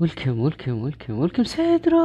welcome 0.00 0.38
welcome 0.38 0.82
welcome 0.82 1.18
welcome 1.18 1.44
سيدرا. 1.44 1.98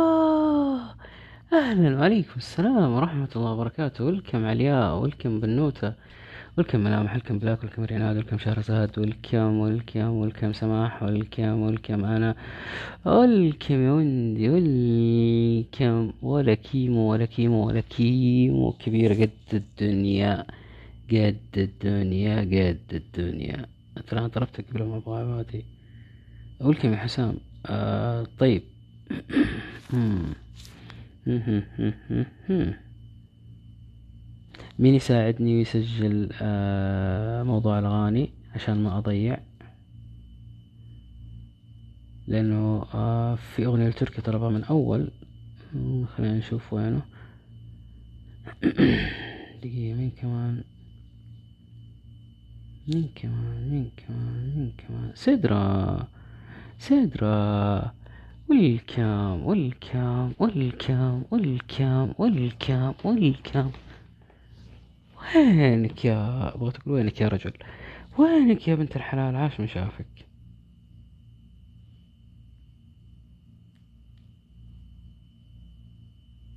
أهلا 1.53 1.99
وعليكم 1.99 2.33
السلام 2.37 2.91
ورحمة 2.91 3.29
الله 3.35 3.51
وبركاته. 3.51 4.05
welcome 4.05 4.45
علياء 4.45 4.99
welcome 4.99 5.39
بنوتة 5.39 5.93
welcome 6.57 6.79
ملامح 6.79 7.13
welcome 7.13 7.39
بلاك 7.39 7.63
welcome 7.63 7.83
ريناد 7.83 8.17
welcome 8.17 8.37
شهرزاد 8.37 8.99
welcome 8.99 9.59
welcome 9.59 10.09
welcome 10.09 10.53
سماح 10.53 11.03
welcome 11.03 11.61
welcome 11.61 12.05
أنا. 12.05 12.35
welcome 13.05 13.73
يا 13.85 13.91
وندي 13.91 14.49
welcome 14.49 16.13
ولا 16.21 16.53
كيمو 16.53 17.11
ولا 17.11 17.25
كيمو 17.25 17.67
ولا 17.67 17.81
كيمو 17.81 18.71
كبيرة 18.71 19.13
قد 19.13 19.29
الدنيا 19.53 20.45
قد 21.11 21.37
الدنيا 21.57 22.35
قد 22.41 22.89
الدنيا. 22.93 23.65
ترى 24.07 24.19
أنا 24.19 24.27
ضربتك 24.27 24.65
قبل 24.69 24.83
ما 24.83 24.97
أبغى 24.97 25.63
ولكم 26.61 26.91
يا 26.93 26.97
حسام. 26.97 27.37
آه 27.65 28.27
طيب. 28.39 28.63
مين 34.79 34.95
يساعدني 34.95 35.55
ويسجل 35.57 36.29
آه 36.41 37.43
موضوع 37.43 37.79
الأغاني 37.79 38.29
عشان 38.55 38.83
ما 38.83 38.97
أضيع؟ 38.97 39.37
لأنه 42.27 42.85
آه 42.93 43.35
في 43.35 43.65
أغنية 43.65 43.87
لتركي 43.87 44.21
طلبها 44.21 44.49
من 44.49 44.63
أول. 44.63 45.11
خلينا 46.07 46.37
نشوف 46.37 46.73
وينه. 46.73 47.01
دقيقة 49.63 49.97
مين 49.97 50.11
كمان؟ 50.21 50.63
مين 52.87 53.09
كمان؟ 53.15 53.69
مين 53.69 53.91
كمان؟ 53.97 54.53
مين 54.55 54.73
كمان؟ 54.77 55.11
سدرة 55.15 56.07
سدرة 56.79 57.93
والكام 58.49 59.45
والكام 59.45 60.33
والكام 60.39 61.23
والكام 61.31 62.13
والكام 62.19 62.93
والكام 63.03 63.71
وينك 65.35 66.05
يا 66.05 66.55
أبغى 66.55 66.71
تقول 66.71 66.93
وينك 66.93 67.21
يا 67.21 67.27
رجل؟ 67.27 67.53
وينك 68.17 68.67
يا 68.67 68.75
بنت 68.75 68.95
الحلال؟ 68.95 69.35
عاش 69.35 69.59
من 69.59 69.67
شافك. 69.67 70.25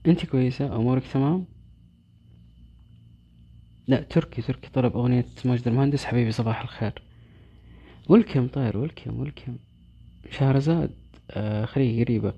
أنت 0.06 0.26
كويسة؟ 0.26 0.76
أمورك 0.76 1.02
تمام؟ 1.12 1.46
لا 3.88 4.02
تركي 4.02 4.42
تركي. 4.42 4.70
طلب 4.70 4.96
أغنية 4.96 5.26
ماجد 5.44 5.68
المهندس. 5.68 6.04
حبيبي 6.04 6.32
صباح 6.32 6.60
الخير. 6.62 7.02
ولكم 8.08 8.48
طير 8.48 8.76
ولكم 8.76 9.20
ولكم 9.20 9.56
شهرزاد 10.30 10.90
آه 11.30 11.64
خليه 11.64 12.04
قريبة 12.04 12.34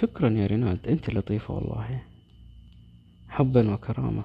شكرا 0.00 0.30
يا 0.30 0.46
ريناد 0.46 0.86
انت 0.88 1.10
لطيفة 1.10 1.54
والله 1.54 2.02
حبا 3.28 3.74
وكرامة 3.74 4.24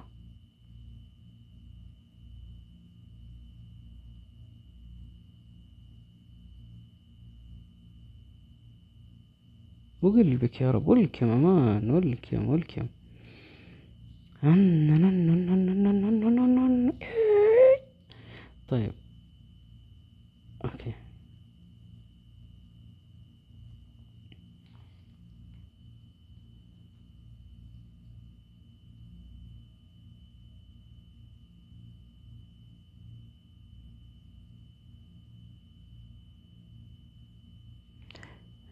وقلبك 10.02 10.60
يا 10.60 10.70
رب 10.70 10.88
ولكم 10.88 11.28
أمان 11.28 11.90
ولكم 11.90 12.48
ولكم 12.48 12.86
طيب 18.68 18.92
أوكي 20.64 20.92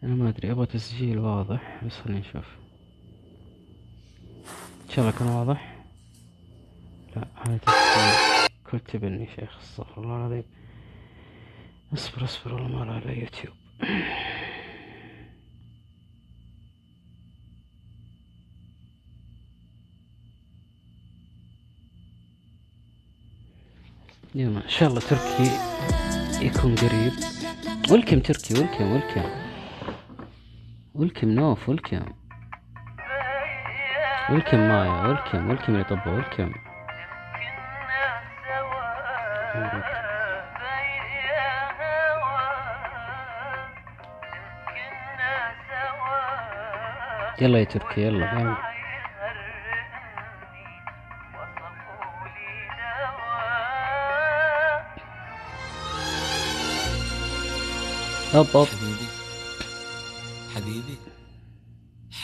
أنا 0.05 0.15
ما 0.15 0.29
أدري 0.29 0.51
أبغى 0.51 0.65
تسجيل 0.65 1.19
واضح 1.19 1.83
بس 1.85 1.91
خلينا 1.91 2.19
نشوف 2.19 2.45
ان 4.85 4.89
شاء 4.89 4.99
الله 4.99 5.19
كان 5.19 5.27
واضح؟ 5.27 5.75
لا 7.15 7.27
هذا 7.47 7.57
تسجيل. 7.57 8.49
كتبني 8.71 9.27
شيخ 9.35 9.59
استغفر 9.63 10.03
الله 10.03 10.17
العظيم. 10.17 10.43
اصبر 11.93 12.23
اصبر 12.23 12.53
والله 12.53 12.85
ما 12.85 12.93
على 12.95 13.19
يوتيوب. 13.19 13.55
يلا 24.35 24.63
إن 24.65 24.69
شاء 24.69 24.89
الله 24.89 24.99
تركي 24.99 25.51
يكون 26.45 26.75
قريب. 26.75 27.13
ولكم 27.91 28.19
تركي 28.19 28.53
ولكم 28.53 28.91
ولكم 28.91 29.44
ولكم 30.95 31.27
نوف 31.29 31.69
ولكم 31.69 32.05
ولكم 34.29 34.57
مايا 34.57 35.07
ولكم 35.07 35.49
ولكم 35.49 35.73
اللي 35.73 35.83
طبوا 35.83 36.13
ولكم 36.13 36.51
يلا 47.41 47.59
يا 47.59 47.63
تركي 47.63 48.01
يلا 48.01 48.25
يلا 48.25 48.57
هوب 58.35 58.47
هوب 58.55 58.67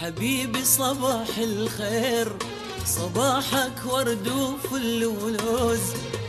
حبيبي 0.02 0.66
صباح 0.66 1.38
الخير. 1.38 2.32
صباحك 2.86 3.86
ورد 3.86 4.28
وفل 4.28 5.06
ولوز. 5.06 5.80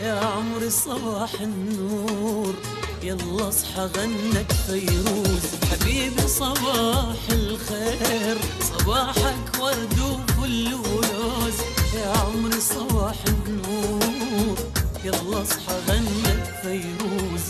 يا 0.03 0.13
عمري 0.13 0.71
صباح 0.71 1.41
النور. 1.41 2.55
يلا 3.03 3.49
اصحى 3.49 3.89
غنك 3.97 4.53
فيروز. 4.67 5.45
حبيبي 5.71 6.29
صباح 6.29 7.17
الخير. 7.33 8.39
صباحك 8.61 9.61
ورد 9.61 9.99
وفل 9.99 10.75
ولوز. 10.75 11.57
يا 11.95 12.09
عمري 12.17 12.61
صباح 12.61 13.17
النور. 13.27 14.57
يلا 15.05 15.43
اصحى 15.43 15.77
غنك 15.89 16.61
فيروز. 16.63 17.45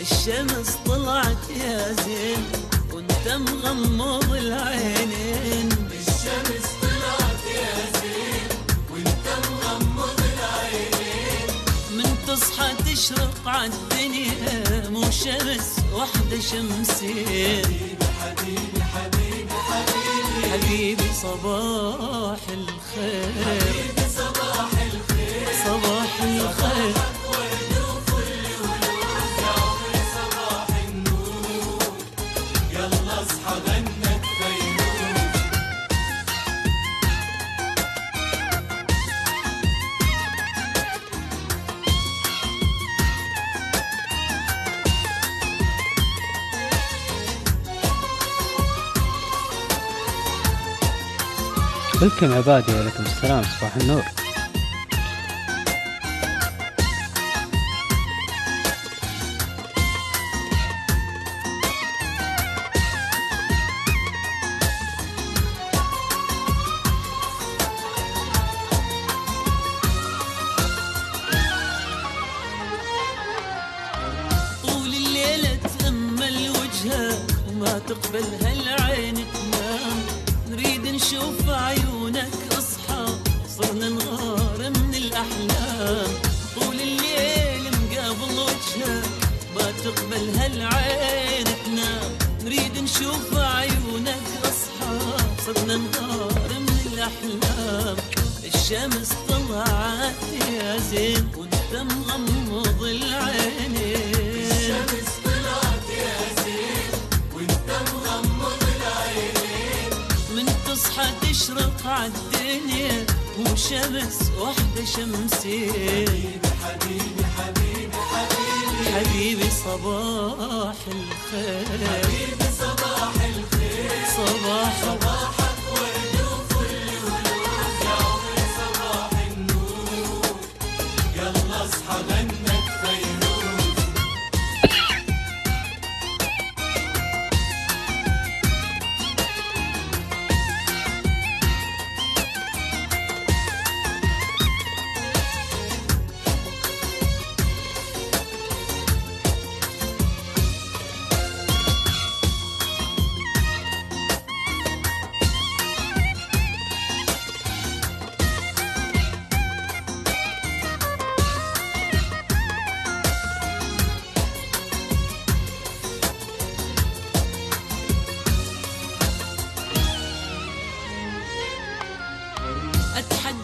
الشمس 0.00 0.76
طلعت 0.86 1.50
يا 1.50 1.92
زين. 1.92 2.71
وانت 3.32 3.48
مغمض 3.48 4.32
العينين. 4.32 5.68
الشمس 5.90 6.66
طلعت 6.82 7.44
يا 7.54 7.74
زين 8.00 8.48
وانت 8.92 9.26
مغمض 9.50 10.20
العينين 10.32 11.48
من 11.96 12.16
تصحى 12.26 12.68
تشرق 12.84 13.34
عالدنيا 13.46 14.88
مو 14.90 15.02
شمس 15.10 15.68
واحدة 15.92 16.40
شمسين 16.40 17.64
حبيبي 18.20 18.82
حبيبي 18.94 19.54
حبيبي 19.68 20.52
حبيبي 20.52 21.08
صباح 21.22 22.40
الخير. 22.48 23.44
حبيبي 23.44 24.01
ولكم 52.02 52.32
عبادي 52.32 52.74
وعليكم 52.74 53.02
السلام 53.02 53.42
صباح 53.42 53.76
النور. 53.76 54.02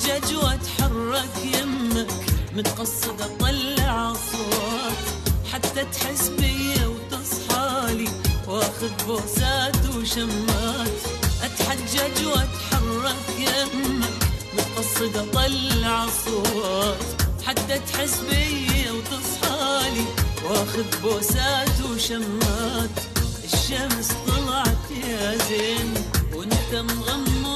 اتحجج 0.09 0.35
واتحرك 0.37 1.37
يمك 1.45 2.11
متقصد 2.57 3.21
اطلع 3.21 4.13
اصوات 4.13 5.05
حتى 5.53 5.85
تحس 5.93 6.29
بيا 6.29 6.87
وتصحالي 6.87 8.09
واخذ 8.47 8.91
بوسات 9.07 9.97
وشمات. 9.97 10.99
اتحجج 11.43 12.27
واتحرك 12.27 13.27
يمك 13.39 14.23
متقصد 14.55 15.17
اطلع 15.17 16.05
اصوات 16.05 17.05
حتى 17.47 17.79
تحس 17.79 18.17
بيا 18.31 18.93
وتصحالي 18.93 20.05
واخذ 20.45 20.85
بوسات 21.03 21.81
وشمات. 21.91 22.91
الشمس 23.45 24.09
طلعت 24.27 24.91
يا 25.09 25.37
زين 25.49 25.95
وانت 26.35 26.75
مغمض 26.75 27.48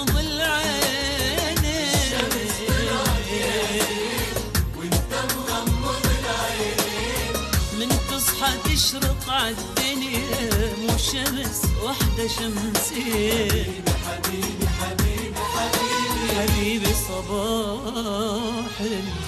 عالدنيا 9.43 10.77
مو 10.83 10.97
شمس 10.99 11.61
وحدة 11.85 12.27
شمسين 12.29 13.85
حبيبي 14.07 14.67
حبيبي 14.81 15.41
حبيبي 15.55 16.33
حبيبي 16.39 16.93
صباح 17.09 18.77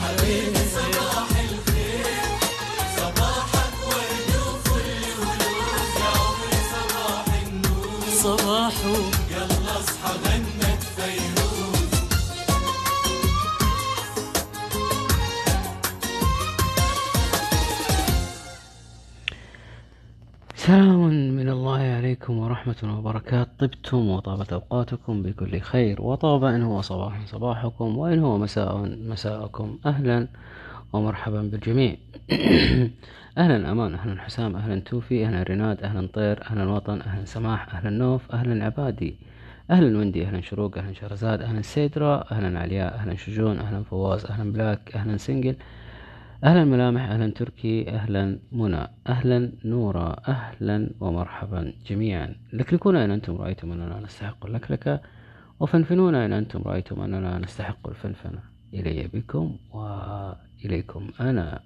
حبيبي 0.02 0.49
الخير. 0.49 0.66
صباح 0.75 1.28
الخير 1.50 2.06
صباحك 2.96 3.75
ورد 3.87 4.31
وفل 4.46 4.90
ولوز 5.20 5.93
يا 6.00 6.11
عمري 6.20 6.61
صباح 6.75 7.25
النور 7.43 8.02
صباحه 8.22 8.96
يلا 9.30 9.80
اصحى 9.80 10.12
غنك 10.25 10.53
سلام 20.75 21.09
من 21.38 21.49
الله 21.49 21.78
عليكم 21.78 22.38
ورحمة 22.38 22.99
وبركاته. 22.99 23.66
طبتم 23.66 24.09
وطابت 24.09 24.52
أوقاتكم 24.52 25.23
بكل 25.23 25.61
خير 25.61 26.02
وطاب 26.02 26.45
إن 26.45 26.62
هو 26.62 26.81
صباح 26.81 27.26
صباحكم 27.26 27.99
وإن 27.99 28.19
هو 28.19 28.38
مساء 28.38 28.76
مساءكم. 29.09 29.78
أهلا 29.87 30.28
ومرحبا 30.93 31.43
بالجميع. 31.43 31.97
أهلا 33.38 33.73
أمان 33.73 33.95
أهلا 33.95 34.23
حسام 34.23 34.57
أهلا 34.57 34.81
توفي 34.81 35.26
أهلا 35.26 35.43
رناد 35.43 35.83
أهلا 35.83 36.09
طير 36.14 36.43
أهلا 36.43 36.71
وطن 36.71 37.00
أهلا 37.00 37.25
سماح 37.25 37.75
أهلا 37.75 37.90
نوف 37.90 38.33
أهلا 38.33 38.64
عبادي 38.64 39.16
أهلا 39.71 39.99
وندي 39.99 40.26
أهلا 40.26 40.40
شروق 40.40 40.78
أهلا 40.78 40.93
شهرزاد 40.93 41.43
أهلا 41.43 41.62
سيدرا 41.62 42.25
أهلا 42.33 42.59
علياء 42.59 42.95
أهلا 42.95 43.16
شجون 43.16 43.59
أهلا 43.59 43.83
فواز 43.83 44.26
أهلا 44.26 44.52
بلاك 44.52 44.97
أهلا 44.97 45.16
سنجل. 45.16 45.57
أهلا 46.43 46.64
ملامح 46.64 47.03
أهلا 47.03 47.31
تركي 47.31 47.91
أهلا 47.91 48.38
منى 48.53 48.88
أهلا 49.09 49.53
نورة 49.64 50.12
أهلا 50.29 50.91
ومرحبا 51.00 51.73
جميعا. 51.87 52.35
لكلكونا 52.53 53.05
إن 53.05 53.11
أنتم؟ 53.11 53.37
رأيتم 53.37 53.73
أننا 53.73 54.00
نستحق 54.00 54.47
اللكلكة 54.47 55.00
وفنفنونا 55.61 56.26
إن 56.26 56.33
أنتم؟ 56.33 56.62
رأيتم 56.62 57.00
أننا 57.00 57.38
نستحق 57.38 57.88
الفنفنة. 57.88 58.41
إلي 58.75 59.09
بكم 59.14 59.57
وإليكم 59.73 61.11
أنا. 61.21 61.61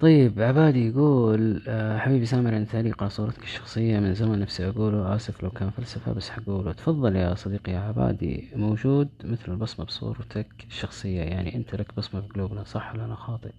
طيب 0.00 0.40
عبادي 0.40 0.88
يقول 0.88 1.64
آه، 1.68 1.98
حبيبي 1.98 2.26
سامر 2.26 2.54
عن 2.54 2.66
تعليق 2.66 3.02
على 3.02 3.10
صورتك 3.10 3.42
الشخصية 3.42 3.98
من 4.00 4.14
زمن 4.14 4.38
نفسي 4.40 4.68
أقوله. 4.68 5.14
آسف 5.16 5.42
لو 5.42 5.50
كان 5.50 5.70
فلسفة 5.70 6.12
بس 6.12 6.30
حقوله. 6.30 6.72
تفضل 6.72 7.16
يا 7.16 7.34
صديقي 7.34 7.72
يا 7.72 7.78
عبادي. 7.78 8.50
موجود 8.54 9.10
مثل 9.24 9.52
البصمة 9.52 9.84
بصورتك 9.86 10.64
الشخصية. 10.68 11.22
يعني 11.22 11.54
أنت 11.54 11.74
لك 11.74 11.94
بصمة 11.96 12.20
في 12.20 12.28
قلوبنا 12.28 12.64
صح 12.64 12.92
ولا 12.94 13.04
أنا 13.04 13.14
خاطئ؟ 13.16 13.52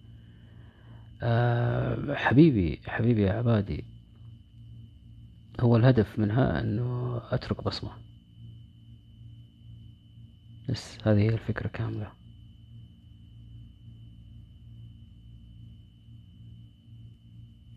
أه 1.21 2.15
حبيبي 2.15 2.81
حبيبي 2.87 3.21
يا 3.23 3.33
عبادي. 3.33 3.87
هو 5.59 5.75
الهدف 5.75 6.19
منها 6.19 6.59
أنه 6.61 7.17
أترك 7.31 7.63
بصمة. 7.63 7.91
بس 10.67 10.97
هذه 11.03 11.19
هي 11.21 11.29
الفكرة 11.29 11.67
كاملة. 11.67 12.24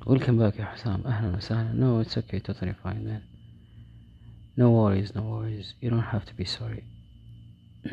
Welcome 0.09 0.39
back 0.39 0.61
يا 0.61 0.65
حسام. 0.65 1.07
أهلا 1.07 1.37
وسهلا. 1.37 1.73
No 1.73 2.01
it's 2.05 2.17
okay. 2.17 2.41
Totally 2.41 2.73
fine 2.83 3.05
man. 3.05 3.23
No 4.57 4.71
worries 4.71 5.15
no 5.15 5.23
worries. 5.23 5.75
You 5.83 5.91
don't 5.91 6.09
have 6.13 6.25
to 6.25 6.35
be 6.35 6.45
sorry. 6.45 6.85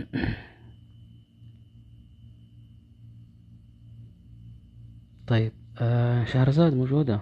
طيب 5.27 5.51
آه 5.81 6.25
شهرزاد 6.25 6.73
موجودة. 6.73 7.21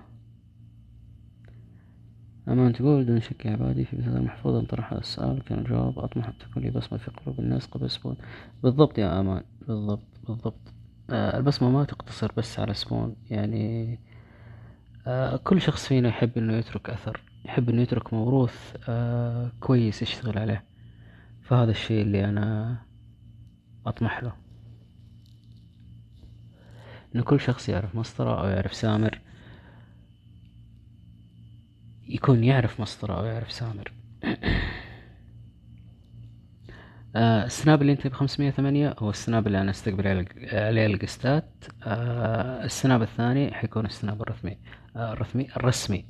أمان 2.47 2.73
تقول 2.73 3.03
بدون 3.03 3.21
شك 3.21 3.47
عبادي 3.47 3.85
في 3.85 3.97
مثال 3.97 4.29
أن 4.45 4.65
طرح 4.65 4.93
هذا 4.93 5.01
السؤال 5.01 5.43
كان 5.43 5.59
الجواب 5.59 5.99
أطمح 5.99 6.27
أن 6.27 6.37
تكون 6.37 6.63
لي 6.63 6.71
بصمة 6.71 6.97
في 6.97 7.11
قلوب 7.11 7.39
الناس 7.39 7.65
قبل 7.65 7.89
سبون. 7.89 8.17
بالضبط 8.63 8.97
يا 8.97 9.19
أمان. 9.19 9.43
بالضبط 9.67 10.07
بالضبط. 10.27 10.73
آه 11.09 11.37
البصمة 11.37 11.69
ما 11.69 11.83
تقتصر 11.83 12.31
بس 12.37 12.59
على 12.59 12.73
سبون. 12.73 13.15
يعني 13.29 13.99
كل 15.43 15.61
شخص 15.61 15.87
فينا 15.87 16.09
يحب 16.09 16.37
إنه 16.37 16.53
يترك 16.53 16.89
أثر 16.89 17.21
يحب 17.45 17.69
إنه 17.69 17.81
يترك 17.81 18.13
موروث 18.13 18.73
آه 18.89 19.51
كويس 19.59 20.01
يشتغل 20.01 20.37
عليه. 20.39 20.63
فهذا 21.41 21.71
الشيء 21.71 22.01
اللي 22.01 22.25
أنا 22.25 22.77
أطمح 23.85 24.23
له. 24.23 24.33
ان 27.15 27.21
كل 27.21 27.39
شخص 27.39 27.69
يعرف 27.69 27.95
مسطرة 27.95 28.41
أو 28.41 28.47
يعرف 28.47 28.73
سامر 28.73 29.19
يكون 32.07 32.43
يعرف 32.43 32.79
مسطرة 32.81 33.19
أو 33.19 33.25
يعرف 33.25 33.51
سامر. 33.51 33.91
آه 37.15 37.45
ال 37.45 37.53
Snap 37.53 37.81
اللي 37.81 37.91
أنت 37.91 38.07
بخمسمية 38.07 38.51
ثمانية 38.51 38.95
هو 38.99 39.09
ال 39.09 39.17
Snap 39.17 39.47
اللي 39.47 39.61
أنا 39.61 39.71
أستقبل 39.71 40.07
عليه- 40.07 40.85
ال 40.85 40.95
guest 40.95 41.45
ات. 41.45 41.65
آه 41.83 42.63
ال 42.65 42.73
Snap 42.73 43.01
الثاني 43.01 43.53
حيكون 43.53 43.85
ال 43.85 43.93
Snap 43.93 44.21
الرسمي. 44.21 44.51
آه 44.51 44.82
الرسمي 44.95 45.47
الرسمي. 45.57 46.05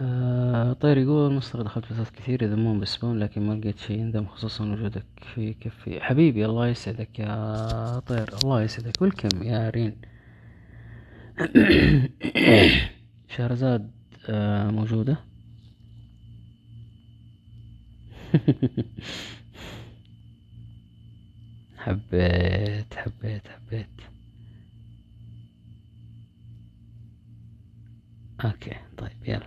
آه 0.00 0.72
طير 0.72 0.98
يقول 0.98 1.32
مصر 1.32 1.62
دخلت 1.62 1.84
بثاث 1.92 2.10
كثير 2.10 2.42
يذمون 2.42 2.80
بال 2.80 2.91
Spoon 2.91 3.18
لكن 3.18 3.42
ما 3.46 3.54
لقيت 3.54 3.78
شيء 3.78 3.98
يندم 3.98 4.26
خصوصا 4.26 4.64
وجودك 4.72 5.06
في 5.34 5.54
كفي. 5.54 6.00
حبيبي 6.00 6.44
الله 6.46 6.68
يسعدك 6.68 7.18
يا 7.18 7.98
طير 7.98 8.28
الله 8.44 8.62
يسعدك. 8.62 9.02
welcome 9.02 9.42
يا 9.42 9.70
رين؟ 9.70 9.96
شهرزاد 13.36 13.90
آه 14.28 14.70
موجودة؟ 14.70 15.16
حبيت 21.76 22.94
حبيت 22.94 23.48
حبيت. 23.48 24.11
أوكي 28.44 28.76
طيب 28.98 29.10
يلا. 29.26 29.46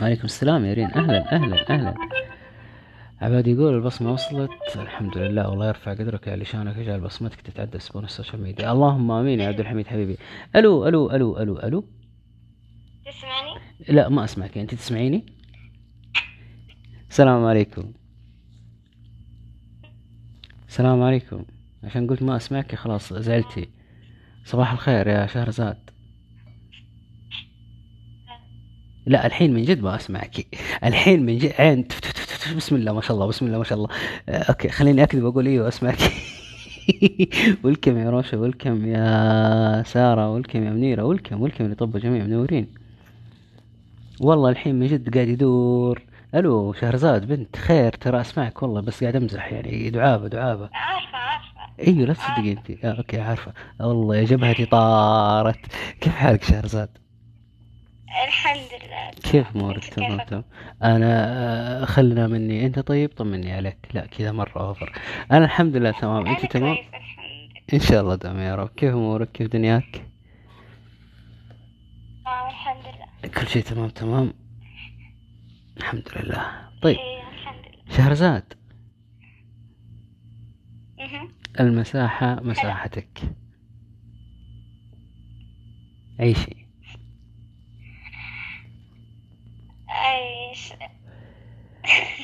عليكم 0.00 0.24
السلام 0.24 0.64
يا 0.64 0.74
رين. 0.74 0.86
أهلا 0.86 1.34
أهلا 1.34 1.70
أهلا. 1.70 1.94
عباد 3.20 3.46
يقول 3.46 3.74
البصمة 3.74 4.12
وصلت. 4.12 4.50
الحمد 4.76 5.18
لله 5.18 5.48
والله 5.48 5.68
يرفع 5.68 5.92
قدرك 5.92 6.26
يا 6.26 6.36
لشانك. 6.36 6.76
يجعل 6.76 7.00
بصمتك 7.00 7.40
تتعدى 7.40 7.78
Spoon 7.78 8.04
ال 8.04 8.09
social 8.09 8.42
media. 8.42 8.72
اللهم 8.72 9.10
آمين 9.10 9.40
يا 9.40 9.48
عبد 9.48 9.60
الحميد 9.60 9.86
حبيبي. 9.86 10.16
ألو 10.56 10.88
ألو 10.88 11.10
ألو 11.10 11.38
ألو 11.38 11.58
ألو. 11.58 11.84
تسمعني؟ 13.06 13.60
لا 13.88 14.08
ما 14.08 14.24
أسمعك. 14.24 14.58
أنت 14.58 14.74
تسمعيني؟ 14.74 15.26
السلام 17.10 17.44
عليكم. 17.44 17.92
السلام 20.68 21.02
عليكم. 21.02 21.44
عشان 21.84 22.06
قلت 22.06 22.22
ما 22.22 22.36
أسمعك 22.36 22.74
خلاص 22.74 23.12
زعلتي. 23.12 23.68
صباح 24.44 24.72
الخير 24.72 25.08
يا 25.08 25.26
شهرزاد. 25.26 25.90
لا 29.06 29.26
الحين 29.26 29.54
من 29.54 29.62
جد 29.62 29.82
ما 29.82 29.96
أسمعك. 29.96 30.46
الحين 30.84 31.26
من 31.26 31.38
جد 31.38 31.52
عين 31.58 31.88
تف- 31.88 32.00
تف- 32.00 32.12
تف- 32.12 32.44
تف- 32.44 32.56
بسم 32.56 32.76
الله 32.76 32.92
ما 32.92 33.00
شاء 33.00 33.12
الله 33.14 33.26
بسم 33.26 33.46
الله 33.46 33.58
ما 33.58 33.64
شاء 33.64 33.78
الله. 33.78 33.88
آه، 34.28 34.42
okay 34.42 34.68
خليني 34.68 35.02
أكذب 35.02 35.26
أقول 35.26 35.46
إيوه 35.46 35.68
أسمعك. 35.68 35.98
welcome 37.64 37.98
يا 37.98 38.10
روشة 38.10 38.38
welcome 38.38 38.86
يا 38.86 39.82
سارة 39.86 40.32
welcome 40.32 40.64
يا 40.64 40.70
منيرة 40.70 41.02
welcome 41.02 41.42
welcome 41.42 41.64
لطب 41.72 41.96
جميع 41.96 42.24
منورين. 42.24 42.66
والله 44.20 44.50
الحين 44.50 44.74
من 44.74 44.86
جد 44.86 45.14
قاعد 45.14 45.28
يدور. 45.28 46.02
ألو 46.34 46.72
شهرزاد 46.72 47.26
بنت 47.26 47.56
خير 47.56 47.92
ترى 47.92 48.20
أسمعك 48.20 48.62
والله 48.62 48.80
بس 48.80 49.00
قاعد 49.00 49.16
أمزح 49.16 49.52
يعني. 49.52 49.90
دعابة 49.90 50.28
دعابة. 50.28 50.68
عارفة 50.72 51.16
عارفة. 51.18 51.72
إيوه 51.86 52.06
لا 52.06 52.12
تصدقي 52.12 52.52
أنت. 52.52 52.70
آه 52.84 52.98
okay 52.98 53.20
عارفة. 53.20 53.52
والله 53.80 54.16
يا 54.16 54.24
جبهتي 54.24 54.66
طارت 54.66 55.58
كيف 56.00 56.12
حالك 56.14 56.44
شهرزاد؟ 56.44 56.88
الحمد 58.26 58.73
كيف 59.22 59.56
أنت 59.56 59.84
تمام؟ 59.84 60.18
تمام 60.26 60.44
أنا 60.82 61.26
آه، 61.82 61.84
خلنا 61.84 62.26
مني. 62.26 62.66
أنت 62.66 62.78
طيب؟ 62.78 63.10
طمني 63.16 63.52
عليك. 63.52 63.78
لا 63.94 64.06
كذا 64.06 64.32
مرة 64.32 64.60
أوفر. 64.68 64.92
أنا 65.32 65.44
الحمد 65.44 65.76
لله 65.76 65.90
تمام. 65.90 66.26
أنت 66.26 66.52
تمام؟ 66.52 66.76
إن 67.74 67.80
شاء 67.80 68.00
الله 68.00 68.14
دام 68.14 68.38
يا 68.38 68.54
رب. 68.54 68.68
كيف 68.68 68.94
أمورك؟ 68.94 69.32
كيف 69.32 69.48
دنياك؟ 69.52 70.06
آه، 72.26 72.48
الحمد 72.48 72.84
لله. 72.84 73.34
كل 73.34 73.46
شيء 73.46 73.62
تمام 73.62 73.88
تمام؟ 73.88 74.32
الحمد 75.76 76.08
لله. 76.16 76.68
طيب. 76.82 76.96
إيه 76.96 77.24
شهرزاد. 77.96 78.52
المساحة 81.60 82.40
مساحتك. 82.42 83.20
عيشي 86.20 86.63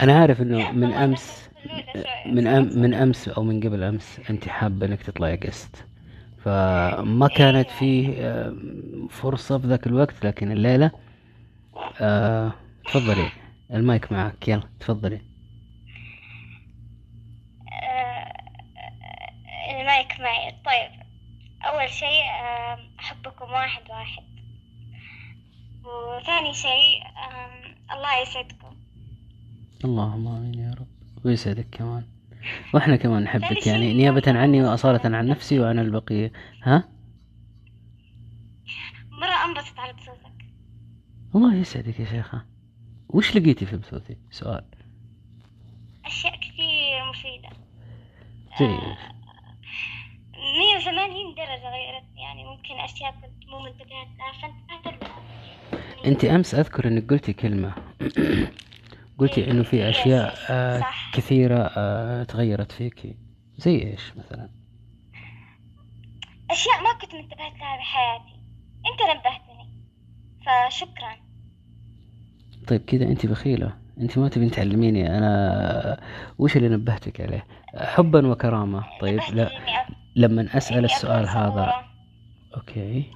أنا 0.03 0.21
عارف 0.21 0.41
إنه 0.43 0.71
من 0.71 1.17
شوي. 1.17 2.33
من 2.33 2.47
أم 2.47 2.79
من 2.79 2.95
أمس 2.95 3.29
أو 3.29 3.43
من 3.43 3.61
قبل 3.61 3.83
أمس 3.83 4.21
أنت 4.31 4.49
حابة 4.49 4.87
إنك 4.87 5.03
تطلعي 5.03 5.37
قست 5.37 5.87
فما 6.45 7.29
كانت 7.29 7.71
فيه 7.71 8.15
آه، 8.19 8.57
فرصة 9.11 9.59
في 9.59 9.67
ذاك 9.67 9.87
الوقت 9.87 10.25
لكن 10.25 10.53
الليلة 10.53 10.91
آه، 12.01 12.53
تفضلي. 12.87 13.29
المايك 13.75 14.13
معك. 14.13 14.49
يلا 14.49 14.63
تفضلي. 14.81 15.21
آه، 17.73 18.33
المايك 19.81 20.21
معي. 20.21 20.51
طيب 20.51 20.91
أول 21.65 21.89
شيء 21.91 22.25
آه، 22.43 22.79
أحبكم 23.01 23.53
واحد 23.53 23.83
واحد. 23.91 24.23
وثاني 25.85 26.55
شيء 26.55 27.03
الله 27.93 28.23
يسعدكم. 28.23 28.60
اللهم 29.85 30.29
آمين 30.29 30.55
يا 30.55 30.75
رب. 30.81 30.87
ويسعدك 31.25 31.67
كمان. 31.73 32.05
وإحنا 32.75 32.97
كمان 32.97 33.23
نحبك 33.23 33.67
يعني 33.67 33.95
نيابة 33.95 34.23
عني 34.27 34.63
وأصالة 34.63 35.17
عن 35.17 35.27
نفسي 35.27 35.61
وعن 35.61 35.79
البقية. 35.79 36.33
ها؟ 36.63 36.89
مرة 39.11 39.45
أنبسط 39.45 39.79
على 39.79 39.93
بصوتك 39.93 40.45
الله 41.35 41.55
يسعدك 41.55 42.01
يا 42.01 42.05
شيخة. 42.05 42.45
وش 43.09 43.37
لقيتي 43.37 43.67
في 43.67 43.77
بثوثي 43.77 44.17
سؤال. 44.31 44.65
أشياء 46.05 46.37
كثير 46.37 47.11
مفيدة. 47.11 47.49
آه، 48.61 48.97
180 50.59 51.35
درجة 51.35 51.71
غيرتني 51.71 52.23
يعني 52.23 52.45
ممكن 52.45 52.75
أشياء 52.85 53.11
كنت 53.13 53.49
مو 53.49 53.59
منتبهة 53.61 54.07
لها 54.19 54.33
فانتبهت 54.43 55.03
لها 55.03 56.07
أنت 56.07 56.25
أمس 56.25 56.55
أذكر 56.55 56.89
إنك 56.89 57.11
قلتي 57.11 57.33
كلمة. 57.33 57.75
قلتي 59.21 59.51
إنه 59.51 59.63
في 59.63 59.89
أشياء 59.89 60.35
آه 60.51 60.81
صح. 60.81 61.11
كثيرة 61.15 61.71
آه 61.77 62.23
تغيرت 62.23 62.73
فيكي 62.73 63.17
زي 63.57 63.83
إيش 63.83 64.17
مثلا؟ 64.17 64.51
أشياء 66.51 66.83
ما 66.83 66.99
كنت 67.01 67.15
منتبهت 67.15 67.59
لها 67.61 67.77
بحياتي. 67.77 68.41
أنت 68.93 69.19
نبهتني. 69.19 69.71
فشكرا. 70.47 71.17
طيب 72.69 72.85
كذا 72.85 73.05
أنت 73.05 73.27
بخيلة. 73.27 73.77
أنت 74.01 74.19
ما 74.19 74.29
تبين 74.29 74.51
تعلميني 74.51 75.19
أنا 75.19 76.01
وش 76.39 76.57
اللي 76.57 76.69
نبهتك 76.69 77.21
عليه؟ 77.21 77.47
حبا 77.77 78.27
وكرامة. 78.27 78.85
طيب 79.01 79.21
لا 79.33 79.51
لما 80.17 80.43
إني 80.43 80.85
السؤال 80.85 81.29
هذا. 81.29 81.75
أوكي. 82.57 83.11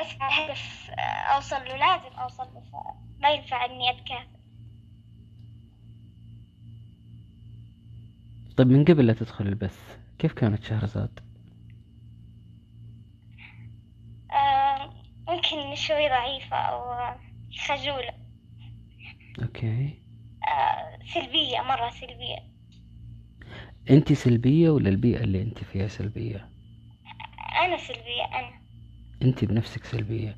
أسمع 0.00 0.28
هدف 0.28 0.90
آه، 0.90 1.02
أوصل 1.34 1.56
له. 1.56 1.76
لازم 1.76 2.16
أوصل 2.18 2.42
له 2.54 2.60
فما 2.60 3.30
ينفع 3.30 3.64
إني 3.64 3.90
أتكاسل 3.90 4.39
طيب 8.60 8.68
من 8.68 8.84
قبل 8.84 9.06
لا 9.06 9.12
تدخل 9.12 9.46
البث 9.46 9.98
كيف 10.18 10.32
كانت 10.32 10.64
شهرزاد؟ 10.64 11.20
آه، 14.30 14.94
ممكن 15.28 15.74
شوي 15.74 16.08
ضعيفة 16.08 16.56
أو 16.56 17.14
خجولة. 17.58 18.12
okay. 19.42 19.98
آه، 20.48 20.98
سلبية 21.14 21.60
مرة 21.60 21.90
سلبية. 21.90 22.38
أنت 23.90 24.12
سلبية 24.12 24.70
ولا 24.70 24.88
البيئة 24.88 25.24
اللي 25.24 25.42
أنت 25.42 25.64
فيها 25.64 25.88
سلبية؟ 25.88 26.48
أنا 27.64 27.76
سلبية 27.76 28.24
أنا. 28.24 28.60
أنت 29.22 29.44
بنفسك 29.44 29.84
سلبية. 29.84 30.36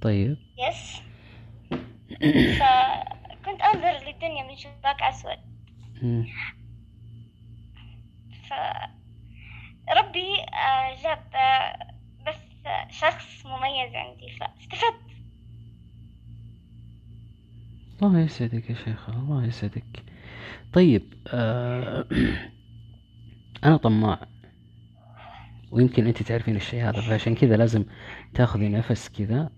طيب. 0.00 0.36
yes 0.68 1.02
فكنت 2.60 3.60
أنظر 3.60 4.06
للدنيا 4.06 4.48
من 4.48 4.56
شباك 4.56 5.02
أسود. 5.02 5.38
فربي 9.86 10.40
آه، 10.54 11.02
جاب 11.02 11.22
آه، 11.34 11.92
بس 12.26 12.66
آه، 12.66 12.88
شخص 12.90 13.46
مميز 13.46 13.94
عندي 13.94 14.30
فاستفدت. 14.40 15.12
الله 18.02 18.20
يسعدك 18.20 18.70
يا 18.70 18.74
شيخة 18.74 19.12
الله 19.12 19.44
يسعدك. 19.46 20.04
طيب 20.72 21.14
آه 21.28 22.06
أنا 23.64 23.76
طماع. 23.76 24.20
ويمكن 25.70 26.06
أنت 26.06 26.22
تعرفين 26.22 26.56
الشيء 26.56 26.82
هذا 26.88 27.00
فعشان 27.00 27.34
كذا 27.34 27.56
لازم 27.56 27.84
تاخذي 28.34 28.68
نفس 28.68 29.08
كذا. 29.08 29.50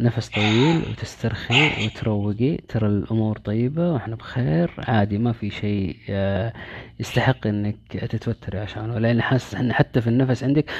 نفس 0.00 0.28
طويل 0.28 0.76
وتسترخي 0.90 1.86
وتروقي 1.86 2.56
ترى 2.56 2.86
الأمور 2.86 3.38
طيبة 3.38 3.92
وإحنا 3.92 4.16
بخير. 4.16 4.70
عادي 4.78 5.18
ما 5.18 5.32
في 5.32 5.50
شيء 5.50 5.96
آه 6.10 6.52
يستحق 7.00 7.46
إنك 7.46 7.76
تتوتري 7.92 8.58
عشانه 8.58 8.98
لأن 8.98 9.22
حاسس 9.22 9.54
إن 9.54 9.72
حتى 9.72 10.00
في 10.00 10.06
النفس 10.06 10.44
عندك 10.44 10.70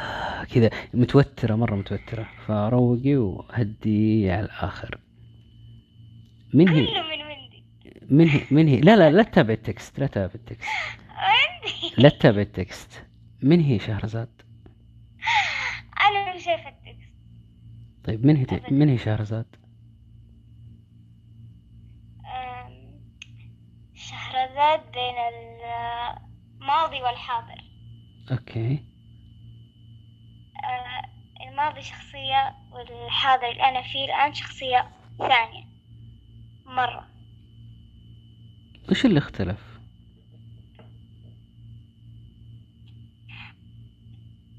كذا 0.54 0.70
متوترة 0.94 1.54
مرة 1.54 1.74
متوترة. 1.74 2.28
فروقي 2.46 3.16
وهدي 3.16 4.30
على 4.30 4.44
الآخر. 4.44 4.98
من 6.54 6.68
هي؟ 6.68 6.86
كله 6.86 7.02
من 8.10 8.28
هي؟ 8.28 8.40
من 8.50 8.68
هي؟ 8.68 8.80
لا 8.80 8.96
لا 8.96 9.10
لا 9.10 9.22
تتابع 9.22 9.54
ال 9.54 9.63
text 9.63 9.98
لا 10.00 10.06
تتابع 10.06 10.34
ال 10.34 10.40
text. 10.40 10.68
لا 11.98 12.08
تتابع 12.08 12.40
ال 12.40 12.51
text. 12.51 13.04
من 13.42 13.60
هي 13.60 13.78
شهرزاد 13.78 14.28
أنا 16.08 16.34
مش 16.34 16.44
شايفة 16.44 16.68
ال 16.68 16.76
text 16.76 17.10
طيب 18.04 18.26
من 18.26 18.36
هي 18.36 18.42
أبداً. 18.44 18.70
من 18.70 18.88
هي 18.88 18.98
شهرزاد؟ 18.98 19.46
أم، 22.26 23.00
شهرزاد 23.94 24.80
بين 24.92 25.14
الماضي 26.60 27.02
والحاضر 27.02 27.64
أوكي 28.32 28.84
أه، 30.64 31.02
الماضي 31.48 31.82
شخصية 31.82 32.54
والحاضر 32.72 33.50
اللي 33.50 33.62
أنا 33.68 33.82
فيه 33.82 34.04
الآن 34.04 34.34
شخصية 34.34 34.90
ثانية 35.18 35.64
مرة 36.66 37.06
وش 38.90 39.04
اللي 39.06 39.18
اختلف؟ 39.18 39.80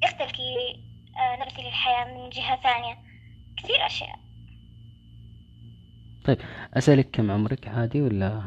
يختلف 0.03 0.31
كي 0.31 0.83
أه، 1.17 1.35
نظرتي 1.35 1.61
للحياة 1.61 2.05
من 2.05 2.29
جهة 2.29 2.55
ثانية 2.63 2.97
كثير 3.63 3.85
أشياء. 3.85 4.19
طيب 6.25 6.37
أسألك 6.73 7.09
كم 7.11 7.31
عمرك 7.31 7.67
عادي 7.67 8.01
ولا؟ 8.01 8.41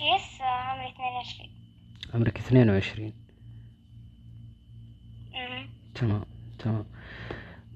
يس 0.00 0.40
عمري 0.40 0.88
22 0.88 1.50
عمرك 2.14 2.38
22 2.38 3.12
أمم. 5.34 5.68
تمام 5.94 6.24
تمام. 6.58 6.84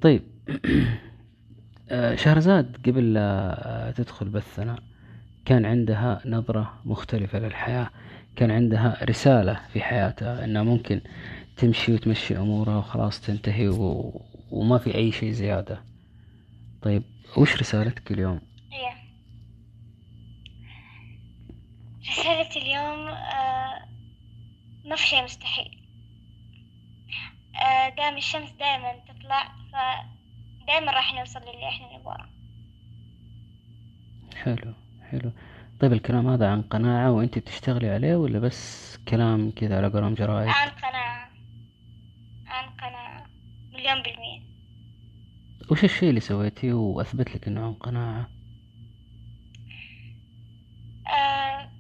طيب 0.01 0.23
آه، 1.91 2.15
شهرزاد 2.15 2.77
قبل 2.87 3.15
لا 3.15 3.93
تدخل 3.97 4.29
بثنا 4.29 4.79
كان 5.45 5.65
عندها 5.67 6.21
نظرة 6.27 6.81
مختلفة 6.85 7.39
للحياة 7.39 7.91
كان 8.37 8.51
عندها 8.51 9.05
رسالة 9.05 9.61
في 9.73 9.81
حياتها 9.81 10.45
إنها 10.45 10.63
ممكن 10.63 11.01
تمشي 11.57 11.93
وتمشي 11.95 12.37
أمورها 12.39 12.77
وخلاص 12.77 13.21
تنتهي 13.21 13.69
و... 13.69 14.21
وما 14.51 14.79
في 14.79 14.95
أي 14.95 15.13
شيء 15.13 15.31
زيادة. 15.33 15.85
طيب 16.83 17.03
وش 17.37 17.57
رسالتك 17.57 18.13
اليوم؟ 18.13 18.41
إيه. 18.73 18.97
رسالتي 22.11 22.59
اليوم 22.59 23.09
آه، 23.09 23.89
ما 24.85 24.97
في 24.97 25.07
شيء 25.07 25.25
مستحيل. 25.25 25.83
آه، 27.63 27.89
دام 27.89 28.17
الشمس 28.17 28.51
دائما 28.51 28.93
تطلع 29.09 29.53
فدائما 29.73 30.93
راح 30.93 31.15
نوصل 31.15 31.41
للي 31.41 31.69
إحنا 31.69 31.99
نبغاه. 31.99 32.29
حلو 34.37 34.75
حلو. 35.11 35.33
طيب 35.81 35.93
الكلام 35.93 36.27
هذا 36.27 36.51
عن 36.51 36.63
قناعة 36.63 37.13
وأنت 37.13 37.39
بتشتغلي 37.39 37.91
عليه 37.91 38.17
ولا 38.17 38.39
بس 38.39 38.97
كلام 39.09 39.51
كذا 39.51 39.77
على 39.77 39.89
قلم 39.89 40.15
جرايد 40.15 40.49
عن 40.49 40.69
قناعة. 40.69 41.31
عن 42.47 42.71
قناعة. 42.71 43.27
مليون 43.73 44.03
بالمية. 44.03 44.26
وش 45.71 45.85
الشيء 45.85 46.09
اللي 46.09 46.21
سويتيه 46.21 46.73
وأثبت 46.73 47.35
لك 47.35 47.49
إنه 47.49 47.67
عن 47.67 47.75
قناعة؟ 47.75 48.31
آه، 51.07 51.71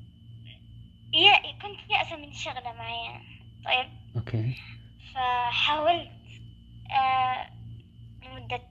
يا 1.14 1.52
كنت 1.62 1.90
يأسة 1.90 2.16
من 2.16 2.32
شغلة 2.32 2.72
معينة. 2.72 3.20
طيب. 3.64 3.88
أوكي. 4.16 4.54
فحاولت 5.14 6.10
آه، 6.90 7.50
لمدة 8.22 8.62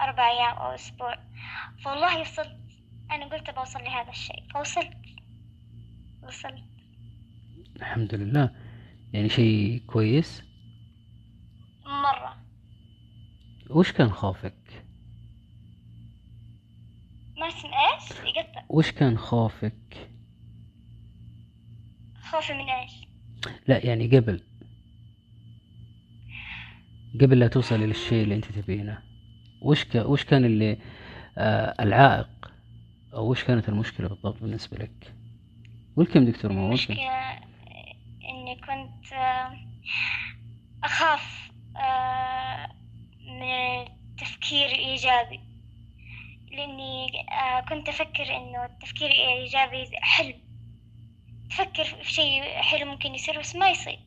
أربع 0.00 0.30
أيام 0.30 0.56
أو 0.56 0.74
أسبوع. 0.74 1.14
فوالله 1.84 2.20
وصلت. 2.20 2.58
أنا 3.10 3.26
قلت 3.26 3.50
بوصل 3.50 3.78
لهذا 3.78 4.10
الشيء. 4.10 4.44
فوصلت. 4.54 4.96
وصلت. 6.22 6.64
الحمد 7.76 8.14
لله. 8.14 8.50
يعني 9.12 9.28
شيء 9.28 9.82
كويس؟ 9.86 10.42
مرة. 11.86 12.36
وش 13.70 13.92
كان 13.92 14.10
خوفك؟ 14.10 14.57
ما 17.38 17.48
اسم 17.48 17.68
إيش؟ 17.68 18.36
يقطع 18.36 18.64
وش 18.68 18.90
كان 18.92 19.18
خوفك؟ 19.18 20.10
خوفي 22.22 22.52
من 22.52 22.70
إيش؟ 22.70 22.92
لا 23.66 23.86
يعني 23.86 24.16
قبل. 24.16 24.42
قبل 27.20 27.38
لا 27.38 27.48
توصلي 27.48 27.86
للشيء 27.86 28.22
اللي 28.24 28.34
أنت 28.34 28.44
تبينه. 28.44 29.02
وش 29.62 29.84
ك... 29.84 29.94
وش 29.94 30.24
كان 30.24 30.44
اللي 30.44 30.78
آه 31.38 31.74
العائق؟ 31.80 32.52
أو 33.14 33.30
وش 33.30 33.44
كانت 33.44 33.68
المشكلة 33.68 34.08
بالضبط 34.08 34.40
بالنسبة 34.42 34.76
لك؟ 34.76 35.14
ولكم 35.96 36.24
دكتور 36.24 36.52
مو 36.52 36.58
ولكم 36.60 36.68
المشكلة 36.68 36.96
إني 38.28 38.56
كنت 38.56 39.12
آه، 39.12 39.56
أخاف 40.84 41.50
آه، 41.76 42.68
من 43.26 43.42
التفكير 43.82 44.66
الإيجابي. 44.66 45.40
لأني 46.58 47.06
آه، 47.32 47.60
كنت 47.68 47.88
أفكر 47.88 48.36
إنه 48.36 48.64
التفكير 48.64 49.10
الإيجابي 49.10 49.96
حلم 50.00 50.34
تفكر 51.50 51.84
في 51.84 52.12
شيء 52.12 52.42
حلو 52.42 52.90
ممكن 52.90 53.14
يصير 53.14 53.40
بس 53.40 53.56
ما 53.56 53.70
يصير. 53.70 53.98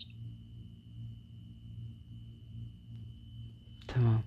تمام. 3.88 4.22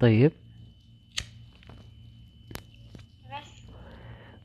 طيب. 0.00 0.32
بس. 3.32 3.50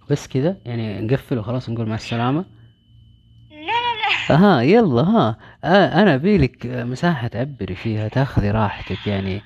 بس 0.09 0.27
كذا 0.27 0.57
يعني 0.65 1.01
نقفل 1.01 1.37
وخلاص 1.37 1.69
نقول 1.69 1.89
مع 1.89 1.95
السلامة؟ 1.95 2.45
لا 3.51 3.55
لا 3.57 4.29
لا. 4.29 4.35
ها 4.35 4.61
يلا 4.61 5.01
ها. 5.01 5.37
آه 5.63 6.01
أنا 6.01 6.15
ابيلك 6.15 6.65
آه، 6.65 6.83
مساحة 6.83 7.27
تعبري 7.27 7.75
فيها 7.75 8.07
تاخذي 8.07 8.51
راحتك 8.51 9.07
يعني. 9.07 9.41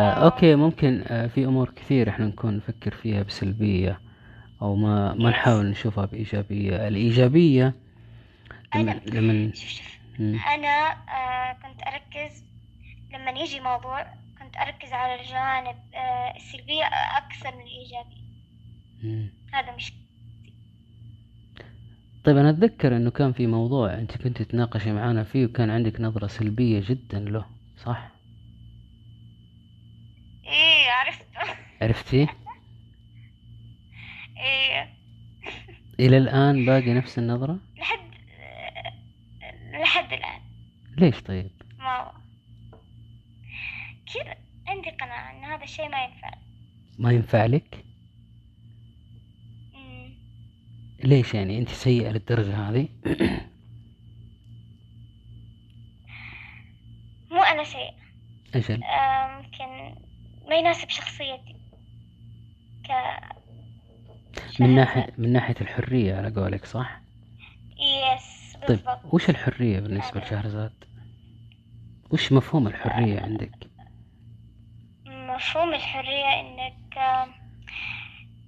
أوكي 0.00 0.54
ممكن 0.54 1.02
آه 1.06 1.26
في 1.26 1.44
أمور 1.44 1.70
كثير 1.70 2.08
إحنا 2.08 2.26
نكون 2.26 2.56
نفكر 2.56 2.94
فيها 2.94 3.22
بسلبية 3.22 4.00
أو 4.62 4.76
ما 4.76 5.14
ما. 5.14 5.30
نحاول 5.30 5.66
نشوفها 5.66 6.04
بإيجابية 6.06 6.88
الإيجابية 6.88 7.74
لما 8.74 8.92
أنا- 8.92 9.14
لما 9.14 9.52
شوف 9.54 9.68
شوف. 9.68 9.98
أنا 10.20 10.90
آه، 10.90 11.52
كنت 11.52 11.82
أركز 11.86 12.44
لما 13.12 13.30
يجي 13.30 13.60
موضوع 13.60 14.02
كنت 14.42 14.56
أركز 14.56 14.92
على 14.92 15.20
الجوانب 15.20 15.76
آه، 15.94 16.36
السلبية 16.36 16.84
أكثر 17.16 17.56
من 17.56 17.62
الإيجابية 17.62 18.24
مم. 19.02 19.28
هذا 19.52 19.74
مش 19.76 19.92
طيب 22.24 22.36
أنا 22.36 22.50
أتذكر 22.50 22.96
إنه 22.96 23.10
كان 23.10 23.32
في 23.32 23.46
موضوع 23.46 23.94
أنت 23.94 24.16
كنت 24.22 24.42
تناقشي 24.42 24.92
معانا 24.92 25.24
فيه 25.24 25.46
وكان 25.46 25.70
عندك 25.70 26.00
نظرة 26.00 26.26
سلبية 26.26 26.82
جدا 26.88 27.18
له 27.20 27.46
صح 27.76 28.13
إيه 30.54 30.90
عرفت. 30.90 31.26
عرفتيه 31.82 32.26
إيه. 34.44 34.94
إلى 36.00 36.18
الآن 36.18 36.66
باقي 36.66 36.92
نفس 36.94 37.18
النظرة؟ 37.18 37.58
لحد 37.76 37.98
لحد 39.80 40.12
الآن. 40.12 40.40
ليش 40.98 41.20
طيب؟ 41.22 41.50
ما 41.78 42.12
كذا 44.14 44.36
عندي 44.66 44.90
قناعة 44.90 45.30
إن 45.38 45.44
هذا 45.44 45.64
الشيء 45.64 45.88
ما 45.88 46.04
ينفع. 46.04 46.30
ما 46.98 47.12
ينفع 47.12 47.46
لك؟ 47.46 47.84
مم. 49.74 50.14
ليش 51.04 51.34
يعني؟ 51.34 51.58
أنت 51.58 51.68
سيئة 51.68 52.10
للدرجة 52.10 52.56
هذه؟ 52.70 52.88
مو 57.30 57.42
أنا 57.42 57.64
سيء 57.64 57.94
أجل. 58.54 58.82
آه، 58.82 59.40
ممكن 59.40 59.93
ما 60.48 60.54
يناسب 60.56 60.88
شخصيتي. 60.88 61.56
ك 62.84 62.90
من 64.60 64.74
ناحية 64.74 65.14
من 65.18 65.32
ناحية 65.32 65.54
الحرية 65.60 66.14
على 66.16 66.30
قولك 66.40 66.64
صح؟ 66.64 67.00
يس 67.78 68.56
طيب 68.56 68.66
بالضبط. 68.68 69.14
وش 69.14 69.30
الحرية 69.30 69.80
بالنسبة 69.80 70.20
لشهرزاد؟ 70.20 70.72
وش 72.10 72.32
مفهوم 72.32 72.66
الحرية 72.66 73.20
عندك؟ 73.20 73.70
مفهوم 75.06 75.74
الحرية 75.74 76.40
إنك 76.40 76.98
آه، 76.98 77.26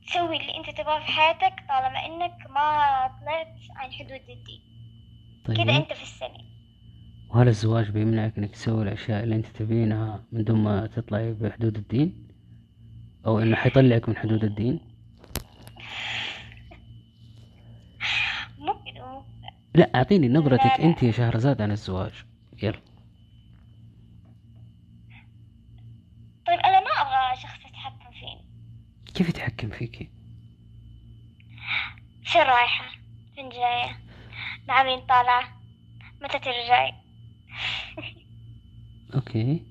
تسوي 0.07 0.37
اللي 0.37 0.57
أنت 0.57 0.71
تبغاه 0.81 0.99
في 0.99 1.07
حياتك 1.07 1.55
طالما 1.69 2.07
إنك 2.07 2.51
ما 2.51 3.07
طلعت 3.21 3.57
عن 3.77 3.93
حدود 3.93 4.21
الدين. 4.29 4.63
كذا 5.47 5.57
طيب. 5.57 5.69
أنت 5.69 5.93
في 5.93 6.03
السنة 6.03 6.56
وهل 7.29 7.49
الزواج 7.49 7.91
بيمنعك 7.91 8.39
إنك 8.39 8.51
تسوي 8.51 8.83
الأشياء 8.83 9.25
اللي 9.25 9.37
أنت 9.37 9.47
تبينها 9.47 10.25
من 10.33 10.45
دون 10.45 10.65
ما 10.65 10.87
تطلعي 10.87 11.33
بحدود 11.33 11.77
الدين؟ 11.77 12.29
أو 13.27 13.39
إنه 13.39 13.57
حيطلعك 13.57 14.09
من 14.09 14.17
حدود 14.17 14.45
الدين؟ 14.45 14.81
مو 18.59 19.25
لا 19.75 19.91
أعطيني 19.95 20.29
نظرتك. 20.29 20.81
أنت 20.81 21.03
يا 21.03 21.13
شهرزاد 21.13 21.63
عن 21.63 21.71
الزواج. 21.71 22.13
يلا. 22.63 22.81
طيب 26.47 26.59
أنا 26.59 26.81
ما 26.81 26.91
أبغى 26.91 27.43
شخص 27.43 27.59
يتحكم 27.59 28.11
فيني. 28.11 28.45
كيف 29.15 29.29
يتحكم 29.29 29.71
فيكي 29.71 30.11
فين 32.25 32.43
رايحة؟ 32.43 32.85
فين 33.35 33.49
جاية 33.49 33.99
مع 34.69 34.83
مين 34.83 35.01
طالعة. 35.01 35.61
متى 36.23 36.39
ترجعي؟ 36.39 37.06
أوكي. 39.15 39.63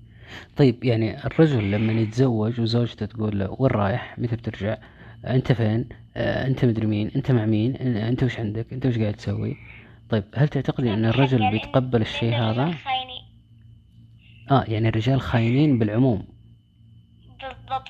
طيب 0.58 0.84
يعني 0.84 1.26
الرجل 1.26 1.72
لما 1.72 1.94
يتزوج 1.94 2.62
وزوجته 2.62 3.06
تقول 3.06 3.40
له 3.40 3.56
وين 3.60 3.72
رايح؟ 3.72 4.20
متى 4.20 4.36
بترجع؟ 4.36 4.78
انت 5.28 5.52
فين؟ 5.52 5.90
آه، 6.18 6.48
انت 6.48 6.66
مدري 6.66 6.86
مين؟ 6.88 7.12
انت 7.16 7.32
مع 7.32 7.46
مين؟ 7.46 7.76
انت 7.76 8.24
وش 8.24 8.40
عندك؟ 8.40 8.74
انت 8.74 8.86
وش 8.86 8.98
قاعد 9.00 9.14
تسوي؟ 9.14 9.58
طيب 10.10 10.24
هل 10.36 10.48
تعتقدي 10.48 10.94
إن 10.94 11.06
الرجل 11.06 11.42
يعني 11.42 11.58
بيتقبل 11.60 12.02
الشيء 12.02 12.36
هذا؟ 12.36 12.72
خاينين 12.72 13.22
آه 14.52 14.64
يعني 14.68 14.90
الرجال 14.90 15.22
خاينين 15.22 15.80
بالعموم. 15.80 16.26
بالضبط. 17.42 17.88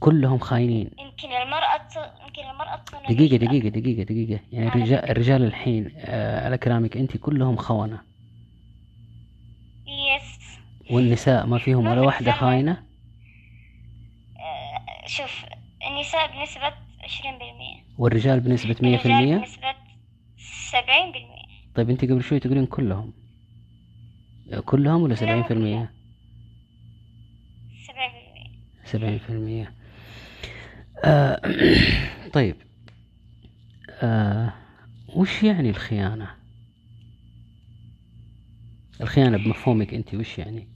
كلهم 0.00 0.38
خاينين. 0.38 0.90
يمكن 0.98 1.28
المرأة 1.42 1.76
ت- 1.76 2.12
يمكن 2.26 2.50
المرأة 2.50 2.76
تكون 2.76 3.16
دقيقة. 3.16 3.36
دقيقة 3.36 3.68
دقيقة 3.68 4.02
دقيقة. 4.02 4.40
يعني 4.52 4.68
الرجال 4.68 5.10
الرجال 5.10 5.42
الحين 5.44 5.90
آه 5.96 6.44
على 6.44 6.58
كلامك 6.58 6.96
انت 6.96 7.16
كلهم 7.16 7.56
خونة. 7.56 8.00
والنساء 10.90 11.46
ما 11.46 11.58
فيهم 11.58 11.84
ما 11.84 11.90
ولا 11.90 12.00
في 12.00 12.06
واحدة. 12.06 12.32
خاينة؟ 12.32 12.72
آه، 14.38 15.06
شوف 15.06 15.44
النساء 15.90 16.38
بنسبة 16.38 16.72
عشرين 17.04 17.32
بالمية. 17.38 17.84
والرجال 17.98 18.40
بنسبة 18.40 18.76
مية 18.82 18.96
في 18.96 19.06
المية؟ 19.06 19.36
بنسبة 19.36 19.74
سبعين 20.70 21.12
بالمية. 21.12 21.48
طيب 21.74 21.90
انت 21.90 22.04
قبل 22.04 22.22
شوي 22.22 22.40
تقولين 22.40 22.66
كلهم. 22.66 23.12
كلهم 24.64 25.02
ولا 25.02 25.14
سبعين 25.14 25.42
في 25.42 25.50
المية؟ 25.52 25.94
سبعين 27.86 28.10
بالمية 28.12 28.58
سبعين 28.84 29.18
في 29.18 29.30
المية. 29.30 29.74
آه 31.04 31.40
طيب. 32.34 32.56
آه 34.02 34.52
وش 35.08 35.42
يعني 35.42 35.70
الخيانة؟ 35.70 36.30
الخيانة 39.00 39.36
بمفهومك 39.36 39.94
انت 39.94 40.14
وش 40.14 40.38
يعني؟ 40.38 40.68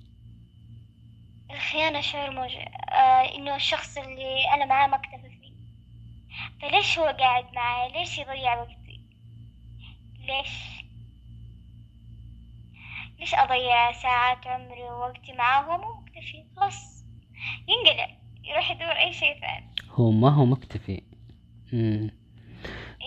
الخيانة 1.63 2.01
شعور 2.01 2.31
موجع 2.31 2.67
آه 2.93 3.35
إنه 3.37 3.57
الشخص 3.57 3.99
اللي 3.99 4.55
أنا 4.55 4.65
معاه 4.65 4.87
ما 4.87 4.97
اكتفى 4.97 5.31
فيه. 5.41 5.53
فليش 6.61 6.99
هو 6.99 7.05
قاعد 7.05 7.45
معاي 7.55 7.93
ليش 7.93 8.19
يضيع 8.19 8.61
وقتي؟ 8.61 9.01
ليش؟ 10.21 10.83
ليش 13.21 13.35
أضيع 13.35 13.93
ساعات 13.93 14.47
عمري 14.47 14.83
ووقتي 14.83 15.33
معاه 15.33 15.69
وهو 15.69 15.79
مو 15.83 16.01
مكتفي 16.01 16.45
خلاص 16.57 17.05
ينقلع 17.69 18.09
يروح 18.45 18.71
يدور 18.71 18.93
أي 18.93 19.13
شيء 19.13 19.41
ثاني. 19.41 19.75
هو 19.91 20.11
ما 20.11 20.31
هو 20.31 20.45
مكتفي. 20.47 21.03
مم. 21.73 22.11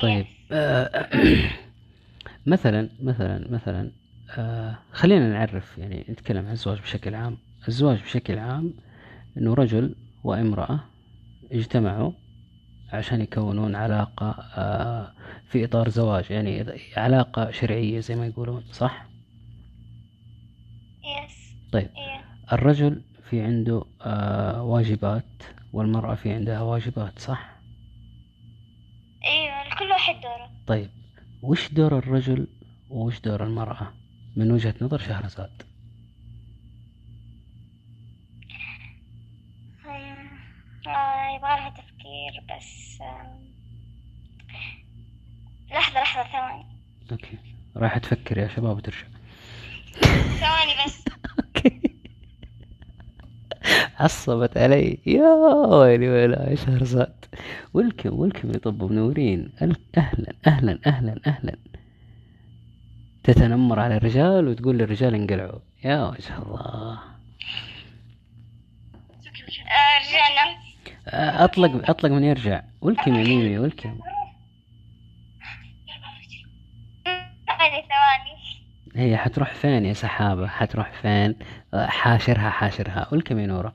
طيب 0.02 0.26
آه 0.52 1.10
مثلا 2.46 2.90
مثلا 3.02 3.48
مثلا 3.52 3.92
آه 4.38 4.78
خلينا 4.92 5.30
نعرف 5.30 5.78
يعني 5.78 6.06
نتكلم 6.10 6.46
عن 6.46 6.52
الزواج 6.52 6.80
بشكل 6.82 7.16
عام. 7.16 7.38
الزواج 7.68 8.02
بشكل 8.02 8.40
عام 8.40 8.74
إنه 9.38 9.54
رجل 9.54 9.96
وامرأة 10.24 10.80
اجتمعوا 11.52 12.12
عشان 12.94 13.22
يكونون 13.22 13.76
علاقة 13.76 14.30
آه 14.56 15.12
في 15.48 15.66
إطار 15.66 15.90
زواج 15.90 16.26
يعني 16.32 16.66
علاقة 16.98 17.52
شرعية 17.52 18.00
زي 18.00 18.16
ما 18.16 18.26
يقولون 18.26 18.64
صح؟ 18.72 19.06
يس 21.04 21.56
طيب. 21.72 21.90
الرجل 22.54 23.02
في 23.30 23.42
عنده 23.42 23.84
آه 24.02 24.64
واجبات 24.64 25.26
والمرأة 25.74 26.16
في 26.16 26.32
عندها 26.32 26.62
واجبات 26.62 27.20
صح؟ 27.20 27.56
أيوة 29.26 29.80
كل 29.80 29.86
واحد 29.92 30.16
دوره. 30.22 30.50
طيب 30.68 30.90
وش 31.42 31.74
دور 31.74 31.98
الرجل 31.98 32.48
وش 32.90 33.20
دور 33.20 33.44
المرأة؟ 33.44 33.94
من 34.36 34.52
وجهة 34.52 34.76
نظر 34.82 34.98
شهرزاد. 34.98 35.64
آه 41.36 41.38
يبغى 41.38 41.50
لها 41.56 41.70
تفكير 41.70 42.44
بس 42.58 43.00
لحظة 45.72 46.00
لحظة 46.02 46.32
ثواني. 46.32 46.66
أوكي. 47.12 47.38
راح 47.78 47.98
تفكر 47.98 48.38
يا 48.38 48.48
شباب 48.48 48.78
وترجع. 48.78 49.08
ثواني 50.40 50.86
بس. 50.86 51.06
أوكي. 51.40 51.96
عصبت 54.00 54.58
علي. 54.58 54.98
يا 55.06 55.30
ويلي 55.68 56.10
ويلا 56.10 56.50
يا 56.50 56.56
شهرزاد 56.56 57.26
ولكم 57.74 58.20
ولكم 58.20 58.52
يا 58.52 58.58
طب 58.58 58.84
منورين. 58.84 59.52
ال- 59.62 59.78
أهلا 59.98 60.34
أهلا 60.48 60.80
أهلا 60.88 61.22
أهلا. 61.28 61.56
تتنمر 63.24 63.80
على 63.80 63.98
الرجال 63.98 64.48
وتقول 64.48 64.78
للرجال 64.78 65.16
انقلعوا. 65.16 65.60
يا 65.84 66.06
وجه 66.10 66.38
الله. 66.38 67.00
رجعنا 70.06 70.35
أطلق 71.08 71.90
أطلق 71.90 72.12
من 72.12 72.24
يرجع. 72.24 72.64
ولكم 72.82 73.16
يا 73.16 73.24
ميمي 73.24 73.58
ثواني. 77.82 78.36
هي 78.96 79.18
حتروح 79.18 79.54
فين 79.54 79.86
يا 79.86 79.94
سحابة؟ 79.94 80.48
حتروح 80.48 80.92
فين؟ 81.02 81.36
حاشرها 81.74 82.50
حاشرها. 82.50 83.08
ولكم 83.12 83.40
يا 83.40 83.48
نورة 83.48 83.74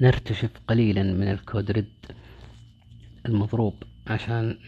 نرتشف 0.00 0.50
قليلا 0.68 1.02
من 1.02 1.28
الكود 1.28 1.70
ريد 1.70 1.92
المضروب 3.26 3.82
عشان. 4.06 4.58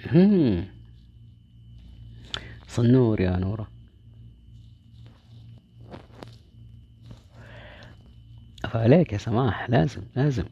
صنور 2.67 3.21
يا 3.21 3.37
نورة. 3.37 3.78
فعليك 8.67 9.13
يا 9.13 9.19
سماح؟ 9.19 9.71
لازم 9.71 10.03
لازم. 10.17 10.45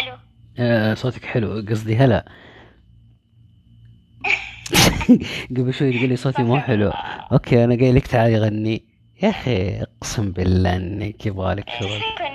ألو. 0.00 0.16
آه 0.58 0.94
صوتك 0.94 1.24
حلو 1.24 1.64
قصدي 1.68 1.96
هلا. 1.96 2.24
قبل 5.56 5.74
شوي 5.74 5.92
تقول 5.92 6.08
لي 6.08 6.16
صوتي 6.16 6.42
مو 6.42 6.58
حلو. 6.58 6.90
أوكي 7.32 7.64
أنا 7.64 7.76
قايل 7.76 7.94
لك 7.94 8.06
تعالي 8.06 8.38
غني. 8.38 8.84
يا 9.22 9.30
أخي 9.30 9.82
أقسم 9.82 10.32
بالله 10.32 10.76
انك 10.76 11.26
يبغالك 11.26 11.68
شغل؟ 11.80 12.27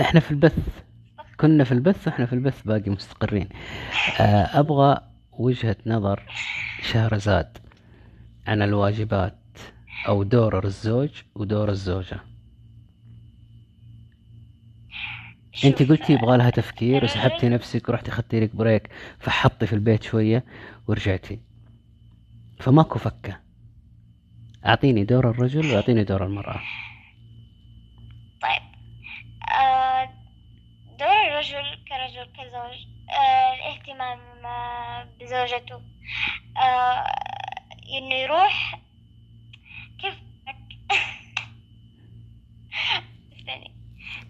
إحنا 0.00 0.20
في 0.20 0.30
البث. 0.30 0.82
كنا 1.40 1.64
في 1.64 1.72
البث 1.72 2.08
وإحنا 2.08 2.26
في 2.26 2.32
البث 2.32 2.62
باقي 2.62 2.90
مستقرين. 2.90 3.48
آه 4.20 4.60
أبغى 4.60 5.00
وجهة 5.32 5.76
نظر 5.86 6.22
شهرزاد 6.82 7.58
عن 8.46 8.62
الواجبات 8.62 9.38
أو 10.08 10.22
دور 10.22 10.64
الزوج 10.64 11.10
ودور 11.34 11.68
الزوجة. 11.68 12.20
أنت 15.64 15.82
قلتي 15.82 16.12
يبغى 16.12 16.36
لها 16.36 16.50
تفكير 16.50 17.04
وسحبتي 17.04 17.48
نفسك 17.48 17.88
ورحتي 17.88 18.10
أخذتي 18.10 18.40
لك 18.40 18.56
بريك 18.56 18.90
فحطي 19.18 19.66
في 19.66 19.72
البيت 19.72 20.02
شوية 20.02 20.44
ورجعتي. 20.86 21.40
فماكو 22.60 22.98
فكة. 22.98 23.40
أعطيني 24.66 25.04
دور 25.04 25.30
الرجل 25.30 25.72
وأعطيني 25.72 26.04
دور 26.04 26.26
المرأة 26.26 26.60
طيب 28.42 28.62
آه 29.60 30.04
دور 30.98 31.42
الرجل 32.12 32.32
كزوج 32.32 32.86
آه 33.10 33.54
الاهتمام 33.54 34.18
بزوجته. 35.20 35.82
آه 36.56 37.06
إنه 37.98 38.14
يروح. 38.14 38.80
كيف؟ 40.00 40.14
استني. 43.38 43.74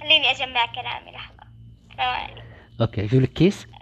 خليني 0.01 0.31
أجمع 0.31 0.66
كلامي 0.66 1.11
لحظة. 1.11 1.42
ثواني 1.97 2.42
okay 2.81 3.05
أجيب 3.05 3.23
لك 3.23 3.33
كيس 3.33 3.66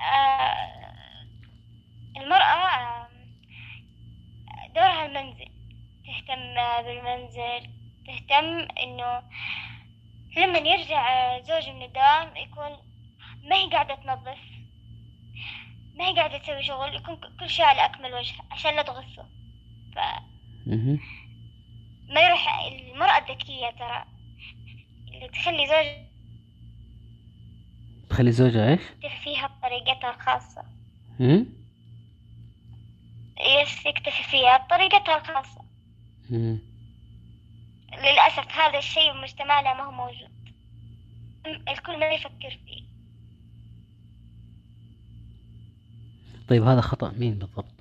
آه، 0.00 0.68
المرأة 2.16 2.38
آه، 2.42 3.08
دورها 4.74 5.06
المنزل 5.06 5.48
تهتم 6.06 6.54
بالمنزل 6.84 7.70
تهتم 8.28 8.68
إنه 8.82 9.22
لما 10.36 10.58
يرجع 10.58 11.38
زوجي 11.40 11.72
من 11.72 11.82
الدوام 11.82 12.36
يكون 12.36 12.76
ما 13.44 13.56
هي 13.56 13.70
قاعدة 13.70 13.94
تنظف 13.94 14.38
ما 15.94 16.08
هي 16.08 16.14
قاعدة 16.14 16.38
تسوي 16.38 16.62
شغل 16.62 16.94
يكون 16.94 17.20
كل 17.40 17.50
شيء 17.50 17.64
على 17.64 17.84
أكمل 17.84 18.14
وجه 18.14 18.34
عشان 18.50 18.76
لا 18.76 18.82
تغثه 18.82 19.26
مهم. 20.66 21.00
فما 22.08 22.20
يروح 22.20 22.64
المرأة 22.64 23.18
الذكية 23.18 23.70
ترى 23.70 24.04
اللي 25.14 25.28
تخلي 25.28 25.66
زوج 25.66 26.08
تخلي 28.10 28.28
الزوجة 28.28 28.68
إيش؟ 28.68 28.80
يكتفي 28.80 29.22
فيها 29.24 29.46
بطريقتها 29.46 30.10
الخاصة؟ 30.10 30.64
يس 33.40 33.86
يكتفي 33.86 34.22
فيها 34.22 34.56
بطريقتها 34.56 35.18
الخاصة 35.18 35.64
هم. 36.30 36.67
للأسف 37.92 38.52
هذا 38.52 38.78
الشيء 38.78 39.12
بمجتمعنا 39.12 39.74
ما 39.74 39.82
هو 39.82 39.92
موجود. 39.92 40.30
الكل 41.68 42.00
ما 42.00 42.06
يفكر 42.06 42.58
فيه. 42.66 42.88
طيب 46.48 46.62
هذا 46.62 46.80
خطأ 46.80 47.12
مين 47.12 47.38
بالضبط؟ 47.38 47.74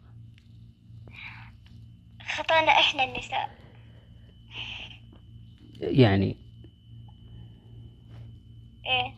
خطأنا 2.29 2.71
إحنا 2.71 3.03
النساء. 3.03 3.57
يعني 5.79 6.37
إيه. 8.85 9.13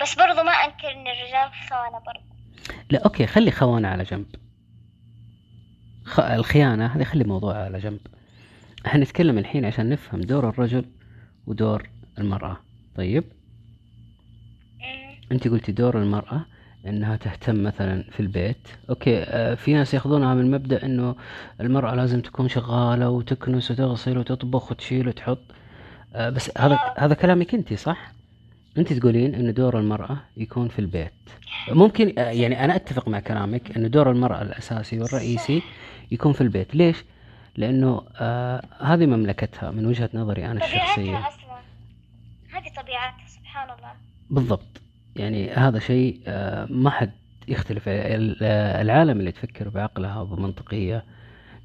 بس 0.00 0.14
برضو 0.14 0.42
ما 0.42 0.52
أنكر 0.52 0.92
إن 0.92 1.06
الرجال 1.08 1.50
خونة 1.68 1.98
برضو. 1.98 2.30
لا 2.90 3.04
okay 3.04 3.26
خلي 3.26 3.50
خوانة 3.50 3.88
على 3.88 4.04
جنب. 4.04 4.36
خ... 6.04 6.20
الخيانة 6.20 6.86
هذه 6.86 7.04
خلي 7.04 7.24
موضوع 7.24 7.64
على 7.64 7.78
جنب. 7.78 8.00
إحنا 8.86 9.00
نتكلم 9.04 9.38
الحين 9.38 9.64
عشان 9.64 9.88
نفهم 9.88 10.20
دور 10.20 10.48
الرجل 10.48 10.84
ودور 11.46 11.88
المرأة. 12.18 12.56
طيب؟ 12.96 13.24
مم. 14.80 15.14
انت 15.32 15.48
قلتي 15.48 15.72
دور 15.72 16.02
المرأة 16.02 16.46
انها 16.86 17.16
تهتم 17.16 17.62
مثلا 17.62 18.02
في 18.10 18.20
البيت. 18.20 18.68
okay 18.90 19.22
آه، 19.22 19.54
في 19.54 19.72
ناس 19.72 19.94
ياخذونها 19.94 20.34
من 20.34 20.50
مبدأ 20.50 20.84
انه 20.84 21.16
المرأة 21.60 21.94
لازم 21.94 22.20
تكون 22.20 22.48
شغالة 22.48 23.10
وتكنس 23.10 23.70
وتغسل 23.70 24.18
وتطبخ 24.18 24.70
وتشيل 24.70 25.08
وتحط. 25.08 25.42
آه، 26.14 26.30
بس 26.30 26.50
هذا 26.58 26.78
هذا 26.98 27.14
كلامك 27.14 27.54
انت 27.54 27.74
صح؟ 27.74 28.12
انت 28.78 28.92
تقولين 28.92 29.34
ان 29.34 29.54
دور 29.54 29.78
المرأة 29.78 30.16
يكون 30.36 30.68
في 30.68 30.78
البيت. 30.78 31.12
ممكن 31.68 32.18
آه، 32.18 32.30
يعني 32.30 32.64
أنا 32.64 32.76
أتفق 32.76 33.08
مع 33.08 33.20
كلامك 33.20 33.76
ان 33.76 33.90
دور 33.90 34.10
المرأة 34.10 34.42
الأساسي 34.42 35.00
والرئيسي 35.00 35.62
يكون 36.10 36.32
في 36.32 36.40
البيت. 36.40 36.74
ليش؟ 36.74 37.04
لأنه 37.56 38.02
آه 38.16 38.62
هذه 38.80 39.06
مملكتها 39.06 39.70
من 39.70 39.86
وجهة 39.86 40.10
نظري 40.14 40.46
أنا 40.46 40.64
الشخصية. 40.64 40.94
طبيعتها 40.96 41.28
أصلا. 41.28 41.60
هذه 42.52 42.68
طبيعتها 42.82 43.26
سبحان 43.28 43.70
الله. 43.78 43.92
بالضبط. 44.30 44.80
يعني 45.16 45.50
هذا 45.50 45.78
شيء 45.78 46.20
آه، 46.26 46.66
ما 46.70 46.90
حد 46.90 47.10
يختلف. 47.48 47.82
العالم 47.88 49.20
اللي 49.20 49.32
تفكر 49.32 49.68
بعقلها 49.68 50.20
وبمنطقية 50.20 51.04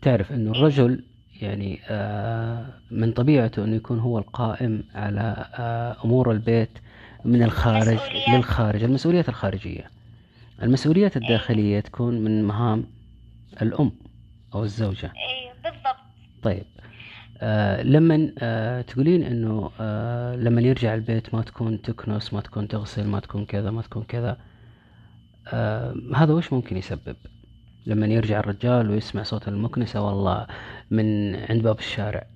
تعرف 0.02 0.32
أنه 0.32 0.52
الرجل 0.52 1.04
يعني 1.42 1.80
آه، 1.90 2.66
من 2.92 3.12
طبيعته 3.12 3.64
أنه 3.64 3.76
يكون 3.76 4.00
هو 4.00 4.18
القائم 4.20 4.84
على 4.96 5.46
آه، 5.54 5.98
أمور 6.06 6.32
البيت 6.32 6.70
من 7.26 7.44
الخارج. 7.44 8.00
للخارج 8.30 8.84
المسؤوليات 8.84 9.30
الخارجية. 9.30 9.90
المسؤوليات 10.64 11.18
الداخلية 11.18 11.80
تكون 11.80 12.20
من 12.20 12.44
مهام 12.44 12.86
الأم 13.62 13.92
أو 14.54 14.64
الزوجة. 14.64 15.06
إيه. 15.06 15.45
بالضبط 15.45 15.45
طيب. 16.46 16.66
آه 17.42 17.82
لما 17.82 18.32
آه 18.40 18.82
تقولين 18.82 19.24
إنه 19.24 19.72
آه 19.80 20.36
لما 20.36 20.62
يرجع 20.62 20.94
البيت 20.94 21.34
ما 21.36 21.42
تكون 21.42 21.82
تكنس 21.82 22.34
ما 22.34 22.42
تكون 22.42 22.68
تغسل 22.68 23.08
ما 23.08 23.20
تكون 23.20 23.46
كذا 23.46 23.72
ما 23.72 23.82
تكون 23.82 24.04
كذا 24.04 24.38
آه 25.48 25.96
هذا 26.16 26.34
وش 26.34 26.54
ممكن 26.54 26.78
يسبب؟ 26.78 27.16
لما 27.86 28.08
يرجع 28.08 28.40
الرجال 28.40 28.90
ويسمع 28.90 29.24
صوت 29.24 29.48
المكنسة 29.48 30.02
والله 30.02 30.48
من 30.92 31.36
عند 31.36 31.64
باب 31.64 31.80
الشارع. 31.80 32.28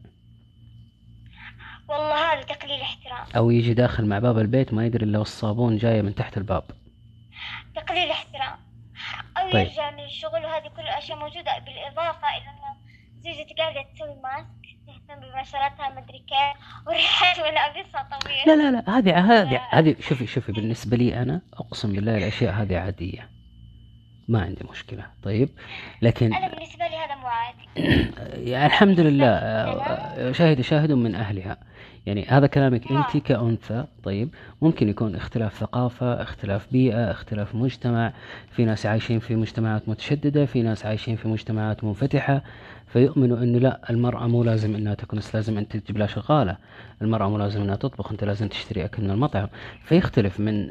والله 1.88 2.34
هذا 2.34 2.42
تقليل 2.42 2.82
احترام. 2.82 3.26
أو 3.36 3.52
يجي 3.52 3.74
داخل 3.74 4.06
مع 4.06 4.20
باب 4.20 4.40
البيت 4.40 4.74
ما 4.74 4.86
يدري 4.86 5.06
إلا 5.06 5.20
والصابون 5.20 5.78
جاية 5.78 6.02
من 6.02 6.16
تحت 6.16 6.38
الباب. 6.38 6.64
تقليل 7.76 8.12
احترام. 8.12 8.60
أو 9.38 9.52
طيب. 9.52 9.68
يرجع 9.68 9.92
من 9.92 10.04
الشغل 10.04 10.46
وهذه 10.46 10.68
كل 10.76 10.82
الأشياء 10.82 11.20
موجودة 11.20 11.60
بالإضافة 11.66 12.28
إلى 12.38 12.50
أنه 12.50 12.79
زوجتي 13.24 13.54
قاعدة 13.58 13.86
تسوي 13.96 14.16
ماسك 14.24 14.48
تهتم 14.88 15.20
ببشرتها 15.22 15.90
مدري 15.90 16.20
كيف 16.20 16.88
وريحة 16.88 17.42
ملابسها 17.42 18.08
طويلة. 18.12 18.46
لا 18.46 18.56
لا 18.56 18.72
لا 18.72 18.98
هذه 18.98 19.18
هذه 19.18 19.62
هذه 19.70 19.96
شوفي 20.00 20.28
شوفي 20.28 20.52
بالنسبة 20.52 20.98
لي 20.98 21.22
أنا 21.22 21.42
أقسم 21.54 21.94
بالله 21.94 22.18
الأشياء 22.18 22.54
هذه 22.54 22.78
عادية. 22.78 23.30
ما 24.28 24.42
عندي 24.42 24.66
مشكلة. 24.72 25.06
طيب 25.24 25.50
لكن 26.02 26.34
أنا 26.34 26.48
بالنسبة 26.48 26.88
لي 26.88 26.96
هذا 26.96 27.16
مو 27.16 27.28
عادي. 27.28 27.68
يعني 28.52 28.66
الحمد 28.66 29.00
لله 29.00 29.28
آه، 29.28 30.32
شاهد 30.32 30.62
شاهد 30.62 30.92
من 30.92 31.16
أهلها. 31.16 31.58
يعني 32.06 32.26
هذا 32.26 32.48
كلامك 32.48 32.92
أنت 32.92 33.18
كأنثى. 33.18 33.86
طيب 34.04 34.36
ممكن 34.62 34.90
يكون 34.90 35.16
اختلاف 35.16 35.54
ثقافة 35.54 36.22
اختلاف 36.22 36.68
بيئة 36.72 37.12
اختلاف 37.12 37.56
مجتمع. 37.56 38.14
في 38.52 38.66
ناس 38.66 38.86
عايشين 38.86 39.20
في 39.20 39.36
مجتمعات 39.36 39.90
متشددة 39.90 40.46
في 40.46 40.62
ناس 40.62 40.86
عايشين 40.86 41.16
في 41.16 41.28
مجتمعات 41.28 41.84
منفتحة. 41.84 42.44
فيؤمنوا 42.94 43.38
انه 43.38 43.60
لا 43.60 43.90
المرأة 43.90 44.28
مو 44.28 44.44
لازم 44.44 44.76
أنها 44.76 44.94
تكنس 44.94 45.36
لازم 45.36 45.58
أنت 45.58 45.78
تجيب 45.78 45.98
لها 45.98 46.08
شغالة. 46.08 46.58
المرأة 47.02 47.30
مو 47.30 47.38
لازم 47.38 47.62
أنها 47.62 47.76
تطبخ 47.76 48.12
أنت 48.12 48.24
لازم 48.24 48.48
تشتري 48.48 48.86
أكل 48.86 49.04
من 49.04 49.10
المطعم. 49.12 49.48
فيختلف 49.84 50.40
من 50.40 50.70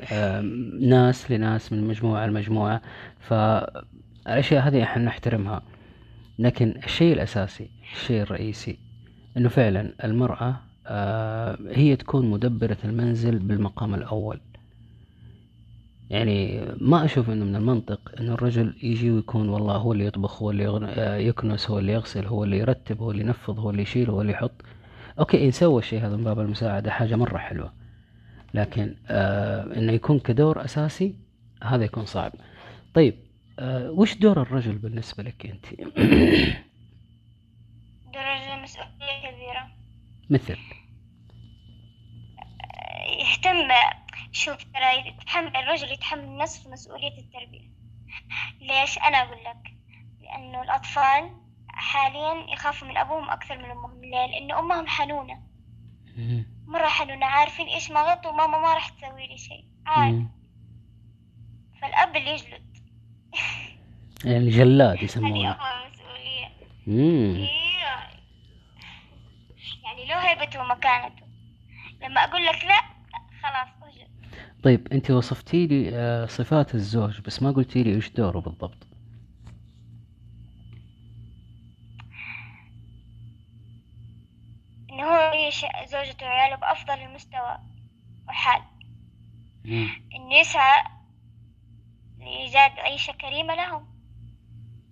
ناس 0.88 1.30
لناس 1.30 1.72
من 1.72 1.88
مجموعة 1.88 2.26
لمجموعة 2.26 2.82
فالأشياء 3.20 4.68
هذه 4.68 4.82
إحنا 4.82 5.04
نحترمها. 5.04 5.62
لكن 6.38 6.74
الشيء 6.84 7.12
الأساسي 7.14 7.70
الشيء 7.94 8.22
الرئيسي 8.22 8.78
أنه 9.36 9.48
فعلا 9.48 9.92
المرأة 10.04 10.60
آه، 10.86 11.58
هي 11.70 11.96
تكون 11.96 12.30
مدبرة 12.30 12.76
المنزل 12.84 13.38
بالمقام 13.38 13.94
الأول. 13.94 14.40
يعني 16.10 16.66
ما 16.80 17.04
أشوف 17.04 17.30
أنه 17.30 17.44
من 17.44 17.56
المنطق 17.56 18.14
أنه 18.20 18.34
الرجل 18.34 18.74
يجي 18.82 19.10
ويكون 19.10 19.48
والله 19.48 19.76
هو 19.76 19.92
اللي 19.92 20.06
يطبخ 20.06 20.42
هو 20.42 20.50
اللي 20.50 20.66
آه، 20.68 21.16
يكنس 21.16 21.70
هو 21.70 21.78
اللي 21.78 21.92
يغسل 21.92 22.26
هو 22.26 22.44
اللي 22.44 22.58
يرتب 22.58 23.02
هو 23.02 23.10
اللي 23.10 23.22
ينفض 23.22 23.58
هو 23.58 23.70
اللي 23.70 23.82
يشيل 23.82 24.10
هو 24.10 24.20
اللي 24.20 24.32
يحط. 24.32 24.62
أوكي 25.18 25.44
إن 25.44 25.50
سوى 25.50 25.78
الشيء 25.78 26.06
هذا 26.06 26.16
من 26.16 26.24
باب 26.24 26.40
المساعدة 26.40 26.90
حاجة 26.90 27.16
مرة 27.16 27.38
حلوة. 27.38 27.72
لكن 28.54 28.94
آه 29.08 29.76
إنه 29.76 29.92
يكون 29.92 30.18
كدور 30.18 30.64
أساسي 30.64 31.14
هذا 31.62 31.84
يكون 31.84 32.04
صعب. 32.04 32.32
طيب 32.94 33.14
آه 33.58 33.90
وش 33.90 34.14
دور 34.14 34.42
الرجل 34.42 34.78
بالنسبة 34.78 35.22
لك 35.22 35.46
أنت؟ 35.46 35.66
دور 38.14 38.22
الرجل 38.22 38.62
مسؤولية 38.62 39.20
كبيرة. 39.22 39.68
مثل. 40.30 40.56
يهتم 43.20 43.68
شوف 44.38 44.64
ترى 44.64 45.08
يتحمل 45.08 45.56
الرجل 45.56 45.92
يتحمل 45.92 46.36
نصف 46.36 46.66
مسؤولية 46.66 47.18
التربية. 47.18 47.70
ليش 48.60 48.98
أنا 48.98 49.22
أقول 49.22 49.44
لك؟ 49.44 49.74
لأنه 50.20 50.62
الأطفال 50.62 51.36
حاليا 51.68 52.52
يخافوا 52.52 52.88
من 52.88 52.96
أبوهم 52.96 53.30
أكثر 53.30 53.58
من 53.58 53.70
أمهم. 53.70 54.00
ليه؟ 54.00 54.26
لأنه 54.26 54.58
أمهم 54.58 54.86
حنونة. 54.86 55.42
مرة 56.66 56.88
حنونة. 56.88 57.26
عارفين 57.26 57.66
إيش 57.66 57.90
ما 57.90 58.00
غلطوا؟ 58.00 58.30
وماما 58.30 58.58
ما 58.58 58.74
راح 58.74 58.88
تسوي 58.88 59.26
لي 59.26 59.38
شيء. 59.38 59.64
مم. 59.96 60.30
فالأب 61.82 62.16
اللي 62.16 62.30
يجلد. 62.30 62.78
يعني 64.24 64.50
جلاد 64.50 64.96
هذه 64.96 65.04
يسمونه 65.04 65.52
أول 65.52 65.90
مسؤولية. 65.90 66.48
إيه. 66.88 67.48
يعني 69.84 70.04
له 70.04 70.30
هيبته 70.30 70.60
ومكانته 70.60 71.26
لما 72.02 72.24
أقول 72.24 72.46
لك 72.46 72.64
لا 72.64 72.80
خلاص. 73.42 73.77
طيب 74.62 74.88
انت 74.92 75.10
وصفتي 75.10 75.66
لي 75.66 75.90
آه 75.94 76.26
صفات 76.26 76.74
الزوج 76.74 77.20
بس 77.20 77.42
ما 77.42 77.50
قلتي 77.50 77.82
لي 77.82 77.94
إيش 77.94 78.10
دوره 78.10 78.40
بالضبط. 78.40 78.86
إنه 84.90 85.02
هو 85.04 85.16
يعيش 85.32 85.64
زوجته 85.86 86.26
وعياله 86.26 86.56
بأفضل 86.56 86.94
المستوى 86.94 87.58
وحال 88.28 88.62
مم. 89.64 89.88
إنه 90.14 90.34
يسعى 90.34 90.84
لإيجاد 92.18 92.70
عيشة 92.78 93.12
كريمة 93.12 93.54
لهم. 93.54 93.86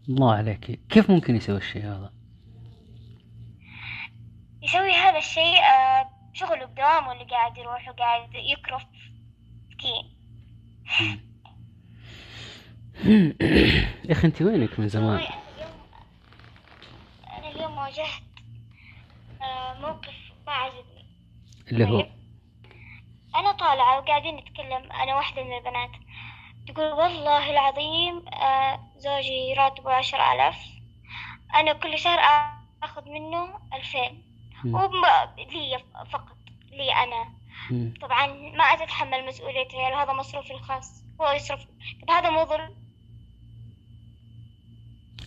الله 0.08 0.34
عليك. 0.34 0.80
كيف 0.88 1.10
ممكن 1.10 1.36
يسوي 1.36 1.56
الشيء 1.56 1.82
هذا؟ 1.82 2.12
يسوي 4.62 4.92
هذا 4.92 5.18
الشيء 5.18 5.58
آه، 5.58 6.10
بشغله 6.32 6.64
بدوامه 6.66 7.12
اللي 7.12 7.24
قاعد 7.24 7.58
يروح 7.58 7.88
وقاعد 7.88 8.28
يكرف. 8.34 8.82
يا 14.04 14.12
أخي 14.12 14.26
أنت 14.26 14.42
وينك 14.42 14.80
من 14.80 14.88
زمان؟ 14.88 15.26
أنا 17.38 17.50
اليوم 17.50 17.78
واجهت 17.78 18.22
آه، 19.42 19.80
موقف 19.80 20.14
ما 20.46 20.52
عجبني. 20.52 21.06
اللي 21.72 21.84
هو. 21.84 22.06
أنا 23.36 23.52
طالعة 23.52 23.98
وقاعدين 23.98 24.36
نتكلم 24.36 24.92
أنا 24.92 25.14
واحدة 25.16 25.44
من 25.44 25.56
البنات. 25.56 25.90
تقول 26.68 26.92
والله 26.92 27.50
العظيم 27.50 28.28
آه، 28.28 28.80
زوجي 28.96 29.54
راتبه 29.58 29.92
عشر 29.92 30.32
آلاف. 30.32 30.56
أنا 31.54 31.72
كل 31.72 31.98
شهر 31.98 32.18
آخذ 32.82 33.04
منه 33.08 33.58
ألفين. 33.74 34.22
وب- 34.64 35.38
لي 35.52 35.78
فقط 36.12 36.36
لي 36.70 36.92
أنا. 36.94 37.35
مم. 37.70 37.94
طبعا 38.02 38.26
ما 38.26 38.64
أتتحمل 38.64 39.26
مسؤولية 39.26 39.68
عياله 39.74 40.02
هذا 40.02 40.12
مصروفي 40.12 40.54
الخاص. 40.54 41.04
هو 41.20 41.32
يصرف. 41.32 41.66
طب 42.02 42.10
هذا 42.10 42.30
مو 42.30 42.44
ظلم؟ 42.44 42.70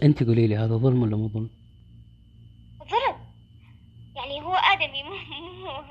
أنت 0.04 0.24
قولي 0.24 0.48
لي 0.48 0.56
هذا 0.56 0.78
ظلم 0.78 1.02
ولا 1.02 1.18
مو 1.18 1.28
ظلم؟ 1.28 1.50
ظلم. 2.80 3.16
يعني 4.16 4.42
هو 4.42 4.54
آدمي 4.54 5.04
مو 5.04 5.10
مو 5.10 5.84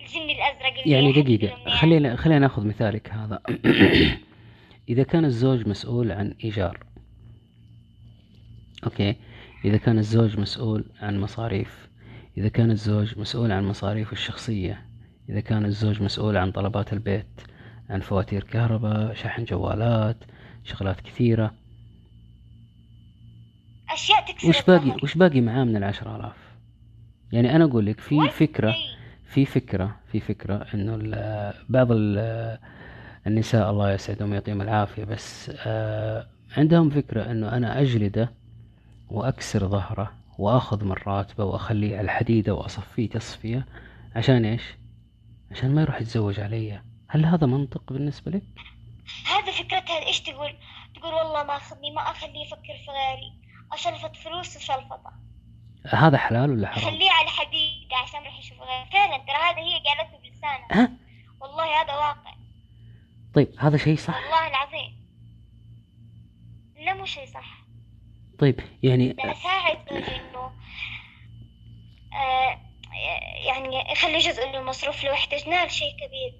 الجن 0.00 0.30
الأزرق 0.30 0.82
اللي 0.82 0.90
يعني 0.90 1.12
دقيقة. 1.12 1.70
خلينا 1.70 2.16
خلينا 2.16 2.38
ناخذ 2.38 2.66
مثالك 2.66 3.10
هذا. 3.10 3.40
إذا 4.88 5.02
كان 5.02 5.24
الزوج 5.24 5.68
مسؤول 5.68 6.12
عن 6.12 6.34
إيجار 6.44 6.78
okay؟ 8.84 9.16
إذا 9.64 9.76
كان 9.76 9.98
الزوج 9.98 10.38
مسؤول 10.38 10.84
عن 11.00 11.20
مصاريف 11.20 11.88
إذا 12.38 12.48
كان 12.48 12.70
الزوج 12.70 13.18
مسؤول 13.18 13.52
عن 13.52 13.64
مصاريفه 13.64 14.12
الشخصية 14.12 14.86
إذا 15.28 15.40
كان 15.40 15.64
الزوج 15.64 16.02
مسؤول 16.02 16.36
عن 16.36 16.52
طلبات 16.52 16.92
البيت 16.92 17.26
عن 17.90 18.00
فواتير 18.00 18.44
كهرباء 18.44 19.14
شحن 19.14 19.44
جوالات 19.44 20.16
شغلات 20.64 21.00
كثيرة 21.00 21.54
أشياء 23.90 24.24
تكسر 24.32 24.48
وش 24.48 24.62
باقي 24.62 24.82
الظهر. 24.84 25.00
وش 25.02 25.14
باقي 25.14 25.40
معاه 25.40 25.64
من 25.64 25.76
العشرة 25.76 26.16
آلاف 26.16 26.36
يعني 27.32 27.56
أنا 27.56 27.64
أقول 27.64 27.86
لك 27.86 28.00
في 28.00 28.28
فكرة. 28.30 28.74
في 29.26 29.44
فكرة 29.44 29.96
في 30.12 30.20
فكرة 30.20 30.66
إنه 30.74 30.96
بعض 31.68 31.86
ال- 31.90 32.58
النساء 33.26 33.70
الله 33.70 33.92
يسعدهم 33.92 34.30
ويعطيهم 34.30 34.62
العافية 34.62 35.04
بس 35.04 35.52
آه، 35.66 36.26
عندهم 36.56 36.90
فكرة 36.90 37.30
إنه 37.30 37.56
أنا 37.56 37.80
أجلده 37.80 38.30
وأكسر 39.08 39.68
ظهره 39.68 40.12
وآخذ 40.38 40.84
من 40.84 40.94
راتبه 41.06 41.44
وأخليه 41.44 41.92
على 41.96 42.04
الحديدة 42.04 42.54
وأصفيه 42.54 43.08
تصفية 43.08 43.66
عشان 44.16 44.44
إيش؟ 44.44 44.62
عشان 45.54 45.74
ما 45.74 45.82
يروح 45.82 46.00
يتزوج 46.00 46.40
علي 46.40 46.82
هل 47.08 47.26
هذا 47.26 47.46
منطق 47.46 47.92
بالنسبة 47.92 48.30
لك؟ 48.30 48.42
هذا 49.26 49.52
فكرتها 49.52 50.06
إيش 50.06 50.20
تقول؟ 50.20 50.56
تقول 50.94 51.14
والله 51.14 51.42
ما 51.42 51.56
اخذني 51.56 51.90
ما 51.90 52.10
أخليه 52.10 52.46
يفكر 52.46 52.76
في 52.84 52.90
غيري 52.90 53.32
اشلفت 53.72 54.16
فلوس 54.16 54.56
وشلفطه 54.56 55.12
هذا 55.86 56.18
حلال 56.18 56.50
ولا 56.50 56.68
حرام؟ 56.68 56.84
خليه 56.84 57.10
على 57.10 57.28
حديد 57.28 57.92
عشان 57.92 58.22
يروح 58.22 58.38
يشوف 58.38 58.60
غيري 58.60 58.90
فعلا 58.92 59.18
ترى 59.18 59.36
هذا 59.36 59.58
هي 59.58 59.82
قالته 59.86 60.18
بلسانها 60.18 60.66
ها؟ 60.72 60.92
والله 61.40 61.82
هذا 61.82 61.94
واقع 61.94 62.34
طيب 63.34 63.54
هذا 63.58 63.76
شيء 63.76 63.96
صح؟ 63.96 64.14
والله 64.14 64.46
العظيم 64.46 65.04
لا 66.76 66.94
مو 66.94 67.04
شيء 67.04 67.26
صح 67.26 67.64
طيب 68.38 68.60
يعني 68.82 69.16
زوجي 69.90 70.16
إنه 70.16 70.52
آه 72.12 72.73
يعني 73.46 73.92
يخلي 73.92 74.18
جزء 74.18 74.48
من 74.48 74.54
المصروف 74.54 75.04
لو 75.04 75.12
احتجناه 75.12 75.66
لشيء 75.66 75.92
كبير. 75.96 76.34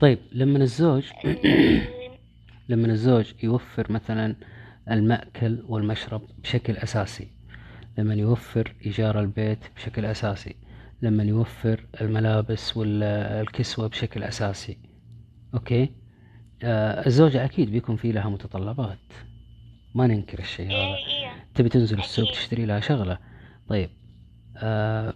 طيب 0.00 0.18
لما 0.32 0.58
الزوج 0.58 1.04
ال- 1.24 1.86
لما 2.68 2.86
الزوج 2.86 3.32
يوفر 3.42 3.92
مثلا 3.92 4.36
المأكل 4.90 5.62
والمشرب 5.68 6.22
بشكل 6.42 6.76
أساسي 6.76 7.28
لما 7.98 8.14
يوفر 8.14 8.74
إيجار 8.86 9.20
البيت 9.20 9.58
بشكل 9.76 10.04
أساسي 10.04 10.56
لما 11.02 11.22
يوفر 11.24 11.86
الملابس 12.00 12.76
والكسوة 12.76 13.88
بشكل 13.88 14.22
أساسي 14.22 14.78
أوكي؟ 15.54 15.90
آه 16.62 17.06
الزوجة 17.06 17.44
أكيد 17.44 17.70
بيكون 17.70 17.96
في 17.96 18.12
لها 18.12 18.28
متطلبات. 18.28 18.98
ما 19.94 20.06
ننكر 20.06 20.38
الشيء 20.38 20.66
هذا. 20.66 20.74
إيه 20.76 21.30
تبي 21.54 21.68
تنزل 21.68 21.98
السوق. 21.98 22.32
تشتري 22.32 22.66
لها 22.66 22.80
شغلة. 22.80 23.18
طيب 23.68 23.90
آه 24.56 25.14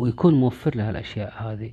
ويكون 0.00 0.34
موفر 0.34 0.76
لها 0.76 0.90
الأشياء 0.90 1.42
هذه. 1.42 1.72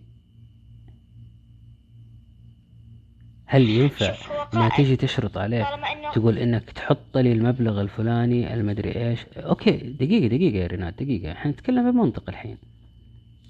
هل 3.45 3.69
ينفع 3.69 4.13
ما 4.53 4.69
تيجي 4.69 4.95
تشرط 4.95 5.37
عليه 5.37 5.65
تقول 6.13 6.37
إنك 6.37 6.71
تحط 6.71 7.17
لي 7.17 7.31
المبلغ 7.31 7.81
الفلاني 7.81 8.53
المدري 8.53 9.09
إيش؟ 9.09 9.25
أوكي 9.37 9.71
دقيقة 9.71 10.27
دقيقة 10.27 10.57
يا 10.57 10.67
ريناد 10.67 10.95
دقيقة. 10.95 11.31
إحنا 11.31 11.51
نتكلم 11.51 11.91
بمنطق 11.91 12.23
الحين. 12.29 12.57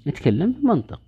نتكلم 0.06 0.52
بمنطق. 0.52 1.00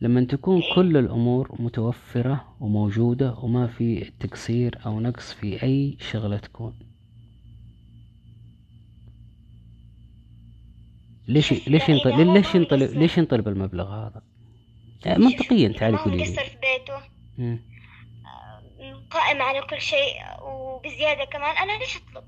لما 0.00 0.24
تكون 0.24 0.62
كل 0.74 0.96
الأمور 0.96 1.56
متوفرة 1.58 2.56
وموجودة 2.60 3.34
وما 3.34 3.66
في 3.66 4.12
تقصير 4.20 4.78
أو 4.86 5.00
نقص 5.00 5.32
في 5.32 5.62
أي 5.62 5.96
شغلة 6.00 6.36
تكون. 6.36 6.87
ليش 11.28 11.68
ليش 11.68 11.88
ينطلب 11.88 12.14
هو 12.14 12.34
ليش 12.34 12.54
ينطلب. 12.54 12.90
ليش 12.98 13.18
ينطلب 13.18 13.48
المبلغ 13.48 13.94
هذا 13.94 14.22
آه، 15.06 15.18
منطقيا 15.18 15.68
تعالي 15.68 15.96
قولي 15.96 16.16
لي 16.16 16.24
في 16.24 16.56
بيته 16.62 17.00
مم. 17.38 17.58
قائم 19.10 19.42
على 19.42 19.62
كل 19.62 19.80
شيء 19.80 20.14
وبزيادة 20.42 21.24
كمان 21.24 21.56
أنا 21.56 21.78
ليش 21.78 21.96
أطلب؟ 21.96 22.24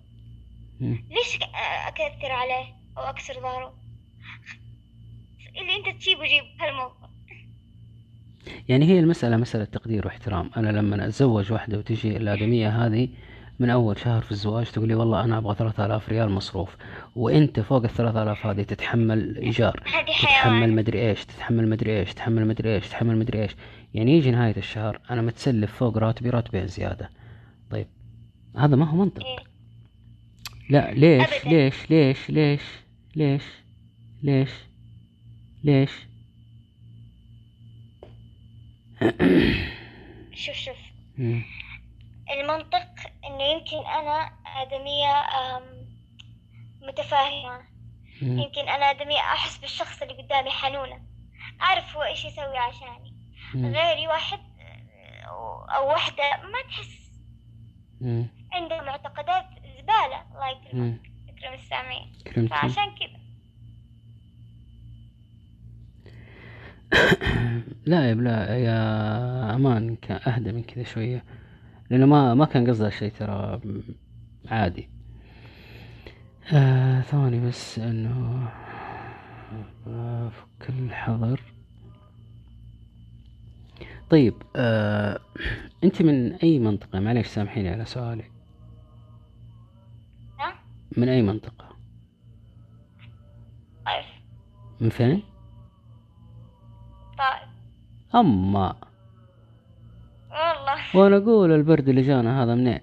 ليش 0.80 1.38
أكثر 1.86 2.32
عليه 2.32 2.74
أو 2.98 3.02
أكسر 3.02 3.34
ظهره؟ 3.34 3.74
اللي 5.60 5.76
أنت 5.76 6.00
تجيبه 6.00 6.26
جيب 6.26 6.44
هالموضوع 6.60 7.10
يعني 8.68 8.86
هي 8.86 8.98
المسألة 9.00 9.36
مسألة 9.36 9.64
تقدير 9.64 10.06
واحترام 10.06 10.50
أنا 10.56 10.68
لما 10.68 11.04
أتزوج 11.06 11.52
واحدة 11.52 11.78
وتجي 11.78 12.16
الآدمية 12.16 12.86
هذه 12.86 13.08
من 13.60 13.70
أول 13.70 13.98
شهر 13.98 14.22
في 14.22 14.32
الزواج 14.32 14.70
تقول 14.70 14.88
لي 14.88 14.94
والله 14.94 15.38
أبغى 15.38 15.54
ثلاثة 15.54 15.86
آلاف 15.86 16.08
ريال 16.08 16.30
مصروف 16.30 16.76
وأنت 17.16 17.60
فوق 17.60 17.84
الثلاثة 17.84 18.22
آلاف 18.22 18.46
هذه 18.46 18.62
تتحمل 18.62 19.36
إيجار 19.36 19.82
هذه 19.86 20.20
تتحمل 20.22 20.72
مدري 20.72 21.08
إيش 21.08 21.24
تتحمل 21.24 21.68
مدري 21.68 22.00
إيش 22.00 22.14
تتحمل 22.14 22.46
مدري 22.46 22.74
إيش 22.74 22.88
تتحمل 22.88 23.16
مدري 23.16 23.42
إيش 23.42 23.56
يعني 23.94 24.18
يجي 24.18 24.30
نهاية 24.30 24.56
الشهر 24.56 25.00
أنا 25.10 25.22
متسلف 25.22 25.72
فوق 25.72 25.98
راتبي 25.98 26.30
راتبين 26.30 26.66
زيادة 26.66 27.10
طيب 27.70 27.86
هذا 28.56 28.76
ما 28.76 28.86
هو 28.90 28.96
منطق 28.96 29.24
إيه. 29.24 29.38
لا 30.70 30.94
ليش. 30.94 31.46
ليش 31.46 31.90
ليش 31.90 32.30
ليش 32.30 32.62
ليش 33.16 33.42
ليش 34.22 34.50
ليش 35.64 35.90
شوف 40.32 40.54
شوف. 40.54 40.76
المنطق 42.30 42.88
إنه 43.24 43.42
يمكن 43.44 43.76
أنا 43.86 44.30
آدمية 44.46 45.14
متفاهمة. 46.88 47.60
يمكن 48.22 48.68
أنا 48.68 48.90
آدمية 48.90 49.18
أحس 49.20 49.58
بالشخص 49.58 50.02
اللي 50.02 50.22
قدامي 50.22 50.50
حنونة. 50.50 51.00
أعرف 51.62 51.96
هو 51.96 52.02
إيش 52.02 52.24
يسوي 52.24 52.58
عشاني. 52.58 53.14
غيري 53.54 54.08
واحد 54.08 54.40
أو 55.76 55.88
واحدة 55.88 56.24
ما 56.42 56.62
تحس. 56.68 57.10
عنده 58.52 58.82
معتقدات 58.82 59.46
زبالة. 59.78 60.22
الله 60.32 60.48
يكرمك. 60.50 61.00
يكرم 61.28 61.52
السامعين. 61.54 62.12
فعشان 62.48 62.94
كذا. 62.94 63.20
لا 67.86 68.08
يا 68.08 68.14
بلا 68.14 68.58
يا 68.58 69.54
أمان 69.54 69.96
كان 69.96 70.20
اهدى 70.26 70.52
من 70.52 70.62
كذا 70.62 70.84
شوية. 70.84 71.24
لأنه 71.90 72.06
ما 72.06 72.34
ما 72.34 72.44
كان 72.44 72.70
قصده 72.70 72.90
شيء 72.90 73.12
ترى 73.12 73.60
عادي. 74.48 74.88
آه 76.52 77.00
ثواني 77.00 77.48
بس 77.48 77.78
إنه 77.78 78.48
أفك 79.86 80.68
الحظر. 80.68 81.40
طيب 84.10 84.34
آه 84.56 85.20
أنت 85.84 86.02
من 86.02 86.32
أي 86.32 86.58
منطقة؟ 86.58 87.00
معليش 87.00 87.26
سامحيني 87.26 87.68
على 87.68 87.84
سؤالي. 87.84 88.24
من 90.96 91.08
أي 91.08 91.22
منطقة؟ 91.22 91.76
طيب 93.86 94.04
من 94.80 94.88
فين؟ 94.90 95.22
طيب 97.18 97.48
أما. 98.14 98.89
والله. 100.30 100.76
وأنا 100.94 101.16
أقول 101.16 101.52
البرد 101.52 101.88
اللي 101.88 102.02
جانا 102.02 102.42
هذا 102.42 102.54
منين؟ 102.54 102.80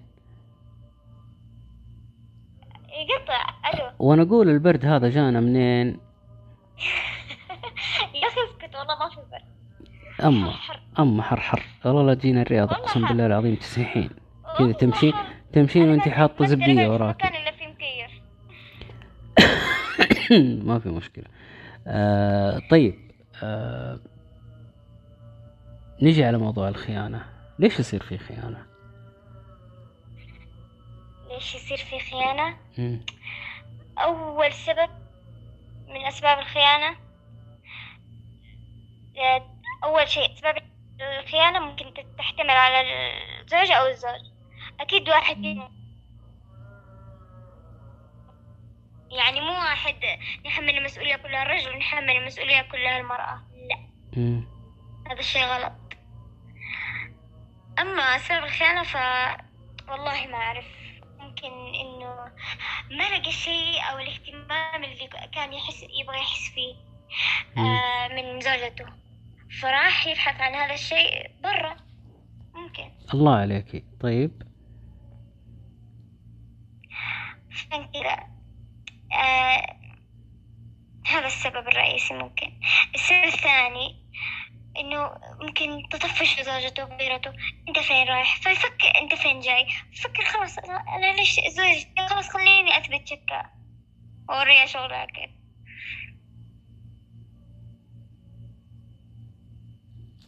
يقطع 3.10 3.50
ألو. 3.74 3.92
وأنا 4.00 4.24
أقول 4.24 4.50
البرد 4.50 4.86
هذا 4.86 5.10
جانا 5.10 5.40
منين؟ 5.40 5.88
يا 8.22 8.28
أخي 8.28 8.40
اسكت 8.50 8.76
والله 8.76 9.00
ما 9.00 9.10
في 9.10 9.16
برد. 9.32 9.42
اما 10.26 10.54
أما 11.00 11.24
حر 11.24 11.40
حر 11.40 11.64
والله 11.86 12.04
لا 12.04 12.14
تجينا 12.14 12.42
الرياض 12.42 12.72
أقسم. 12.72 13.08
بالله 13.08 13.26
العظيم 13.26 13.56
تسيحين 13.56 14.10
كذا. 14.58 14.72
تمشين 15.54 15.84
أنا 15.84 15.92
وأنت 15.92 16.08
حاطة 16.08 16.46
زبدية 16.46 16.88
وراك. 16.90 17.22
ما 20.68 20.80
في 20.80 20.90
مشكلة. 20.90 21.26
آه 21.88 22.62
طيب. 22.72 22.96
آه 23.44 24.00
نجي 26.02 26.26
على 26.26 26.38
موضوع 26.38 26.68
الخيانة. 26.70 27.37
ليش 27.60 27.80
يصير 27.80 28.04
في 28.04 28.18
خيانة؟ 28.18 28.66
ليش 31.30 31.56
يصير 31.56 31.78
في 31.78 32.00
خيانة؟ 32.00 32.58
مم. 32.78 33.06
أول 33.98 34.54
سبب 34.54 34.90
من 35.88 36.06
أسباب 36.06 36.40
الخيانة 36.40 36.96
آه، 39.18 39.58
أول 39.84 40.08
شيء 40.10 40.34
أسباب 40.34 40.58
الخيانة 41.02 41.60
ممكن 41.60 41.94
تحتمل 42.18 42.50
على 42.50 42.82
الزوجة 43.42 43.74
أو 43.74 43.88
الزوج. 43.88 44.22
أكيد 44.80 45.10
واحد 45.10 45.36
فيهم 45.36 45.78
يعني 49.12 49.42
مو 49.42 49.52
واحد 49.52 49.96
يحمل 50.46 50.78
المسؤولية 50.78 51.16
كلها 51.16 51.44
الرجل 51.44 51.76
ونحمل 51.76 52.10
المسؤولية 52.10 52.62
كلها 52.62 53.00
المرأة. 53.00 53.42
لا. 53.70 53.78
مم. 54.18 54.48
هذا 55.10 55.20
الشيء 55.20 55.44
غلط. 55.44 55.87
أما 57.80 58.02
أسباب 58.02 58.44
الخيانة 58.44 58.84
ف 58.84 58.96
والله 59.90 60.28
ما 60.28 60.36
أعرف. 60.38 60.66
ممكن 61.20 61.52
إنه 61.76 62.32
ما 62.92 63.04
لقى 63.04 63.30
الشيء 63.30 63.82
أو 63.92 63.98
الاهتمام 63.98 64.84
اللي 64.84 65.10
كان 65.34 65.54
يحس 65.54 65.84
يبغى 65.84 66.18
يحس 66.18 66.50
فيه 66.50 66.76
آه 67.58 68.08
من 68.08 68.42
زوجته. 68.42 68.86
فراح 69.62 70.08
يبحث 70.08 70.42
عن 70.42 70.56
هذا 70.56 70.74
الشيء 70.74 71.32
برا. 71.44 71.78
ممكن. 72.54 72.92
الله 73.14 73.36
عليك. 73.36 73.86
طيب. 74.02 74.44
عشان 77.52 77.92
كذا 77.92 78.28
آه 79.14 79.78
هذا 81.08 81.26
السبب 81.26 81.68
الرئيسي 81.68 82.14
ممكن. 82.14 82.60
السبب 82.96 83.24
الثاني 83.24 84.07
إنه 84.80 85.12
ممكن 85.42 85.90
تطفش 85.92 86.42
زوجته 86.42 86.84
وغيرته. 86.86 87.32
أنت 87.70 87.80
فين 87.80 88.08
رايح؟ 88.08 88.42
فيفكر 88.42 89.02
أنت 89.02 89.16
فين 89.16 89.40
جاي؟ 89.40 89.68
فكر 90.04 90.26
خلاص 90.26 90.58
أنا 90.58 90.84
أنا 90.96 91.16
ليش 91.16 91.36
زوجتي؟ 91.50 92.08
خلاص 92.10 92.30
خليني 92.30 92.78
أثبت 92.78 93.08
شكا 93.08 93.50
ووريها 94.30 94.66
شغلها 94.66 95.06
كيف 95.06 95.32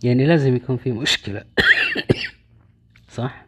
يعني 0.03 0.25
لازم 0.25 0.55
يكون 0.55 0.77
في 0.77 0.91
مشكلة. 0.91 1.45
صح؟ 3.17 3.45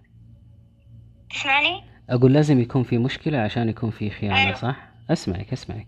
تسمعني؟ 1.30 1.84
أقول 2.10 2.34
لازم 2.34 2.60
يكون 2.60 2.84
في 2.84 2.98
مشكلة 2.98 3.38
عشان 3.38 3.70
يكون 3.70 3.92
في 3.92 4.10
خيانة 4.10 4.36
أيوة. 4.36 4.54
صح؟ 4.56 4.76
أسمعك 5.10 5.54
أسمعك. 5.54 5.88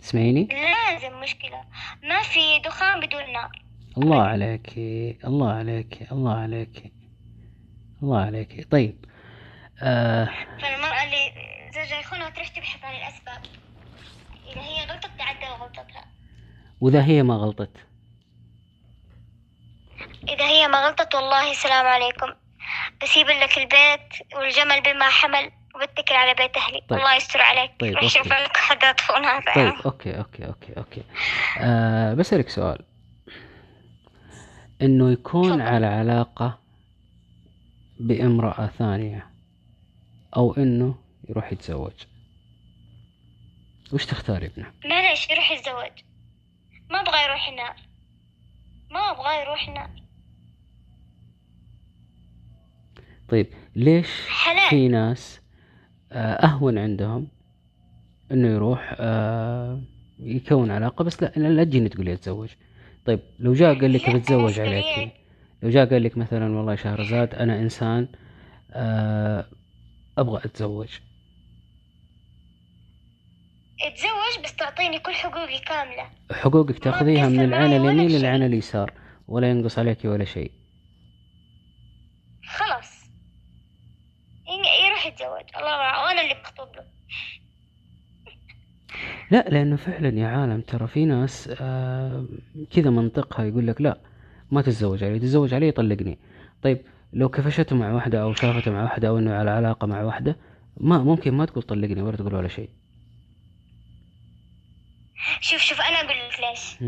تسمعيني؟ 0.00 0.48
لازم 0.52 1.20
مشكلة. 1.20 1.64
ما 2.02 2.22
في 2.22 2.58
دخان 2.64 3.00
بدون 3.00 3.32
نار 3.32 3.63
الله 3.98 4.22
عليك 4.22 4.72
الله 5.24 5.52
عليك 5.52 6.12
الله 6.12 6.34
عليك 6.36 6.92
الله 8.02 8.20
عليك. 8.20 8.68
طيب 8.70 9.04
آه 9.82 10.28
فالمرأة 10.62 11.04
اللي 11.04 11.32
زوجها 11.74 12.00
يخونها 12.00 12.30
تروح 12.30 12.48
تبحث 12.48 12.84
عن 12.84 12.96
الأسباب. 12.96 13.42
إذا 14.52 14.62
هي 14.62 14.84
غلطت 14.84 15.10
تعدل 15.18 15.62
غلطتها. 15.62 16.04
وإذا 16.80 17.04
هي 17.04 17.22
ما 17.22 17.34
غلطت؟ 17.34 17.76
إذا 20.28 20.44
هي 20.44 20.68
ما 20.68 20.78
غلطت 20.78 21.14
والله 21.14 21.50
السلام 21.50 21.86
عليكم. 21.86 22.26
بسيب 23.02 23.26
لك 23.26 23.58
البيت 23.58 24.36
والجمل 24.36 24.80
بما 24.82 25.08
حمل 25.08 25.50
وبتكل 25.74 26.14
على 26.14 26.34
بيت 26.34 26.56
أهلي. 26.56 26.82
طيب. 26.88 26.98
الله 26.98 27.16
يستر 27.16 27.42
عليك. 27.42 27.70
طيب، 27.80 27.96
okay. 27.96 28.18
لك 28.28 28.56
حدا 28.56 28.92
تخونها 28.92 29.54
طيب 29.54 29.74
okay 29.84 30.18
okay 30.18 30.46
okay 30.46 30.76
okay. 30.76 31.02
آه 31.58 32.14
بسألك 32.14 32.48
سؤال. 32.48 32.93
إنه 34.84 35.10
يكون. 35.10 35.60
على 35.60 35.86
علاقة 35.86 36.58
بامرأة 38.00 38.66
ثانية 38.66 39.26
أو 40.36 40.52
إنه 40.52 40.94
يروح 41.28 41.52
يتزوج 41.52 41.92
وش 43.92 44.06
تختار 44.06 44.42
يا 44.42 44.48
ابنه؟ 44.48 44.72
معلش 44.84 45.30
يروح 45.30 45.50
يتزوج 45.50 46.04
ما 46.90 47.00
أبغى 47.00 47.24
يروح 47.24 47.48
النار 47.48 47.76
ما 48.90 49.00
أبغى 49.10 49.42
يروح 49.42 49.68
النار 49.68 49.90
طيب 53.28 53.46
ليش 53.76 54.08
حلال. 54.28 54.70
في 54.70 54.88
ناس 54.88 55.40
آه، 56.12 56.46
أهون 56.46 56.78
عندهم 56.78 57.28
إنه 58.32 58.48
يروح 58.48 58.94
آه، 58.98 59.80
يكون 60.20 60.70
علاقة 60.70 61.04
بس 61.04 61.22
لا 61.22 61.28
لا 61.36 61.64
تجيني 61.64 61.88
تقول 61.88 62.04
لي 62.04 62.12
أتزوج 62.12 62.48
طيب 63.06 63.20
لو 63.38 63.52
جاء 63.52 63.80
قال 63.80 63.92
لك 63.92 64.10
بتزوج 64.10 64.60
عليك. 64.60 65.12
لو 65.62 65.70
جاء 65.70 65.90
قال 65.90 66.02
لك 66.02 66.16
مثلا 66.16 66.56
والله 66.56 66.76
شهرزاد 66.76 67.34
أنا 67.34 67.58
إنسان 67.58 68.08
آه، 68.72 69.46
أبغى 70.18 70.40
أتزوج. 70.44 70.98
اتزوج 73.82 74.44
بس 74.44 74.56
تعطيني 74.56 74.98
كل 74.98 75.12
حقوقي 75.12 75.58
كاملة. 75.58 76.10
حقوقك 76.32 76.78
تأخذيها 76.78 77.28
من 77.28 77.40
العين 77.44 77.72
اليمين. 77.72 78.10
للعين 78.10 78.42
اليسار 78.42 78.92
ولا 79.28 79.50
ينقص 79.50 79.78
عليك 79.78 80.04
ولا 80.04 80.24
شيء. 80.24 80.52
خلاص. 82.46 83.04
يروح 84.88 85.06
يتزوج 85.06 85.56
الله 85.56 86.04
وأنا 86.04 86.22
اللي 86.22 86.34
بخطب 86.34 86.76
له. 86.76 86.93
لا 89.34 89.48
لأنه 89.48 89.76
فعلا 89.76 90.18
يا 90.18 90.26
عالم 90.28 90.60
ترى 90.60 90.86
في 90.86 91.04
ناس 91.04 91.50
آه 91.60 92.26
كذا 92.70 92.90
منطقها 92.90 93.44
يقول 93.44 93.66
لك 93.66 93.80
لا 93.80 94.00
ما 94.50 94.62
تتزوج 94.62 95.04
علي 95.04 95.18
تتزوج 95.18 95.54
علي 95.54 95.68
يطلقني. 95.68 96.18
طيب 96.62 96.80
لو 97.12 97.28
كفشته 97.28 97.76
مع 97.76 97.92
واحدة 97.92 98.22
أو 98.22 98.32
شافته 98.32 98.70
مع 98.70 98.82
واحدة 98.82 99.08
أو 99.08 99.18
إنه 99.18 99.34
على 99.34 99.50
علاقة 99.50 99.86
مع 99.86 100.02
واحدة 100.02 100.36
ما 100.76 100.98
ممكن 100.98 101.34
ما 101.34 101.44
تقول 101.44 101.62
طلقني 101.62 102.02
ولا 102.02 102.16
تقول 102.16 102.34
ولا 102.34 102.48
شيء. 102.48 102.70
شوف 105.40 105.60
شوف 105.60 105.80
أنا 105.80 105.96
أقول 105.96 106.18
لك 106.28 106.40
ليش. 106.40 106.82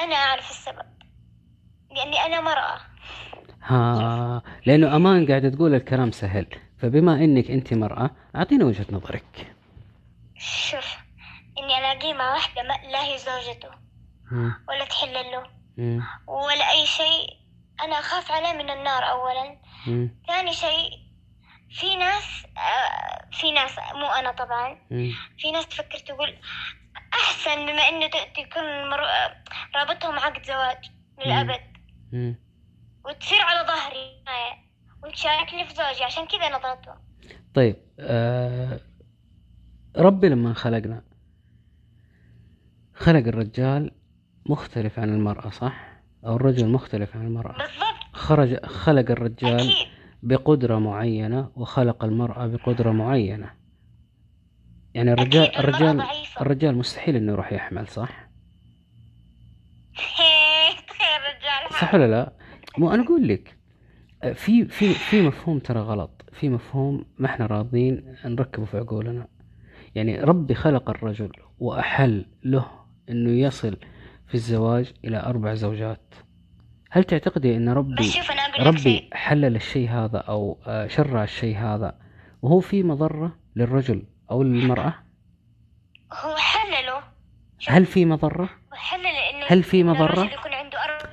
أنا 0.00 0.14
أعرف 0.14 0.50
السبب 0.50 0.88
لأني 1.96 2.16
أنا 2.26 2.40
مرأة. 2.40 2.78
ها 3.62 4.42
لأنه 4.66 4.96
أمان 4.96 5.26
قاعدة 5.26 5.48
تقول 5.48 5.74
الكلام 5.74 6.10
سهل 6.10 6.46
فبما 6.78 7.24
إنك 7.24 7.50
أنت 7.50 7.74
مرأة 7.74 8.10
اعطينا 8.36 8.64
وجهة 8.64 8.86
نظرك. 8.92 9.54
شوف 10.38 10.96
إني 11.58 11.78
ألاقيه 11.78 12.14
مع 12.14 12.32
واحدة 12.34 12.62
ما 12.62 12.72
لا 12.92 13.04
هي 13.04 13.18
زوجته. 13.18 13.70
ولا 14.68 14.84
تحل 14.84 15.12
له 15.12 15.46
مم. 15.76 16.02
ولا 16.26 16.70
أي 16.70 16.86
شيء 16.86 17.38
أنا 17.80 17.98
أخاف 17.98 18.30
عليه 18.32 18.52
من 18.52 18.70
النار 18.70 19.10
أولا 19.10 19.58
مم. 19.86 20.20
ثاني 20.28 20.52
شيء 20.52 20.90
في 21.70 21.96
ناس 21.96 22.46
آه، 22.56 23.28
في 23.32 23.52
ناس 23.52 23.78
مو 23.94 24.06
أنا 24.06 24.32
طبعا 24.32 24.78
مم. 24.90 25.12
في 25.38 25.50
ناس 25.50 25.66
تفكر 25.68 25.98
تقول 25.98 26.38
أحسن 27.14 27.66
بما 27.66 27.88
إنه 27.88 28.06
ت- 28.06 28.36
تكون 28.36 28.90
مر... 28.90 29.00
رابطهم 29.76 30.18
عقد 30.18 30.42
زواج 30.44 30.90
للأبد 31.18 31.76
مم. 32.12 32.36
وتصير 33.04 33.42
على 33.42 33.66
ظهري 33.68 34.24
وتشاركني 35.02 35.64
في 35.66 35.74
زوجي 35.74 36.04
عشان 36.04 36.26
كذا 36.26 36.48
نظرته 36.48 36.94
طيب 37.54 37.76
آه 38.00 38.80
ربي 39.98 40.28
لما 40.28 40.52
خلقنا 40.52 41.02
خلق 42.94 43.26
الرجال 43.26 43.90
مختلف 44.46 44.98
عن 44.98 45.08
المرأة 45.08 45.50
صح؟ 45.50 46.02
أو 46.26 46.36
الرجل 46.36 46.68
مختلف 46.68 47.16
عن 47.16 47.26
المرأة 47.26 47.56
خرج 48.12 48.64
خلق 48.66 49.10
الرجال 49.10 49.72
بقدرة 50.22 50.78
معينة 50.78 51.50
وخلق 51.56 52.04
المرأة 52.04 52.46
بقدرة 52.46 52.90
معينة 52.90 53.50
يعني 54.94 55.12
الرجال 55.12 55.56
الرجال. 55.56 56.02
الرجال 56.40 56.76
مستحيل 56.76 57.16
إنه 57.16 57.32
يروح 57.32 57.52
يحمل 57.52 57.88
صح؟ 57.88 58.28
صح 61.80 61.94
ولا 61.94 62.06
لا؟ 62.06 62.32
مو 62.78 62.94
أنا 62.94 63.04
أقول 63.04 63.28
لك 63.28 63.58
في 64.34 64.64
في 64.64 64.94
في 64.94 65.22
مفهوم 65.22 65.58
ترى 65.58 65.80
غلط 65.80 66.24
في 66.32 66.48
مفهوم 66.48 67.04
ما 67.18 67.26
إحنا 67.26 67.46
راضين 67.46 68.16
نركبه 68.24 68.64
في 68.64 68.76
عقولنا 68.76 69.28
يعني 69.94 70.20
ربي 70.20 70.54
خلق 70.54 70.90
الرجل 70.90 71.32
وأحل 71.58 72.26
له 72.44 72.70
إنه 73.08 73.30
يصل 73.30 73.76
في 74.28 74.34
الزواج 74.34 74.92
إلى 75.04 75.20
أربع 75.20 75.54
زوجات. 75.54 76.14
هل 76.90 77.04
تعتقدي 77.04 77.56
بس 77.56 77.68
ربي 77.68 78.12
ربي 78.60 79.10
حلل 79.12 79.56
الشيء 79.56 79.90
هذا 79.90 80.18
أو 80.18 80.58
آه، 80.66 80.86
شرع 80.86 81.24
الشيء 81.24 81.56
هذا 81.58 81.98
وهو 82.42 82.60
في 82.60 82.82
مضرة 82.82 83.38
للرجل 83.56 84.06
أو 84.30 84.42
للمرأة؟ 84.42 84.94
هو 86.12 86.36
حلله. 86.36 87.02
هل 87.68 87.86
في 87.86 88.04
مضرة؟ 88.04 88.50
حلل 88.72 89.06
إنه 89.06 89.46
هل 89.48 89.62
في 89.62 89.84
مضرة؟ 89.84 90.24
يكون 90.24 90.52
عنده 90.52 90.78
أربع 90.84 91.08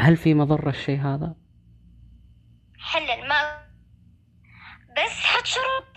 هل 0.00 0.16
في 0.16 0.34
مضرة 0.34 0.70
الشيء 0.70 1.00
هذا؟ 1.00 1.34
حلل 2.78 3.28
ما 3.28 3.58
بس 4.96 5.24
حط 5.24 5.46
شروط. 5.46 5.87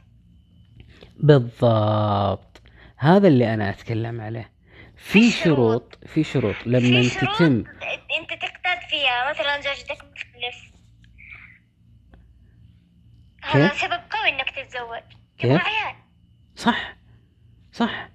بالضبط. 1.22 2.62
هذا 2.98 3.28
اللي 3.28 3.54
أنا 3.54 3.70
أتكلم 3.70 4.22
عليه. 4.22 4.52
في 4.96 5.32
شروط. 5.32 6.00
في 6.06 6.24
شروط. 6.24 6.56
لما 6.66 6.80
في 7.02 7.04
شروط 7.04 7.36
تتم 7.36 7.64
أنت 8.20 8.30
تقتاد 8.30 8.80
فيها. 8.90 9.30
مثلا 9.30 9.62
زوجتك 9.62 9.98
مخلف 10.04 10.72
هذا؟ 13.44 13.68
سبب 13.74 14.00
قوي 14.10 14.30
إنك 14.30 14.50
تتزوج. 14.50 15.02
كيف؟ 15.38 15.62
عيال. 15.62 15.96
صح. 16.56 16.96
صح. 17.72 18.10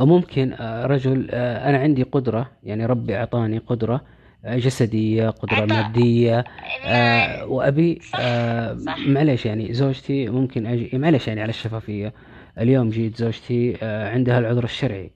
أو 0.00 0.06
ممكن 0.06 0.52
آه، 0.52 0.86
رجل 0.86 1.28
آه، 1.30 1.70
أنا 1.70 1.78
عندي 1.78 2.02
قدرة 2.02 2.50
يعني 2.62 2.86
ربي 2.86 3.16
أعطاني 3.16 3.58
قدرة 3.58 4.04
آه، 4.44 4.56
جسدية 4.58 5.30
قدرة 5.30 5.54
عطاء. 5.56 5.66
مادية 5.82 6.36
ما- 6.36 6.44
آه 6.84 7.46
وأبي 7.46 8.00
صح، 8.02 8.18
آه. 8.20 8.76
معلش 9.06 9.46
يعني 9.46 9.72
زوجتي 9.74 10.28
ممكن 10.28 10.66
أجي 10.66 10.98
معلش 10.98 11.28
يعني 11.28 11.40
على 11.42 11.50
الشفافية. 11.50 12.12
اليوم 12.58 12.90
جيت 12.90 13.16
زوجتي 13.16 13.76
آه 13.82 14.10
عندها 14.10 14.38
العذر 14.38 14.64
الشرعي. 14.64 15.10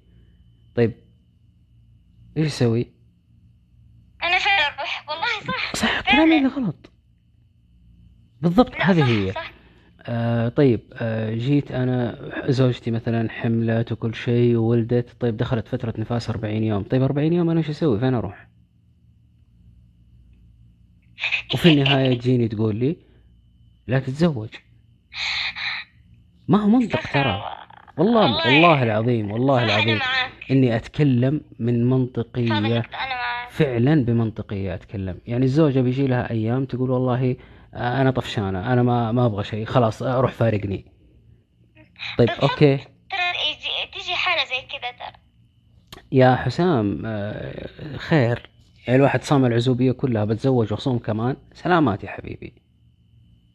طيب 0.75 0.93
إيش 2.37 2.47
أسوي؟ 2.47 2.87
أنا 4.25 4.39
فين 4.39 4.53
أروح. 4.79 5.05
والله 5.09 5.47
صح. 5.55 5.73
صح 5.75 6.01
كلامي 6.13 6.39
اللي 6.39 6.49
غلط. 6.49 6.91
بالضبط 8.43 8.73
هذه 8.81 9.05
هي. 9.29 9.33
صح. 9.33 9.53
آه 10.03 10.49
طيب 10.49 10.81
آه 10.95 11.35
جيت 11.35 11.73
أنا 11.73 12.19
زوجتي 12.49 12.91
مثلا 12.91 13.31
حملت 13.31 13.93
وكل 13.93 14.15
شيء 14.15 14.57
وولدت. 14.57 15.17
طيب 15.21 15.37
دخلت 15.37 15.69
فترة 15.69 15.95
نفاس 15.99 16.31
40 16.31 16.65
يوم. 16.65 16.83
طيب 16.83 17.03
40 17.03 17.33
يوم 17.33 17.51
أنا 17.51 17.59
إيش 17.59 17.71
أسوي؟ 17.71 17.99
فين 18.01 18.15
أروح؟ 18.15 18.48
وفي 21.55 21.69
النهاية 21.73 22.19
تجيني 22.19 22.49
تقول 22.49 22.77
لي 22.77 22.97
لا 23.87 23.99
تتزوج. 23.99 24.49
ما 26.49 26.63
هو 26.63 26.69
منطق 26.69 27.01
ترى. 27.13 27.45
الله. 27.99 28.23
والله. 28.23 28.47
والله 28.47 28.83
العظيم 28.83 29.31
والله 29.31 29.65
العظيم 29.65 30.01
إني 30.51 30.77
أتكلم 30.77 31.41
من 31.59 31.85
منطقية 31.91 32.83
فعلا 33.51 34.05
بمنطقية 34.05 34.75
أتكلم. 34.75 35.19
يعني 35.27 35.45
الزوجة 35.45 35.81
بيجي 35.81 36.07
لها 36.07 36.31
أيام 36.31 36.65
تقول 36.65 36.91
والله 36.91 37.37
أنا 37.75 38.11
طفشانة 38.11 38.73
أنا 38.73 38.83
ما 38.83 39.13
ما 39.13 39.27
أبغى 39.27 39.45
شيء 39.45 39.65
خلاص 39.65 40.03
روح 40.03 40.33
فارقني. 40.33 40.85
طيب 42.19 42.29
بالضبط. 42.29 42.51
أوكي. 42.51 42.77
ترى 42.77 43.89
تيجي 43.93 44.15
حالة 44.15 44.45
زي 44.45 44.67
كذا 44.67 44.91
ترى. 44.91 45.17
يا 46.13 46.37
حسام 46.37 47.03
آه، 47.07 47.97
خير. 47.97 48.51
الواحد 48.89 49.23
صام 49.23 49.45
العزوبية 49.45 49.93
كلها 49.93 50.25
بتزوج 50.25 50.73
وصوم 50.73 50.99
كمان. 50.99 51.37
سلامات 51.55 52.05
يا 52.05 52.09
حبيبي. 52.11 52.53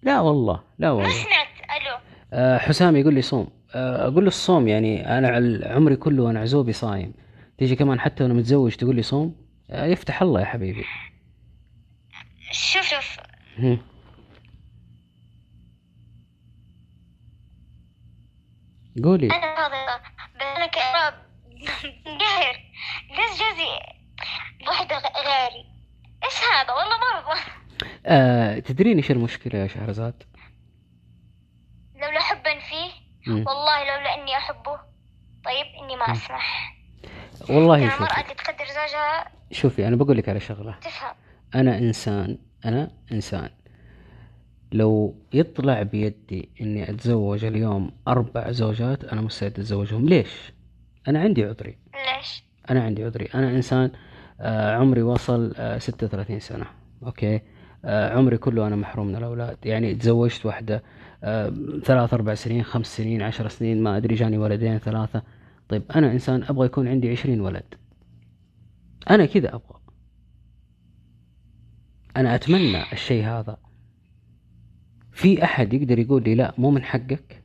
لا 0.04 0.20
والله 0.22 0.64
لا 0.80 0.88
ما 0.88 0.94
والله. 0.94 1.10
سمعت 1.10 1.82
ألو. 1.82 1.98
آه، 2.34 2.58
حسام 2.58 2.96
يقول 2.96 3.14
لي 3.14 3.22
صوم. 3.22 3.48
آه، 3.76 4.08
أقول 4.08 4.24
له 4.24 4.28
الصوم 4.28 4.68
يعني 4.68 5.18
أنا 5.18 5.28
عمري 5.76 5.96
كله 5.96 6.24
وأنا 6.24 6.40
عزوبي 6.40 6.74
صايم. 6.74 7.14
تيجي 7.58 7.76
كمان 7.76 8.00
حتى 8.00 8.24
وأنا 8.24 8.34
متزوج 8.34 8.76
تقول 8.76 8.96
لي 8.96 9.02
صوم؟ 9.02 9.36
آه، 9.70 9.86
يفتح 9.86 10.22
الله 10.22 10.40
يا 10.40 10.46
حبيبي. 10.46 10.86
شوف 12.52 12.82
شوف. 12.84 13.18
هم. 13.60 13.78
قولي. 19.04 19.28
أنا 19.28 19.56
فاضية 19.56 19.98
بس 20.36 20.42
أنا 20.42 20.66
قاهر 20.66 21.14
ليش 23.16 23.40
جوزي. 23.40 24.03
واحدة 24.68 24.96
غيري 24.98 25.66
إيش 26.24 26.34
هذا؟ 26.54 26.74
والله 26.74 26.98
ما 26.98 27.20
أبغى. 27.20 27.40
آه، 28.06 28.60
تدرين 28.60 28.98
إيش 28.98 29.12
المشكلة 29.12 29.60
يا 29.60 29.68
شهرزاد؟ 29.68 30.24
لولا 31.96 32.20
حبا 32.20 32.60
فيه 32.60 32.92
مم. 33.28 33.44
والله 33.48 33.80
لولا 33.84 34.14
إني 34.22 34.38
أحبه. 34.38 34.80
طيب 35.46 35.66
إني 35.84 35.96
ما 35.96 36.12
أسمح. 36.12 36.76
والله 37.50 37.78
ترى 37.78 37.96
المرأة 37.96 38.08
شوفي. 38.08 38.22
اللي 38.22 38.34
تقدر 38.36 38.66
زوجها 38.66 39.32
شوفي 39.52 39.88
أنا 39.88 39.96
بقول 39.96 40.18
لك 40.18 40.30
على 40.30 40.40
شغلة. 40.40 40.76
تفهم. 40.82 41.16
أنا 41.56 41.78
إنسان 41.78 42.38
أنا 42.66 42.92
إنسان. 43.12 43.50
لو 44.72 45.16
يطلع 45.34 45.82
بيدي 45.82 46.50
إني 46.62 46.90
أتزوج 46.90 47.46
اليوم 47.46 47.92
أربع 48.08 48.52
زوجات 48.52 49.04
أنا 49.04 49.22
مستعد 49.22 49.52
أتزوجهم. 49.52 50.10
ليش؟ 50.10 50.54
أنا 51.08 51.20
عندي 51.22 51.44
عذري. 51.44 51.78
ليش؟ 51.94 52.44
أنا 52.70 52.84
عندي 52.84 53.04
عذري. 53.04 53.30
أنا 53.36 53.50
إنسان 53.50 53.92
آه، 53.96 54.13
عمري 54.44 55.02
وصل 55.02 55.54
آه، 55.58 55.78
36 55.78 56.40
سنة. 56.40 56.66
أوكي؟ 57.04 57.42
آه، 57.86 58.18
عمري 58.18 58.38
كله 58.38 58.68
أنا 58.68 58.76
محروم 58.76 59.08
من 59.08 59.16
الأولاد. 59.16 59.58
يعني 59.66 59.96
تزوجت 59.96 60.46
واحدة 60.46 60.84
آه، 61.24 61.54
ثلاث 61.84 62.14
أربع 62.14 62.34
سنين 62.34 62.64
خمس 62.64 62.98
سنين 62.98 63.22
عشر 63.22 63.48
سنين 63.48 63.84
ما 63.84 63.98
أدري 63.98 64.16
جاني 64.16 64.38
ولدين 64.38 64.78
ثلاثة. 64.78 65.24
طيب 65.70 65.84
أنا 65.96 66.12
إنسان 66.12 66.44
أبغى 66.44 66.66
يكون 66.66 66.88
عندي 66.88 67.12
عشرين 67.12 67.42
ولد. 67.42 67.76
أنا 69.10 69.26
كذا 69.26 69.50
أبغى. 69.56 69.80
أنا 72.18 72.36
أتمنى 72.36 72.92
الشيء 72.94 73.26
هذا. 73.26 73.58
في 75.12 75.44
أحد 75.44 75.74
يقدر 75.74 76.00
يقول 76.00 76.24
لي 76.24 76.36
لا 76.36 76.54
مو 76.58 76.72
من 76.72 76.84
حقك؟ 76.84 77.44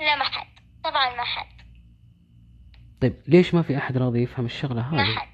لا 0.00 0.16
ما 0.16 0.24
حد. 0.24 0.46
طبعا 0.84 1.16
ما 1.16 1.24
حد. 1.24 1.55
طيب 3.00 3.14
ليش 3.28 3.54
ما 3.54 3.62
في 3.62 3.76
أحد 3.76 3.96
راضي 3.96 4.22
يفهم 4.22 4.44
الشغلة 4.46 4.90
ما 4.90 5.02
هذه 5.02 5.14
حد. 5.16 5.28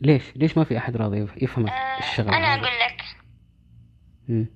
ليش؟ 0.00 0.36
ليش 0.36 0.58
ما 0.58 0.64
في 0.64 0.78
أحد 0.78 0.96
راضي 0.96 1.18
يف- 1.18 1.42
يفهم 1.42 1.66
آه 1.68 1.98
الشغلة 1.98 2.36
أنا 2.36 2.54
هذه؟ 2.54 2.58
أقول 2.60 2.68
لك. 2.86 3.04
مم. 4.28 4.46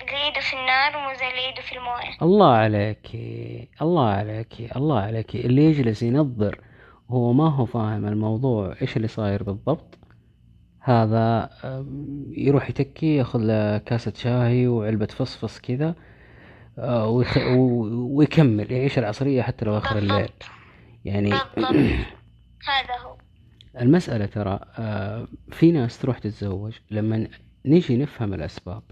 اللي 0.00 0.40
في 0.40 0.52
النار 0.56 1.08
مو 1.08 1.14
زي 1.14 1.28
اللي 1.50 1.62
في 1.62 1.72
الموية. 1.76 2.16
الله 2.22 2.52
عليك 2.52 3.10
الله 3.82 4.08
عليك 4.08 4.76
الله 4.76 5.00
عليك. 5.00 5.36
اللي 5.36 5.64
يجلس 5.64 6.02
ينظر 6.02 6.60
هو 7.10 7.32
ما 7.32 7.48
هو 7.48 7.64
فاهم 7.66 8.06
الموضوع 8.06 8.74
إيش 8.82 8.96
اللي 8.96 9.08
صاير 9.08 9.42
بالضبط؟ 9.42 9.98
هذا 10.80 11.50
يروح 12.30 12.70
يتكي 12.70 13.16
ياخذ 13.16 13.38
له 13.38 13.78
كاسة 13.78 14.12
شاي 14.16 14.66
وعلبة 14.66 15.06
فصفص 15.06 15.58
كذا 15.60 15.94
ويخ... 16.88 17.36
و- 17.36 18.16
ويكمل 18.16 18.72
يعيش 18.72 18.98
العصرية 18.98 19.42
حتى 19.42 19.64
لو 19.64 19.78
آخر 19.78 19.98
الليل. 19.98 20.28
يعني 21.04 21.30
هذا 22.68 22.98
هو. 23.04 23.16
المسألة 23.80 24.26
ترى 24.26 24.60
آه، 24.78 25.28
في 25.50 25.72
ناس 25.72 25.98
تروح 25.98 26.18
تتزوج 26.18 26.72
لما 26.90 27.28
نيجي 27.66 27.96
نفهم 27.96 28.34
الأسباب 28.34 28.82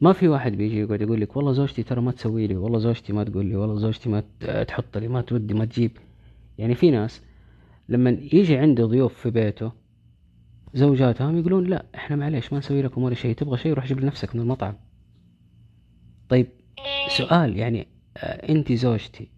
ما 0.00 0.12
في 0.12 0.28
واحد 0.28 0.52
بيجي 0.52 0.80
يقعد 0.80 1.00
يقول 1.02 1.20
لك 1.20 1.36
والله 1.36 1.52
زوجتي 1.52 1.82
ترى 1.82 2.00
ما 2.00 2.12
تسوي 2.12 2.46
لي 2.46 2.56
والله 2.56 2.78
زوجتي 2.78 3.12
ما 3.12 3.24
تقول 3.24 3.46
لي 3.46 3.56
والله 3.56 3.76
زوجتي 3.76 4.08
ما 4.08 4.22
تحط 4.64 4.98
لي 4.98 5.08
ما 5.08 5.20
تودي 5.20 5.54
ما 5.54 5.64
تجيب. 5.64 5.98
يعني 6.58 6.74
في 6.74 6.90
ناس 6.90 7.22
لما 7.88 8.10
يجي 8.10 8.56
عنده 8.56 8.86
ضيوف 8.86 9.14
في 9.14 9.30
بيته 9.30 9.72
زوجاتهم 10.74 11.38
يقولون 11.38 11.64
لا 11.66 11.84
إحنا 11.94 12.16
معليش 12.16 12.52
ما 12.52 12.58
نسوي 12.58 12.82
لكم 12.82 13.02
ولا 13.02 13.14
شيء 13.14 13.34
تبغى 13.34 13.58
شيء 13.58 13.72
روح 13.72 13.86
جيب 13.86 14.00
لنفسك 14.00 14.34
من 14.34 14.40
المطعم. 14.42 14.74
طيب 16.28 16.46
سؤال 17.08 17.56
يعني 17.56 17.88
آه، 18.16 18.48
انت 18.52 18.72
زوجتي 18.72 19.30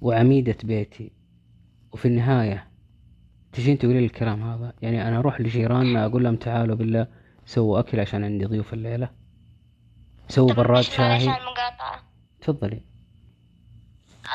وعميدة 0.00 0.56
بيتي 0.64 1.12
وفي 1.92 2.08
النهاية 2.08 2.68
تجين 3.52 3.78
تقولي 3.78 4.00
لي 4.00 4.06
الكلام 4.06 4.42
هذا؟ 4.42 4.72
يعني 4.82 5.08
أنا 5.08 5.18
أروح 5.18 5.40
لجيراننا 5.40 6.04
أقول 6.06 6.24
لهم 6.24 6.36
تعالوا 6.36 6.76
بالله 6.76 7.06
سووا 7.46 7.78
أكل 7.78 8.00
عشان 8.00 8.24
عندي 8.24 8.44
ضيوف 8.44 8.74
الليلة. 8.74 9.10
سووا 10.28 10.52
براد 10.52 10.82
شاي 10.82 11.04
على 11.04 11.16
المقاطعة؟ 11.22 12.02
تفضلي. 12.40 12.80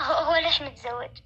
هو, 0.02 0.36
ليش 0.46 0.62
متزوج؟ 0.62 1.18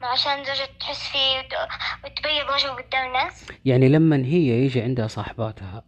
ما 0.00 0.06
عشان 0.06 0.44
زوجته 0.44 0.78
تحس 0.80 1.08
فيه 1.08 1.38
وت- 1.38 1.68
وتبيض 2.04 2.54
وجهه 2.54 2.70
قدام 2.86 3.06
الناس؟ 3.06 3.46
يعني 3.64 3.88
لما 3.88 4.16
هي 4.16 4.64
يجي 4.64 4.82
عندها 4.82 5.06
صاحباتها 5.06 5.84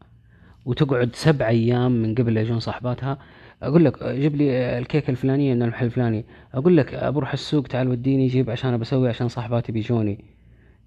وتقعد 0.65 1.15
سبع 1.15 1.49
أيام 1.49 1.93
من 1.93 2.15
قبل 2.15 2.37
يجون 2.37 2.61
صاحباتها 2.61 3.19
أقول 3.63 3.85
لك 3.85 4.05
جيب 4.05 4.37
لي 4.37 4.79
الكيكه 4.79 5.11
الفلانية 5.11 5.55
من 5.55 5.63
المحل 5.63 5.87
الفلاني. 5.87 6.27
أقول 6.55 6.77
لك 6.77 7.05
بروح 7.05 7.33
السوق 7.33 7.67
تعال 7.67 7.89
وديني 7.89 8.27
جيب 8.27 8.51
عشان 8.51 8.79
بسوي 8.79 9.09
عشان 9.09 9.29
صاحباتي 9.29 9.73
بيجوني. 9.73 10.25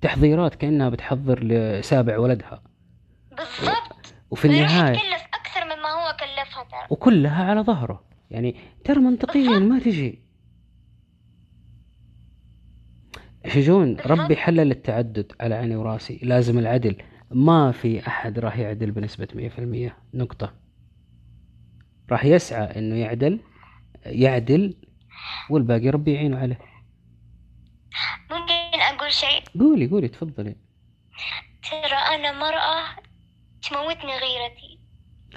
تحضيرات 0.01 0.55
كأنها 0.55 0.89
بتحضر 0.89 1.43
لسابع 1.43 2.17
ولدها. 2.17 2.63
بالضبط. 3.29 4.13
وفي 4.31 4.45
النهاية 4.45 4.93
يتكلف 4.93 5.23
أكثر 5.33 5.65
مما 5.65 5.89
هو 5.89 6.17
كلفها 6.19 6.63
ترى. 6.63 6.87
وكلها 6.89 7.43
على 7.43 7.61
ظهره. 7.61 8.03
يعني 8.31 8.55
ترى 8.83 8.99
منطقيا 8.99 9.59
ما 9.59 9.79
تجي. 9.79 10.19
شجون 13.47 13.97
ربي 14.05 14.35
حلل 14.35 14.71
التعدد 14.71 15.31
على 15.39 15.55
عيني 15.55 15.75
وراسي. 15.75 16.19
لازم 16.23 16.59
العدل. 16.59 16.95
ما 17.31 17.71
في 17.71 18.07
أحد 18.07 18.39
راح 18.39 18.57
يعدل 18.57 18.91
في 19.49 19.59
المية. 19.59 19.97
نقطة. 20.13 20.53
راح 22.11 22.25
يسعى 22.25 22.79
إنه 22.79 22.95
يعدل 22.95 23.39
يعدل 24.05 24.75
والباقي 25.49 25.89
ربي 25.89 26.13
يعينه 26.13 26.39
عليه. 26.39 26.59
ممكن 28.31 28.79
أقول 28.81 29.11
شيء؟ 29.13 29.43
قولي 29.59 29.87
قولي 29.87 30.07
تفضلي. 30.07 30.55
ترى 31.71 31.95
أنا 32.15 32.31
مرأة 32.31 32.83
تموتني 33.69 34.17
غيرتي. 34.17 34.79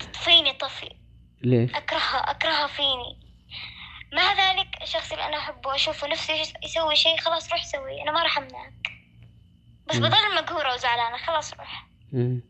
تطفيني 0.00 0.52
طفي 0.52 0.90
ليش؟ 1.42 1.74
أكرهها 1.74 2.16
أكرهها 2.30 2.66
فيني. 2.66 3.18
مع 4.12 4.32
ذلك 4.32 4.82
الشخص 4.82 5.12
اللي 5.12 5.26
أنا 5.26 5.36
أحبه 5.36 5.68
وأشوفه 5.70 6.08
نفسه 6.08 6.34
يس- 6.34 6.52
يسوي 6.64 6.96
شيء 6.96 7.16
خلاص 7.16 7.52
روح 7.52 7.64
سوي. 7.64 8.02
أنا 8.02 8.12
ما 8.12 8.22
راح 8.22 8.38
أمنعك. 8.38 8.92
بس. 9.88 9.96
بضل 9.96 10.34
مقهورة 10.42 10.74
وزعلانة. 10.74 11.16
خلاص 11.16 11.54
روح. 11.54 11.86
مم. 12.12 12.40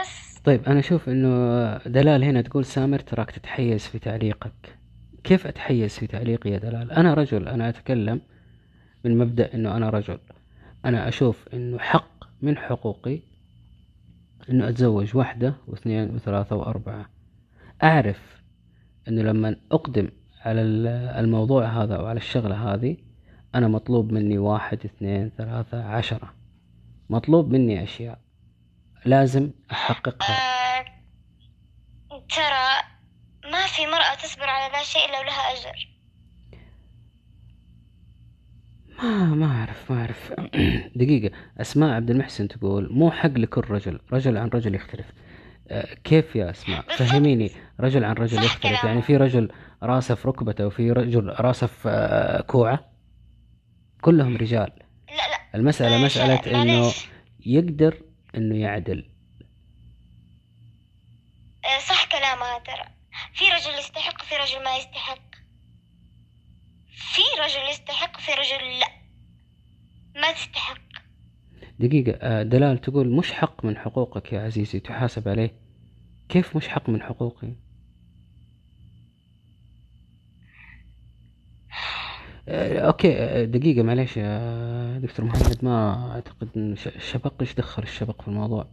بس. 0.00 0.31
طيب 0.44 0.64
أنا 0.64 0.78
أشوف 0.78 1.08
إنه 1.08 1.76
دلال 1.78 2.24
هنا 2.24 2.42
تقول 2.42 2.64
سامر 2.64 2.98
تراك 2.98 3.30
تتحيز 3.30 3.86
في 3.86 3.98
تعليقك. 3.98 4.78
كيف 5.24 5.46
أتحيز 5.46 5.98
في 5.98 6.06
تعليقي 6.06 6.50
يا 6.50 6.58
دلال؟ 6.58 6.92
أنا 6.92 7.14
رجل 7.14 7.48
أنا 7.48 7.68
أتكلم 7.68 8.20
من 9.04 9.18
مبدأ 9.18 9.54
إنه 9.54 9.76
أنا 9.76 9.90
رجل. 9.90 10.18
أنا 10.84 11.08
أشوف 11.08 11.48
إنه 11.54 11.78
حق 11.78 12.24
من 12.42 12.56
حقوقي 12.58 13.20
إنه 14.50 14.68
أتزوج 14.68 15.16
واحدة 15.16 15.54
واثنين 15.66 16.14
وثلاثة 16.14 16.56
وأربعة. 16.56 17.06
أعرف 17.82 18.42
إنه 19.08 19.22
لما 19.22 19.56
أقدم 19.72 20.08
على 20.44 20.62
ال- 20.62 20.86
الموضوع 21.24 21.64
هذا 21.82 21.96
أو 21.96 22.06
على 22.06 22.16
الشغلة 22.16 22.74
هذه 22.74 22.96
أنا 23.54 23.68
مطلوب 23.68 24.12
مني 24.12 24.38
واحد 24.38 24.78
اثنين 24.84 25.30
ثلاثة 25.38 25.84
عشرة. 25.84 26.32
مطلوب 27.10 27.50
مني 27.52 27.82
أشياء. 27.82 28.18
لازم 29.04 29.50
أحققها. 29.72 30.80
آه، 30.80 30.84
ترى 32.10 32.82
ما 33.52 33.66
في 33.66 33.86
مرأة 33.86 34.14
تصبر 34.14 34.44
على 34.48 34.72
ذا 34.72 34.80
الشيء 34.80 35.04
إلا 35.08 35.20
ولها 35.20 35.52
أجر. 35.52 35.88
ما 39.02 39.24
ما 39.24 39.46
أعرف 39.46 39.90
ما 39.92 40.00
أعرف. 40.00 40.32
دقيقة 40.96 41.34
أسماء 41.60 41.90
عبد 41.90 42.10
المحسن 42.10 42.48
تقول 42.48 42.92
مو 42.92 43.10
حق 43.10 43.30
لكل 43.30 43.60
رجل 43.70 44.00
رجل 44.12 44.36
عن 44.36 44.48
رجل 44.48 44.74
يختلف. 44.74 45.06
آه، 45.68 45.94
كيف 46.04 46.36
يا 46.36 46.50
أسماء. 46.50 46.80
فهميني 46.96 47.50
رجل 47.80 48.04
عن 48.04 48.14
رجل 48.14 48.44
يختلف. 48.44 48.84
يعني 48.84 49.02
في 49.02 49.16
رجل 49.16 49.52
راسه 49.82 50.14
في 50.14 50.28
ركبته 50.28 50.66
وفي 50.66 50.92
رجل 50.92 51.34
راسه 51.40 51.66
في 51.66 51.88
آه، 51.88 52.40
كوعة؟ 52.40 52.92
كلهم 54.00 54.36
رجال. 54.36 54.70
لا 55.08 55.14
لا. 55.14 55.38
المسألة 55.54 56.04
مسألة 56.04 56.62
إنه. 56.62 56.92
يقدر 57.46 58.02
إنه 58.36 58.56
يعدل. 58.56 59.08
آه، 61.64 61.78
صح 61.78 62.04
كلامها 62.04 62.58
ترى. 62.58 62.84
في 63.34 63.44
رجل 63.44 63.78
يستحق 63.78 64.22
وفي 64.22 64.34
رجل 64.36 64.64
ما 64.64 64.76
يستحق. 64.76 65.34
في 66.92 67.22
رجل 67.40 67.70
يستحق 67.70 68.16
وفي 68.18 68.32
رجل 68.32 68.78
لا. 68.80 68.88
ما 70.20 70.32
تستحق. 70.32 70.78
دقيقة 71.78 72.18
آه، 72.22 72.42
دلال 72.42 72.80
تقول 72.80 73.08
مش 73.16 73.32
حق 73.32 73.64
من 73.64 73.78
حقوقك 73.78 74.32
يا 74.32 74.40
عزيزي 74.40 74.80
تحاسب 74.80 75.28
عليه. 75.28 75.50
كيف 76.28 76.56
مش 76.56 76.68
حق 76.68 76.90
من 76.90 77.02
حقوقي 77.02 77.52
آه، 81.72 82.31
أوكي 82.48 83.18
آه، 83.18 83.44
دقيقة 83.44 83.82
معليش 83.82 84.16
يا 84.16 84.98
دكتور 84.98 85.26
محمد 85.26 85.58
ما 85.64 86.10
أعتقد 86.14 86.48
إن 86.56 86.72
الشبق 86.72 87.32
إيش 87.40 87.54
دخل 87.54 87.82
الشبق 87.82 88.22
في 88.22 88.28
الموضوع 88.28 88.66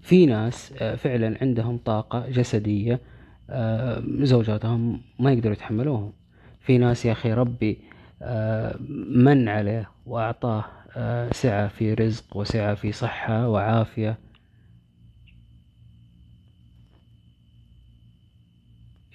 في 0.00 0.26
ناس 0.26 0.72
آه، 0.78 0.96
فعلا 0.96 1.38
عندهم 1.40 1.78
طاقة 1.78 2.28
جسدية 2.28 3.00
آه، 3.50 4.02
زوجاتهم 4.20 5.00
ما 5.18 5.32
يقدروا 5.32 5.52
يتحملوهم 5.52 6.12
في 6.60 6.78
ناس 6.78 7.04
يا 7.06 7.12
أخي 7.12 7.32
ربي 7.32 7.78
آه، 8.22 8.76
من 9.14 9.48
عليه 9.48 9.90
وأعطاه 10.06 10.64
آه، 10.96 11.30
سعة 11.32 11.68
في 11.68 11.94
رزق 11.94 12.36
وسعة 12.36 12.74
في 12.74 12.92
صحة 12.92 13.48
وعافية 13.48 14.18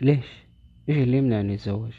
ليش؟ 0.02 0.26
إيش 0.90 0.98
اللي 0.98 1.18
يمنع 1.18 1.40
انه 1.40 1.54
يتزوج؟ 1.54 1.92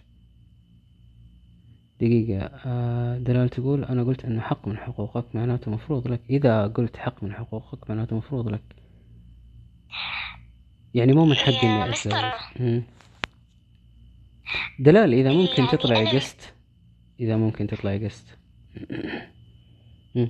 دقيقة. 2.00 2.50
آه، 2.66 3.18
دلال 3.18 3.48
تقول 3.48 3.84
أنا 3.84 4.04
قلت 4.04 4.24
أنه 4.24 4.40
حق 4.40 4.68
من 4.68 4.78
حقوقك 4.78 5.34
معناته 5.34 5.70
مفروض 5.70 6.08
لك. 6.08 6.20
إذا 6.30 6.66
قلت 6.66 6.96
حق 6.96 7.22
من 7.22 7.34
حقوقك 7.34 7.90
معناته 7.90 8.16
مفروض 8.16 8.48
لك. 8.48 8.62
يعني 10.94 11.12
مو 11.12 11.24
من 11.24 11.34
حقي 11.34 11.62
إني 11.62 11.94
مم. 12.60 12.82
دلال 14.78 15.14
إذا 15.14 15.32
ممكن 15.32 15.64
يعني 15.64 15.76
تطلعي 15.76 16.16
قست 16.16 16.54
إذا 17.20 17.36
ممكن 17.36 17.66
تطلعي 17.66 18.04
قست. 18.04 18.38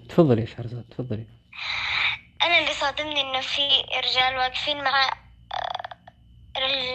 تفضلي 0.08 0.40
يا 0.40 0.46
شهرزاد 0.46 0.84
تفضلي. 0.84 1.26
أنا 2.42 2.58
اللي 2.58 2.72
صادمني 2.72 3.20
إنه 3.20 3.40
في 3.40 3.62
رجال 4.04 4.36
واقفين 4.36 4.76
مع 4.76 4.90
آه، 4.90 5.16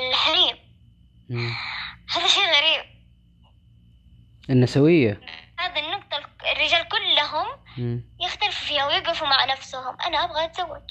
الحريم. 0.10 0.56
هذا 2.16 2.28
شيء 2.28 2.44
غريب. 2.44 2.91
النسوية 4.50 5.22
هذا 5.60 5.80
النقطة 5.80 6.18
الرجال 6.56 6.88
كلهم 6.90 7.46
مم. 7.78 8.04
يختلفوا 8.22 8.66
فيها 8.68 8.88
ويقفوا 8.88 9.28
مع 9.28 9.46
نفسهم 9.46 10.02
أنا 10.08 10.18
أبغى 10.26 10.46
أتزوج 10.46 10.82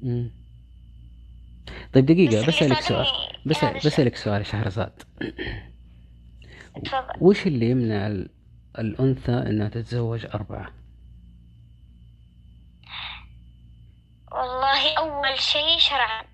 مم. 0.00 0.30
طيب 1.94 2.06
دقيقة 2.06 2.46
بسألك 2.46 2.80
سؤال 2.80 3.06
بس. 3.46 3.64
بسألك 3.86 4.16
سؤال 4.16 4.38
يا 4.38 4.42
شهرزاد 4.44 5.02
تفضل 6.84 7.12
وش 7.20 7.46
اللي 7.46 7.70
يمنع 7.70 8.06
ال- 8.06 8.30
الأنثى 8.78 9.32
إنها 9.32 9.68
تتزوج 9.68 10.26
أربعة؟ 10.34 10.72
والله 14.32 14.98
أول 14.98 15.38
شيء 15.40 15.78
شرعا 15.78 16.24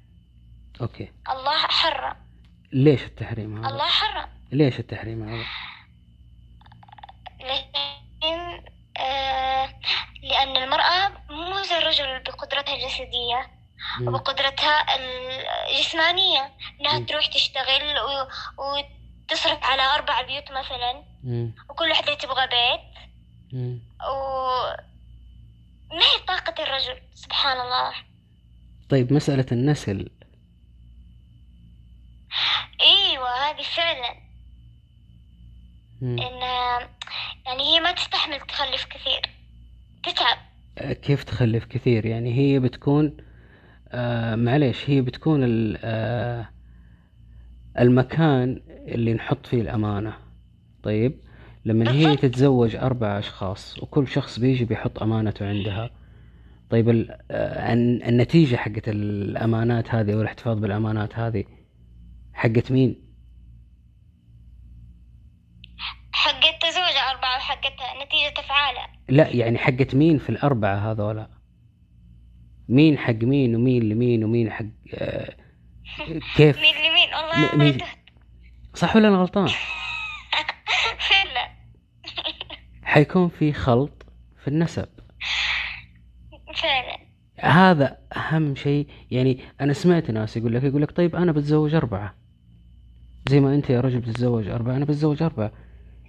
أوكي 0.81 1.13
الله 1.31 1.59
حرم 1.59 2.17
ليش 2.73 3.05
التحريم 3.05 3.59
هذا؟ 3.59 3.69
الله 3.69 3.85
حرم 3.87 4.29
ليش 4.53 4.79
التحريم 4.79 5.29
هذا؟ 5.29 5.45
لكن 7.45 8.65
آه 8.97 9.75
لأن 10.23 10.57
المرأة 10.57 11.09
مو 11.31 11.63
زي 11.63 11.79
الرجل 11.79 12.23
بقدرتها 12.23 12.75
الجسدية. 12.75 13.51
وبقدرتها 14.03 14.85
الجسمانية 15.69 16.53
إنها. 16.81 17.07
تروح 17.07 17.27
تشتغل 17.27 17.99
و... 17.99 18.29
وتصرف 18.59 19.65
على 19.65 19.83
أربع 19.83 20.23
بيوت 20.23 20.51
مثلا. 20.51 21.05
وكل 21.71 21.91
وحدة 21.91 22.15
تبغى 22.15 22.47
بيت 22.47 22.81
مم. 23.53 23.81
و 24.01 24.15
ما 25.91 26.03
هي 26.05 26.19
طاقة 26.29 26.63
الرجل 26.63 27.01
سبحان 27.15 27.61
الله 27.61 27.93
طيب 28.91 29.13
مسألة 29.13 29.47
النسل 29.53 30.11
أيوة 32.81 33.51
هذه 33.51 33.63
فعلا. 33.63 34.30
إن 36.03 36.19
يعني 37.47 37.63
هي 37.63 37.81
ما 37.81 37.93
تستحمل 37.93 38.41
تخلف 38.41 38.85
كثير. 38.85 39.21
تتعب. 40.05 40.37
آه، 40.79 40.93
كيف 40.93 41.25
تخلف 41.25 41.65
كثير؟ 41.65 42.07
يعني 42.07 42.35
هي 42.39 42.59
بتكون 42.61 43.17
آه 43.89 44.35
معليش 44.35 44.91
هي 44.91 45.01
بتكون 45.01 45.41
آه 45.83 46.49
المكان 47.79 48.63
اللي 48.69 49.15
نحط 49.15 49.47
فيه 49.47 49.61
الأمانة. 49.61 50.17
طيب 50.83 51.21
لما 51.65 51.93
هي. 51.93 52.17
تتزوج 52.17 52.77
أربع 52.77 53.19
أشخاص 53.19 53.79
وكل 53.83 54.09
شخص 54.09 54.39
بيجي 54.39 54.65
بيحط 54.65 55.03
أمانته 55.03 55.49
عندها. 55.49 55.91
طيب 56.71 56.89
آه، 57.31 57.73
الن- 57.73 58.03
النتيجة 58.03 58.57
حقت 58.57 58.89
الأمانات 58.89 59.95
هذه 59.95 60.15
والاحتفاظ 60.15 60.59
بالأمانات 60.59 61.19
هذه 61.19 61.45
حقت 62.33 62.73
مين؟ 62.73 63.10
حقت 66.25 66.63
تزوج 66.63 66.97
أربعة 67.11 67.37
وحقتها 67.37 68.05
نتيجة 68.05 68.41
أفعالها 68.41 68.89
لا 69.09 69.29
يعني 69.29 69.59
حقت 69.59 69.95
مين 69.95 70.19
في 70.19 70.31
الأربعة 70.31 70.91
هذولا 70.91 71.29
مين 72.69 72.99
حق 72.99 73.13
مين 73.15 73.55
ومين 73.57 73.89
لمين 73.89 74.25
ومين 74.25 74.51
حق 74.53 74.65
آه، 74.95 75.37
كيف؟ 76.37 76.57
مين 76.65 76.75
لمين؟ 76.75 77.15
والله 77.15 77.57
مين- 77.57 77.79
صح 78.75 78.97
ولا 78.97 79.09
أنا 79.09 79.17
غلطان؟ 79.17 79.49
فعلا. 81.11 81.51
حيكون 82.83 83.29
في 83.29 83.53
خلط 83.53 84.07
في 84.43 84.49
النسب. 84.49 84.89
فعلا. 86.55 86.97
هذا 87.41 87.99
أهم 88.17 88.55
شيء 88.55 88.87
يعني 89.11 89.41
أنا 89.61 89.73
سمعت 89.73 90.11
ناس 90.11 90.37
يقول 90.37 90.55
لك 90.55 90.65
يقول 90.65 90.83
لك 90.83 90.91
طيب 90.97 91.17
أنا 91.17 91.33
بتزوج 91.33 91.75
أربعة. 91.75 92.15
زي 93.29 93.41
ما 93.41 93.55
أنت 93.55 93.71
يا 93.71 93.81
رجل 93.81 93.99
بتتزوج 94.01 94.49
أربعة 94.49 94.77
أنا 94.77 94.85
بتزوج 94.85 95.23
أربعة. 95.23 95.53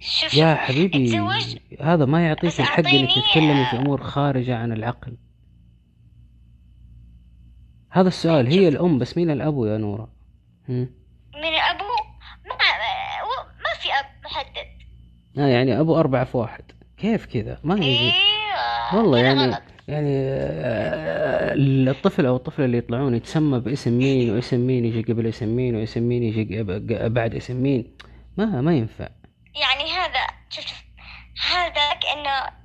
شوف 0.04 0.34
يا 0.34 0.54
حبيبي 0.54 1.04
اتزوج 1.04 1.56
هذا 1.80 2.04
ما 2.04 2.26
يعطيك 2.26 2.60
الحق 2.60 2.76
أعطيني- 2.82 3.14
تتكلمي 3.28 3.64
في 3.70 3.76
أمور 3.76 4.02
خارجة 4.02 4.56
عن 4.56 4.72
العقل. 4.72 5.16
هذا 7.90 8.08
السؤال 8.08 8.46
هي 8.46 8.68
الأم 8.68 8.98
بس 8.98 9.16
مين 9.16 9.30
الأبو 9.30 9.66
يا 9.66 9.78
نورة؟ 9.78 10.08
هم؟ 10.68 10.74
من 11.34 11.44
أبو 11.44 11.84
ما 12.48 12.54
ما 13.64 13.74
في 13.80 13.88
أب 13.88 14.06
محدد. 14.24 14.68
آه 15.38 15.46
يعني 15.46 15.80
أبو 15.80 15.96
أربعة 16.00 16.24
في 16.24 16.36
واحد. 16.36 16.64
كيف 16.96 17.26
كذا؟ 17.26 17.58
ما 17.64 17.74
يجي 17.74 17.86
أيوه 18.12 18.96
والله 18.96 19.18
يعني. 19.18 19.56
يعني 19.88 20.08
آه، 20.16 21.54
الطفل 21.90 22.26
أو 22.26 22.36
الطفلة 22.36 22.64
اللي 22.64 22.78
يطلعون 22.78 23.14
يتسمى 23.14 23.60
باسم 23.60 23.98
مين 23.98 24.30
واسم 24.30 24.66
مين 24.66 24.84
يجي 24.84 25.12
قبل 25.12 25.26
اسم 25.26 25.48
مين 25.56 25.74
واسم 25.76 26.02
مين 26.02 26.22
يجي 26.22 26.62
بعد 27.08 27.34
اسم 27.34 27.62
مين؟ 27.62 27.84
ما 28.36 28.60
ما 28.60 28.74
ينفع. 28.74 29.08
يعني 29.54 29.91
هذا 31.50 31.94
كأنه 31.94 32.62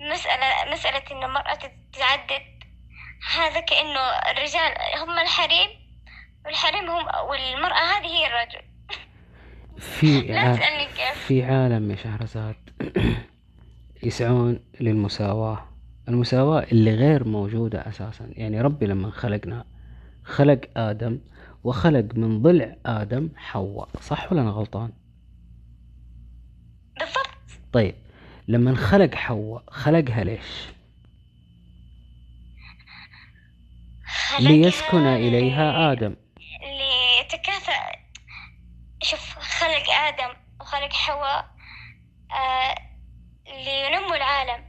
مسألة 0.00 0.72
مسألة 0.72 1.02
إن 1.12 1.24
المرأة 1.24 1.54
تتعدد. 1.54 2.42
هذا 3.36 3.60
كأنه 3.60 4.00
الرجال 4.00 4.72
هم 5.02 5.18
الحريم 5.18 5.68
والحريم 6.44 6.90
هم 6.90 7.06
والمرأة 7.28 7.78
هذه 7.78 8.06
هي 8.06 8.26
الرجل. 8.26 8.62
في 9.78 10.32
ع... 10.38 10.52
في 11.12 11.42
عالم 11.44 11.90
يا 11.90 11.96
شهرزاد 11.96 12.56
يسعون 14.02 14.60
للمساواة. 14.80 15.68
المساواة 16.08 16.62
اللي 16.72 16.94
غير 16.94 17.28
موجودة 17.28 17.88
أساسا. 17.88 18.28
يعني 18.32 18.60
ربي 18.60 18.86
لما 18.86 19.10
خلقنا 19.10 19.64
خلق 20.24 20.60
آدم 20.76 21.20
وخلق 21.64 22.04
من 22.14 22.42
ضلع 22.42 22.76
آدم 22.86 23.28
حواء. 23.36 23.88
صح 24.00 24.32
ولا 24.32 24.40
أنا 24.42 24.50
غلطان؟ 24.50 24.92
طيب 27.74 27.94
لما 28.48 28.76
خلق 28.76 29.14
حواء 29.14 29.62
خلقها 29.70 30.24
ليش؟ 30.24 30.44
خلقها 34.06 34.48
ليسكن 34.52 35.06
إليها 35.06 35.92
آدم. 35.92 36.16
ليتكاثر 36.62 37.98
شوف 39.02 39.38
خلق 39.38 39.90
آدم 39.90 40.34
وخلق 40.60 40.92
حواء 40.92 41.48
آه 42.32 42.74
لينمو 43.46 44.14
العالم 44.14 44.64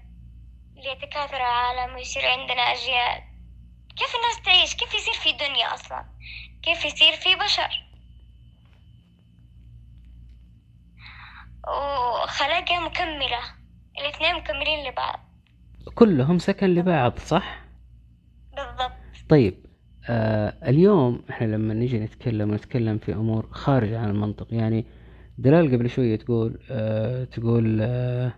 ليتكاثر 0.76 1.38
العالم 1.38 1.95
ويصير 1.95 2.26
عندنا 2.28 2.62
أجيال 2.62 3.24
كيف 3.97 4.16
الناس 4.16 4.41
تعيش؟ 4.45 4.76
كيف 4.76 4.93
يصير 4.93 5.14
في 5.14 5.32
دنيا 5.32 5.74
أصلا؟ 5.74 6.06
كيف 6.64 6.86
يصير 6.86 7.14
في 7.14 7.36
بشر؟ 7.36 7.84
وخلقها 11.68 12.80
مكملة. 12.80 13.39
الاثنين 13.99 14.36
مكملين 14.36 14.88
لبعض. 14.88 15.20
كلهم 15.95 16.39
سكن 16.39 16.68
لبعض 16.68 17.20
صح؟ 17.20 17.66
بالضبط. 18.55 18.91
طيب 19.30 19.66
آه 20.09 20.70
اليوم 20.70 21.22
إحنا 21.30 21.45
لما 21.45 21.74
نيجي 21.74 21.99
نتكلم 21.99 22.53
نتكلم 22.53 22.97
في 22.97 23.13
أمور 23.13 23.47
خارجة 23.51 23.99
عن 23.99 24.09
المنطق 24.09 24.47
يعني 24.53 24.86
دلال 25.38 25.72
قبل 25.76 25.89
شوية 25.89 26.16
تقول 26.16 26.59
آه 26.72 27.24
تقول 27.24 27.80
آه 27.82 28.34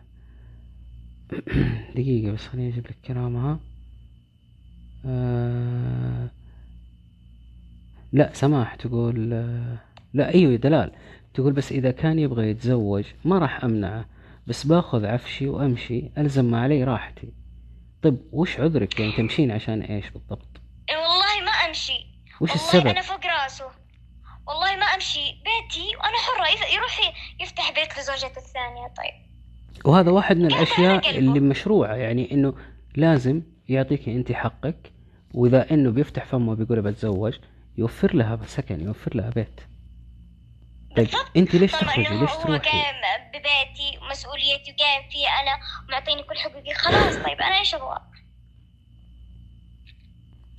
دقيقة 1.95 2.31
بس 2.31 2.47
خليني 2.47 2.69
أجيب 2.69 2.87
لك 2.87 2.97
كلامها. 3.05 3.59
آه 5.05 6.29
لا 8.13 8.29
سماح 8.33 8.75
تقول 8.75 9.33
آه 9.33 9.77
لا 10.13 10.33
أيوه 10.33 10.55
دلال. 10.55 10.91
تقول 11.37 11.53
بس 11.53 11.71
إذا 11.71 11.91
كان 11.91 12.19
يبغى 12.19 12.49
يتزوج 12.49 13.05
ما 13.25 13.39
راح 13.39 13.63
أمنعه 13.63 14.05
بس 14.47 14.63
باخذ 14.63 15.05
عفشي 15.05 15.47
وأمشي 15.47 16.11
ألزم 16.17 16.45
ما 16.45 16.61
علي 16.61 16.83
راحتي. 16.83 17.33
طيب 18.01 18.17
وش 18.31 18.59
عذرك؟ 18.59 18.99
يعني 18.99 19.11
تمشين 19.11 19.51
عشان 19.51 19.81
إيش 19.81 20.09
بالضبط؟ 20.09 20.61
والله 20.89 21.45
ما 21.45 21.51
أمشي. 21.51 22.05
وش 22.41 22.49
والله 22.49 22.55
السبب؟ 22.55 22.87
أنا 22.87 23.01
فوق 23.01 23.25
راسه. 23.25 23.65
والله 24.47 24.75
ما 24.75 24.85
أمشي. 24.85 25.19
بيتي 25.19 25.95
وأنا 25.95 26.17
حرة. 26.17 26.57
إذا 26.57 26.75
يروح 26.75 27.13
يفتح 27.41 27.71
بيت 27.71 27.99
لزوجته 27.99 28.37
الثانية. 28.37 28.87
طيب. 28.87 29.13
وهذا 29.85 30.11
واحد 30.11 30.37
من 30.37 30.53
أنا 30.53 31.09
اللي؟ 31.09 31.39
مشروعة 31.39 31.95
يعني 31.95 32.31
إنه 32.31 32.53
لازم 32.95 33.41
يعطيك 33.69 34.09
أنت 34.09 34.31
حقك 34.31 34.91
وإذا 35.33 35.71
إنه 35.71 35.91
بيفتح 35.91 36.25
فمه 36.25 36.51
وبيقول 36.51 36.81
بتزوج 36.81 37.37
يوفر 37.77 38.15
لها 38.15 38.39
سكن 38.45 38.81
يوفر 38.81 39.15
لها 39.15 39.29
بيت. 39.29 39.61
طيب. 40.97 41.07
انت 41.37 41.55
ليش 41.55 41.71
تخرجي؟ 41.71 42.09
ليش 42.09 42.31
هو 42.31 42.41
تروحي؟ 42.43 42.69
قايم 42.69 42.95
ببيتي 43.29 43.97
ومسؤوليتي 44.01 44.71
وقايم 44.71 45.09
فيه 45.09 45.27
أنا 45.27 45.59
ومعطيني 45.89 46.23
كل 46.23 46.37
حقوقي 46.37 46.73
خلاص. 46.73 47.15
طيب 47.15 47.41
أنا 47.41 47.59
إيش 47.59 47.75
أبغى؟ 47.75 47.99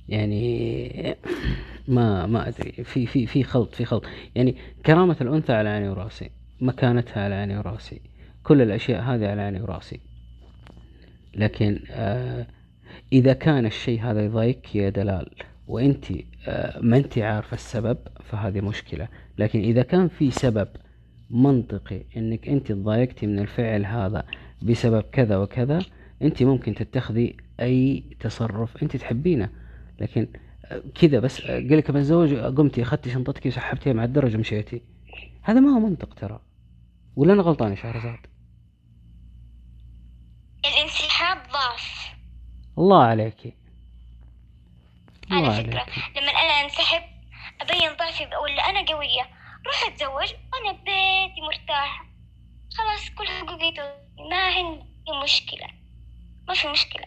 يعني 0.09 1.17
ما 1.87 2.25
ما 2.25 2.47
أدري. 2.47 2.71
في 2.71 3.05
في 3.05 3.25
في 3.25 3.43
خلط 3.43 3.75
في 3.75 3.85
خلط. 3.85 4.05
يعني 4.35 4.55
كرامة 4.85 5.17
الأنثى 5.21 5.53
على 5.53 5.69
عيني 5.69 5.89
وراسي 5.89 6.31
مكانتها 6.61 7.23
على 7.23 7.35
عيني 7.35 7.57
وراسي 7.57 8.01
كل 8.43 8.61
الأشياء 8.61 9.01
هذه 9.01 9.31
على 9.31 9.41
عيني 9.41 9.61
وراسي. 9.61 9.99
لكن 11.33 11.83
آه 11.91 12.47
إذا 13.13 13.33
كان 13.33 13.65
الشيء 13.65 14.01
هذا 14.01 14.25
يضايقك 14.25 14.75
يا 14.75 14.89
دلال 14.89 15.35
وأنت 15.67 16.05
آه 16.47 16.79
ما 16.79 16.97
أنت 16.97 17.17
عارفة 17.17 17.53
السبب 17.53 17.97
فهذه 18.23 18.61
مشكلة. 18.61 19.07
لكن 19.39 19.59
إذا 19.59 19.81
كان 19.83 20.07
في 20.07 20.31
سبب 20.31 20.67
منطقي 21.29 22.03
إنك 22.17 22.47
أنت 22.47 22.71
تضايقتي 22.71 23.27
من 23.27 23.39
الفعل 23.39 23.85
هذا 23.85 24.23
بسبب 24.61 25.01
كذا 25.01 25.37
وكذا 25.37 25.85
أنت 26.21 26.43
ممكن 26.43 26.75
تتخذي 26.75 27.37
أي 27.59 28.03
تصرف 28.19 28.83
أنت 28.83 28.95
تحبينه. 28.95 29.49
لكن 29.99 30.27
آه، 30.65 30.83
كذا 30.95 31.19
بس 31.19 31.41
آه، 31.41 31.47
قال 31.47 31.77
لك 31.77 31.91
بتزوج 31.91 32.33
قمتي 32.33 32.81
أخذتي 32.81 33.09
شنطتك 33.09 33.45
وسحبتيها 33.45 33.93
مع 33.93 34.03
الدرج 34.03 34.35
ومشيتي. 34.35 34.81
هذا 35.41 35.59
ما 35.59 35.69
هو 35.75 35.79
منطق 35.79 36.13
ترى. 36.13 36.39
ولا 37.15 37.33
أنا 37.33 37.41
غلطان 37.41 37.71
يا 37.71 37.75
شهرزاد؟ 37.75 38.19
الانسحاب 40.65 41.37
ضعف. 41.37 42.13
الله 42.77 43.03
عليكي 43.03 43.53
الله 45.31 45.53
على 45.53 45.63
فكرة 45.63 45.85
لما 46.15 46.31
أنا 46.31 46.65
أنسحب 46.65 47.08
أبين 47.69 47.97
ضعفي 47.99 48.23
ولا 48.43 48.61
أنا 48.69 48.85
قوية. 48.85 49.21
روح 49.65 49.87
أتزوج 49.87 50.33
وأنا 50.53 50.71
ببيتي 50.71 51.41
مرتاحة. 51.41 52.05
خلاص 52.73 53.09
كل 53.09 53.27
حقوقي. 53.27 53.73
ما 54.29 54.37
عندي 54.37 55.23
مشكلة. 55.23 55.67
ما 56.47 56.53
في 56.53 56.67
مشكلة. 56.67 57.05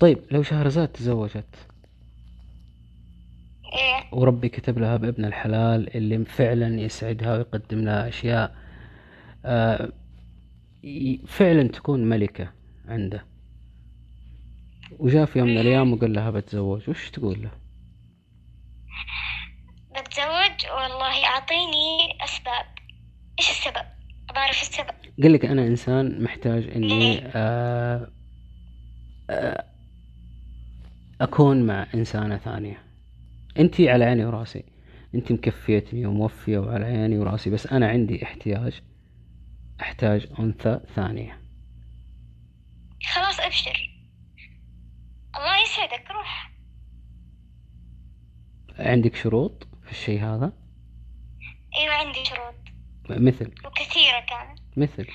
طيب 0.00 0.18
لو 0.30 0.42
شهرزاد 0.42 0.88
تزوجت؟ 0.88 1.68
إيه. 3.74 4.08
وربي 4.12 4.48
كتب 4.48 4.78
لها 4.78 4.96
بابن 4.96 5.24
الحلال 5.24 5.96
اللي 5.96 6.24
فعلا 6.24 6.80
يسعدها 6.80 7.36
ويقدم 7.36 7.84
لها 7.84 8.08
أشياء 8.08 8.56
آه، 9.44 9.92
فعلا 11.26 11.68
تكون 11.68 12.04
ملكة 12.04 12.52
عنده. 12.88 13.29
وجاء 14.98 15.24
في 15.26 15.38
يوم 15.38 15.48
من 15.48 15.58
الأيام 15.58 15.92
وقال 15.92 16.12
لها 16.12 16.30
بتزوج 16.30 16.90
وش 16.90 17.10
تقول 17.10 17.42
له؟ 17.42 17.50
بتزوج؟ 20.00 20.70
والله 20.70 21.24
أعطيني 21.26 21.98
أسباب. 22.24 22.66
إيش 23.38 23.50
السبب؟ 23.50 23.86
بعرف 24.34 24.62
السبب. 24.62 25.22
قال 25.22 25.32
لك 25.32 25.44
أنا 25.44 25.66
إنسان 25.66 26.22
محتاج 26.22 26.70
إني 26.76 27.20
آه، 27.26 28.10
آه، 29.30 29.64
أكون 31.20 31.66
مع 31.66 31.86
إنسانة 31.94 32.36
ثانية. 32.36 32.82
أنتي 33.58 33.90
على 33.90 34.04
عيني 34.04 34.24
وراسي. 34.24 34.64
أنتي 35.14 35.34
مكفيتني 35.34 36.06
وموفية 36.06 36.58
وعلى 36.58 36.84
عيني 36.84 37.18
وراسي 37.18 37.50
بس 37.50 37.66
أنا 37.66 37.88
عندي 37.88 38.24
احتياج 38.24 38.80
أحتاج 39.80 40.26
أنثى 40.38 40.80
ثانية. 40.94 41.40
خلاص 43.14 43.40
أبشر. 43.40 43.79
يسعدك 45.70 46.10
روح. 46.10 46.50
عندك 48.78 49.16
شروط 49.16 49.68
في 49.84 49.90
الشيء 49.90 50.20
هذا؟ 50.24 50.52
أيوة 51.76 51.94
عندي 51.94 52.24
شروط. 52.24 52.54
مثل. 53.10 53.54
وكثيرة 53.64 54.20
كانت. 54.20 54.58
مثل. 54.76 55.06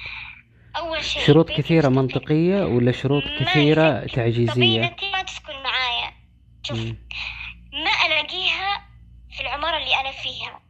أول 0.77 1.03
شيء 1.03 1.23
شروط 1.23 1.51
كثيرة. 1.51 1.89
منطقية 1.89 2.63
ولا 2.63 2.91
شروط 2.91 3.23
كثيرة 3.39 4.05
تعجيزية؟ 4.05 4.83
أنت 4.87 5.03
ما 5.03 5.23
تسكن 5.23 5.53
معايا. 5.53 6.11
شوف. 6.63 6.79
ما 7.73 7.91
ألاقيها 8.05 8.87
في 9.31 9.41
العمارة 9.41 9.77
اللي 9.77 9.95
أنا 9.95 10.11
فيها. 10.11 10.61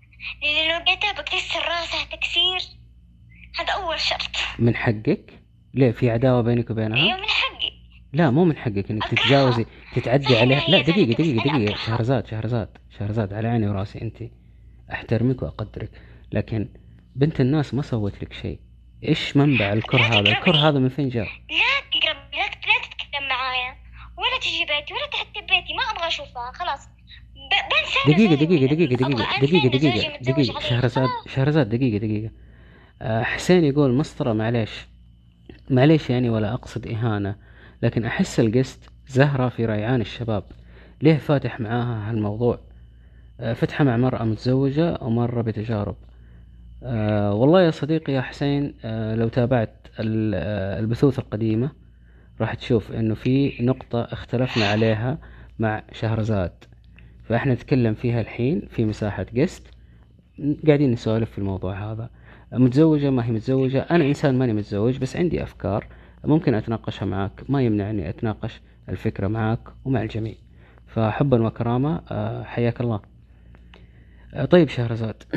لأن 0.42 0.72
لو 0.72 0.78
لقيتها 0.78 1.12
بكسر 1.12 1.60
راسها 1.60 2.06
تكسير 2.06 2.60
هذا 3.60 3.74
أول 3.74 4.00
شرط. 4.00 4.32
من 4.60 4.76
حقك؟ 4.76 5.40
ليه؟ 5.74 5.92
في 5.92 6.10
عداوة 6.10 6.42
بينك 6.42 6.70
وبينها؟ 6.70 7.18
من 7.18 7.24
حقي. 7.28 7.45
لا 8.16 8.30
مو 8.32 8.46
من 8.46 8.58
حقك 8.58 8.92
إنك. 8.92 9.08
تتجاوزي 9.08 9.66
تتعدي 9.96 10.26
فهمني 10.26 10.40
عليها 10.56 10.70
لا 10.70 10.78
يا 10.78 10.84
زلمة، 10.84 11.04
دقيقة 11.04 11.12
دقيقة. 11.14 11.58
دقيقة. 11.58 11.76
شهرزاد 11.76 12.28
شهرزاد 12.28 12.70
شهرزاد 13.00 13.34
على 13.34 13.48
عيني 13.48 13.68
وراسي. 13.68 14.02
أنت 14.02 14.18
أحترمك 14.92 15.42
وأقدرك. 15.42 15.90
لكن 16.32 16.68
بنت 17.16 17.42
الناس 17.42 17.74
ما 17.74 17.82
سوت 17.82 18.24
لك 18.24 18.34
شيء. 18.34 18.60
إيش 19.08 19.38
منبع 19.38 19.74
الكره 19.74 20.02
هذا؟ 20.04 20.20
الكره 20.20 20.58
هذا 20.58 20.80
من 20.80 20.90
فين 20.90 21.10
جاء؟ 21.10 21.24
لا 21.26 21.30
تقرب 21.92 22.18
لا 22.34 22.48
تتكلم 22.48 23.28
معايا. 23.30 23.76
ولا 24.18 24.40
تجي 24.42 24.60
بيتي 24.60 24.94
ولا 24.94 25.08
تحت 25.12 25.28
بيتي. 25.34 25.74
ما 25.74 25.84
أبغى 25.96 26.08
أشوفها 26.08 26.52
خلاص. 26.52 26.88
بنسى 27.52 28.14
دقيقة 28.14 28.36
دقيقة 28.46 28.76
دقيقة 28.76 28.96
دقيقة 28.96 29.38
دقيقة 29.42 29.70
دقيقة 29.70 30.18
دقيقة. 30.32 30.60
شهرزاد 30.60 31.08
خلاص. 31.08 31.36
شهرزاد 31.36 31.70
دقيقة 31.70 31.98
دقيقة. 31.98 32.32
آه، 33.02 33.24
حسين 33.24 33.64
يقول 33.64 33.94
مسطرة 33.94 34.34
معليش. 34.34 34.72
معليش 35.70 36.10
يعني 36.10 36.30
ولا 36.30 36.54
أقصد 36.54 36.88
إهانة. 36.88 37.45
لكن 37.86 38.06
أحس 38.06 38.40
القسط 38.40 38.80
زهرة 39.08 39.50
في 39.50 39.66
ريعان 39.66 40.02
الشباب. 40.02 40.44
ليه 41.02 41.18
فاتح 41.18 41.60
معاها 41.60 42.10
هالموضوع؟ 42.12 42.60
آه، 43.40 43.54
فتحة 43.54 43.84
مع 43.84 43.98
مرأة 43.98 44.24
متزوجة 44.24 44.98
ومرة 45.02 45.42
بتجارب. 45.42 45.96
آه، 46.84 47.34
والله 47.34 47.62
يا 47.62 47.72
صديقي 47.72 48.14
يا 48.14 48.22
حسين 48.22 48.74
آه، 48.86 49.16
لو 49.16 49.28
تابعت 49.28 49.88
ال- 50.00 50.36
البثوث 50.84 51.20
القديمة 51.20 51.72
راح 52.42 52.54
تشوف 52.54 52.92
إنه 52.92 53.16
في 53.16 53.54
نقطة 53.62 54.02
اختلفنا 54.02 54.66
عليها 54.66 55.18
مع 55.60 55.84
شهرزاد. 55.92 56.52
فإحنا 57.24 57.54
نتكلم 57.54 57.94
فيها 57.94 58.22
الحين 58.22 58.68
في 58.70 58.86
مساحة 58.86 59.26
قست 59.38 59.68
قاعدين 60.68 60.92
نسولف 60.92 61.32
في 61.32 61.38
الموضوع 61.38 61.92
هذا. 61.92 62.10
متزوجة 62.52 63.10
ما 63.10 63.26
هي 63.26 63.32
متزوجة. 63.32 63.80
أنا 63.82 64.06
إنسان 64.06 64.38
ماني 64.38 64.54
متزوج 64.54 64.98
بس 64.98 65.16
عندي 65.18 65.44
أفكار. 65.44 65.88
ممكن 66.26 66.54
أتناقشها 66.54 67.06
معك 67.06 67.44
ما 67.50 67.62
يمنع 67.62 67.90
إني 67.90 68.10
أتناقش 68.10 68.62
الفكرة 68.90 69.28
معك 69.28 69.60
ومع 69.86 70.02
الجميع. 70.02 70.36
فحبا 70.88 71.48
وكرامة 71.48 72.02
آه، 72.12 72.44
حياك 72.44 72.82
الله. 72.82 73.00
آه، 74.34 74.46
طيب 74.46 74.70
شهرزاد. 74.70 75.24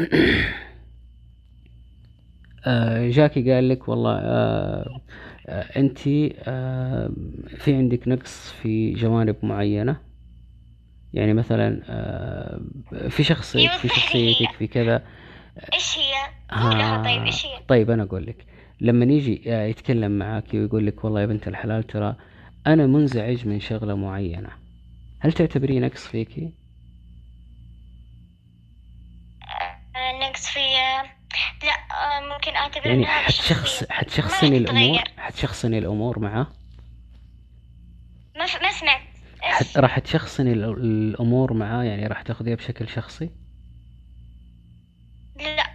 آه، 2.67 3.11
جاكي 3.11 3.53
قال 3.53 3.69
لك 3.69 3.89
والله 3.89 4.19
أنت 5.77 5.99
في 5.99 7.75
عندك 7.75 8.09
نقص 8.09 8.53
في 8.53 8.93
جوانب 8.93 9.37
معينة؟ 9.43 9.97
يعني 11.15 11.35
مثلا 11.35 11.81
في 13.09 13.23
شخصك 13.23 13.71
في 13.71 13.89
شخصيتك 13.89 14.53
في 14.59 14.67
كذا. 14.67 15.03
إيش 15.75 15.99
هي؟ 15.99 16.15
قولها. 16.63 17.03
طيب 17.03 17.23
إيش 17.23 17.47
هي؟ 17.47 17.51
طيب 17.69 17.91
أنا 17.91 18.03
أقول 18.03 18.27
لك. 18.27 18.47
لما 18.81 19.05
يجي 19.05 19.43
آه، 19.55 19.65
يتكلم 19.67 20.19
معك 20.19 20.55
ويقول 20.55 20.87
لك 20.87 21.05
والله 21.05 21.21
يا 21.21 21.27
بنت 21.27 21.49
الحلال 21.49 21.83
ترى 21.87 22.17
أنا 22.67 22.87
منزعج 22.87 23.47
من 23.47 23.61
شغلة 23.61 23.95
معينة. 23.95 24.51
هل 25.21 25.33
تعتبريه 25.33 25.81
نقص 25.81 26.07
فيكي؟ 26.07 26.53
آه، 29.97 30.29
نقص 30.29 30.47
في 30.49 30.59
لا 31.65 31.73
آه، 31.73 32.35
ممكن 32.35 32.57
أعتبر 32.57 32.87
يعني 32.87 33.07
حتشخص. 33.07 33.85
حتشخصني 33.91 34.57
الأمور. 34.57 34.99
حتشخصني 35.17 35.79
الأمور 35.79 36.19
معاه 36.19 36.47
ما 38.37 38.47
ف... 38.47 38.63
ما 38.63 38.73
سمعت؟ 38.73 39.01
حت 39.41 39.79
راح 39.79 39.99
تشخصني 39.99 40.53
ال- 40.53 40.65
الأمور 40.65 41.53
معاه 41.53 41.83
يعني 41.85 42.07
راح 42.07 42.23
تاخذيها 42.23 42.55
بشكل 42.55 42.89
شخصي؟ 42.89 43.31
لا. 45.37 45.67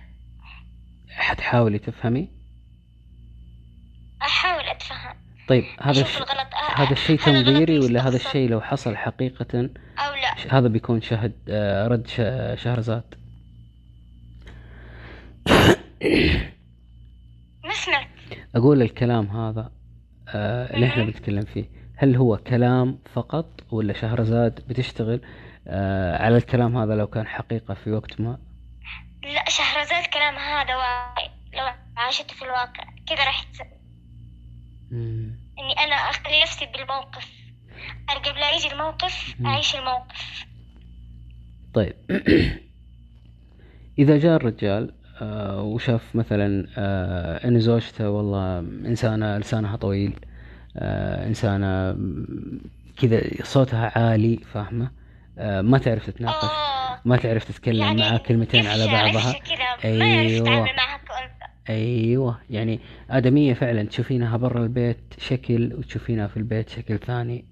حتحاولي 1.10 1.80
تفهمي؟ 1.80 2.30
طيب 5.54 5.66
هذا 5.82 5.92
أشوف 5.92 6.08
الش... 6.08 6.18
الغلط 6.18 6.54
آه، 6.54 6.82
هذا 6.82 6.92
الشيء 6.92 7.20
تنظيري 7.20 7.80
ولا 7.80 8.08
هذا 8.08 8.16
الشيء 8.16 8.50
لو 8.50 8.62
حصل 8.62 8.96
حقيقة؟ 8.98 9.60
أو 10.00 10.14
لا. 10.14 10.58
هذا 10.58 10.68
بيكون 10.68 11.02
شهد 11.02 11.34
آه، 11.50 11.88
رد 11.88 12.08
ش- 12.08 12.64
شهرزاد. 12.64 13.04
ما 17.66 17.74
سمعت 17.74 18.08
أقول 18.56 18.82
الكلام 18.82 19.26
هذا 19.28 19.72
آه، 20.30 20.74
اللي 20.76 20.88
إحنا. 20.88 21.04
بنتكلم 21.04 21.46
فيه. 21.46 21.66
هل 21.98 22.16
هو 22.16 22.38
كلام 22.38 23.00
فقط 23.14 23.62
ولا 23.72 23.94
شهرزاد 23.94 24.60
بتشتغل؟ 24.68 25.22
آه، 25.68 26.24
على 26.24 26.38
الكلام 26.38 26.78
هذا 26.78 26.96
لو 26.96 27.08
كان 27.08 27.28
حقيقة 27.28 27.74
في 27.74 27.92
وقت 27.92 28.22
ما؟ 28.22 28.38
لا 29.24 29.50
شهرزاد 29.50 30.06
كلام 30.14 30.36
هذا 30.36 30.76
واقعي 30.76 31.30
لو 31.54 31.74
عاشته 31.98 32.36
في 32.36 32.42
الواقع 32.46 32.84
كذا 33.08 33.26
راح. 33.26 33.44
إني 35.60 35.74
أنا 35.74 35.96
أخلي 35.96 36.42
نفسي 36.42 36.66
بالموقف. 36.66 37.30
قبل 38.10 38.40
لا 38.40 38.52
يجي 38.56 38.72
الموقف. 38.72 39.36
أعيش 39.46 39.76
الموقف. 39.76 40.46
طيب. 41.74 41.94
إذا 44.00 44.18
جاء 44.18 44.36
الرجال 44.36 44.94
آه، 45.22 45.62
وشاف 45.62 46.16
مثلا 46.16 46.68
آه، 46.78 47.48
إن 47.48 47.60
زوجته 47.60 48.10
والله 48.10 48.60
إنسانة 48.60 49.38
لسانها 49.38 49.76
طويل 49.76 50.14
آه، 50.78 51.28
إنسانة 51.28 51.98
كذا 52.98 53.22
صوتها 53.44 54.00
عالي 54.00 54.38
فاهمة؟ 54.54 54.92
ما 55.38 55.78
تعرف 55.78 56.06
تتناقش 56.06 56.50
ما 57.06 57.18
تعرف 57.18 57.44
تتكلم 57.44 57.82
يعني 57.82 58.02
معاه 58.02 58.18
كلمتين 58.18 58.68
على 58.68 58.88
بعضها. 58.88 59.36
أيوة. 59.86 60.74
معها 60.74 60.98
أيوة 61.70 62.42
يعني 62.50 62.80
آدمية 63.10 63.54
فعلا 63.54 63.84
تشوفينها 63.84 64.38
برا 64.38 64.64
البيت 64.64 65.14
شكل 65.18 65.74
وتشوفينها 65.74 66.28
في 66.28 66.38
البيت 66.38 66.70
شكل 66.70 67.00
ثاني. 67.00 67.46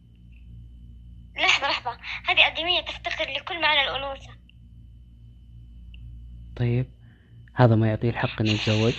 لحظة 1.37 1.67
لحظة. 1.67 1.91
هذه 2.27 2.47
أدمية 2.47 2.81
تفتقر 2.81 3.31
لكل 3.37 3.61
معنى 3.61 3.81
الأنوثة. 3.89 4.29
طيب 6.55 6.85
هذا 7.53 7.75
ما 7.75 7.87
يعطيه 7.87 8.09
الحق 8.09 8.41
إنه 8.41 8.51
يتزوج؟ 8.51 8.93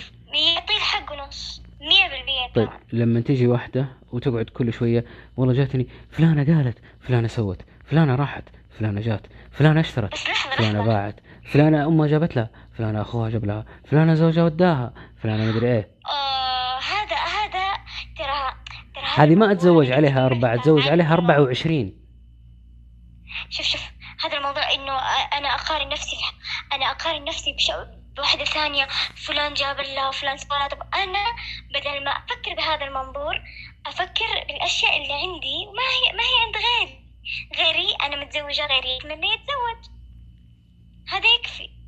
يعطيه 0.55 0.77
الحق 0.77 1.27
نص 1.27 1.63
مية 1.81 2.09
بالمية 2.09 2.53
طيب 2.55 2.69
لما 2.93 3.19
تجي 3.19 3.47
واحدة 3.47 3.87
وتقعد 4.11 4.45
كل 4.45 4.73
شوية 4.73 5.05
والله 5.37 5.53
جاتني 5.53 5.87
فلانة 6.11 6.55
قالت 6.55 6.77
فلانة 7.01 7.27
سوت 7.27 7.61
فلانة 7.85 8.15
راحت 8.15 8.43
فلانة 8.79 9.01
جات 9.01 9.21
فلانة 9.51 9.79
اشترت 9.79 10.13
بس 10.13 10.27
لحظة 10.27 10.55
فلانة 10.55 10.79
لحظة. 10.79 10.91
باعت 10.91 11.19
فلانة 11.45 11.87
أمها 11.87 12.07
جابت 12.07 12.35
لها. 12.35 12.49
فلانة 12.77 13.01
أخوها 13.01 13.29
جاب 13.29 13.45
لها 13.45 13.65
فلانة 13.91 14.13
زوجها 14.13 14.43
وداها. 14.43 14.93
فلانة 15.23 15.45
مدري 15.45 15.71
إيه. 15.71 15.91
آه 16.05 16.79
هذا 16.79 17.15
هذا 17.15 17.73
ترى 18.17 18.53
ترى 18.95 19.03
هذه 19.15 19.23
ما 19.23 19.31
الموضوع 19.31 19.51
أتزوج 19.51 19.91
عليها 19.91 20.25
أربعة 20.25 20.55
أتزوج 20.55 20.87
عليها 20.87 21.13
أربعة 21.13 21.41
وعشرين. 21.41 21.99
شوف 23.49 23.65
شوف 23.65 23.81
هذا 24.25 24.37
الموضوع 24.37 24.71
إنه 24.71 24.97
أنا 25.37 25.55
أقارن 25.55 25.89
نفسي 25.89 26.17
أنا 26.73 26.91
أقارن 26.91 27.23
نفسي 27.23 27.53
بش... 27.53 27.71
بواحدة 28.17 28.45
ثانية. 28.45 28.87
فلان 29.15 29.53
جاب 29.53 29.79
لها 29.79 30.11
فلان 30.11 30.37
سوى 30.37 30.69
طب 30.71 30.81
أنا 30.93 31.23
بدل 31.73 32.03
ما 32.03 32.11
أفكر 32.11 32.53
بهذا 32.57 32.85
المنظور 32.85 33.41
أفكر 33.85 34.45
بالأشياء 34.47 34.97
اللي 34.97 35.13
عندي. 35.13 35.65
ما 35.65 35.87
هي 35.93 36.17
ما 36.17 36.23
هي 36.23 36.35
عند 36.45 36.55
غيري. 36.65 37.03
غيري 37.57 37.95
أنا 38.03 38.25
متزوجة 38.25 38.65
غيري 38.67 38.95
يتمنى 38.95 39.27
يتزوج. 39.27 39.93
هذا 41.09 41.27
يكفي. 41.39 41.82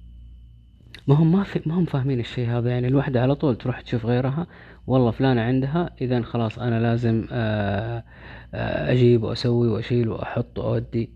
ما 1.08 1.16
هم 1.16 1.32
ما 1.32 1.44
في 1.44 1.62
ما 1.66 1.76
هم 1.76 1.86
فاهمين 1.86 2.20
الشيء 2.20 2.50
هذا. 2.50 2.70
يعني 2.70 2.88
الواحدة 2.88 3.22
على 3.22 3.36
طول 3.36 3.58
تروح 3.58 3.82
تشوف 3.82 4.06
غيرها. 4.06 4.48
والله 4.88 5.12
فلانة 5.12 5.42
عندها 5.42 5.96
إذا 6.02 6.22
خلاص 6.22 6.60
أنا 6.60 6.80
لازم 6.80 7.28
آه، 7.32 8.04
آه، 8.54 8.92
أجيب 8.92 9.24
وأسوي 9.24 9.68
وأشيل 9.68 10.10
وأحط 10.10 10.60
وأودي. 10.60 11.10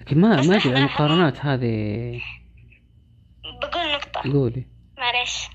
لكن 0.00 0.20
ما 0.20 0.36
ما 0.36 0.54
لحظة. 0.54 0.76
المقارنات 0.78 1.46
هذه. 1.46 2.20
بقول 3.62 3.92
نقطة. 3.92 4.32
قولي. 4.32 4.66
معلش. 4.98 5.48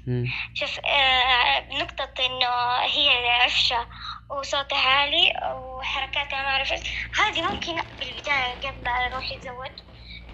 شوف 0.54 0.80
آه 0.80 1.80
نقطة 1.84 2.26
إنه 2.26 2.48
هي 2.96 3.30
عفشة 3.30 3.88
وصوتها 4.30 4.78
عالي 4.78 5.34
وحركاتها 5.56 6.42
ما 6.42 6.48
أعرف 6.48 6.72
إيش. 6.72 6.82
هذه 7.20 7.42
ممكن 7.54 7.74
بالبداية 8.00 8.56
قبل 8.64 8.86
ما 8.86 9.06
يروح 9.06 9.32
يتزوج 9.32 9.72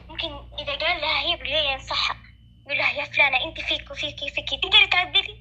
ممكن 0.09 0.27
إذا 0.59 0.71
قال 0.71 1.01
لها 1.01 1.21
هي 1.21 1.35
بالبداية 1.35 1.71
ينصحها 1.71 2.22
يقول 2.65 2.77
لها 2.77 2.91
يا 2.99 3.03
فلانة 3.05 3.37
أنت 3.49 3.61
فيك 3.61 3.91
وفيك 3.91 4.15
فيك 4.19 4.49
تقدري 4.61 4.87
تعدلي؟ 4.91 5.35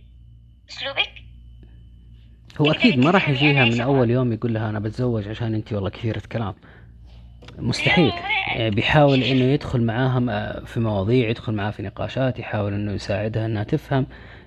أسلوبك؟ 0.71 1.13
هو 2.61 2.71
أكيد 2.71 2.99
ما 2.99 3.11
راح 3.11 3.29
يجيها 3.29 3.65
من 3.65 3.81
أبغى. 3.81 4.13
يوم 4.13 4.33
يقول 4.33 4.55
لها 4.55 4.69
أنا 4.71 4.79
بتزوج 4.79 5.29
عشان 5.29 5.55
أنت 5.55 5.73
والله 5.73 5.91
كثيرة 5.91 6.23
كلام. 6.33 6.55
مستحيل. 7.59 8.09
لا، 8.09 8.31
يعني 8.57 8.71
بيحاول 8.71 9.23
إنه 9.23 9.45
يدخل 9.45 9.83
معاها 9.83 10.19
م- 10.21 10.65
في 10.65 10.81
مواضيع 10.81 11.29
يدخل 11.29 11.53
معاها 11.55 11.71
في 11.71 11.83
نقاشات 11.83 12.39
يحاول 12.39 12.73
إنه 12.75 12.93
يساعدها 12.93 13.47
إنها 13.47 13.65
تفهم 13.65 14.07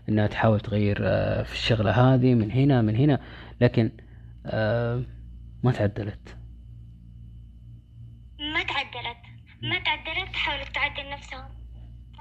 إنها 0.10 0.28
تحاول 0.28 0.60
تغير 0.60 0.98
آه، 1.02 1.44
في 1.44 1.54
الشغلة 1.54 1.92
هذه 1.92 2.34
من 2.34 2.52
هنا 2.52 2.82
من 2.82 2.96
هنا. 2.96 3.22
لكن 3.62 3.92
آه، 4.46 5.04
ما 5.64 5.72
تعدلت. 5.72 6.38
ما 8.40 8.64
تعدلت. 8.64 9.18
ما 9.62 9.80
تعدلت 9.80 10.36
حاولت 10.36 10.76
تعدل 10.76 11.10
نفسها. 11.10 11.50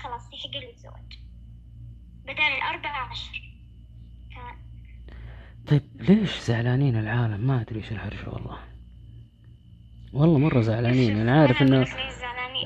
خلاص 0.04 0.32
يحق 0.32 0.62
له 0.62 0.70
الزواج. 0.70 1.18
بدال 2.24 2.52
الأربعة 2.58 3.08
عشر. 3.10 3.42
كمان 4.34 4.54
طيب 5.66 5.82
ليش 6.00 6.40
زعلانين 6.40 6.96
العالم؟ 6.96 7.40
ما 7.40 7.60
أدري 7.60 7.78
إيش 7.78 7.92
الهرجة 7.92 8.28
والله. 8.32 8.58
والله 10.12 10.38
مرة 10.38 10.60
زعلانين. 10.60 11.18
أنا 11.18 11.40
عارف 11.40 11.62
إنه 11.62 11.86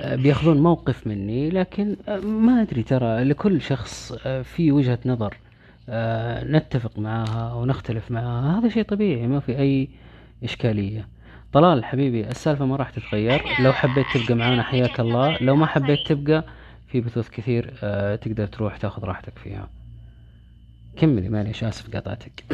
آه، 0.00 0.16
بياخذون 0.16 0.62
موقف 0.62 1.06
مني 1.06 1.50
لكن 1.50 1.96
آه، 2.08 2.18
ما 2.18 2.62
أدري 2.62 2.82
ترى 2.82 3.24
لكل 3.24 3.62
شخص 3.62 4.12
آه، 4.26 4.42
في 4.42 4.72
وجهة 4.72 4.98
نظر 5.06 5.36
نتفق 6.50 6.98
معاها 6.98 7.54
ونختلف 7.54 8.10
معاها. 8.10 8.58
هذا 8.58 8.68
شيء 8.68 8.82
طبيعي 8.82 9.26
ما 9.26 9.40
في 9.40 9.58
أي 9.58 9.88
إشكالية. 10.44 11.08
طلال 11.52 11.84
حبيبي 11.84 12.28
السالفة 12.28 12.66
ما 12.66 12.76
راح 12.76 12.90
تتغير. 12.90 13.42
لو 13.60 13.72
حبيت 13.72 14.06
تبقى 14.14 14.34
معانا 14.34 14.62
حياك 14.62 15.00
الله. 15.00 15.38
لو 15.40 15.56
ما 15.56 15.66
حبيت 15.66 15.98
تبقى 16.06 16.44
في 16.88 17.00
بثوث 17.00 17.30
كثير 17.30 17.78
آه، 17.82 18.16
تقدر 18.16 18.46
تروح 18.46 18.76
تاخذ 18.76 19.04
راحتك 19.04 19.38
فيها. 19.38 19.70
كملي 20.96 21.28
معليش 21.28 21.64
آسف 21.64 21.94
قاطعتك 21.94 22.44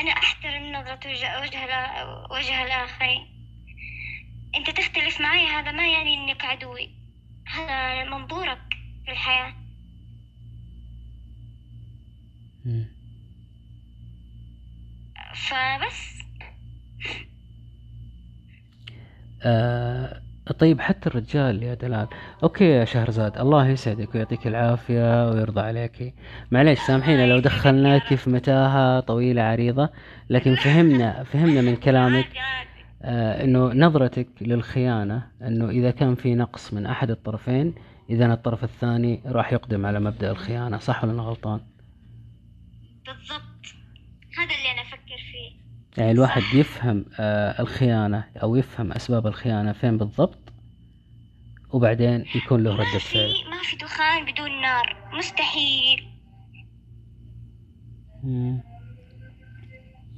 أنا 0.00 0.10
أحترم 0.10 0.72
نظرة 0.72 1.00
وجه, 1.10 1.40
وجه, 2.30 2.62
الآخرين. 2.62 3.26
أنت 4.54 4.70
تختلف 4.70 5.20
معي 5.20 5.46
هذا 5.46 5.70
ما 5.70 5.92
يعني 5.92 6.14
أنك 6.14 6.44
عدوي. 6.44 6.90
هذا 7.46 8.04
منظورك 8.04 8.74
في 9.04 9.10
الحياة. 9.10 9.54
فبس. 15.34 16.14
آه 19.42 20.23
طيب 20.52 20.80
حتى 20.80 21.08
الرجال 21.08 21.62
يا 21.62 21.74
دلال. 21.74 22.08
أوكي 22.42 22.64
يا 22.64 22.84
شهرزاد 22.84 23.38
الله 23.38 23.68
يسعدك 23.68 24.14
ويعطيك 24.14 24.46
العافية 24.46 25.30
ويرضى 25.30 25.60
عليك. 25.60 26.14
معليش 26.50 26.78
سامحينا 26.78 27.26
لو 27.26 27.38
دخلناك 27.38 28.14
في 28.14 28.30
متاهة 28.30 29.00
طويلة 29.00 29.42
عريضة 29.42 29.90
لكن 30.30 30.54
فهمنا 30.54 31.24
فهمنا 31.24 31.60
من 31.60 31.76
كلامك 31.76 32.28
آه 33.02 33.44
إنه 33.44 33.72
نظرتك 33.72 34.28
للخيانة 34.40 35.26
إنه 35.42 35.70
إذا 35.70 35.90
كان 35.90 36.14
في 36.14 36.34
نقص 36.34 36.74
من 36.74 36.86
أحد 36.86 37.10
الطرفين 37.10 37.74
إذا 38.10 38.32
الطرف 38.32 38.64
الثاني 38.64 39.20
راح 39.26 39.52
يقدم 39.52 39.86
على 39.86 40.00
مبدأ 40.00 40.30
الخيانة 40.30 40.78
صح 40.78 41.04
ولا 41.04 41.12
أنا 41.12 41.22
غلطان؟ 41.22 41.60
بالضبط 43.06 43.64
هذا 44.38 44.54
اللي 44.54 44.72
أنا 44.72 44.82
أفكر 44.82 45.18
فيه 45.32 45.64
يعني 45.98 46.10
الواحد 46.10 46.42
يفهم 46.54 47.04
آه 47.20 47.62
الخيانة 47.62 48.24
أو 48.42 48.56
يفهم 48.56 48.92
أسباب 48.92 49.26
الخيانة 49.26 49.72
فين 49.72 49.98
بالضبط 49.98 50.38
وبعدين 51.72 52.24
يكون 52.34 52.64
له 52.64 52.72
ردة 52.72 52.98
فعل 52.98 53.34
ما 53.50 53.62
في 53.62 53.76
دخان 53.76 54.32
بدون 54.32 54.60
نار 54.60 54.96
مستحيل. 55.12 56.08
مم. 58.22 58.60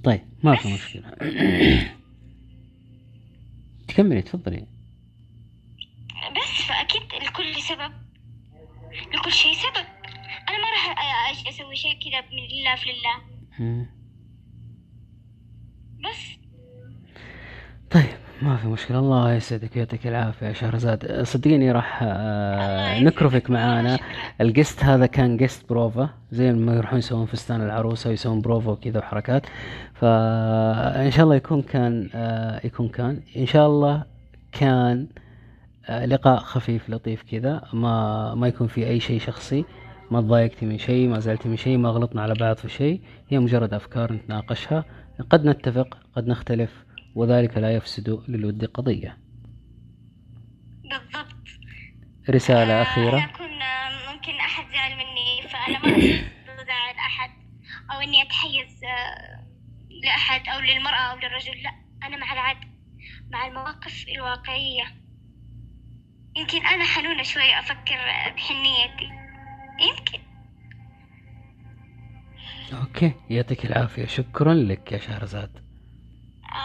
طيب 0.05 0.21
ما 0.43 0.57
في 0.57 0.75
مشكلة. 0.75 1.11
تكملي 3.89 4.23
تفضلي. 4.23 4.67
بس 6.37 6.63
فأكيد 6.69 7.03
لكل 7.23 7.63
سبب 7.63 7.93
لكل 9.15 9.33
شيء 9.33 9.55
سبب. 9.55 9.87
أنا 10.49 10.59
ما 10.59 10.71
راح 10.71 11.49
أسوي 11.49 11.77
شيء 11.77 12.11
كذا 12.11 12.21
من 12.21 12.43
لله 12.43 12.77
في 12.77 12.89
لله 12.89 13.21
مم. 13.59 13.96
بس 16.11 16.37
طيب 17.91 18.05
ما 18.43 18.57
في 18.57 18.69
مشكلة. 18.69 18.99
الله 18.99 19.35
يسعدك 19.35 19.77
ويعطيك 19.77 20.07
العافية 20.07 20.47
يا 20.47 20.53
شهرزاد. 20.53 21.23
صدقيني 21.23 21.73
راح 21.73 22.01
آه، 22.03 23.01
نكرفك 23.01 23.51
معانا. 23.51 23.99
ال 24.41 24.48
guest 24.48 24.85
هذا 24.85 25.07
كان 25.07 25.37
just 25.37 25.69
بروفا 25.69 26.09
زي 26.31 26.53
ما 26.53 26.75
يروحون 26.75 26.99
يسوون 26.99 27.27
فستان 27.27 27.61
العروسة 27.63 28.11
ويسوون 28.11 28.41
بروفا 28.41 28.71
وكذا 28.71 28.99
وحركات. 28.99 29.47
فإن 29.95 31.11
شاء 31.11 31.25
الله 31.25 31.35
يكون 31.35 31.63
كان 31.63 32.11
آه، 32.15 32.61
يكون 32.67 32.89
كان. 32.89 33.21
إن 33.37 33.47
شاء 33.47 33.67
الله 33.67 34.03
كان 34.53 35.07
آه، 35.87 36.07
لقاء 36.07 36.39
خفيف 36.39 36.91
لطيف 36.91 37.23
كذا. 37.31 37.63
ما 37.73 38.35
ما 38.35 38.49
يكون 38.49 38.67
في 38.67 38.87
أي 38.87 39.01
شيء 39.01 39.21
شخصي. 39.21 39.65
ما 40.11 40.21
تضايقتي 40.21 40.67
من 40.67 40.79
شيء 40.79 41.09
ما 41.09 41.21
زعلتي 41.21 41.49
من 41.49 41.57
شيء 41.57 41.77
ما 41.77 41.89
غلطنا 41.89 42.23
على 42.23 42.35
بعض 42.35 42.57
في 42.57 42.69
شيء. 42.69 43.01
هي 43.29 43.39
مجرد 43.39 43.75
أفكار 43.75 44.13
نتناقشها. 44.13 44.85
قد 45.23 45.45
نتفق 45.45 45.99
قد 46.17 46.29
نختلف 46.29 46.85
وذلك 47.15 47.57
لا 47.57 47.75
يفسد 47.75 48.23
للود 48.29 48.65
قضية. 48.65 49.19
بالضبط. 50.85 51.37
رسالة 52.31 52.73
آه، 52.81 52.83
أخيرة. 52.83 53.19
أنا 53.19 53.29
آه، 53.65 54.13
ممكن 54.13 54.33
أحد 54.33 54.65
زعل 54.73 54.97
مني 54.97 55.49
فأنا 55.49 55.79
ما 55.79 55.97
أزعل 56.63 56.95
أحد 56.99 57.31
أو 57.93 58.01
إني 58.01 58.23
أتحيز 58.23 58.85
آه، 58.85 59.47
لأحد 60.03 60.49
أو 60.49 60.61
للمرأة 60.61 61.13
أو 61.13 61.17
للرجل. 61.17 61.63
لا 61.63 61.71
أنا 62.07 62.17
مع 62.17 62.33
العدل 62.33 62.69
مع 63.31 63.47
المواقف 63.47 64.05
الواقعية. 64.09 64.85
يمكن 66.37 66.67
أنا 66.67 66.85
حنونة 66.85 67.23
شوية 67.23 67.59
أفكر 67.59 67.95
آه، 67.95 68.29
بحنيتي. 68.35 69.11
يمكن. 69.81 70.26
أوكي 72.73 73.13
يعطيك 73.31 73.67
العافية. 73.67 74.07
شكرا 74.07 74.55
لك 74.55 74.93
يا 74.93 74.99
شهرزاد. 74.99 75.51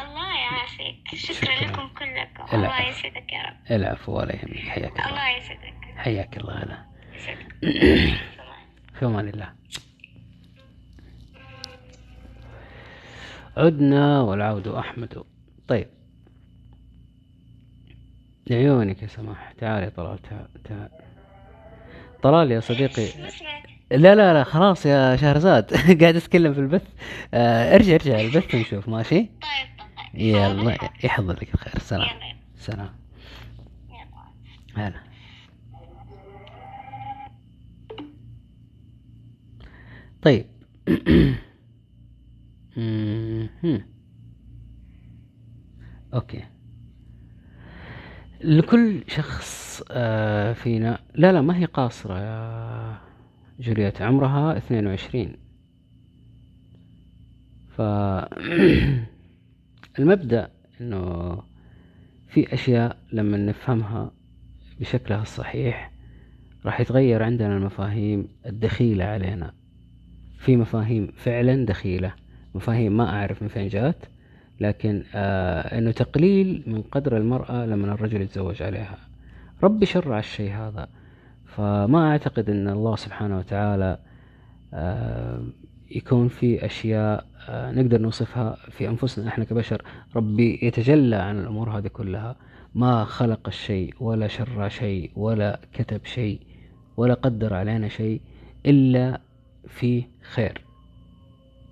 الله 0.02 0.38
يعافيك. 0.40 1.16
شكرا, 1.16 1.56
شكراً. 1.56 1.68
لكم 1.68 1.88
كلكم. 1.88 2.56
الله 2.56 2.82
يسعدك 2.90 3.34
يا 3.34 3.42
رب. 3.44 3.72
العفو 3.72 4.18
ولا 4.18 4.36
يهمك. 4.36 4.58
حياك 4.58 4.92
الله. 4.92 5.10
الله 5.10 5.30
يسعدك. 5.38 5.74
حياك 5.96 6.38
الله 6.38 6.64
هلا 6.64 6.86
يسعدك. 7.16 7.56
في 9.00 9.06
أمان 9.06 9.28
الله. 9.28 9.54
عدنا 13.58 14.22
والعود 14.22 14.68
أحمد. 14.68 15.24
طيب. 15.68 15.88
لعيونك 18.48 19.02
يا 19.02 19.08
سماح. 19.08 19.52
تعالي 19.52 19.90
طلال 19.90 20.20
تعال 20.22 20.48
تعال 20.64 20.90
طلال 22.24 22.52
يا 22.52 22.60
صديقي. 22.60 23.08
لا 23.92 24.16
لا 24.16 24.34
لا 24.34 24.44
خلاص 24.44 24.86
يا 24.86 25.16
شهرزاد. 25.16 25.74
قاعد 26.02 26.16
أتكلم 26.16 26.54
في 26.54 26.60
البث. 26.60 26.88
آه 27.34 27.76
ارجع 27.76 27.96
ارجع 27.96 28.20
البث 28.22 28.56
ونشوف 28.56 28.90
ماشي؟ 28.90 29.20
طيب 29.20 29.30
طيب 30.14 30.22
يلا 30.22 30.78
يحضر 31.04 31.34
لك 31.34 31.54
الخير 31.54 31.80
سلام. 31.80 32.02
يلا. 32.02 32.36
سلام. 32.58 32.90
هلا. 34.76 34.94
طيب. 40.22 40.46
أوكي. 46.14 46.44
لكل 48.44 49.04
شخص 49.08 49.84
آه، 49.92 50.54
فينا. 50.54 51.00
لا 51.16 51.32
لا 51.32 51.42
ما 51.42 51.58
هي 51.58 51.66
قاصرة. 51.66 52.20
يا 52.20 53.11
جولييت 53.62 54.02
عمرها 54.02 54.58
22 54.58 55.34
ف 57.78 57.82
المبدأ 60.00 60.50
إنه 60.82 61.38
في 62.30 62.54
أشياء 62.54 62.98
لما 63.12 63.38
نفهمها 63.38 64.12
بشكلها 64.80 65.22
الصحيح 65.22 65.92
راح 66.66 66.82
يتغير 66.82 67.24
عندنا 67.24 67.58
المفاهيم 67.58 68.28
الدخيلة 68.46 69.06
علينا. 69.06 69.54
في 70.38 70.56
مفاهيم 70.56 71.12
فعلا 71.16 71.66
دخيلة 71.66 72.14
مفاهيم 72.56 72.98
ما 72.98 73.10
أعرف 73.10 73.42
من 73.42 73.48
فين 73.48 73.68
جات 73.68 74.06
لكن 74.60 75.04
آه 75.16 75.78
إنه 75.78 75.92
تقليل 75.92 76.64
من 76.68 76.82
قدر 76.82 77.18
المرأة 77.18 77.66
لما 77.66 77.94
الرجل 77.94 78.22
يتزوج 78.22 78.64
عليها. 78.64 78.98
ربي 79.64 79.86
شرع 79.86 80.20
الشيء 80.20 80.52
هذا. 80.52 80.88
فما 81.56 82.12
أعتقد 82.12 82.50
أن 82.50 82.68
الله 82.68 82.96
سبحانه 82.96 83.38
وتعالى 83.38 84.00
آه 84.74 85.44
يكون 85.92 86.28
في 86.28 86.66
أشياء 86.66 87.26
آه 87.50 87.72
نقدر 87.72 88.02
نوصفها 88.02 88.58
في 88.70 88.88
أنفسنا 88.90 89.28
إحنا 89.28 89.46
كبشر. 89.46 89.82
ربي 90.16 90.60
يتجلى 90.62 91.16
عن 91.16 91.40
الأمور 91.40 91.70
هذه 91.70 91.88
كلها. 91.88 92.36
ما 92.76 93.04
خلق 93.04 93.48
الشيء 93.48 93.94
ولا 94.00 94.28
شرع 94.28 94.68
شيء 94.68 95.12
ولا 95.16 95.60
كتب 95.74 96.06
شيء 96.06 96.40
ولا 96.98 97.14
قدر 97.14 97.54
علينا 97.54 97.88
شيء 97.88 98.22
إلا 98.66 99.22
في 99.68 100.04
خير. 100.22 100.62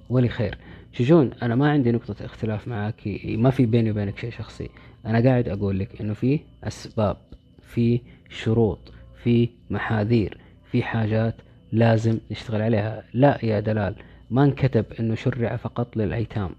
ولخير. 0.09 0.57
شجون 0.91 1.31
أنا 1.41 1.55
ما 1.55 1.71
عندي 1.71 1.91
نقطة 1.91 2.25
اختلاف 2.25 2.67
معك 2.67 3.19
ما 3.25 3.49
في 3.49 3.65
بيني 3.65 3.91
وبينك 3.91 4.17
شيء 4.17 4.31
شخصي. 4.31 4.69
أنا 5.05 5.29
قاعد 5.29 5.47
أقول 5.47 5.79
لك 5.79 6.01
إنه 6.01 6.13
في 6.13 6.39
أسباب 6.63 7.17
في 7.61 8.01
شروط. 8.29 8.79
في 9.23 9.49
محاذير 9.69 10.37
في 10.71 10.83
حاجات 10.83 11.35
لازم 11.71 12.19
نشتغل 12.31 12.61
عليها. 12.61 13.03
لا 13.13 13.45
يا 13.45 13.59
دلال 13.59 13.95
ما 14.29 14.43
انكتب 14.43 14.85
إنه 14.99 15.15
شرع 15.15 15.55
فقط 15.55 15.97
للأيتام. 15.97 16.49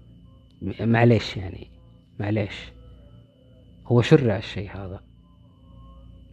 م- 0.61 0.89
معليش 0.89 1.37
يعني 1.37 1.67
معليش. 2.19 2.71
هو 3.87 4.01
شرع 4.01 4.37
الشيء 4.37 4.69
هذا. 4.71 4.99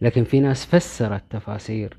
لكن 0.01 0.23
في 0.23 0.39
ناس 0.39 0.65
فسرت 0.65 1.23
تفاسير 1.29 1.97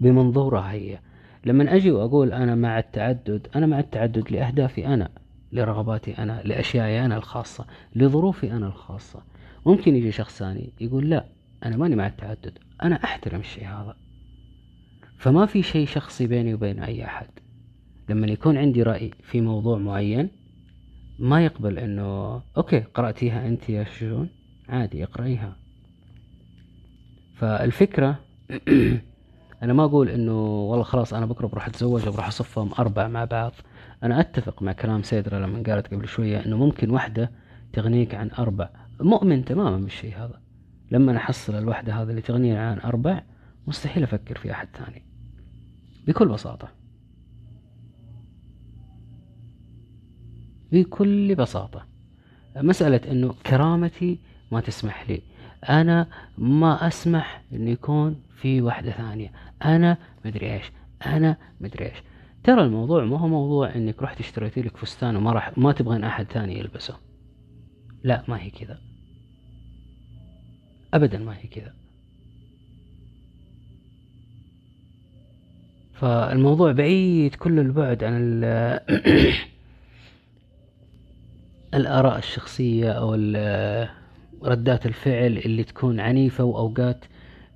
بمنظورها 0.00 0.72
هي. 0.72 0.98
لما 1.44 1.74
أجي 1.74 1.90
وأقول 1.90 2.32
أنا 2.32 2.54
مع 2.54 2.78
التعدد 2.78 3.46
أنا 3.56 3.66
مع 3.66 3.78
التعدد 3.78 4.32
لأهدافي 4.32 4.86
أنا 4.86 5.08
لرغباتي 5.52 6.18
أنا 6.18 6.42
لأشيائي 6.44 7.04
أنا 7.04 7.16
الخاصة 7.16 7.66
لظروفي 7.96 8.52
أنا 8.52 8.66
الخاصة. 8.66 9.22
ممكن 9.66 9.96
يجي 9.96 10.12
شخص 10.12 10.38
ثاني 10.38 10.72
يقول 10.80 11.10
لا 11.10 11.24
أنا 11.64 11.76
ماني 11.76 11.96
مع 11.96 12.06
التعدد. 12.06 12.58
أنا 12.82 13.04
أحترم 13.04 13.40
الشيء 13.40 13.66
هذا. 13.66 13.96
فما 15.18 15.46
في 15.46 15.62
شيء 15.62 15.86
شخصي 15.86 16.26
بيني 16.26 16.54
وبين 16.54 16.78
أي 16.78 17.04
أحد. 17.04 17.28
لما 18.08 18.26
يكون 18.26 18.56
عندي 18.56 18.82
رأي 18.82 19.10
في 19.22 19.40
موضوع 19.40 19.78
معين 19.78 20.30
ما 21.18 21.44
يقبل 21.44 21.78
إنه 21.78 22.42
أوكي 22.56 22.80
قرأتيها 22.80 23.46
أنت 23.48 23.70
يا 23.70 23.84
شجون؟ 23.84 24.28
عادي 24.68 25.04
اقرأيها. 25.04 25.56
فالفكرة 27.34 28.18
أنا 29.62 29.72
ما 29.72 29.84
أقول 29.84 30.08
إنه 30.08 30.46
والله 30.46 30.84
خلاص 30.84 31.14
أنا 31.14 31.26
بكرة 31.26 31.46
بروح 31.46 31.66
أتزوج 31.66 32.08
وبروح 32.08 32.26
أصفهم 32.26 32.70
أربع 32.78 33.08
مع 33.08 33.24
بعض. 33.24 33.52
أنا 34.02 34.20
أتفق 34.20 34.62
مع 34.62 34.72
كلام 34.72 35.02
سيدرا 35.02 35.38
لما 35.38 35.62
قالت 35.62 35.94
قبل 35.94 36.08
شوية 36.08 36.46
إنه 36.46 36.56
ممكن 36.56 36.90
واحدة 36.90 37.30
تغنيك 37.72 38.14
عن 38.14 38.30
أربع. 38.38 38.68
مؤمن 39.00 39.44
تماما 39.44 39.78
بالشيء 39.78 40.16
هذا. 40.16 40.47
لما 40.90 41.16
احصل 41.16 41.54
الوحدة 41.54 41.94
هذه 41.94 42.10
اللي 42.10 42.20
تغنيني 42.20 42.58
عن 42.58 42.78
أربع 42.78 43.22
مستحيل 43.66 44.02
أفكر 44.02 44.38
في 44.38 44.52
أحد 44.52 44.68
ثاني. 44.76 45.02
بكل 46.06 46.28
بساطة. 46.28 46.68
بكل 50.72 51.34
بساطة. 51.34 51.86
مسألة 52.56 53.00
إنه 53.10 53.34
كرامتي 53.46 54.18
ما 54.52 54.60
تسمح 54.60 55.10
لي. 55.10 55.22
أنا 55.68 56.06
ما 56.38 56.86
أسمح 56.86 57.42
انه 57.52 57.70
يكون 57.70 58.22
في 58.36 58.60
واحدة 58.60 58.90
ثانية. 58.90 59.32
أنا 59.64 59.96
مدري 60.24 60.54
إيش. 60.54 60.72
أنا 61.06 61.36
مدري 61.60 61.84
إيش. 61.84 62.02
ترى 62.44 62.62
الموضوع 62.62 63.04
ما 63.04 63.18
هو 63.18 63.28
موضوع 63.28 63.74
إنك 63.74 64.02
رحت 64.02 64.20
اشتريتي 64.20 64.62
لك 64.62 64.76
فستان 64.76 65.16
وما 65.16 65.32
راح 65.32 65.58
ما 65.58 65.72
تبغين 65.72 66.04
أحد 66.04 66.26
ثاني 66.26 66.58
يلبسه. 66.58 66.96
لا 68.02 68.24
ما 68.28 68.40
هي 68.40 68.50
كذا. 68.50 68.87
ابدا 70.94 71.18
ما 71.18 71.36
هي 71.38 71.48
كذا. 71.48 71.72
فالموضوع 75.94 76.72
بعيد 76.72 77.34
كل 77.34 77.58
البعد 77.58 78.04
عن 78.04 78.12
ال- 78.22 78.80
الآراء 81.74 82.18
الشخصية 82.18 82.92
أو 82.92 83.14
ردات 84.44 84.86
الفعل 84.86 85.38
اللي 85.38 85.64
تكون 85.64 86.00
عنيفة 86.00 86.44
وأوقات 86.44 87.04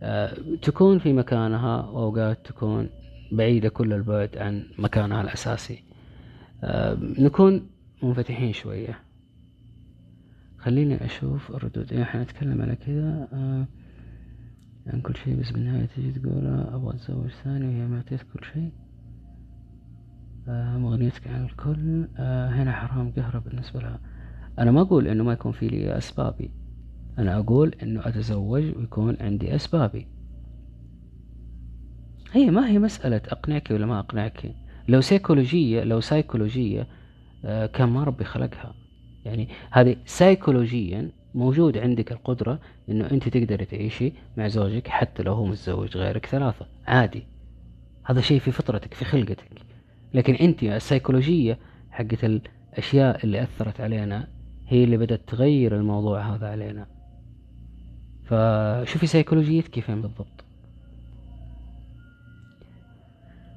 آه، 0.02 0.34
تكون 0.62 0.98
في 0.98 1.12
مكانها 1.12 1.76
وأوقات 1.82 2.46
تكون 2.46 2.88
بعيدة 3.32 3.68
كل 3.68 3.92
البعد 3.92 4.38
عن 4.38 4.66
مكانها 4.78 5.20
الأساسي. 5.22 5.82
آه، 6.64 6.98
نكون 7.00 7.66
منفتحين 8.02 8.52
شوية. 8.52 8.98
خليني 10.62 11.04
أشوف 11.04 11.50
الردود 11.50 11.92
إيه 11.92 12.02
إحنا 12.02 12.22
نتكلم 12.22 12.62
على 12.62 12.76
كذا 12.76 13.28
آه، 13.32 13.66
عن 14.86 15.00
كل 15.00 15.16
شيء 15.16 15.40
بس 15.40 15.50
بالنهاية 15.50 15.86
تجي 15.86 16.12
تقول 16.12 16.46
أبغى 16.46 16.94
أتزوج 16.94 17.30
ثاني 17.44 17.66
وهي 17.66 17.86
ما 17.86 18.02
كل 18.02 18.44
شيء. 18.54 18.72
آه، 20.48 20.78
مغنيتك 20.78 21.26
عن 21.26 21.44
الكل. 21.44 22.08
آه، 22.16 22.48
هنا 22.48 22.72
حرام 22.72 23.12
قهرة 23.12 23.38
بالنسبة 23.38 23.80
لها. 23.80 24.00
أنا 24.58 24.70
ما 24.70 24.80
أقول 24.80 25.08
إنه 25.08 25.24
ما 25.24 25.32
يكون 25.32 25.52
في 25.52 25.68
لي 25.68 25.98
أسبابي. 25.98 26.50
أنا 27.18 27.38
أقول 27.38 27.74
إنه 27.82 28.08
أتزوج 28.08 28.76
ويكون 28.76 29.16
عندي 29.20 29.54
أسبابي. 29.54 30.06
هي 32.32 32.50
ما 32.50 32.68
هي 32.68 32.78
مسألة 32.78 33.22
أقنعك 33.28 33.70
ولا 33.70 33.86
ما 33.86 33.98
أقنعك. 33.98 34.54
لو 34.88 35.00
سيكولوجية 35.00 35.84
لو 35.84 36.00
سيكولوجية 36.00 36.86
آه، 37.44 37.66
كان 37.66 37.88
ما 37.88 38.04
ربي 38.04 38.24
خلقها. 38.24 38.81
يعني 39.24 39.48
هذه 39.70 39.96
سيكولوجيا 40.06 41.10
موجود 41.34 41.78
عندك 41.78 42.12
القدرة 42.12 42.58
إنه 42.88 43.10
أنت 43.10 43.28
تقدري 43.28 43.64
تعيشي 43.64 44.12
مع 44.36 44.48
زوجك 44.48 44.88
حتى 44.88 45.22
لو 45.22 45.32
هو 45.32 45.46
متزوج 45.46 45.96
غيرك 45.96 46.26
ثلاثة. 46.26 46.66
عادي. 46.86 47.22
هذا 48.04 48.20
شيء 48.20 48.38
في 48.38 48.50
فطرتك 48.50 48.94
في 48.94 49.04
خلقتك. 49.04 49.50
لكن 50.14 50.34
أنت 50.34 50.62
السيكولوجية 50.62 51.58
حقت 51.90 52.24
الأشياء 52.24 53.24
اللي 53.24 53.42
أثرت 53.42 53.80
علينا 53.80 54.28
هي 54.68 54.84
اللي 54.84 54.96
بدأت 54.96 55.20
تغير 55.26 55.76
الموضوع 55.76 56.34
هذا 56.34 56.48
علينا. 56.48 56.86
فشوفي 58.24 59.06
سيكولوجيتك 59.06 59.80
فين 59.80 60.02
بالضبط. 60.02 60.44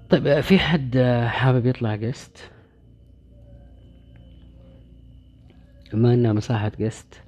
طيب 0.09 0.39
في 0.39 0.59
حد 0.59 0.97
حابب 1.27 1.65
يطلع 1.65 1.95
قست 1.95 2.51
بما 5.95 6.13
إنها 6.13 6.33
مساحة 6.33 6.69
قست 6.69 7.23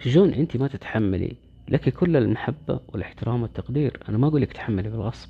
شجون 0.00 0.34
أنت 0.34 0.56
ما 0.56 0.68
تتحملي. 0.68 1.36
لك 1.68 1.88
كل 1.88 2.16
المحبة 2.16 2.80
والاحترام 2.88 3.42
والتقدير. 3.42 4.00
أنا 4.08 4.18
ما 4.18 4.26
أقول 4.28 4.42
لك 4.42 4.52
تحملي 4.52 4.90
بالغصب. 4.90 5.28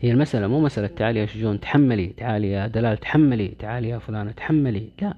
هي 0.00 0.12
المسألة 0.12 0.46
مو 0.46 0.60
مسألة 0.60 0.86
تعالي 0.86 1.20
يا 1.20 1.26
شجون 1.26 1.60
تحملي. 1.60 2.06
تعالي 2.06 2.50
يا 2.50 2.66
دلال 2.66 2.98
تحملي. 2.98 3.48
تعالي 3.48 3.88
يا 3.88 3.98
فلانة 3.98 4.32
تحملي. 4.32 4.90
لا. 5.02 5.14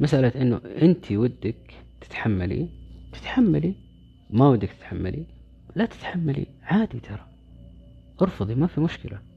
مسألة 0.00 0.42
إنه 0.42 0.60
أنت 0.82 1.12
ودك 1.12 1.74
تتحملي. 2.00 2.68
تتحملي. 3.12 3.74
ما 4.30 4.48
ودك 4.48 4.70
تتحملي. 4.70 5.26
لا 5.76 5.86
تتحملي. 5.86 6.46
عادي 6.62 7.00
ترى. 7.00 7.26
ارفضي 8.22 8.54
ما 8.54 8.66
في 8.66 8.80
مشكلة. 8.80 9.31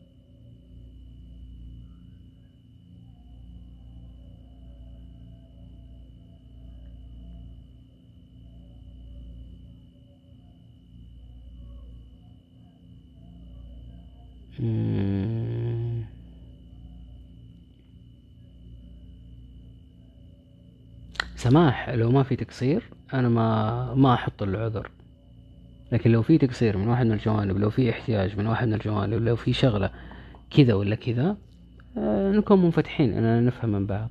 سماح 21.36 21.90
لو 21.90 22.12
ما 22.12 22.24
في 22.24 22.36
تقصير 22.36 22.84
أنا 23.14 23.30
ما 23.30 23.94
ما 23.94 24.14
أحط 24.14 24.44
له 24.44 24.60
عذر 24.60 24.90
لكن 25.92 26.12
لو 26.12 26.22
في 26.22 26.38
تقصير 26.38 26.78
من 26.78 26.88
واحد 26.88 27.06
من 27.06 27.12
الجوانب 27.12 27.58
لو 27.58 27.70
في 27.70 27.90
احتياج 27.90 28.38
من 28.38 28.48
واحد 28.48 28.68
من 28.68 28.74
الجوانب 28.74 29.22
لو 29.22 29.36
في 29.36 29.54
شغلة 29.54 29.90
كذا 30.50 30.74
ولا 30.74 30.96
كذا 30.96 31.38
آه، 31.98 32.32
نكون 32.32 32.62
منفتحين 32.62 33.14
أننا 33.14 33.42
نفهم 33.42 33.70
من 33.70 33.86
بعض. 33.86 34.10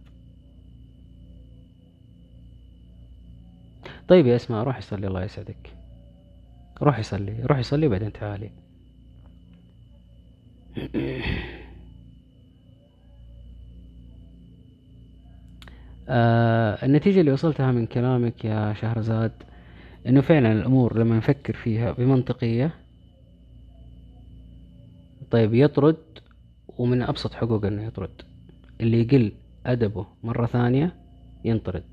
طيب 4.09 4.27
يا 4.27 4.37
أسماء 4.37 4.65
روحي 4.65 4.81
صلي 4.81 5.07
الله 5.07 5.25
يسعدك. 5.25 5.77
روحي 6.83 7.03
صلي 7.03 7.43
روحي 7.45 7.62
صلي 7.62 7.87
وبعدين 7.87 8.12
تعالي. 8.12 8.51
آه 16.09 16.84
النتيجة 16.86 17.20
اللي 17.20 17.32
وصلتها 17.32 17.72
من 17.72 17.86
كلامك 17.86 18.44
يا 18.44 18.74
شهرزاد 18.80 19.32
إنه 20.06 20.20
فعلا 20.20 20.52
الأمور 20.52 20.98
لما 20.98 21.16
نفكر 21.16 21.56
فيها 21.56 21.92
بمنطقية 21.92 22.74
طيب 25.30 25.55
يطرد 25.55 25.96
ومن 26.78 27.02
أبسط 27.02 27.34
حقوقه 27.34 27.68
إنه 27.68 27.82
يطرد. 27.86 28.10
اللي 28.80 29.01
يقل 29.01 29.32
أدبه 29.66 30.06
مرة 30.24 30.46
ثانية 30.46 30.92
ينطرد. 31.44 31.84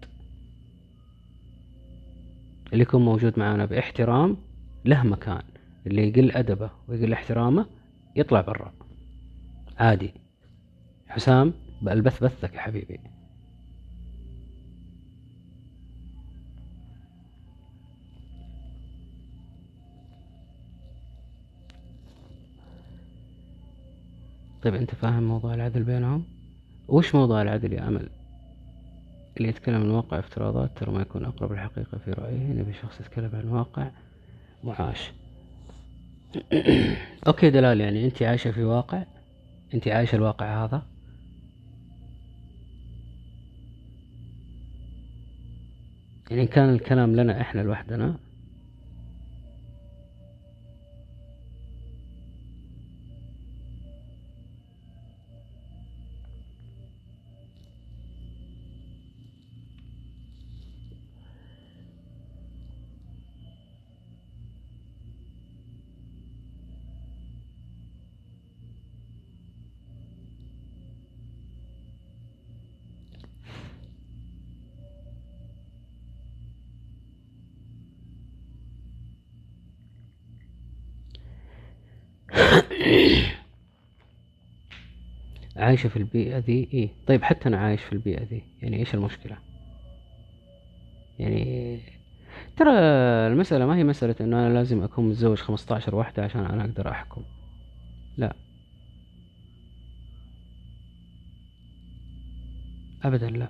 اللي 2.74 2.82
يكون 2.84 3.06
موجود 3.06 3.40
معانا 3.40 3.66
باحترام 3.66 4.38
له 4.86 5.04
مكان. 5.04 5.42
اللي 5.88 6.08
يقل 6.08 6.32
أدبه 6.32 6.70
ويقل 6.88 7.14
احترامه 7.14 7.66
يطلع 8.16 8.42
برا. 8.42 8.74
عادي. 9.78 10.14
حسام 11.08 11.54
البث 11.88 12.24
بثك 12.24 12.54
يا 12.54 12.60
حبيبي. 12.60 13.00
طيب 24.64 24.76
أنت 24.76 24.96
فاهم 24.96 25.24
موضوع 25.24 25.54
العدل 25.54 25.84
بينهم؟ 25.84 26.24
وش 26.88 27.16
موضوع 27.16 27.42
العدل 27.42 27.74
يا 27.74 27.88
أمل؟ 27.88 28.10
اللي 29.38 29.50
يتكلم 29.50 29.76
عن 29.82 29.90
واقع 29.90 30.20
افتراضات 30.20 30.78
ترى 30.78 30.92
ما 30.92 31.02
يكون 31.02 31.26
أقرب 31.26 31.52
الحقيقة 31.52 31.98
في 31.98 32.12
رأيه. 32.12 32.54
نبي 32.54 32.74
شخص 32.74 33.00
يتكلم 33.00 33.32
عن 33.34 33.48
واقع 33.48 33.92
معاش. 34.64 35.12
أوكي 37.28 37.50
دلال 37.50 37.82
يعني 37.82 38.06
انت 38.06 38.24
عايشة 38.24 38.52
في 38.52 38.64
واقع 38.64 39.04
انت 39.74 39.88
عايشة 39.88 40.16
الواقع 40.16 40.66
هذا. 40.66 40.82
يعني 46.32 46.48
كان 46.48 46.70
الكلام 46.70 47.16
لنا 47.16 47.42
إحنا 47.42 47.62
لوحدنا. 47.62 48.16
عايشة 85.72 85.90
في 85.90 85.98
البيئة 85.98 86.38
ذي 86.38 86.68
إيه؟ 86.74 86.90
طيب 87.08 87.24
حتى 87.24 87.50
أنا 87.50 87.58
عايش 87.58 87.82
في 87.82 87.94
البيئة 87.94 88.24
ذي 88.24 88.42
يعني 88.62 88.80
إيش 88.80 88.94
المشكلة؟ 88.94 89.38
يعني 91.20 91.80
ترى 92.58 92.72
المسألة 93.28 93.66
ما 93.66 93.76
هي 93.76 93.84
مسألة 93.84 94.16
إنه 94.22 94.48
أنا 94.48 94.54
لازم 94.54 94.84
أكون 94.84 95.10
متزوج 95.10 95.38
15 95.38 95.96
واحدة 95.96 96.24
عشان 96.24 96.46
أنا 96.46 96.62
أقدر 96.62 96.90
أحكم. 96.92 97.22
لا. 98.18 98.34
أبدا 103.04 103.30
لا. 103.30 103.48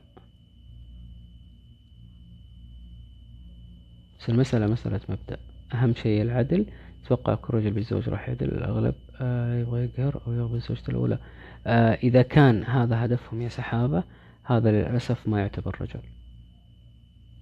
بس 4.20 4.30
المسألة 4.30 4.68
مسألة 4.68 5.00
مبدأ. 5.10 5.38
أهم 5.74 5.94
شيء 5.96 6.22
العدل. 6.22 6.66
أتوقع 7.06 7.36
كل 7.36 7.54
رجل 7.54 7.72
بيتزوج 7.72 8.10
راح 8.10 8.28
يعدل 8.28 8.48
الأغلب. 8.48 8.96
آه 9.22 9.60
يبغى 9.60 9.84
يقهر 9.84 10.22
أو 10.28 10.34
يغبن 10.34 10.60
زوجته 10.60 10.90
الأولى. 10.92 11.18
إذا 11.68 12.22
كان 12.22 12.64
هذا 12.64 13.06
هدفهم 13.06 13.42
يا 13.42 13.50
سحابة 13.50 14.04
هذا 14.44 14.72
للأسف 14.72 15.28
ما 15.28 15.40
يعتبر 15.40 15.82
رجل. 15.82 16.00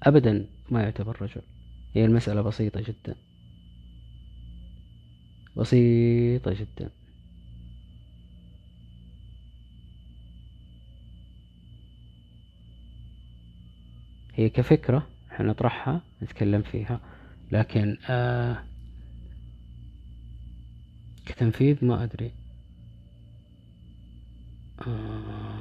أبدا 0.03 0.45
ما 0.69 0.83
يعتبر 0.83 1.21
رجل. 1.21 1.41
هي 1.93 2.05
المسألة 2.05 2.41
بسيطة 2.41 2.81
جدا. 2.81 3.15
بسيطة 5.57 6.53
جدا. 6.53 6.89
هي 14.33 14.49
كفكرة 14.49 15.07
إحنا 15.31 15.45
نطرحها 15.45 16.01
نتكلم 16.23 16.61
فيها 16.61 16.99
لكن 17.51 17.97
آه 18.09 18.63
كتنفيذ 21.25 21.85
ما 21.85 22.03
أدري. 22.03 22.38
آه 24.87 25.58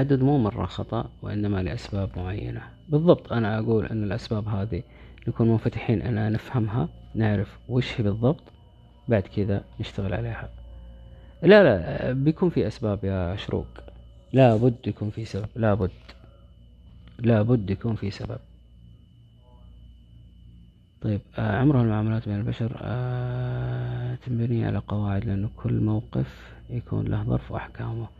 التعدد 0.00 0.22
مو 0.22 0.38
مرة 0.38 0.66
خطأ 0.66 1.10
وإنما 1.22 1.62
لأسباب 1.62 2.10
معينة. 2.16 2.62
بالضبط 2.88 3.32
أنا 3.32 3.58
أقول 3.58 3.86
أن 3.86 4.04
الأسباب 4.04 4.48
هذه 4.48 4.82
نكون 5.28 5.48
منفتحين 5.48 6.02
أن 6.02 6.32
نفهمها 6.32 6.88
نعرف 7.14 7.58
وش 7.68 8.00
هي 8.00 8.04
بالضبط 8.04 8.42
بعد 9.08 9.22
كذا 9.22 9.64
نشتغل 9.80 10.14
عليها. 10.14 10.50
لا 11.42 11.62
لا 11.62 12.12
بيكون 12.12 12.50
في 12.50 12.66
أسباب 12.66 13.04
يا 13.04 13.36
شروق. 13.36 13.66
لا 14.32 14.56
بد 14.56 14.86
يكون 14.86 15.10
في 15.10 15.24
سبب 15.24 15.48
لا 15.56 15.74
بد 15.74 15.90
لا 17.18 17.42
بد 17.42 17.70
يكون 17.70 17.94
في 17.94 18.10
سبب. 18.10 18.38
طيب 21.00 21.20
آه، 21.38 21.58
عمره 21.58 21.82
المعاملات 21.82 22.28
بين 22.28 22.38
البشر 22.38 22.76
آه، 22.80 24.14
تنبني 24.14 24.66
على 24.66 24.78
قواعد 24.78 25.24
لأنه 25.24 25.48
كل 25.56 25.80
موقف 25.80 26.52
يكون 26.70 27.04
له 27.04 27.24
ظرف 27.24 27.52
وأحكامه. 27.52 28.17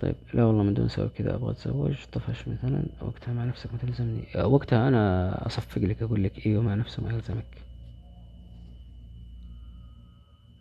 طيب 0.00 0.14
لا 0.34 0.44
والله 0.44 0.62
من 0.62 0.74
دون 0.74 0.88
سبب 0.88 1.08
كذا 1.08 1.34
أبغى 1.34 1.50
أتزوج 1.50 1.96
طفش 2.12 2.48
مثلا 2.48 2.82
وقتها 3.02 3.34
مع 3.34 3.44
نفسك 3.44 3.72
ما 3.72 3.78
تلزمني. 3.78 4.24
وقتها 4.44 4.88
أنا 4.88 5.46
أصفق 5.46 5.82
لك 5.82 6.02
أقول 6.02 6.24
لك 6.24 6.46
أيوه 6.46 6.62
مع 6.62 6.74
نفسه 6.74 7.02
ما 7.02 7.12
يلزمك. 7.12 7.44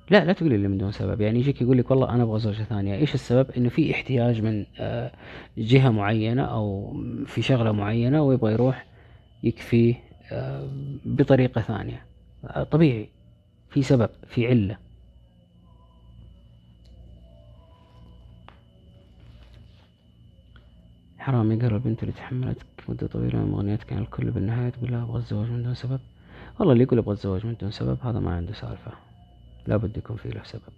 لا 0.09 0.25
لا 0.25 0.33
تقولي 0.33 0.57
لي 0.57 0.67
من 0.67 0.77
دون 0.77 0.91
سبب. 0.91 1.21
يعني 1.21 1.39
يجيك 1.39 1.61
يقول 1.61 1.77
لك 1.77 1.91
والله 1.91 2.09
أنا 2.09 2.23
أبغى 2.23 2.39
زوجة 2.39 2.63
ثانية. 2.63 2.95
إيش 2.95 3.13
السبب؟ 3.13 3.51
إنه 3.51 3.69
في 3.69 3.91
احتياج 3.91 4.41
من 4.41 4.65
آه، 4.79 5.11
جهة 5.57 5.89
معينة 5.89 6.41
أو 6.43 6.93
في 7.25 7.41
شغلة 7.41 7.71
معينة 7.71 8.21
ويبغى 8.23 8.53
يروح 8.53 8.85
يكفيه 9.43 9.95
آه، 10.31 10.69
بطريقة 11.05 11.61
ثانية. 11.61 12.05
آه، 12.45 12.63
طبيعي. 12.63 13.09
في 13.69 13.83
سبب 13.83 14.09
في 14.27 14.47
علة. 14.47 14.77
حرام 21.27 21.51
يقهر 21.51 21.75
البنت 21.75 22.03
اللي 22.03 22.13
تحملتك 22.13 22.65
مدة 22.89 23.07
طويلة 23.07 23.39
من 23.39 23.51
مغنياتك 23.51 23.93
عن 23.93 24.01
الكل 24.01 24.31
بالنهاية 24.31 24.69
تقول 24.69 24.91
لها 24.91 25.03
أبغى 25.03 25.17
الزواج 25.17 25.49
من 25.51 25.63
دون 25.63 25.75
سبب. 25.75 25.99
والله 26.59 26.73
اللي 26.73 26.83
يقول 26.83 26.99
أبغى 26.99 27.13
الزواج 27.13 27.45
من 27.45 27.55
دون 27.61 27.71
سبب 27.71 27.97
هذا 28.01 28.19
ما 28.19 28.35
عنده 28.35 28.53
سالفة. 28.53 28.91
لابد 29.67 29.97
يكون 29.97 30.17
في 30.17 30.29
له 30.29 30.43
سبب. 30.43 30.73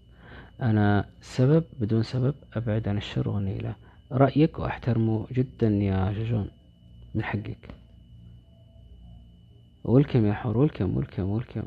أنا 0.61 1.05
سبب 1.21 1.63
بدون 1.79 2.03
سبب 2.03 2.35
أبعد 2.53 2.87
عن 2.87 2.97
الشر 2.97 3.29
والنيلة 3.29 3.75
رأيك 4.11 4.59
وأحترمه 4.59 5.27
جدا 5.31 5.67
يا 5.67 6.11
ججون 6.11 6.47
من 7.15 7.23
حقك. 7.23 7.69
ولكم 9.83 10.25
يا 10.25 10.33
حور 10.33 10.57
ولكم 10.57 10.97
ولكم 10.97 11.23
ولكم 11.23 11.63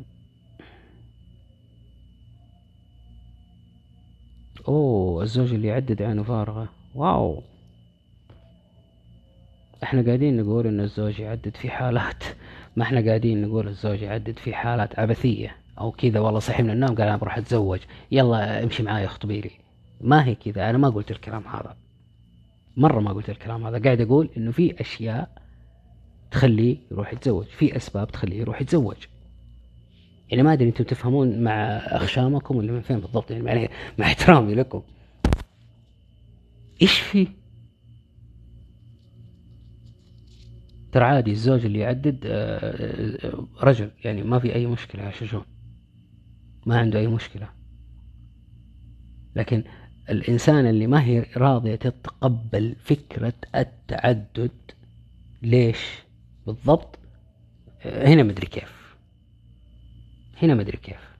أوه 4.68 5.22
الزوج 5.22 5.54
اللي 5.54 5.68
يعدد 5.68 6.02
عينه 6.02 6.22
فارغة. 6.22 6.68
واو. 6.94 7.42
إحنا 9.82 10.02
قاعدين 10.02 10.36
نقول 10.36 10.66
إن 10.66 10.80
الزوج 10.80 11.20
يعدد 11.20 11.56
في 11.56 11.70
حالات. 11.70 12.24
ما 12.76 12.82
إحنا 12.82 13.00
قاعدين 13.00 13.42
نقول 13.42 13.68
الزوج 13.68 14.02
يعدد 14.02 14.38
في 14.38 14.54
حالات 14.54 14.98
عبثية 14.98 15.56
أو 15.78 15.90
كذا. 15.90 16.20
والله 16.20 16.38
صحي 16.40 16.62
من 16.62 16.70
النوم 16.70 16.88
قال 16.88 17.02
أنا 17.02 17.16
بروح 17.16 17.38
أتزوج. 17.38 17.80
يلا 18.10 18.62
امشي 18.62 18.82
معاي 18.82 19.04
اخطبي 19.04 19.40
لي. 19.40 19.50
ما 20.00 20.24
هي 20.26 20.34
كذا. 20.34 20.70
أنا 20.70 20.78
ما 20.78 20.88
قلت 20.88 21.10
الكلام 21.10 21.46
هذا. 21.46 21.76
مرة 22.76 23.00
ما 23.00 23.12
قلت 23.12 23.30
الكلام 23.30 23.66
هذا. 23.66 23.82
قاعد 23.82 24.00
أقول 24.00 24.30
إنه 24.36 24.50
في 24.52 24.80
أشياء 24.80 25.28
تخليه 26.30 26.76
يروح 26.90 27.12
يتزوج. 27.12 27.46
في 27.46 27.76
أسباب 27.76 28.10
تخليه 28.10 28.40
يروح 28.40 28.60
يتزوج. 28.60 28.96
يعني 30.30 30.42
ما 30.42 30.52
أدري 30.52 30.68
أنتم 30.68 30.84
تفهمون 30.84 31.44
مع 31.44 31.52
أخشامكم 31.76 32.56
ولا 32.56 32.72
من 32.72 32.80
فين 32.80 32.98
بالضبط. 33.00 33.30
يعني 33.30 33.70
مع 33.98 34.06
احترامي 34.06 34.54
لكم. 34.54 34.82
إيش 36.82 36.98
في 37.00 37.28
ترى 40.93 41.05
عادي 41.05 41.31
الزوج 41.31 41.64
اللي 41.64 41.78
يعدد 41.78 42.20
آه، 42.27 43.27
آه، 43.27 43.48
رجل 43.62 43.90
يعني 44.05 44.23
ما 44.23 44.39
في 44.39 44.55
أي 44.55 44.66
مشكلة 44.66 45.02
يا 45.05 45.10
شجون 45.10 45.44
ما 46.66 46.78
عنده 46.78 46.98
أي 46.98 47.06
مشكلة. 47.06 47.48
لكن 49.36 49.64
الإنسان 50.10 50.66
اللي 50.66 50.86
ما 50.86 51.05
هي 51.05 51.27
راضية 51.36 51.74
تتقبل 51.74 52.77
فكرة 52.85 53.32
التعدد 53.55 54.51
ليش؟ 55.43 55.78
بالضبط 56.47 56.98
آه، 57.82 58.09
هنا 58.09 58.23
مدري 58.23 58.47
كيف. 58.47 58.97
هنا 60.43 60.55
مدري 60.55 60.77
كيف 60.77 61.12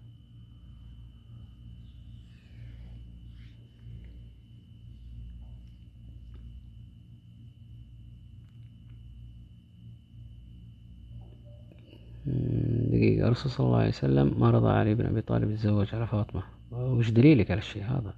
مم، 11.81 12.11
دقيقة 12.27 13.27
الرسول 13.27 13.53
صلى 13.53 13.66
الله 13.66 13.78
عليه 13.78 13.89
وسلم 13.89 14.40
ما 14.40 14.51
رضى 14.51 14.69
علي 14.70 14.94
بن 14.94 15.07
أبي 15.07 15.20
طالب 15.20 15.51
يتزوج 15.51 15.94
على 15.94 16.07
فاطمة. 16.07 16.43
وش 16.70 17.11
دليلك 17.11 17.51
على 17.51 17.59
الشيء 17.59 17.85
هذا؟ 17.85 18.15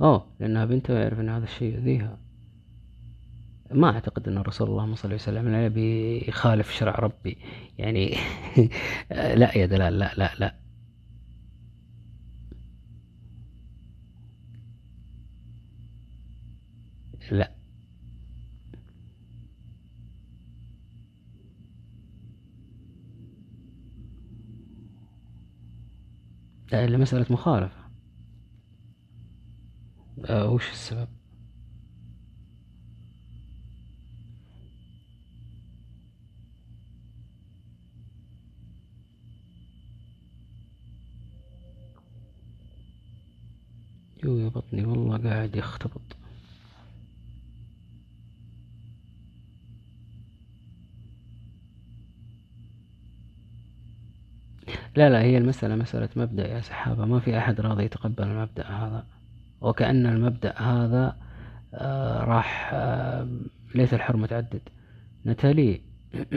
أوه 0.00 0.26
لأنها 0.40 0.64
بنته 0.64 0.94
ويعرف 0.94 1.20
أن 1.20 1.28
هذا 1.28 1.44
الشيء 1.44 1.74
يؤذيها. 1.74 2.18
ما 3.72 3.90
أعتقد 3.90 4.28
أن 4.28 4.38
الرسول 4.38 4.68
اللهم 4.68 4.94
صل 4.94 5.14
وسلم 5.14 5.54
عليه 5.54 5.68
بيخالف 5.68 6.70
شرع 6.72 6.94
ربي. 6.98 7.38
يعني 7.78 8.16
لا 9.10 9.58
يا 9.58 9.66
دلال 9.66 9.98
لا 9.98 10.14
لا 10.16 10.30
لا. 10.38 10.54
لا. 17.30 17.57
لا 26.72 26.84
إلا 26.84 26.98
مسألة 26.98 27.26
مخالفة. 27.30 27.88
آه 30.24 30.50
وش 30.52 30.70
السبب؟ 30.70 31.08
يو 44.24 44.36
يا 44.38 44.48
بطني 44.48 44.84
والله 44.84 45.18
قاعد 45.30 45.56
يختبط. 45.56 46.17
لا 54.96 55.10
لا 55.10 55.22
هي 55.22 55.38
المسألة 55.38 55.74
مسألة 55.74 56.08
مبدأ 56.16 56.48
يا 56.48 56.60
سحابة. 56.60 57.04
ما 57.04 57.20
في 57.20 57.38
أحد 57.38 57.60
راضي 57.60 57.84
يتقبل 57.84 58.24
المبدأ 58.24 58.66
هذا. 58.66 59.06
وكأن 59.60 60.06
المبدأ 60.06 60.58
هذا 60.58 61.16
آه 61.74 62.24
راح 62.24 62.70
آه 62.74 63.28
ليت 63.74 63.94
الحرمة 63.94 64.26
تعدد 64.26 64.60
نتالي 65.26 65.80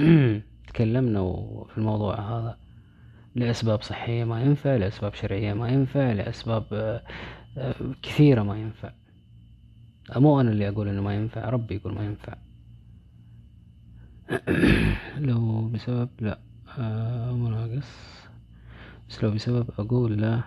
تكلمنا 0.67 1.33
في 1.69 1.77
الموضوع 1.77 2.19
هذا. 2.19 2.57
لأسباب 3.35 3.81
صحية 3.81 4.23
ما 4.23 4.41
ينفع 4.41 4.75
لأسباب 4.75 5.13
شرعية 5.13 5.53
ما 5.53 5.69
ينفع 5.69 6.11
لأسباب 6.11 6.65
آه، 7.57 7.75
كثيرة 8.01 8.43
ما 8.43 8.57
ينفع. 8.57 8.91
مو 10.15 10.41
أنا 10.41 10.51
اللي 10.51 10.69
أقول 10.69 10.87
إنه 10.87 11.01
ما 11.01 11.15
ينفع 11.15 11.49
ربي 11.49 11.75
يقول 11.75 11.93
ما 11.93 12.05
ينفع. 12.05 12.35
لو 15.27 15.67
بسبب 15.67 16.09
لا. 16.19 16.39
مو 17.31 17.49
ناقص. 17.49 18.20
بس 19.11 19.23
لو 19.23 19.31
بسبب 19.31 19.69
أقول 19.79 20.21
لا 20.21 20.43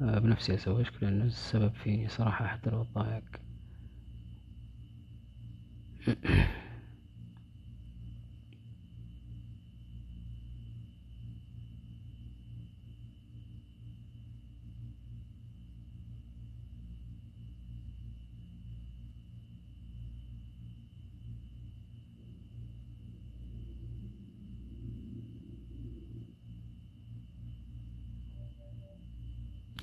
آه، 0.00 0.18
بنفسي 0.18 0.54
أسوي. 0.54 0.84
لأنه 1.02 1.24
السبب 1.24 1.74
فيني 1.74 2.08
صراحة 2.08 2.46
حتى 2.46 2.70
لو 2.70 2.82
أتضايق 2.82 3.24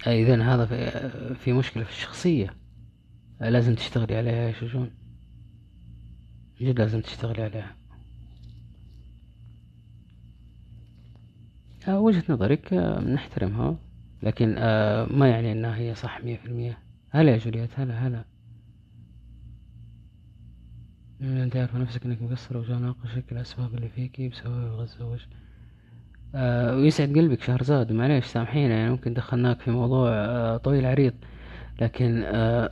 إذا 0.07 0.43
هذا 0.43 0.65
في, 1.33 1.53
مشكلة 1.53 1.83
في 1.83 1.89
الشخصية. 1.89 2.53
آه، 3.41 3.49
لازم 3.49 3.75
تشتغلي 3.75 4.15
عليها 4.15 4.33
يا 4.47 4.51
شجون 4.51 4.91
جد 6.61 6.79
لازم 6.79 7.01
تشتغلي 7.01 7.43
عليها. 7.43 7.75
آه، 11.87 11.99
وجهة 11.99 12.23
نظرك 12.29 12.73
آه، 12.73 12.99
نحترمها 12.99 13.75
لكن 14.23 14.55
آه، 14.57 15.05
ما 15.05 15.29
يعني 15.29 15.51
إنها 15.51 15.77
هي 15.77 15.95
صح 15.95 16.23
مية 16.23 16.37
في 16.37 16.45
المية. 16.45 16.77
هلا 17.09 17.31
يا 17.31 17.37
جوليات 17.37 17.69
هلا 17.79 17.93
هلا. 17.93 18.23
إنت 21.21 21.55
عارفة 21.55 21.77
نفسك 21.77 22.05
إنك 22.05 22.21
مقصرة 22.21 22.59
وجاء 22.59 22.77
ناقشك 22.77 23.31
الأسباب 23.31 23.75
اللي 23.75 23.89
فيكي 23.89 24.29
بسبب 24.29 24.65
أبغى 24.65 24.83
اتزوج 24.83 25.19
آه، 26.35 26.75
ويسعد 26.75 27.09
قلبك 27.17 27.41
شهرزاد 27.41 27.91
معليش 27.91 28.25
سامحينا 28.25 28.75
يعني 28.75 28.89
ممكن 28.91 29.13
دخلناك 29.13 29.61
في 29.61 29.71
موضوع 29.71 30.09
آه، 30.11 30.57
طويل 30.57 30.85
عريض. 30.85 31.13
لكن 31.81 32.23
آه، 32.25 32.71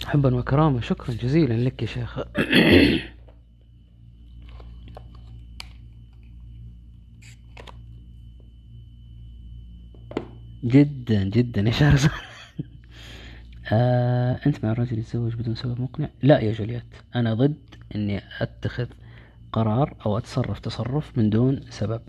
حبا 0.06 0.34
وكرامة. 0.36 0.80
شكرا 0.80 1.14
جزيلا 1.14 1.54
لك 1.54 1.82
يا 1.82 1.86
شيخ. 1.86 2.18
جدا 10.64 11.24
جدا 11.24 11.60
يا 11.60 11.70
شهرزاد 11.70 12.10
آه، 13.72 14.40
أنت 14.46 14.64
مع 14.64 14.72
الرجل 14.72 14.98
يتزوج 14.98 15.34
بدون 15.34 15.54
سبب 15.54 15.80
مقنع؟ 15.80 16.08
لا 16.22 16.40
يا 16.40 16.52
جوليات 16.52 16.84
أنا 17.14 17.34
ضد 17.34 17.56
إني 17.94 18.22
أتخذ 18.40 18.86
قرار 19.52 19.94
أو 20.06 20.18
أتصرف 20.18 20.58
تصرف 20.58 21.18
من 21.18 21.30
دون 21.30 21.60
سبب. 21.70 22.00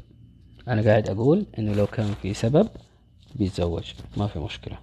أنا 0.67 0.81
قاعد 0.81 1.09
أقول 1.09 1.45
إنه 1.59 1.73
لو 1.73 1.87
كان 1.87 2.13
في 2.21 2.33
سبب 2.33 2.69
بيتزوج 3.35 3.93
ما 4.17 4.27
في 4.27 4.39
مشكلة. 4.39 4.77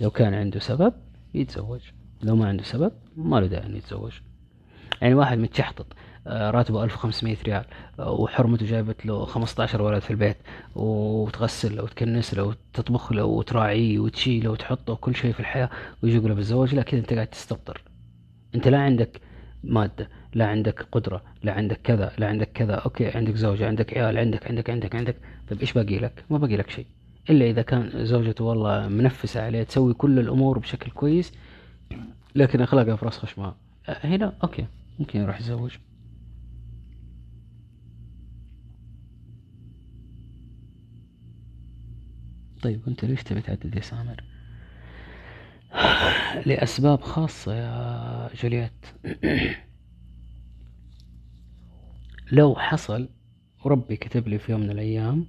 لو 0.00 0.10
كان 0.10 0.34
عنده 0.34 0.60
سبب 0.60 0.92
يتزوج 1.34 1.80
لو 2.22 2.36
ما 2.36 2.48
عنده 2.48 2.64
سبب 2.64 2.92
ما 3.16 3.40
له 3.40 3.46
داعي 3.46 3.66
إنه 3.66 3.76
يتزوج. 3.76 4.12
يعني 5.02 5.14
واحد 5.14 5.38
متشحطط 5.38 5.86
آه، 6.26 6.50
راتبه 6.50 6.84
1500 6.84 7.36
ريال 7.44 7.64
آه، 7.98 8.10
وحرمته 8.10 8.66
جابت 8.66 9.06
له 9.06 9.24
15 9.24 9.82
ولد 9.82 10.02
في 10.02 10.10
البيت 10.10 10.36
وتغسل 10.74 11.80
وتكنس 11.80 12.34
له 12.34 12.42
وتطبخ 12.44 13.12
له 13.12 13.24
وتراعيه 13.24 13.98
وتشيله 13.98 14.50
وتحطه 14.50 14.94
كل 14.94 15.14
شيء 15.14 15.32
في 15.32 15.40
الحياة 15.40 15.70
ويجي 16.02 16.16
يقول 16.16 16.34
بالزواج 16.34 16.74
لا 16.74 16.82
كذا 16.82 17.00
أنت 17.00 17.12
قاعد 17.12 17.26
تستبطر. 17.26 17.82
أنت 18.54 18.68
لا 18.68 18.78
عندك 18.78 19.20
مادة 19.64 20.08
لا 20.34 20.46
عندك 20.46 20.82
قدرة 20.92 21.22
لا 21.42 21.52
عندك 21.52 21.80
كذا 21.84 22.12
لا 22.18 22.28
عندك 22.28 22.52
كذا 22.52 22.74
okay 22.74 23.08
عندك 23.08 23.34
زوجة 23.34 23.66
عندك 23.66 23.96
عيال 23.98 24.18
عندك 24.18 24.46
عندك 24.48 24.70
عندك 24.70 24.94
عندك. 24.96 25.16
طيب 25.48 25.60
إيش 25.60 25.72
باقي 25.72 25.98
لك؟ 25.98 26.24
ما 26.30 26.38
باقي 26.38 26.56
لك 26.56 26.70
شيء. 26.70 26.86
إلا 27.30 27.44
إذا 27.50 27.62
كان 27.62 28.04
زوجته 28.06 28.44
والله 28.44 28.88
منفسة 28.88 29.42
عليه 29.42 29.62
تسوي 29.62 29.94
كل 29.94 30.18
الأمور 30.18 30.58
بشكل 30.58 30.90
كويس 30.90 31.32
لكن 32.34 32.60
أخلاقها 32.60 32.96
في 32.96 33.04
راس 33.04 33.18
خشمها 33.18 33.56
هنا 33.88 34.32
okay 34.42 34.66
ممكن 34.98 35.20
يروح 35.20 35.40
يتزوج. 35.40 35.76
طيب 42.62 42.80
وانت 42.86 43.04
ليش 43.04 43.22
تبي 43.22 43.40
تعدد 43.40 43.76
يا 43.76 43.80
سامر؟ 43.80 44.24
لأسباب 46.46 47.00
خاصة 47.00 47.54
يا 47.54 48.30
جوليات 48.42 48.86
لو 52.32 52.54
حصل 52.54 53.08
وربي 53.64 53.96
كتب 53.96 54.28
لي 54.28 54.38
في 54.38 54.52
يوم 54.52 54.60
من 54.60 54.70
الأيام 54.70 55.26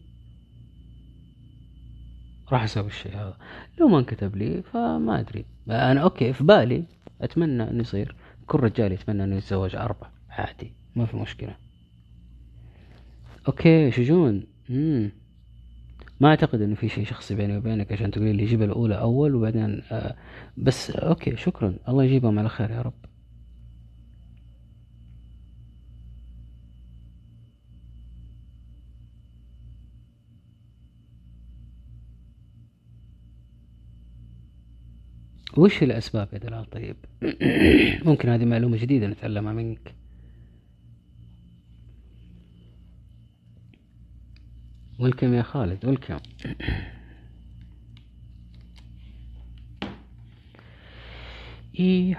راح 2.51 2.63
أسوي 2.63 2.87
الشيء 2.87 3.15
هذا. 3.15 3.37
لو 3.79 3.87
ما 3.87 3.99
انكتب 3.99 4.35
لي 4.35 4.61
فما 4.61 5.19
أدري. 5.19 5.45
أنا 5.69 6.01
أوكي 6.01 6.33
في 6.33 6.43
بالي 6.43 6.83
أتمنى 7.21 7.63
أنه 7.69 7.81
يصير. 7.81 8.15
كل 8.47 8.59
رجال 8.59 8.91
يتمنى 8.91 9.23
أنه 9.23 9.35
يتزوج 9.35 9.75
أربع 9.75 10.09
عادي 10.29 10.73
ما 10.95 11.05
في 11.05 11.17
مشكلة. 11.17 11.55
okay 13.47 13.91
شجون 13.91 14.43
مم. 14.69 15.11
ما 16.19 16.29
أعتقد 16.29 16.61
إنه 16.61 16.75
في 16.75 16.89
شيء 16.89 17.05
شخصي 17.05 17.35
بيني 17.35 17.57
وبينك 17.57 17.91
عشان 17.91 18.11
تقولي 18.11 18.33
لي 18.33 18.45
جيب 18.45 18.61
الأولى 18.61 18.99
أول 18.99 19.35
وبعدين 19.35 19.81
آه 19.91 20.15
بس 20.57 20.91
okay 20.91 21.35
شكرا. 21.35 21.75
الله 21.89 22.03
يجيبهم 22.03 22.39
على 22.39 22.49
خير 22.49 22.71
يا 22.71 22.81
رب. 22.81 23.08
وش 35.57 35.83
الأسباب 35.83 36.27
يا 36.33 36.37
دلال؟ 36.37 36.69
طيب. 36.69 36.95
ممكن 38.09 38.29
هذه 38.29 38.45
معلومة 38.45 38.77
جديدة 38.77 39.07
نتعلمها 39.07 39.53
منك. 39.53 39.95
ولكم 44.99 45.33
يا 45.33 45.41
خالد؟ 45.41 45.85
ولكم 45.85 46.17
إيه 51.79 52.15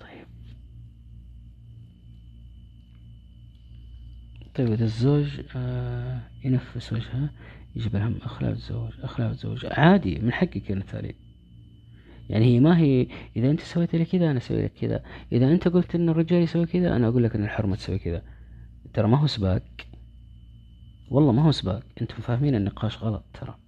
طيب. 0.00 0.26
طيب 4.54 4.72
إذا 4.72 4.84
الزوج 4.84 5.40
آه 5.56 6.20
ينفس 6.44 6.92
وجهه 6.92 7.30
يجب 7.76 7.96
الهم 7.96 8.16
أخلاق 8.22 8.50
الزوج 8.50 8.92
أخلاق 9.00 9.28
الزوج 9.28 9.66
عادي 9.66 10.18
من 10.18 10.32
حقك 10.32 10.70
يا 10.70 10.74
نتالي. 10.74 11.14
يعني 12.30 12.44
هي 12.44 12.60
ما 12.60 12.78
هي 12.78 13.06
إذا 13.36 13.50
أنت 13.50 13.60
سويت 13.60 13.94
لي 13.94 14.04
كذا 14.04 14.30
أنا 14.30 14.38
أسوي 14.38 14.62
لك 14.62 14.72
كذا. 14.72 15.04
إذا 15.32 15.52
أنت 15.52 15.68
قلت 15.68 15.94
إن 15.94 16.08
الرجال 16.08 16.42
يسوي 16.42 16.66
كذا 16.66 16.96
أنا 16.96 17.08
أقول 17.08 17.24
لك 17.24 17.36
إن 17.36 17.44
الحرمة 17.44 17.76
تسوي 17.76 17.98
كذا. 17.98 18.22
ترى 18.94 19.08
ما 19.08 19.18
هو 19.18 19.26
سباق. 19.26 19.62
والله 21.08 21.32
ما 21.32 21.42
هو 21.42 21.50
سباق. 21.50 21.82
أنتم 22.00 22.14
فاهمين 22.14 22.54
النقاش 22.54 22.98
غلط 22.98 23.24
ترى. 23.40 23.58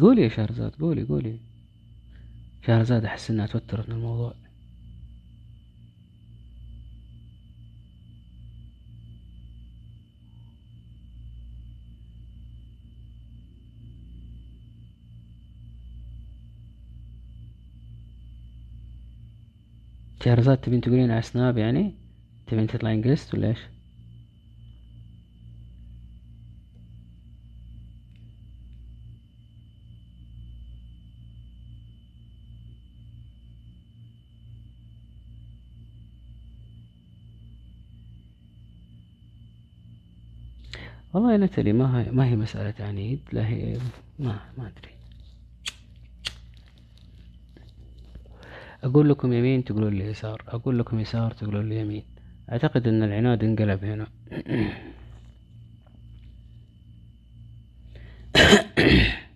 قولي 0.00 0.22
يا 0.22 0.28
شهرزاد 0.28 0.74
قولي 0.74 1.02
قولي. 1.02 1.38
شهرزاد 2.66 3.04
أحس 3.04 3.30
انها 3.30 3.46
توترت 3.46 3.88
من 3.88 3.94
الموضوع. 3.94 4.34
شهرزاد 20.26 20.58
تبين 20.58 20.80
تقولين 20.80 21.10
على 21.10 21.22
سناب 21.22 21.58
يعني؟ 21.58 21.94
تبين 22.46 22.66
تطلعين 22.66 23.00
جلست 23.00 23.34
ولا 23.34 23.48
إيش؟ 23.48 23.58
والله 41.14 41.32
يا 41.32 41.36
نتلي 41.36 41.72
ما 41.72 42.00
هي 42.00 42.10
ما 42.10 42.26
هي 42.26 42.36
مسألة 42.36 42.74
عنيد 42.80 43.20
لا 43.32 43.46
هي 43.48 43.78
ما 44.18 44.40
ما 44.58 44.66
أدري. 44.66 44.95
أقول 48.86 49.08
لكم 49.08 49.32
يمين 49.32 49.64
تقولون 49.64 49.94
لي 49.94 50.04
يسار 50.04 50.42
أقول 50.48 50.78
لكم 50.78 51.00
يسار 51.00 51.30
تقولون 51.30 51.68
لي 51.68 51.80
يمين. 51.80 52.04
أعتقد 52.52 52.88
أن 52.88 53.02
العناد 53.02 53.44
انقلب 53.44 53.84
هنا. 53.84 54.06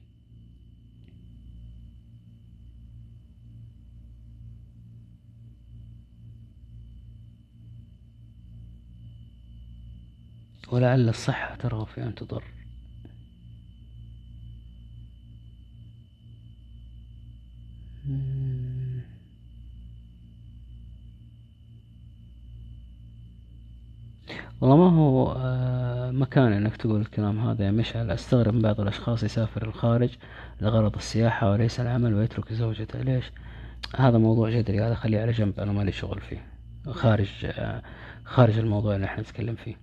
ولعل 10.72 11.08
الصحة 11.08 11.54
ترغب 11.54 11.86
في 11.86 12.02
أن 12.02 12.14
تضر. 12.14 12.44
مكان 26.30 26.52
إنك 26.52 26.76
تقول 26.76 27.00
الكلام 27.00 27.48
هذا 27.48 27.64
يا 27.64 27.70
مشعل. 27.70 28.10
أستغرب 28.10 28.54
من 28.54 28.62
بعض 28.62 28.80
الأشخاص 28.80 29.22
يسافر 29.22 29.62
الخارج 29.66 30.10
لغرض 30.60 30.96
السياحة 30.96 31.50
وليس 31.50 31.80
العمل 31.80 32.14
ويترك 32.14 32.52
زوجته. 32.52 33.02
ليش؟ 33.02 33.24
هذا 33.96 34.18
موضوع 34.18 34.50
جدلي 34.50 34.80
هذا 34.80 34.94
خليه 34.94 35.20
على 35.20 35.32
جنب. 35.32 35.60
أنا 35.60 35.72
مالي 35.72 35.92
شغل 35.92 36.20
فيه. 36.20 36.46
خارج 36.90 37.28
آه، 37.44 37.82
خارج 38.24 38.58
الموضوع 38.58 38.94
اللي 38.94 39.06
إحنا 39.06 39.22
نتكلم 39.22 39.54
فيه. 39.54 39.76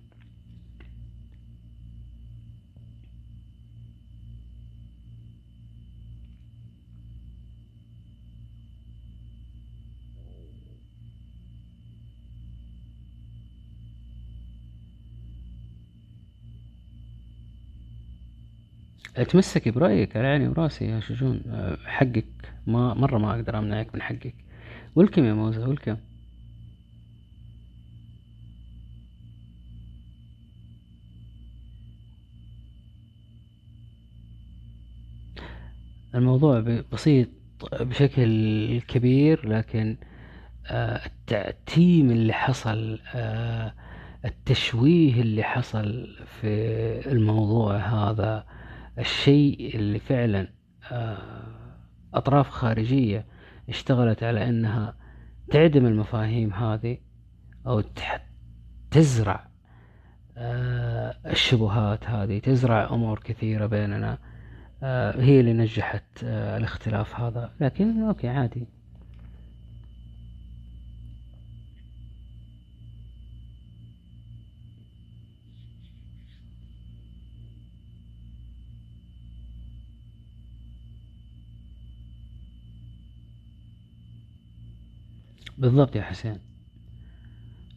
اتمسكي 19.18 19.70
برأيك 19.70 20.16
على 20.16 20.26
عيني 20.26 20.48
وراسي 20.48 20.84
يا 20.84 21.00
شجون 21.00 21.42
أه، 21.50 21.78
حقك. 21.86 22.26
ما 22.66 22.94
مرة 22.94 23.18
ما 23.18 23.30
أقدر 23.34 23.58
أمنعك 23.58 23.94
من 23.94 24.02
حقك. 24.02 24.34
ولكم 24.96 25.24
يا 25.24 25.34
موزة 25.34 25.68
ولكم. 25.68 25.96
الموضوع 36.14 36.60
بسيط 36.92 37.28
بشكل 37.80 38.80
كبير 38.80 39.48
لكن 39.48 39.96
آه، 40.66 41.06
التعتيم 41.06 42.10
اللي 42.10 42.32
حصل 42.32 42.98
آه، 43.14 43.74
التشويه 44.24 45.20
اللي 45.20 45.42
حصل 45.42 46.16
في 46.40 46.48
الموضوع 47.12 47.76
هذا 47.76 48.46
الشيء 48.98 49.76
اللي 49.76 49.98
فعلا 49.98 50.48
آه، 50.92 51.18
أطراف 52.14 52.48
خارجية 52.48 53.26
اشتغلت 53.68 54.22
على 54.22 54.48
أنها 54.48 54.96
تعدم 55.50 55.86
المفاهيم 55.86 56.52
هذه 56.52 56.98
أو 57.66 57.82
تزرع 58.90 59.48
آه، 60.36 61.14
الشبهات 61.26 62.04
هذه 62.06 62.38
تزرع 62.38 62.94
أمور 62.94 63.18
كثيرة 63.18 63.66
بيننا 63.66 64.18
آه، 64.82 65.20
هي 65.20 65.40
اللي 65.40 65.52
نجحت 65.52 66.04
الاختلاف 66.22 67.20
هذا. 67.20 67.52
لكن 67.60 68.02
أوكي 68.02 68.28
عادي. 68.28 68.77
بالضبط 85.58 85.96
يا 85.96 86.02
حسين. 86.02 86.38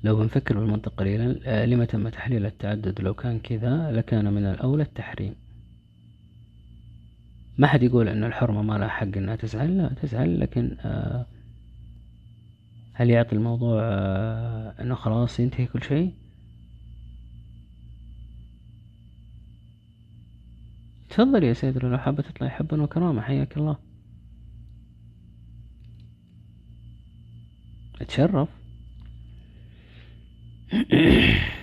لو 0.03 0.15
بنفكر 0.15 0.59
بالمنطق 0.59 0.93
قليلا 0.95 1.65
لما 1.65 1.85
تم 1.85 2.09
تحليل 2.09 2.45
التعدد 2.45 3.01
لو 3.01 3.13
كان 3.13 3.39
كذا 3.39 3.91
لكان 3.91 4.33
من 4.33 4.45
الأولى 4.45 4.83
التحريم. 4.83 5.35
ما 7.57 7.67
حد 7.67 7.83
يقول 7.83 8.07
أن 8.07 8.23
الحرمة 8.23 8.61
ما 8.61 8.77
لها 8.77 8.87
حق 8.87 9.17
أنها 9.17 9.35
تزعل 9.35 9.77
لا 9.77 9.89
تزعل 10.01 10.39
لكن 10.39 10.77
آه، 10.79 11.25
هل 12.93 13.09
يعطي 13.09 13.35
الموضوع 13.35 13.81
آه، 13.83 14.81
أنه 14.81 14.95
خلاص 14.95 15.39
ينتهي 15.39 15.65
كل 15.65 15.83
شيء؟ 15.83 16.13
تفضل 21.09 21.43
يا 21.43 21.53
سيدنا 21.53 21.89
لو 21.89 21.97
حابة 21.97 22.23
تطلعي 22.23 22.49
حبا 22.49 22.81
وكرامة 22.81 23.21
حياك 23.21 23.57
الله. 23.57 23.90
أتشرف. 28.01 28.49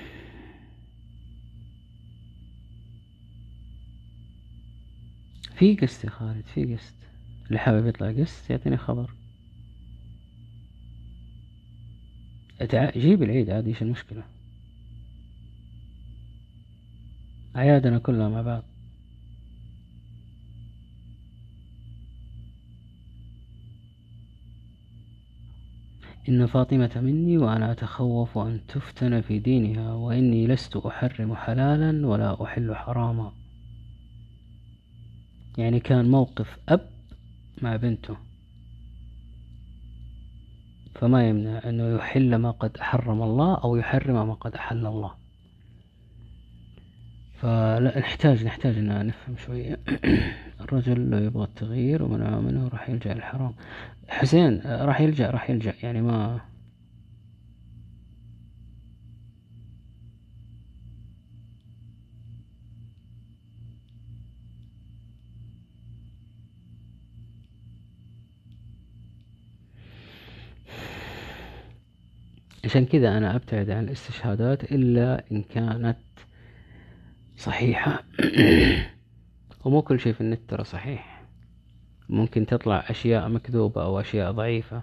في 5.58 5.76
قسط 5.76 6.04
يا 6.04 6.10
خالد 6.10 6.44
في 6.54 6.74
قسط 6.74 6.94
اللي 7.46 7.58
حابب 7.58 7.86
يطلع 7.86 8.12
قسط 8.12 8.50
يعطيني 8.50 8.76
خبر. 8.76 9.10
جيب 12.98 13.22
العيد 13.22 13.50
عادي 13.50 13.70
إيش 13.70 13.82
المشكلة؟ 13.82 14.22
أعيادنا 17.56 17.98
كلها 17.98 18.28
مع 18.28 18.42
بعض. 18.42 18.62
إن 26.28 26.46
فاطمة 26.46 26.90
مني 26.96 27.38
وأنا 27.38 27.72
أتخوف 27.72 28.38
أن 28.38 28.60
تفتن 28.68 29.20
في 29.20 29.38
دينها 29.38 29.92
وإني 29.92 30.46
لست 30.46 30.76
أحرم 30.76 31.34
حلالا 31.34 32.06
ولا 32.06 32.44
أحل 32.44 32.74
حراما. 32.74 33.32
يعني 35.58 35.80
كان 35.80 36.10
موقف 36.10 36.58
أب 36.68 36.90
مع 37.62 37.76
بنته. 37.76 38.16
فما 40.94 41.28
يمنع 41.28 41.60
أنه 41.64 41.96
يحل 41.96 42.36
ما 42.36 42.50
قد 42.50 42.76
حرم 42.80 43.22
الله 43.22 43.54
أو 43.54 43.76
يحرم 43.76 44.28
ما 44.28 44.34
قد 44.34 44.54
أحل 44.54 44.86
الله. 44.86 45.14
فلا 47.42 47.98
نحتاج 47.98 48.44
نحتاج 48.44 48.78
أن 48.78 49.06
نفهم 49.06 49.36
شوية. 49.36 49.78
الرجل 50.60 51.10
لو 51.10 51.18
يبغى 51.18 51.44
التغيير 51.44 52.02
ومنع 52.02 52.40
منه 52.40 52.68
راح 52.68 52.88
يلجأ 52.88 53.14
للحرام. 53.14 53.54
حسين 54.08 54.60
راح 54.64 55.00
يلجأ 55.00 55.30
راح 55.30 55.50
يلجأ. 55.50 55.74
يعني 55.82 56.02
ما 56.02 56.40
عشان 72.64 72.86
كذا 72.86 73.18
أنا 73.18 73.36
أبتعد 73.36 73.70
عن 73.70 73.84
الاستشهادات 73.84 74.72
إلا 74.72 75.24
إن 75.32 75.42
كانت 75.42 75.96
صحيحة. 77.38 78.04
ومو 79.64 79.82
كل 79.82 80.00
شيء 80.00 80.12
في 80.12 80.20
النت 80.20 80.40
ترى 80.48 80.64
صحيح. 80.64 81.24
ممكن 82.08 82.46
تطلع 82.46 82.84
أشياء 82.90 83.28
مكذوبة 83.28 83.82
أو 83.82 84.00
أشياء 84.00 84.32
ضعيفة. 84.32 84.82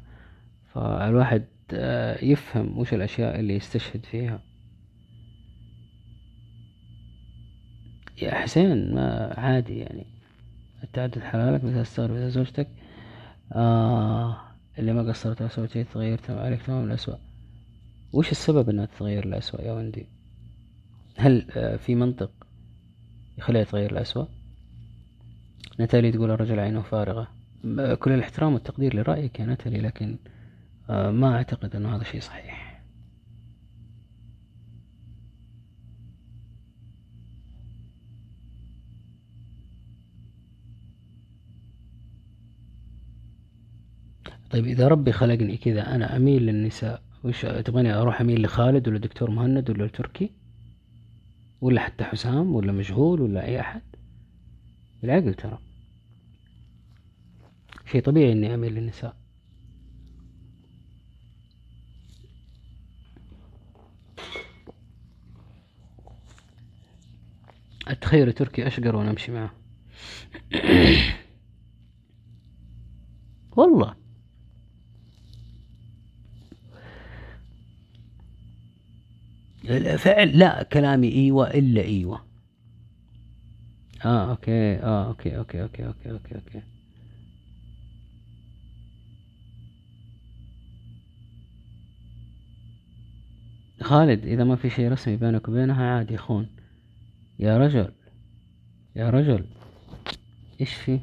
فالواحد 0.73 1.45
آه، 1.73 2.26
يفهم 2.26 2.77
وش 2.77 2.94
الأشياء 2.94 3.40
اللي 3.40 3.56
يستشهد 3.56 4.06
فيها. 4.06 4.40
يا 8.22 8.34
حسين 8.34 8.95
ما 8.95 9.34
عادي 9.38 9.77
يعني. 9.77 10.06
التعدد 10.84 11.19
حلالك 11.19 11.61
بس 11.61 11.73
تستغرب 11.73 12.15
إذا 12.15 12.30
زوجتك. 12.30 12.68
آه 13.53 14.38
اللي 14.80 14.94
ما 14.94 15.10
قصرت 15.10 15.41
أو 15.41 15.48
سويت 15.48 15.72
شيء 15.72 15.86
تغير 15.94 16.18
تمام 16.18 16.40
عليك 16.40 16.61
تمام 16.61 16.84
الأسوأ. 16.84 17.15
وش 18.14 18.32
السبب 18.32 18.69
إنها 18.69 18.86
تتغير 18.86 19.26
الأسوأ 19.26 19.61
يا 19.61 19.73
وندي 19.73 20.06
هل 21.18 21.48
آه، 21.52 21.76
في 21.76 21.95
منطق 21.95 22.44
يخليها 23.38 23.64
تغير 23.64 23.91
الأسوأ. 23.91 24.26
ناتالي 25.80 26.12
تقول 26.12 26.32
الرجل 26.32 26.60
عينه 26.60 26.82
فارغة. 26.82 27.28
كل 27.99 28.12
الاحترام 28.12 28.53
والتقدير 28.53 28.95
لرأيك 28.95 29.40
يا 29.40 29.45
ناتالي 29.45 29.82
لكن 29.82 30.18
آه، 30.90 31.12
ما 31.12 31.36
أعتقد 31.36 31.76
أنه 31.76 31.95
هذا 31.95 32.03
شيء 32.03 32.22
صحيح. 32.22 32.82
طيب 44.49 44.66
إذا 44.66 44.88
ربي 44.88 45.12
خلقني 45.12 45.57
كذا 45.57 45.95
أنا 45.95 46.16
أميل 46.16 46.45
للنساء. 46.45 47.02
وش 47.24 47.41
تبغاني 47.45 47.94
أروح 47.94 48.22
أميل 48.22 48.41
لخالد 48.41 48.88
ولا 48.88 48.99
دكتور 48.99 49.32
مهند 49.32 49.70
ولا 49.70 49.88
تركي؟ 49.88 50.44
ولا 51.61 51.82
حتى 51.82 52.03
حسام 52.03 52.56
ولا 52.56 52.72
مشغول 52.72 53.22
ولا 53.22 53.45
أي 53.45 53.60
أحد. 53.60 53.82
بالعقل 55.02 55.34
ترى. 55.34 55.60
شيء 57.91 58.02
طبيعي 58.02 58.32
إني 58.32 58.53
أميل 58.53 58.73
للنساء. 58.73 59.15
أتخيل 67.88 68.34
تركي 68.34 68.68
أشقر 68.68 68.95
وأنا 68.95 69.11
أمشي 69.11 69.32
معه. 69.32 69.53
والله. 73.57 74.05
فعل 79.97 80.39
لا 80.39 80.63
كلامي 80.63 81.11
إيوه 81.11 81.51
إلا 81.51 81.81
إيوه. 81.81 82.25
آه 84.05 84.29
أوكي 84.31 84.75
آه 84.75 85.07
أوكي 85.07 85.37
أوكي 85.37 85.61
أوكي 85.61 85.85
أوكي 85.85 86.11
أوكي 86.11 86.35
أوكي. 86.35 86.61
خالد 93.81 94.25
إذا 94.25 94.43
ما 94.43 94.55
في 94.55 94.69
شيء 94.69 94.91
رسمي 94.91 95.15
بينك 95.17 95.47
وبينها 95.49 95.85
عادي 95.97 96.13
يخون 96.13 96.47
يا 97.39 97.57
رجل 97.57 97.91
يا 98.95 99.09
رجل. 99.09 99.45
إيش 100.61 100.73
في؟ 100.73 100.99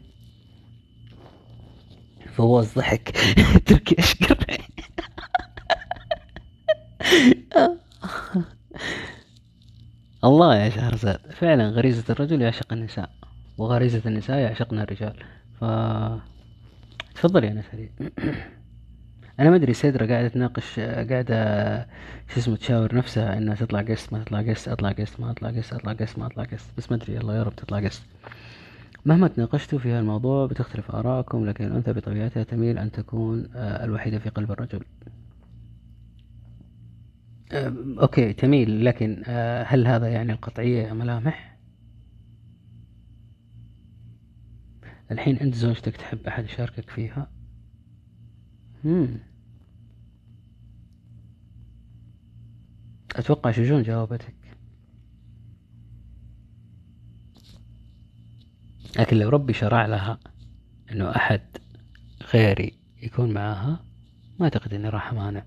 فواز 2.32 2.74
ضحك. 2.74 3.16
تركي 3.66 3.98
اشقر 3.98 4.36
الله 10.24 10.56
يا 10.56 10.68
شهرزاد 10.68 11.18
فعلا 11.32 11.68
غريزة 11.68 12.04
الرجل 12.10 12.42
يعشق 12.42 12.72
النساء 12.72 13.10
وغريزة 13.58 14.02
النساء 14.06 14.38
يعشقن 14.38 14.78
الرجال. 14.78 15.14
ف 15.60 15.64
تفضل 17.14 17.44
يا 17.44 17.50
نسري 17.50 17.90
أنا 19.40 19.50
ما 19.50 19.56
أدري 19.56 19.74
سيدرا 19.74 20.06
قاعدة 20.06 20.28
تناقش 20.28 20.80
قاعدة 20.80 21.86
شو 22.28 22.40
اسمه 22.40 22.56
تشاور 22.56 22.94
نفسها 22.94 23.38
إنها 23.38 23.54
تطلع 23.54 23.82
قست 23.82 24.12
ما 24.12 24.24
تطلع 24.24 24.42
قست 24.42 24.68
أطلع 24.68 24.92
قست 24.92 25.20
ما 25.20 25.30
أطلع 25.30 25.50
قست 25.50 25.72
أطلع 25.72 25.92
قست 25.92 26.18
ما 26.18 26.26
أطلع 26.26 26.44
قست 26.44 26.70
بس 26.78 26.90
ما 26.90 26.96
أدري 26.96 27.18
الله 27.18 27.36
يا 27.36 27.42
رب 27.42 27.56
تطلع 27.56 27.80
قست 27.80 28.02
مهما 29.04 29.28
تناقشتوا 29.28 29.78
في 29.78 29.90
هالموضوع 29.90 30.46
بتختلف 30.46 30.90
آراءكم 30.90 31.46
لكن 31.46 31.64
الأنثى 31.64 31.92
بطبيعتها 31.92 32.42
تميل 32.42 32.78
أن 32.78 32.92
تكون 32.92 33.48
آه، 33.54 33.84
الوحيدة 33.84 34.18
في 34.18 34.28
قلب 34.28 34.52
الرجل. 34.52 34.80
أوكي 38.00 38.32
تميل 38.32 38.84
لكن 38.84 39.22
آه، 39.26 39.62
هل 39.62 39.86
هذا 39.86 40.08
يعني 40.08 40.32
القطعية 40.32 40.82
يا 40.82 40.92
ملامح؟ 40.92 41.58
الحين 45.10 45.36
أنت 45.36 45.54
زوجتك 45.54 45.96
تحب 45.96 46.26
أحد 46.26 46.44
يشاركك 46.44 46.90
فيها؟ 46.90 47.30
مم. 48.84 49.18
أتوقع 53.16 53.50
شجون 53.50 53.82
جاوبتك 53.82 54.34
لكن 58.98 59.16
لو 59.16 59.28
ربي 59.28 59.52
شرع 59.52 59.86
لها 59.86 60.18
إنه 60.92 61.16
أحد 61.16 61.40
غيري 62.34 62.72
يكون 63.02 63.32
معاها 63.32 63.84
ما 64.38 64.44
أعتقد 64.44 64.74
إني 64.74 64.88
راح 64.88 65.12
أمانع 65.12 65.44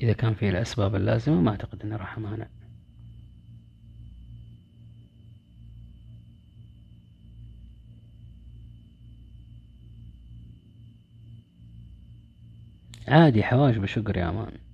إذا 0.00 0.12
كان 0.12 0.34
في 0.34 0.48
الأسباب 0.48 0.94
اللازمة 0.94 1.40
ما 1.40 1.50
أعتقد 1.50 1.82
اني 1.82 1.96
راح 1.96 2.16
امانع 2.16 2.46
عادي 13.08 13.42
حواجب 13.42 13.86
شقر 13.86 14.16
يا 14.16 14.28
أمان. 14.28 14.65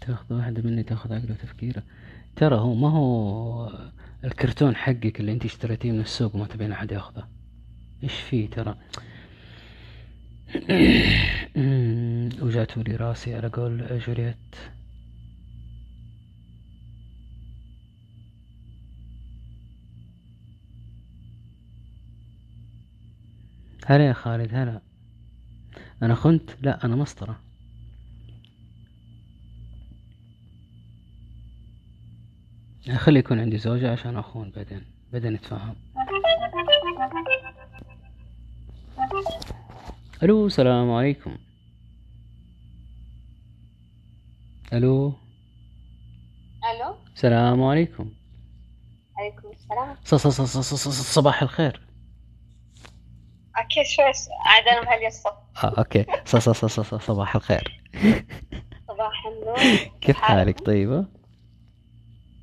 تاخذ 0.00 0.34
واحدة 0.34 0.62
مني 0.62 0.82
تاخذ 0.82 1.12
عقله 1.12 1.32
وتفكيره 1.32 1.82
ترى 2.36 2.56
هو 2.56 2.74
ما 2.74 2.90
هو 2.90 3.70
الكرتون 4.24 4.76
حقك 4.76 5.20
اللي 5.20 5.32
انت 5.32 5.44
اشتريتيه 5.44 5.92
من 5.92 6.00
السوق 6.00 6.34
وما 6.34 6.46
تبين 6.46 6.72
أحد 6.72 6.92
ياخذه. 6.92 7.28
إيش 8.02 8.12
فيه 8.12 8.50
ترى؟ 8.50 8.76
وجات 12.44 12.78
لي 12.78 12.96
راسي 12.96 13.34
على 13.34 13.48
قول 13.48 13.98
جولييت. 14.06 14.36
هلا 23.86 24.08
يا 24.08 24.12
خالد 24.12 24.54
هلا. 24.54 24.93
أنا 26.02 26.14
خنت؟ 26.14 26.50
لا 26.62 26.84
أنا 26.84 26.96
مسطرة. 26.96 27.40
خلي 32.96 33.18
يكون 33.18 33.40
عندي 33.40 33.58
زوجة 33.58 33.92
عشان 33.92 34.16
أخون 34.16 34.50
بعدين 34.50 34.84
بعدين 35.12 35.32
نتفاهم. 35.32 35.76
ألو 40.22 40.46
السلام 40.46 40.90
عليكم. 40.90 41.38
ألو؟ 44.72 45.14
ألو؟ 46.70 46.96
السلام 47.14 47.62
عليكم. 47.62 48.12
عليكم 49.18 49.48
السلام. 49.52 49.96
صباح 50.90 51.42
الخير. 51.42 51.80
أكيد 53.56 53.84
شوي 53.86 54.04
عاد 54.46 54.68
أنا 54.68 54.80
بهالي 54.80 55.06
الصف 55.06 55.43
آه 55.64 55.74
أوكي. 55.78 56.04
ص- 56.24 56.36
ص- 56.36 56.48
ص- 56.64 56.80
ص- 56.80 56.94
صباح 56.94 57.36
الخير. 57.36 57.80
صباح 58.88 59.26
النور. 59.26 59.78
كيف 60.00 60.16
حالك؟ 60.16 60.60
طيبة؟ 60.60 61.04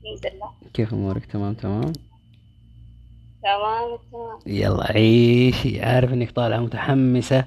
الحمد 0.04 0.34
لله. 0.34 0.52
كيف 0.74 0.94
أمورك؟ 0.94 1.26
تمام 1.26 1.54
تمام. 1.54 1.94
تمام 3.44 3.98
تمام. 4.12 4.40
يلا 4.46 4.92
عيشي 4.92 5.82
عارف 5.84 6.14
إنك 6.14 6.32
طالعة 6.32 6.58
متحمسة 6.60 7.46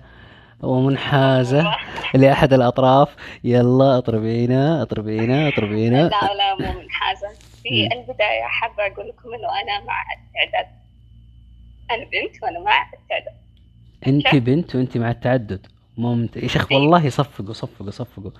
ومنحازة 0.62 1.76
لأحد 2.14 2.52
الأطراف. 2.52 3.16
يلا 3.44 3.98
اطربينا 3.98 4.82
اطربينا 4.82 5.48
اطربينا. 5.48 6.08
لا 6.08 6.34
لا 6.34 6.54
مو 6.54 6.80
من 6.80 6.90
حاجة 6.90 7.30
في 7.62 7.88
البداية 7.92 8.42
حابة 8.42 8.86
أقول 8.86 9.08
لكم 9.08 9.34
إنه 9.34 9.48
أنا 9.62 9.84
مع 9.84 10.02
التعداد. 10.12 10.66
أنا 11.90 12.04
بنت 12.04 12.42
وأنا 12.42 12.60
مع 12.60 12.82
التعدد. 12.82 13.43
أنت 14.06 14.34
بنت 14.34 14.76
وأنت 14.76 14.96
مع 14.98 15.10
التعدد. 15.10 15.66
ممتاز 15.96 16.42
يا 16.42 16.48
شيخ 16.48 16.72
والله 16.72 17.08
صفقوا 17.08 17.52
صفقوا 17.52 17.90
صفقوا. 17.90 18.30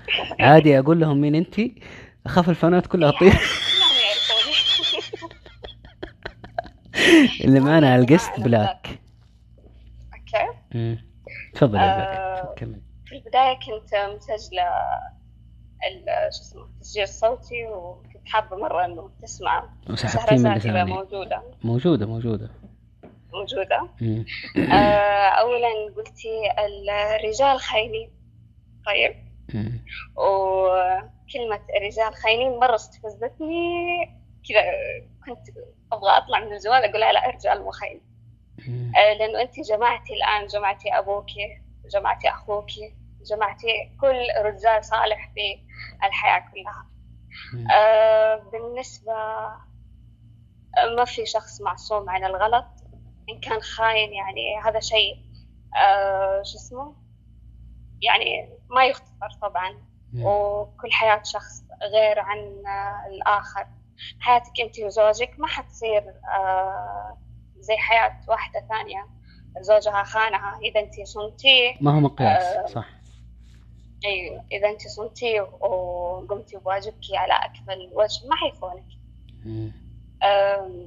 عادي 0.41 0.78
أقول 0.78 1.01
لهم 1.01 1.20
مين 1.20 1.35
أنت؟ 1.35 1.61
أخاف 2.27 2.51
الفانات 2.51 2.86
كلها 2.86 3.11
تطير. 3.11 3.32
اللي 7.45 7.61
معنا 7.61 7.93
على 7.93 8.03
ال 8.03 8.09
guest 8.09 8.41
بلاك. 8.41 9.01
okay. 10.15 10.59
مم. 10.74 10.99
تفضل 11.55 11.74
يا 11.78 11.82
آه. 11.82 12.43
بلاك 12.43 12.55
كمل. 12.59 12.81
في 13.07 13.15
البداية 13.16 13.55
كنت 13.55 13.95
مسجلة 14.16 14.62
ال- 15.89 16.35
شو 16.35 16.43
اسمه 16.43 16.65
التسجيل 16.65 17.03
الصوتي 17.03 17.66
وكنت 17.74 18.28
حابة 18.28 18.57
مرة 18.57 18.85
إنه 18.85 19.11
تسمع. 19.23 19.69
وسحبتيه 19.91 20.36
من 20.36 20.43
شهرزاد 20.43 20.66
إذا 20.66 20.85
لساني 20.85 20.93
موجودة. 23.35 23.89
آه، 24.73 25.28
أولا 25.28 25.94
قلتي 25.97 26.52
الرجال 27.20 27.61
خاينين 27.61 28.11
طيب. 28.86 29.15
وكلمة 30.16 31.61
الرجال 31.77 32.15
خاينين 32.15 32.59
مرة 32.59 32.74
استفزتني 32.74 34.05
كذا 34.48 34.62
كنت 35.27 35.56
أبغى 35.93 36.11
أطلع 36.11 36.40
من 36.40 36.52
الجوال 36.52 36.85
أقول 36.85 37.01
لا 37.01 37.28
الرجال 37.28 37.62
مو 37.62 37.70
خاين. 37.70 38.01
آه، 38.97 39.12
لأنه 39.12 39.40
أنت 39.43 39.61
جمعتي 39.61 40.15
الآن 40.15 40.47
جمعتي 40.47 40.98
أبوكي 40.98 41.62
جمعتي 41.93 42.28
أخوكي 42.28 42.94
جمعتي 43.31 43.66
كل 44.01 44.27
رجال 44.44 44.85
صالح 44.85 45.32
في 45.35 45.61
الحياة 46.06 46.44
كلها. 46.52 46.86
آه، 47.74 48.36
بالنسبة 48.52 49.12
ما 50.97 51.05
في 51.05 51.27
شخص 51.27 51.61
معصوم 51.61 52.11
عن 52.11 52.24
الغلط 52.24 52.66
إن 53.31 53.41
كان 53.41 53.61
خاين 53.61 54.13
يعني 54.13 54.61
هذا 54.65 54.81
شيء 54.81 55.17
آه، 55.77 56.43
شو 56.43 56.57
اسمه؟ 56.59 56.95
يعني 58.03 58.49
ما 58.71 58.85
يغتفر 58.87 59.31
طبعا. 59.43 59.79
وكل 60.23 60.93
حياة 60.93 61.23
شخص 61.23 61.63
غير 61.93 62.19
عن 62.21 62.39
آه، 62.67 63.07
الآخر. 63.11 63.67
حياتك 64.21 64.61
أنت 64.61 64.81
وزوجك 64.81 65.35
ما 65.39 65.47
حتصير 65.47 66.15
آه، 66.35 67.19
زي 67.59 67.77
حياة 67.77 68.17
واحدة 68.29 68.67
ثانية. 68.69 69.07
زوجها 69.61 70.03
خانها 70.03 70.59
إذا 70.63 70.81
أنت 70.81 70.95
صنتيه 71.05 71.75
ما 71.81 71.91
هو 71.91 71.97
آه. 71.97 72.01
مقياس 72.01 72.71
صح. 72.71 72.89
أيوة 74.05 74.45
إذا 74.53 74.69
أنت 74.71 74.81
صنتيه 74.89 75.41
وقمتي 75.41 76.57
بواجبك 76.57 77.05
على 77.15 77.33
أكمل 77.33 77.91
وجه 77.93 78.27
ما 78.29 78.37
حيخونك. 78.37 78.85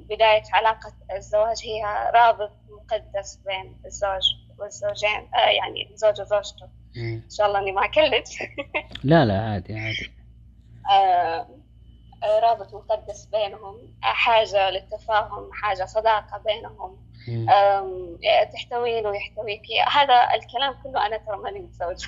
بداية 0.10 0.44
علاقة 0.54 0.94
الزواج 1.16 1.58
هي 1.64 2.12
رابط 2.14 2.52
مقدس 2.70 3.40
بين 3.46 3.82
الزوج 3.86 4.22
والزوجين 4.60 5.30
آه، 5.36 5.50
يعني 5.50 5.90
الزوج 5.92 6.22
وزوجته. 6.22 6.70
إن 6.98 7.30
شاء 7.30 7.48
الله 7.48 7.60
إني 7.60 7.72
ما 7.72 7.86
أكلت. 7.86 8.30
لا 9.04 9.26
لا 9.26 9.42
عادي 9.42 9.80
عادي. 9.80 10.12
آه، 10.92 11.48
آه، 12.24 12.40
رابط 12.40 12.74
مقدس 12.74 13.26
بينهم 13.26 13.96
حاجة 14.02 14.70
للتفاهم 14.70 15.50
حاجة 15.54 15.86
صداقة 15.86 16.38
بينهم. 16.46 16.98
تحتوينه 18.54 19.10
ويحتويك. 19.10 19.62
هذا 19.92 20.28
الكلام 20.34 20.74
كله 20.84 21.06
أنا 21.06 21.18
ترى 21.18 21.38
ماني 21.38 21.60
متزوجة. 21.60 22.08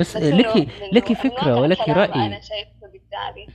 بس 0.00 0.16
بس 0.16 0.22
لك 0.22 0.68
لك 0.92 1.12
فكرة 1.12 1.60
ولك 1.60 1.88
رأي. 1.88 2.26
أنا 2.26 2.40
شايفه 2.40 2.70
قدامي 2.80 3.46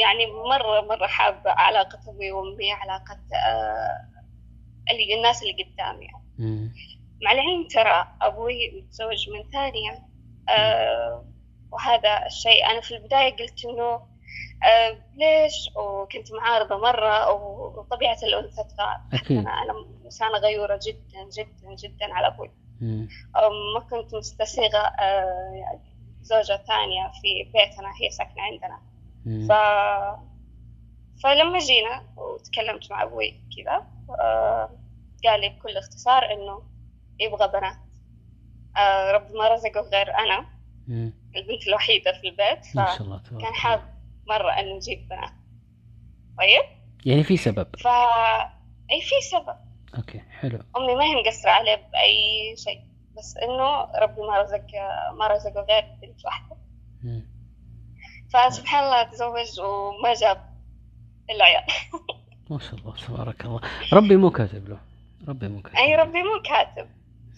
يعني 0.00 0.26
مرة 0.26 0.80
مرة 0.80 1.06
حابة 1.06 1.50
علاقة 1.50 1.98
أبوي 2.08 2.32
وأمي 2.32 2.72
علاقة 2.72 3.18
آه، 3.46 3.96
اللي 4.90 5.14
الناس 5.14 5.42
اللي 5.42 5.52
قدامي. 5.62 6.08
مع 7.22 7.32
العلم 7.32 7.68
ترى 7.70 8.08
أبوي 8.22 8.70
متزوج 8.70 9.30
من 9.30 9.50
ثانية. 9.52 10.06
آه، 10.48 11.24
وهذا 11.72 12.26
الشيء 12.26 12.66
أنا 12.70 12.80
في 12.80 12.96
البداية 12.96 13.36
قلت 13.36 13.64
إنه 13.64 14.10
آه، 14.64 14.98
ليش؟ 15.16 15.70
وكنت 15.76 16.32
معارضة 16.32 16.78
مرة 16.78 17.32
وطبيعة 17.32 18.18
الأنثى 18.22 18.64
أكيد. 19.12 19.38
أنا 19.38 19.50
أنا 19.50 19.74
إنسانة 20.04 20.38
غيورة 20.38 20.80
جدا 20.86 21.28
جدا 21.36 21.74
جدا 21.74 22.14
على 22.14 22.26
أبوي. 22.26 22.50
ما 23.74 23.80
كنت 23.90 24.14
مستسيغة 24.14 24.92
زوجة 26.22 26.56
ثانية 26.56 27.12
في 27.22 27.44
بيتنا 27.44 27.88
هي 28.02 28.10
ساكنة 28.10 28.42
عندنا. 28.42 28.89
ف... 29.24 29.52
فلما 31.22 31.58
جينا 31.58 32.04
وتكلمت 32.16 32.90
مع 32.90 33.02
أبوي 33.02 33.40
كذا 33.56 33.86
آه، 34.20 34.70
قال 35.24 35.40
لي 35.40 35.48
بكل 35.48 35.76
اختصار 35.76 36.32
إنه 36.32 36.62
يبغى 37.20 37.48
بنات. 37.48 37.76
آه، 38.76 39.12
رب 39.12 39.32
ما 39.32 39.48
رزقه 39.48 39.80
غير 39.80 40.18
أنا 40.18 40.46
مم. 40.88 41.12
البنت 41.36 41.68
الوحيدة 41.68 42.12
في 42.12 42.28
البيت 42.28 42.76
ما 42.76 42.86
شاء 42.86 43.02
الله 43.02 43.18
تبارك 43.18 43.24
فكان 43.24 43.38
الله. 43.38 43.52
حاب 43.52 43.94
مرة 44.28 44.50
إنه 44.50 44.76
نجيب 44.76 45.08
بنات. 45.08 45.32
طيب؟ 46.38 46.62
يعني 47.06 47.22
في 47.22 47.36
سبب. 47.36 47.76
ف 47.76 47.86
أي 48.90 49.00
في 49.00 49.14
سبب. 49.30 49.56
أوكي 49.96 50.18
حلو. 50.18 50.58
أمي 50.76 50.94
ما 50.94 51.04
هي 51.04 51.14
مقصرة 51.14 51.50
عليه 51.50 51.76
بأي 51.92 52.54
شيء 52.56 52.80
بس 53.18 53.36
إنه 53.36 53.84
ربي 54.02 54.20
ما 54.20 54.42
رزق 54.42 54.66
ما 55.18 55.26
رزقه 55.26 55.60
غير 55.60 55.84
بنت 56.02 56.24
واحدة. 56.24 56.56
فسبحان 58.32 58.84
الله 58.84 59.02
تزوج 59.02 59.60
وما 59.60 60.14
جاب 60.14 60.50
إلا 61.30 61.44
عيال 61.44 61.62
ما 62.50 62.58
شاء 62.58 62.74
الله 62.74 62.96
تبارك 62.96 63.44
الله 63.44 63.60
ربي 63.92 64.16
مو 64.16 64.30
كاتب 64.30 64.68
له 64.68 64.80
ربي 65.28 65.48
مو 65.48 65.62
كاتب 65.62 65.76
له. 65.76 65.96
ربي 65.96 66.22
مو 66.22 66.42
كاتب 66.44 66.88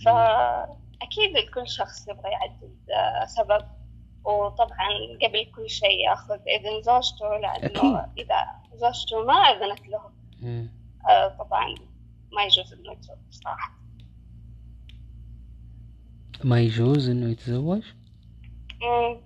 فأكيد 0.04 1.36
لكل 1.36 1.68
شخص 1.68 2.08
يبغى 2.08 2.30
يعدد 2.30 2.76
آه، 2.90 3.26
سبب 3.26 3.64
وطبعا 4.24 4.88
قبل 5.22 5.52
كل 5.56 5.70
شيء 5.70 6.08
يأخذ 6.08 6.38
إذن 6.48 6.82
زوجته 6.82 7.36
لأنه 7.38 7.98
أكيد. 8.04 8.18
إذا 8.18 8.46
زوجته 8.74 9.24
ما 9.24 9.34
أذنت 9.34 9.88
له. 9.88 10.00
آه، 11.08 11.28
طبعا 11.28 11.74
ما 12.32 12.44
يجوز 12.44 12.72
إنه 12.72 12.92
يتزوج 12.92 13.16
صراحة 13.30 13.72
ما 16.44 16.60
يجوز 16.60 17.08
إنه 17.08 17.30
يتزوج 17.30 17.82
مم. 18.82 19.20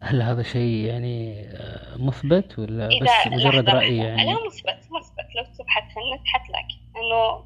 هل 0.00 0.22
هذا 0.22 0.42
شيء 0.42 0.84
يعني 0.84 1.46
آه، 1.48 1.96
مثبت 1.96 2.58
ولا 2.58 2.86
إذا 2.88 3.04
بس 3.04 3.32
مجرد 3.32 3.68
رأي. 3.70 3.96
يعني؟ 3.96 4.24
لا 4.24 4.32
مثبت 4.46 4.88
مثبت. 5.00 5.28
لو 5.36 5.44
تبحث 5.58 5.94
في 5.94 6.00
النت 6.00 6.26
حتلاقي 6.26 6.78
إنه 6.96 7.44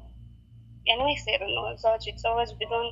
يعني 0.85 1.03
ما 1.03 1.11
يصير 1.11 1.41
إنه 1.45 1.75
زوج 1.75 2.07
يتزوج 2.07 2.53
بدون 2.55 2.85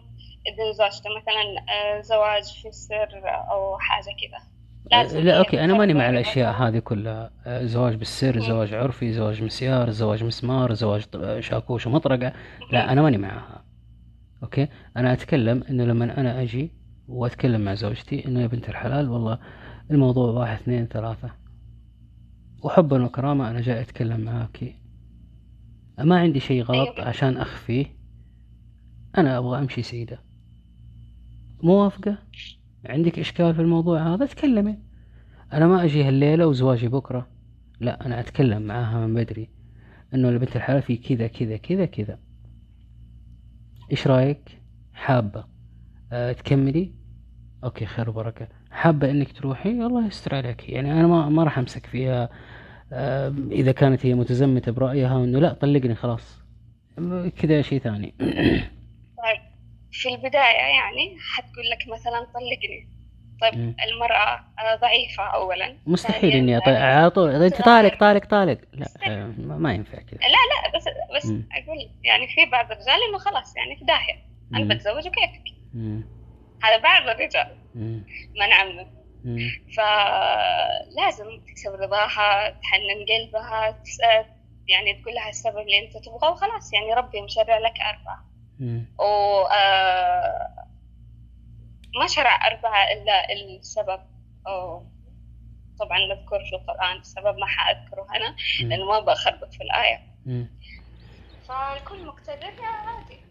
إذن 0.48 0.74
زوجته. 0.74 1.10
مثلا 1.10 1.74
آه، 1.74 2.02
زواج 2.02 2.44
في 2.62 2.68
السر 2.68 3.22
أو 3.26 3.78
حاجة 3.78 4.04
كذا. 4.06 4.52
لازم 4.92 5.20
لا 5.20 5.38
أوكي 5.38 5.64
أنا 5.64 5.74
ماني 5.74 5.94
مع 5.94 6.10
الأشياء. 6.10 6.54
هذه 6.54 6.80
كلها. 6.80 7.32
آه، 7.46 7.64
زواج 7.66 7.96
بالسر. 7.96 8.40
زواج 8.40 8.74
عرفي 8.74 9.14
زواج 9.14 9.44
مسيار 9.44 9.90
زواج 9.90 10.24
مسمار 10.24 10.74
زواج 10.74 11.04
شاكوش 11.40 11.88
ومطرقة. 11.88 12.34
لا 12.72 12.92
أنا 12.92 13.02
ماني 13.02 13.18
معها. 13.18 13.64
أوكي؟ 14.44 14.68
أنا 14.98 15.14
أتكلم 15.14 15.64
إنه 15.70 15.84
لما 15.84 16.20
أنا 16.20 16.42
أجي 16.42 16.81
وأتكلم 17.12 17.62
مع 17.62 17.74
زوجتي 17.74 18.26
إنه 18.26 18.42
يا 18.42 18.48
بنت 18.48 18.70
الحلال 18.70 19.10
والله 19.10 19.40
الموضوع 19.92 20.32
واحد 20.32 20.60
اثنين 20.62 20.86
ثلاثة. 20.86 21.32
وحبا 22.64 23.06
وكرامة 23.06 23.50
أنا 23.50 23.62
جاي 23.62 23.82
أتكلم 23.82 24.22
معاكي 24.22 24.76
ما 26.00 26.20
عندي 26.20 26.40
شيء 26.40 26.64
غلط 26.64 26.90
أيوة. 26.98 27.08
عشان 27.08 27.38
اخفيه 27.38 27.86
أنا 29.18 29.38
أبغى 29.38 29.60
أمشي 29.60 29.82
سعيدة 29.82 30.20
موافقة 31.64 32.18
عندك 32.86 33.20
إشكال 33.20 33.56
في 33.56 33.62
الموضوع 33.62 34.14
هذا؟ 34.14 34.26
تكلمي. 34.26 34.78
أنا 35.54 35.68
ما 35.68 35.84
أجي 35.84 36.04
هالليلة 36.04 36.48
وزواجي 36.48 36.88
بكرة. 36.88 37.28
لا 37.80 38.06
أنا 38.06 38.20
أتكلم 38.20 38.62
معاها 38.62 39.08
من 39.08 39.14
بدري. 39.14 39.50
إنه 40.14 40.30
البنت 40.30 40.56
الحلال 40.56 40.82
في 40.82 40.98
كذا 40.98 41.28
كذا 41.28 41.58
كذا 41.58 41.86
كذا. 41.86 42.20
إيش 43.92 44.08
رأيك؟ 44.08 44.62
حابة. 44.94 45.46
أه 46.12 46.32
تكملي؟ 46.32 47.01
أوكي 47.64 47.86
خير 47.86 48.10
وبركة. 48.10 48.48
حابة 48.72 49.10
إنك 49.12 49.32
تروحي؟ 49.32 49.70
الله 49.70 50.08
يستر 50.08 50.36
عليك. 50.36 50.70
يعني 50.70 50.92
أنا 50.92 51.08
ما 51.08 51.30
ما 51.30 51.44
راح 51.44 51.58
أمسك 51.58 51.86
فيها. 51.86 52.30
أه 52.94 53.34
إذا 53.52 53.72
كانت 53.72 54.06
هي 54.06 54.14
متزمتة 54.14 54.72
برأيها 54.72 55.18
انه 55.24 55.40
لا 55.40 55.54
طلقني 55.54 55.96
خلاص. 55.96 56.42
م- 56.98 57.30
كذا 57.30 57.62
شيء 57.62 57.80
ثاني. 57.80 58.14
طيب 59.24 59.42
في 59.92 60.10
البداية 60.10 60.58
يعني 60.58 61.18
حتقول 61.20 61.70
لك 61.72 61.94
مثلا 61.94 62.20
طلقني. 62.20 62.88
طيب 63.42 63.56
مم. 63.56 63.76
المرأة 63.94 64.40
آه، 64.60 64.76
ضعيفة 64.82 65.24
أولا. 65.24 65.76
مستحيل 65.88 66.32
إني 66.34 66.58
آه، 66.58 66.62
على 66.98 67.10
طول. 67.10 67.30
انت 67.44 67.62
طالق 67.62 68.00
طالق 68.00 68.26
طالق. 68.26 68.58
لا 68.74 69.34
ما 69.38 69.74
ينفع 69.74 69.98
كذا. 69.98 70.20
لا 70.20 70.28
لا 70.28 70.78
بس 70.78 70.86
بس 71.18 71.26
مم. 71.26 71.48
أقول 71.52 71.78
يعني 72.04 72.28
في 72.28 72.52
بعض 72.52 72.66
الرجال 72.72 73.00
إنه 73.10 73.18
خلاص 73.18 73.56
يعني 73.58 73.76
في 73.80 73.86
داهية 73.86 74.16
أنا 74.54 74.64
مم. 74.64 74.68
بتزوج 74.68 75.08
وكيفك. 75.08 75.44
هذا 76.64 76.78
بعض 76.78 77.08
الرجال 77.08 77.58
مم. 77.76 78.06
ما 78.40 78.48
نعمم 78.48 78.88
مم. 79.26 79.50
فلازم 79.78 81.42
تكسب 81.48 81.72
رضاها 81.72 82.50
تحنن 82.50 83.06
قلبها 83.10 83.84
يعني 84.68 85.02
تقول 85.02 85.14
لها 85.16 85.30
السبب 85.30 85.58
اللي 85.58 85.80
أنت 85.80 86.06
تبغاه 86.06 86.32
وخلاص 86.32 86.74
يعني 86.74 86.94
ربي 86.94 87.22
مشرع 87.22 87.58
لك 87.58 87.80
أربعة 87.80 88.26
مم. 88.60 88.86
و 89.00 89.04
آه، 89.46 90.68
ما 92.00 92.08
شرع 92.08 92.48
أربعة 92.48 92.84
إلا 92.92 93.34
السبب 93.34 94.02
أو 94.48 94.86
طبعا 95.80 96.00
نذكر 96.00 96.40
في 96.50 96.56
القرآن 96.56 96.98
السبب 96.98 97.38
ما 97.38 97.46
حأذكره 97.46 98.08
أنا 98.16 98.36
لأنه 98.62 98.86
ما 98.86 99.00
بخربط 99.00 99.54
في 99.54 99.64
الآية 99.64 100.02
مم. 100.26 100.50
فالكل 101.48 102.06
مقتدر 102.06 102.44
يا 102.44 102.68
عادي 102.68 103.31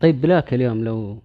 طيب 0.00 0.20
بلاك 0.20 0.54
اليوم 0.54 0.84
لو 0.84 1.22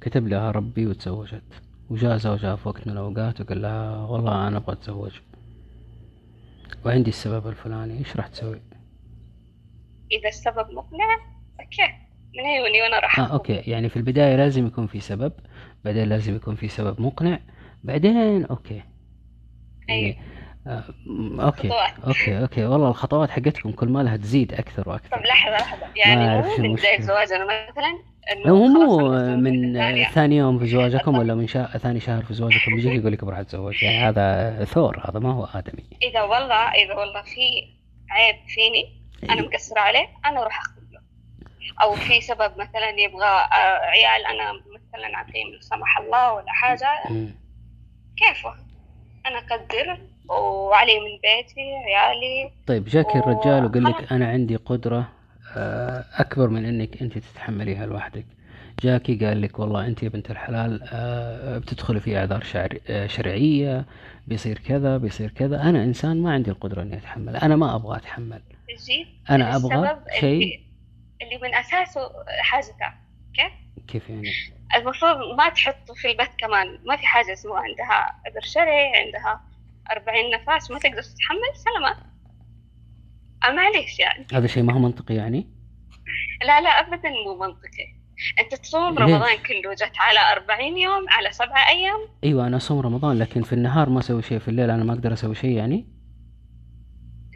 كتب 0.00 0.28
لها 0.28 0.50
ربي 0.50 0.86
وتزوجت 0.86 1.42
وجاء 1.90 2.16
زوجها 2.16 2.56
في 2.56 2.68
وقت 2.68 2.86
من 2.86 2.92
الأوقات 2.92 3.40
وقال 3.40 3.62
لها 3.62 3.96
والله 4.04 4.48
أنا 4.48 4.56
أبغى 4.56 4.72
أتزوج. 4.72 5.12
وعندي 6.86 7.10
السبب 7.10 7.46
الفلاني 7.48 7.98
إيش 7.98 8.16
راح 8.16 8.26
تسوي؟ 8.26 8.60
إذا 10.12 10.28
السبب 10.28 10.70
مقنع 10.70 11.18
okay. 11.60 11.92
من 12.38 12.44
عيوني 12.44 12.82
وأنا 12.82 12.98
راح 13.00 13.20
آه 13.20 13.32
okay. 13.32 13.52
يعني 13.52 13.88
في 13.88 13.96
البداية 13.96 14.36
لازم 14.36 14.66
يكون 14.66 14.86
في 14.86 15.00
سبب 15.00 15.32
بعدين 15.84 16.08
لازم 16.08 16.36
يكون 16.36 16.54
في 16.54 16.68
سبب 16.68 17.00
مقنع 17.00 17.38
بعدين 17.84 18.44
okay. 18.44 18.82
يعني 19.88 20.06
أيوة. 20.06 20.16
آه 20.66 20.84
okay 21.44 21.68
خطوات. 21.68 22.04
okay 22.06 22.40
okay. 22.42 22.64
والله 22.64 22.88
الخطوات 22.88 23.30
حقتكم 23.30 23.72
كل 23.72 23.88
ما 23.88 24.02
لها 24.02 24.16
تزيد 24.16 24.52
أكثر 24.54 24.82
طب 24.82 24.88
وأكثر 24.88 25.20
لحظة. 25.20 25.56
لحظة 25.56 25.86
ما 25.86 25.92
يعني 25.96 26.42
مو 26.42 26.56
من 26.58 26.64
المشكلة. 26.64 27.00
زواجنا 27.00 27.44
مثلا؟ 27.44 27.98
هو 28.46 28.66
مو 28.66 29.08
من. 29.36 30.04
ثاني 30.04 30.36
يوم 30.36 30.58
في 30.58 30.66
زواجكم 30.66 31.18
ولا 31.18 31.34
من 31.34 31.46
شا... 31.48 31.66
ثاني 31.66 32.00
شهر 32.00 32.22
في 32.22 32.34
زواجكم 32.34 32.74
بيجيك 32.74 32.92
يقول 32.92 33.12
لك 33.12 33.24
بروح 33.24 33.38
اتزوج 33.38 33.82
يعني 33.82 33.96
هذا 33.98 34.64
ثور 34.64 35.00
هذا 35.08 35.18
ما 35.18 35.32
هو 35.32 35.44
آدمي 35.44 35.84
إذا 36.02 36.22
والله 36.22 36.54
إذا 36.54 36.94
والله 36.94 37.22
في 37.22 37.68
عيب 38.10 38.36
فيني 38.48 39.04
أنا 39.24 39.32
أيوة. 39.32 39.46
مقصرة 39.48 39.80
عليه 39.80 40.08
أنا 40.26 40.40
أروح 40.40 40.60
أخذ 40.60 40.80
له 40.92 41.00
أو 41.82 41.94
في 41.94 42.20
سبب 42.20 42.52
مثلا 42.58 42.90
يبغى 42.90 43.26
آه، 43.26 43.78
عيال 43.86 44.26
أنا 44.26 44.52
مثلا 44.52 45.14
أعطيه 45.14 45.44
لا 45.44 45.60
سمح 45.60 45.98
الله 45.98 46.32
ولا 46.32 46.52
حاجة 46.52 46.88
مم. 47.10 47.34
كيفه 48.16 48.54
أنا 49.26 49.38
أقدر 49.38 49.98
وعلي 50.28 51.00
من 51.00 51.18
بيتي 51.22 51.60
عيالي 51.86 52.50
طيب 52.66 52.84
جاك 52.84 53.16
الرجال 53.16 53.64
وقال 53.64 53.84
لك. 53.84 54.12
أنا 54.12 54.28
عندي 54.28 54.56
قدرة 54.56 55.08
أكبر 56.20 56.48
من 56.48 56.64
إنك 56.64 57.02
أنت 57.02 57.18
تتحمليها 57.18 57.86
لوحدك. 57.86 58.26
جاكي 58.82 59.26
قال 59.26 59.42
لك 59.42 59.58
والله 59.58 59.86
أنت 59.86 60.02
يا 60.02 60.08
بنت 60.08 60.30
الحلال 60.30 60.80
آه، 60.92 61.58
بتدخلي 61.58 62.00
في 62.00 62.18
اعذار 62.18 62.42
شعر 62.42 62.78
آه، 62.88 63.06
شرعية 63.06 63.84
بيصير 64.26 64.58
كذا 64.58 64.96
بيصير 64.96 65.30
كذا. 65.30 65.62
أنا 65.62 65.84
إنسان 65.84 66.22
ما 66.22 66.32
عندي 66.32 66.50
القدرة 66.50 66.82
إني 66.82 66.96
أتحمل. 66.96 67.36
أنا 67.36 67.56
ما 67.56 67.74
أبغى 67.74 67.96
أتحمل. 67.96 68.42
أنا 69.30 69.56
أبغى 69.56 70.00
شيء. 70.20 70.60
اللي, 71.22 71.38
من 71.42 71.54
أساسه 71.54 72.10
حاجته. 72.40 72.92
كيف؟ 73.34 73.52
كيف 73.88 74.10
يعني؟ 74.10 74.28
المفروض 74.76 75.16
ما 75.38 75.48
تحطه 75.48 75.94
في 75.94 76.10
البيت 76.10 76.30
كمان. 76.38 76.78
ما 76.86 76.96
في 76.96 77.06
حاجة 77.06 77.32
اسمها 77.32 77.58
عندها 77.58 78.20
عذر 78.26 78.40
شرعي 78.40 78.96
عندها 78.96 79.40
أربعين 79.90 80.30
نفاس 80.34 80.70
ما 80.70 80.78
تقدر 80.78 81.02
تتحمل 81.02 81.54
سلامات 81.54 81.96
آه، 81.96 82.13
معليش 83.52 83.98
يعني. 83.98 84.26
هذا 84.32 84.46
شيء 84.46 84.62
ما 84.62 84.72
هو 84.72 84.78
منطقي 84.78 85.14
يعني؟ 85.14 85.48
لا 86.46 86.60
لا 86.60 86.68
أبدا 86.68 87.10
مو 87.10 87.34
منطقي. 87.34 87.94
أنت 88.40 88.54
تصوم؟ 88.54 88.98
رمضان 88.98 89.36
كله 89.36 89.74
جت 89.74 89.92
على 89.98 90.32
أربعين 90.32 90.78
يوم 90.78 91.08
على 91.08 91.32
سبعة 91.32 91.68
أيام؟ 91.68 91.98
أيوه 92.24 92.46
أنا 92.46 92.56
أصوم 92.56 92.80
رمضان 92.80 93.18
لكن 93.18 93.42
في 93.42 93.52
النهار 93.52 93.90
ما 93.90 93.98
أسوي 93.98 94.22
شيء 94.22 94.38
في 94.38 94.48
الليل 94.48 94.70
أنا 94.70 94.84
ما 94.84 94.92
أقدر 94.92 95.12
أسوي 95.12 95.34
شيء 95.34 95.50
يعني؟ 95.50 95.86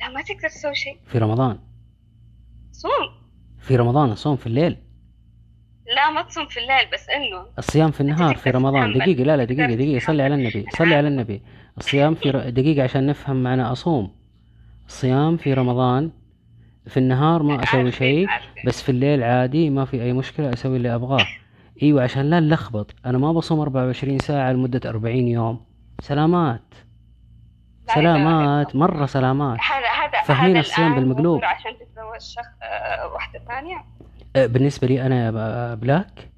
لا 0.01 0.09
ما 0.09 0.23
تقدر 0.23 0.49
تسوي 0.49 0.75
شيء. 0.75 0.99
في 1.07 1.19
رمضان. 1.19 1.59
صوم. 2.73 2.91
في 3.61 3.77
رمضان 3.77 4.11
أصوم 4.11 4.37
في 4.37 4.47
الليل؟ 4.47 4.77
لا 5.97 6.11
ما 6.11 6.23
تصوم 6.23 6.47
في 6.47 6.61
الليل 6.61 6.91
بس 6.93 7.09
إنه. 7.09 7.47
الصيام 7.59 7.91
في 7.91 8.01
النهار 8.01 8.37
في 8.37 8.51
رمضان. 8.51 8.99
دقيقة 8.99 9.23
لا 9.25 9.37
لا 9.37 9.45
دقيقة 9.45 9.75
دقيقة 9.75 10.07
صلي 10.07 10.23
على 10.23 10.35
النبي 10.35 10.67
صلي 10.71 10.95
على 10.95 11.09
النبي. 11.09 11.43
الصيام 11.79 12.15
في 12.15 12.31
ر... 12.31 12.49
دقيقة 12.49 12.83
عشان 12.83 13.07
نفهم 13.07 13.43
معنى 13.43 13.63
أصوم. 13.63 14.18
الصيام 14.93 15.36
في 15.36 15.55
رمضان. 15.55 16.10
في 16.86 16.97
النهار 16.97 17.43
ما 17.43 17.52
عارفين- 17.56 17.90
شيء. 17.90 18.28
بس 18.66 18.82
في 18.82 18.89
الليل 18.89 19.23
عادي 19.23 19.70
ما 19.70 19.85
في 19.85 20.02
أي 20.02 20.12
مشكلة 20.12 20.52
أسوي 20.52 20.77
اللي 20.77 20.94
أبغاه. 20.94 21.27
أيوة 21.82 22.02
عشان 22.02 22.31
لا 22.31 22.40
نلخبط. 22.40 22.94
أنا 23.06 23.19
ما 23.19 23.32
بصوم 23.32 23.60
24 23.60 24.19
ساعة 24.19 24.52
لمدة 24.52 24.81
40 24.90 25.28
يوم. 25.28 25.60
سلامات. 26.01 26.74
سلامات. 27.94 28.77
مرة 28.77 29.06
سلامات. 29.06 29.59
هذا 30.28 30.60
الصيام 30.60 30.94
بالمقلوب. 30.94 31.44
عشان 31.44 31.70
تتزوج 31.73 32.20
شخص 32.20 32.47
آه، 32.62 33.12
واحدة 33.15 33.39
ثانية. 33.48 33.85
أه، 34.36 34.47
بالنسبة 34.47 34.86
لي 34.89 35.32
ب- 35.32 35.81
بلاك 35.81 36.28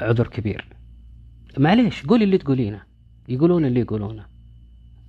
عذر 0.00 0.26
كبير. 0.26 0.68
معليش 1.58 2.06
قولي 2.06 2.24
اللي 2.24 2.38
تقولينه. 2.38 2.82
يقولون 3.28 3.64
اللي 3.64 3.80
يقولونه. 3.80 4.24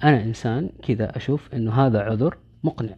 أنا 0.03 0.23
إنسان 0.23 0.69
كذا 0.88 1.18
أشوف 1.18 1.53
إنه 1.53 1.72
هذا 1.86 2.02
عذر. 2.02 2.38
مقنع. 2.64 2.95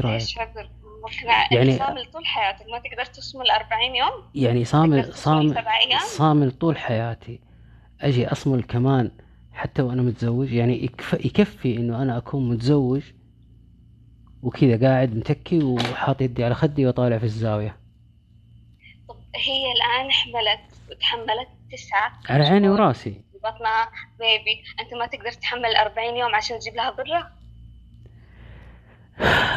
رأيك؟ 0.00 0.20
إيش 0.20 0.38
عذر 0.38 0.70
مقنع. 1.02 1.52
يعني- 1.52 1.78
صامل 1.78 2.04
طول 2.12 2.26
حياتك 2.26 2.66
ما 2.66 2.78
تقدر 2.78 3.04
تصوم 3.04 3.42
ال 3.42 3.50
40 3.50 3.94
يوم؟ 3.96 4.10
يعني 4.34 4.64
صامل 4.64 5.14
صامل؟ 5.14 5.54
صامل 6.00 6.50
طول 6.50 6.78
حياتي. 6.78 7.40
أجي 8.00 8.26
أصمل 8.26 8.62
كمان 8.62 9.10
حتى 9.52 9.82
وأنا 9.82 10.02
متزوج. 10.02 10.52
يعني 10.52 10.84
يكفي, 11.24 11.76
إنه 11.76 12.02
أنا 12.02 12.16
أكون 12.16 12.48
متزوج 12.48 13.02
وكذا 14.42 14.88
قاعد 14.88 15.16
متكي 15.16 15.64
وحاط 15.64 16.20
يدي 16.22 16.44
على 16.44 16.54
خدي 16.54 16.86
وطالع 16.86 17.18
في 17.18 17.24
الزاوية. 17.24 17.76
طب 19.08 19.16
هي 19.36 19.72
الآن 19.72 20.10
حملت 20.12 20.74
وتحملت 20.90 21.48
تسعة 21.72 22.12
على 22.28 22.44
عيني 22.44 22.68
وراسي. 22.68 23.24
بطنها 23.50 23.88
بيبي 24.18 24.62
أنت 24.80 24.94
ما 24.94 25.06
تقدر 25.06 25.32
تحمل 25.32 25.76
40 25.76 26.16
يوم 26.16 26.34
عشان 26.34 26.58
تجيب 26.58 26.74
لها 26.74 26.90
ضرة؟ 26.90 27.30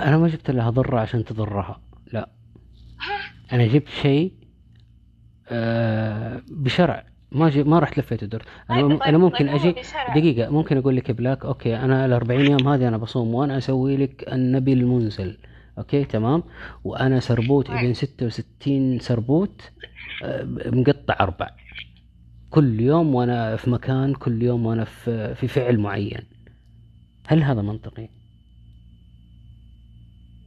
أنا 0.03 0.17
ما 0.17 0.27
جبت 0.27 0.51
لها 0.51 0.69
ضرة 0.69 0.99
عشان 0.99 1.25
تضرها 1.25 1.81
لا. 2.13 2.29
أنا 3.53 3.67
جبت 3.67 3.87
شيء 3.89 4.33
آه 5.49 6.41
بشرع. 6.51 7.05
ما 7.31 7.49
جي 7.49 7.63
ما 7.63 7.79
رحت 7.79 7.99
لفيت 7.99 8.23
الدور 8.23 8.43
أنا, 8.69 8.87
طيب، 8.87 9.03
أنا 9.03 9.17
ممكن 9.17 9.37
طيب، 9.37 9.49
هو 9.49 9.55
أجي. 9.55 9.75
دقيقة 10.15 10.49
ممكن 10.49 10.77
أقول 10.77 10.95
لك 10.95 11.11
بلاك 11.11 11.45
أوكي 11.45 11.75
أنا 11.75 12.05
ال 12.05 12.13
40 12.13 12.45
يوم 12.51 12.67
هذه 12.67 12.87
أنا 12.87 12.97
بصوم 12.97 13.33
وأنا 13.35 13.57
أسوي 13.57 13.97
لك 13.97 14.33
النبي 14.33 14.73
المنزل. 14.73 15.37
أوكي 15.77 16.03
تمام؟ 16.03 16.43
وأنا 16.83 17.19
سربوت 17.19 17.67
طيب. 17.67 17.77
ابن 17.77 17.93
66 17.93 18.99
سربوت 18.99 19.61
آه، 20.23 20.43
مقطع 20.65 21.15
أربع. 21.19 21.49
كل 22.49 22.79
يوم 22.79 23.15
وأنا 23.15 23.55
في 23.57 23.69
مكان 23.69 24.13
كل 24.13 24.43
يوم 24.43 24.65
وأنا 24.65 24.85
في 24.85 25.35
في 25.35 25.47
فعل 25.47 25.77
معين 25.77 26.27
هل 27.27 27.43
هذا 27.43 27.61
منطقي؟ 27.61 28.09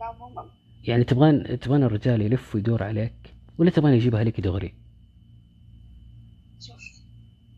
لا 0.01 0.13
مو 0.13 0.29
ممكن. 0.29 0.49
يعني 0.85 1.05
تبغان 1.05 1.59
تبغان 1.61 1.83
الرجال 1.83 2.23
يلف 2.23 2.55
ويدور 2.55 2.83
عليك 2.83 3.35
ولا 3.59 3.71
تبغان 3.71 3.95
يجيبها 3.95 4.25
لك 4.25 4.41
دغري؟ 4.41 4.75
شوف 6.61 6.83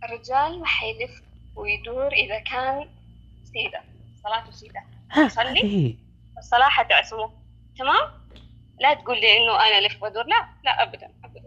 الرجال 0.05 0.61
ما 0.61 0.67
حيلف 0.67 1.23
ويدور 1.57 2.13
إذا 2.13 2.39
كان 2.39 2.89
سيدة 3.45 3.81
صلاته 4.23 4.51
سيدة 4.51 4.81
ها 5.11 5.25
يصلي؟ 5.27 5.63
إيه. 5.63 5.97
الصلاة 6.39 6.69
حتعصمه 6.69 7.31
تمام 7.79 8.11
لا 8.81 8.95
تقول 8.95 9.21
لي 9.21 9.37
إنه 9.37 9.53
أنا 9.53 9.79
ألف 9.79 10.03
وأدور 10.03 10.25
لا 10.25 10.49
لا 10.65 10.83
ابدا 10.83 11.11
ابدا 11.25 11.44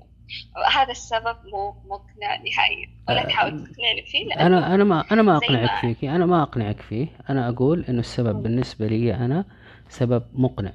هذا 0.71 0.91
السبب 0.91 1.35
مو 1.53 1.69
مقنع 1.89 2.35
نهائيا. 2.35 2.87
ولا 3.09 3.21
أه، 3.23 3.27
تحاول 3.27 3.51
تقنعني 3.51 4.01
فيه 4.07 4.25
لأنه 4.25 4.45
أنا 4.45 4.75
أنا 4.75 4.83
ما 4.83 5.03
أنا 5.11 5.21
ما 5.21 5.37
أقنعك 5.37 5.69
ما- 5.71 5.81
فيك 5.93 6.05
أنا 6.05 6.25
ما 6.25 6.43
أقنعك 6.43 6.81
فيه. 6.81 7.07
أنا 7.29 7.49
أقول 7.49 7.85
إنه 7.89 7.99
السبب 7.99 8.43
بالنسبة 8.43 8.87
لي 8.87 9.15
أنا 9.15 9.45
سبب 9.89 10.23
مقنع. 10.33 10.71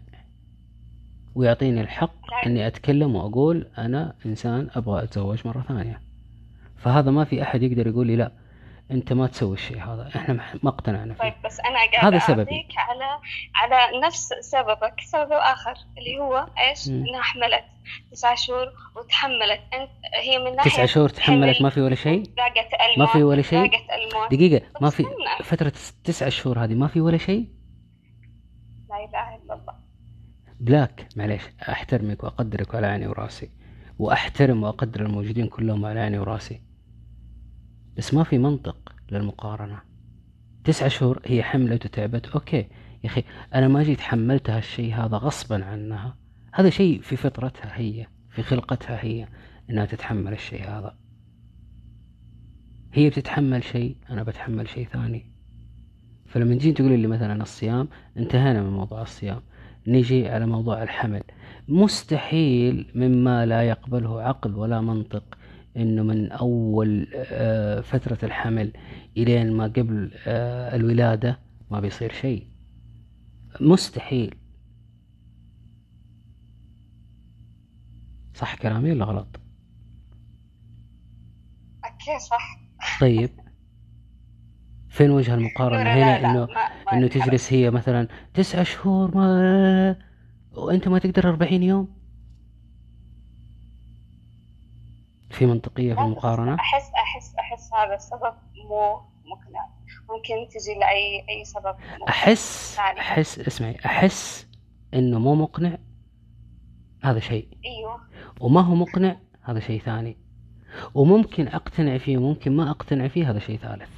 ويعطيني 1.35 1.81
الحق 1.81 2.15
لا. 2.31 2.47
إني 2.47 2.67
أتكلم 2.67 3.15
وأقول 3.17 3.67
أنا 3.79 4.15
إنسان 4.27 4.69
أبغى 4.75 5.03
أتزوج 5.03 5.47
مرة 5.47 5.65
ثانية. 5.69 6.01
فهذا 6.77 7.11
ما 7.11 7.25
في 7.25 7.43
أحد 7.43 7.63
يقدر 7.63 7.87
يقول 7.87 8.07
لي 8.07 8.17
لا. 8.17 8.33
أنت 8.93 9.13
ما 9.13 9.27
تسوي 9.27 9.55
الشيء 9.55 9.83
هذا. 9.83 10.11
إحنا 10.17 10.35
ما- 10.63 10.71
اقتنعنا 10.71 11.15
طيب 11.15 11.33
فيه 11.33 11.41
بس 11.45 11.61
أنا 11.61 11.75
قاعد 11.93 12.05
هذا 12.05 12.19
سببي. 12.19 12.41
أعطيك 12.41 12.79
على 12.79 13.05
على 13.55 14.01
نفس 14.07 14.29
سببك. 14.41 14.95
سبب 15.05 15.33
آخر 15.33 15.75
اللي 15.99 16.19
هو 16.19 16.47
إيش؟ 16.59 16.89
إنها 16.89 17.23
حملت 17.23 17.65
تسعة 18.13 18.35
شهور 18.35 18.67
وتحملت. 18.97 19.61
أنت 19.75 19.91
هي 20.23 20.39
من 20.39 20.57
ناحية 20.57 20.71
تسعة 20.71 20.87
شهور 20.87 21.09
تحملت؟ 21.09 21.57
حمل 21.57 21.63
ما 21.63 21.71
في 21.71 21.81
ولا 21.81 21.95
شيء؟ 21.95 22.23
ما 22.99 23.07
في 23.07 23.23
ولا 23.23 23.43
شيء؟ 23.43 23.71
دقيقة 24.31 24.67
ما 24.81 24.91
في. 24.91 25.05
فترة 25.45 25.73
تسعة 26.05 26.29
شهور 26.29 26.65
هذه 26.65 26.75
ما 26.75 26.87
في 26.87 27.01
ولا 27.01 27.17
شيء؟ 27.19 27.49
لا 28.91 28.97
إله 28.97 29.35
إلا 29.45 29.55
الله. 29.55 29.75
بلاك 30.61 31.09
معليش 31.17 31.43
أحترمك 31.69 32.25
وأقدرك 32.25 32.75
على 32.75 32.87
عيني 32.87 33.07
وراسي. 33.07 33.51
وأحترم 33.99 34.63
وأقدر 34.63 35.01
الموجودين 35.01 35.47
كلهم 35.47 35.87
على 35.87 36.01
عيني 36.01 36.19
وراسي. 36.19 36.63
بس 37.97 38.15
ما 38.15 38.25
في 38.25 38.39
منطق 38.39 38.95
للمقارنة. 39.11 39.83
تسعة 40.65 40.89
شهور 40.89 41.23
هي 41.25 41.43
حملت 41.43 41.87
وتعبت. 41.87 42.27
okay 42.27 42.67
يا 43.05 43.09
أخي 43.09 43.25
أنا 43.55 43.69
ما 43.69 43.83
جيت 43.83 44.01
حملتها 44.01 44.59
الشيء 44.59 44.95
هذا 44.95 45.17
غصبا 45.17 45.65
عنها. 45.65 46.17
هذا 46.55 46.71
شيء 46.71 47.01
في 47.01 47.17
فطرتها 47.17 47.79
هي 47.79 48.07
في 48.31 48.43
خلقتها 48.43 49.05
هي 49.05 49.29
إنها 49.71 49.85
تتحمل 49.85 50.33
الشيء 50.33 50.63
هذا. 50.63 50.97
هي 52.93 53.11
بتتحمل 53.11 53.65
شيء 53.65 53.97
أنا 54.11 54.23
بتحمل 54.23 54.69
شيء 54.69 54.87
ثاني. 54.87 55.33
فلما 56.27 56.55
تجي 56.55 56.73
تقول 56.73 56.99
لي 56.99 57.07
مثلا 57.07 57.43
الصيام 57.43 57.89
انتهينا 58.17 58.63
من 58.63 58.71
موضوع 58.71 59.03
الصيام. 59.03 59.43
نيجي 59.87 60.29
على 60.29 60.47
موضوع 60.47 60.83
الحمل. 60.83 61.23
مستحيل 61.69 62.93
مما 62.95 63.47
لا 63.47 63.63
يقبله 63.63 64.23
عقل 64.23 64.55
ولا 64.55 64.81
منطق 64.81 65.39
إنه 65.77 66.03
من 66.03 66.33
أول 66.33 67.09
آه، 67.15 67.81
فترة 67.81 68.19
الحمل 68.23 68.73
إلين 69.17 69.53
ما 69.53 69.65
قبل 69.65 70.11
آه، 70.27 70.77
الولادة 70.77 71.39
ما 71.71 71.81
بيصير 71.81 72.13
شيء. 72.13 72.47
مستحيل. 73.61 74.35
صح 78.35 78.55
كلامي 78.55 78.93
ولا 78.93 79.05
غلط؟ 79.05 79.41
أوكي 81.85 82.19
صح. 82.31 82.61
طيب. 83.01 83.31
فين 84.89 85.11
وجه 85.11 85.35
المقارنة؟ 85.35 85.83
هنا 85.83 86.21
إنه 86.31 86.49
إنه. 86.93 87.07
تجلس 87.07 87.53
هي 87.53 87.71
مثلا 87.71 88.09
تسعة 88.35 88.63
شهور 88.63 89.17
ما 89.17 89.97
وأنت 90.53 90.89
ما 90.89 90.99
تقدر 90.99 91.29
أربعين 91.29 91.63
يوم؟ 91.63 92.02
في 95.33 95.47
منطقية 95.47 95.95
في 95.95 96.01
المقارنة 96.01 96.55
أحس 96.55 96.91
أحس 96.95 97.35
أحس 97.39 97.71
هذا 97.75 97.95
السبب 97.95 98.35
مو 98.69 99.01
مقنع. 99.25 99.69
ممكن 100.09 100.49
تجي 100.49 100.75
لأي 100.81 101.25
أي 101.29 101.45
سبب 101.45 101.75
احس 102.09 102.77
ثاني. 102.77 103.01
أحس 103.01 103.39
اسمعي 103.39 103.77
أحس 103.87 104.47
إنه 104.95 105.19
مو 105.19 105.35
مقنع 105.35 105.79
هذا 107.05 107.21
شيء. 107.21 107.49
أيوه. 107.65 108.01
وما 108.41 108.61
هو 108.61 108.75
مقنع 108.75 109.17
هذا 109.43 109.61
شيء 109.61 109.81
ثاني. 109.81 110.17
وممكن 110.95 111.49
أقتنع 111.49 111.99
فيه 111.99 112.19
وممكن 112.19 112.57
ما 112.57 112.71
أقتنع 112.71 113.09
فيه 113.09 113.31
هذا 113.31 113.39
شيء 113.39 113.59
ثالث. 113.59 113.91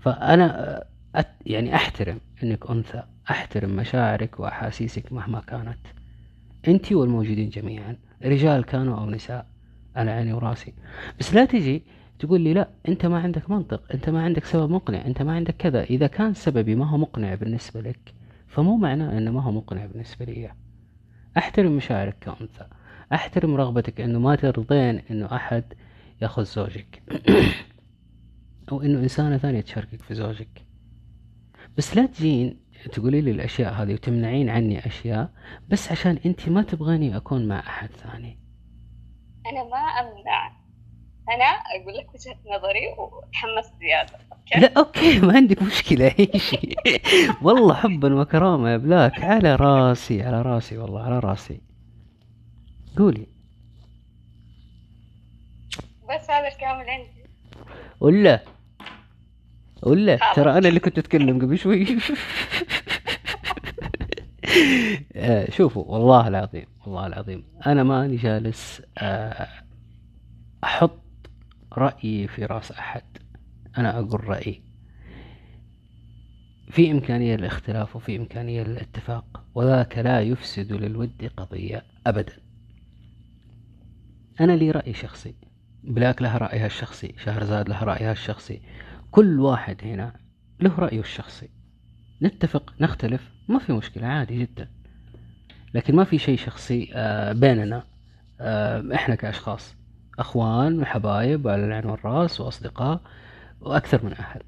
فأنا 0.00 0.76
آه، 0.76 0.86
أت 1.14 1.28
يعني 1.46 1.74
أحترم 1.74 2.20
إنك 2.42 2.70
أنثى 2.70 3.02
أحترم 3.30 3.76
مشاعرك 3.76 4.40
وأحاسيسك 4.40 5.12
مهما 5.12 5.40
كانت. 5.40 5.78
انت 6.68 6.92
والموجودين 6.92 7.48
جميعا 7.48 7.96
رجال 8.22 8.64
كانوا 8.64 8.98
أو 8.98 9.10
نساء. 9.10 9.46
على 9.96 10.10
عيني 10.10 10.32
وراسي. 10.32 10.74
بس 11.20 11.34
لا 11.34 11.44
تجي 11.44 11.82
تقول 12.18 12.40
لي 12.40 12.54
لا 12.54 12.68
أنت 12.88 13.06
ما 13.06 13.18
عندك 13.18 13.50
منطق 13.50 13.82
أنت 13.94 14.10
ما 14.10 14.22
عندك 14.22 14.44
سبب 14.44 14.70
مقنع 14.70 15.06
أنت 15.06 15.22
ما 15.22 15.32
عندك 15.32 15.56
كذا. 15.56 15.82
إذا 15.82 16.06
كان 16.06 16.34
سببي 16.34 16.74
ما 16.74 16.86
هو 16.86 16.96
مقنع 16.96 17.34
بالنسبة 17.34 17.80
لك 17.80 18.14
فمو 18.46 18.76
معناه 18.76 19.18
إنه 19.18 19.30
ما 19.30 19.42
هو 19.42 19.52
مقنع 19.52 19.86
بالنسبة 19.86 20.24
لي. 20.24 20.50
أحترم 21.38 21.76
مشاعرك 21.76 22.16
كأنثى. 22.20 22.66
أحترم 23.12 23.54
رغبتك 23.54 24.00
إنه 24.00 24.18
ما 24.18 24.34
ترضين 24.34 25.02
إنه 25.10 25.26
أحد 25.36 25.64
يأخذ 26.22 26.44
زوجك. 26.44 27.02
أو 28.72 28.82
إنه 28.82 28.98
إنسانة 28.98 29.38
ثانية 29.38 29.60
تشاركك 29.60 30.02
في 30.02 30.14
زوجك. 30.14 30.66
بس 31.78 31.96
لا 31.96 32.06
تجين 32.06 32.56
تقولي 32.92 33.20
لي 33.20 33.30
الأشياء 33.30 33.72
هذه 33.72 33.94
وتمنعين 33.94 34.48
عني 34.50 34.86
أشياء 34.86 35.30
بس 35.70 35.92
عشان 35.92 36.18
أنت 36.26 36.48
ما 36.48 36.62
تبغاني 36.62 37.16
أكون 37.16 37.48
مع 37.48 37.58
أحد 37.58 37.88
ثاني. 37.90 38.38
أنا 39.50 39.64
ما 39.64 39.76
أمنع. 39.78 40.52
أنا 41.28 41.44
أقول 41.44 41.94
لك 41.96 42.14
وجهة 42.14 42.36
نظري 42.56 42.88
وتحمست 42.98 43.72
زيادة. 43.80 44.18
okay؟ 44.32 44.60
لا 44.60 44.72
okay 44.76 45.20
ما 45.20 45.32
عندك 45.36 45.62
مشكلة 45.62 46.14
عيشي 46.18 46.74
والله 47.42 47.74
حبا 47.74 48.14
وكرامة 48.14 48.70
يا 48.70 48.76
بلاك. 48.76 49.20
على 49.24 49.56
راسي 49.56 50.22
على 50.22 50.42
راسي 50.42 50.78
والله 50.78 51.02
على 51.02 51.18
راسي. 51.18 51.60
قولي. 52.98 53.26
بس 56.10 56.30
هذا 56.30 56.48
الكلام 56.48 56.80
اللي 56.80 56.90
عندي. 56.92 57.26
ولا؟ 58.00 58.40
ولا. 59.82 60.18
ترى 60.34 60.58
أنا 60.58 60.68
اللي 60.68 60.80
كنت 60.80 60.98
أتكلم 60.98 61.40
قبل 61.40 61.58
شوي. 61.58 61.86
شوفوا 65.48 65.84
والله 65.84 66.28
العظيم 66.28 66.66
والله 66.86 67.06
العظيم. 67.06 67.44
أنا 67.66 67.82
ماني 67.82 68.16
جالس 68.16 68.82
آه، 68.98 69.48
أحط 70.64 71.02
رأيي 71.72 72.28
في 72.28 72.44
رأس 72.44 72.72
أحد. 72.72 73.02
أنا 73.78 73.98
أقول 73.98 74.24
رأيي. 74.28 74.62
في 76.70 76.90
إمكانية 76.90 77.36
للاختلاف 77.36 77.96
وفي 77.96 78.16
إمكانية 78.16 78.62
للاتفاق 78.62 79.44
وذاك 79.54 79.98
لا 79.98 80.20
يفسد 80.20 80.72
للود 80.72 81.30
قضية 81.36 81.84
ابدا. 82.06 82.32
أنا 84.40 84.52
لي 84.52 84.70
رأي 84.70 84.94
شخصي. 84.94 85.34
بلاك 85.84 86.22
لها 86.22 86.38
رأيها 86.38 86.66
الشخصي 86.66 87.14
شهرزاد 87.24 87.68
لها 87.68 87.84
رأيها 87.84 88.12
الشخصي. 88.12 88.62
كل 89.10 89.40
واحد 89.40 89.84
هنا 89.84 90.16
له 90.60 90.78
رأيه 90.78 91.00
الشخصي. 91.00 91.48
نتفق 92.22 92.74
نختلف 92.80 93.35
ما 93.48 93.58
في 93.58 93.72
مشكلة 93.72 94.06
عادي 94.06 94.38
جدا. 94.38 94.68
لكن 95.74 95.96
ما 95.96 96.04
في 96.04 96.18
شيء 96.18 96.38
شخصي 96.38 96.90
آه، 96.94 97.32
بيننا 97.32 97.84
آه، 98.40 98.94
إحنا 98.94 99.14
كأشخاص 99.14 99.76
أخوان 100.18 100.80
وحبايب 100.80 101.48
على 101.48 101.64
العين 101.64 101.86
والرأس 101.86 102.40
وأصدقاء 102.40 103.00
وأكثر 103.60 104.04
من 104.04 104.12
أهل 104.12 104.42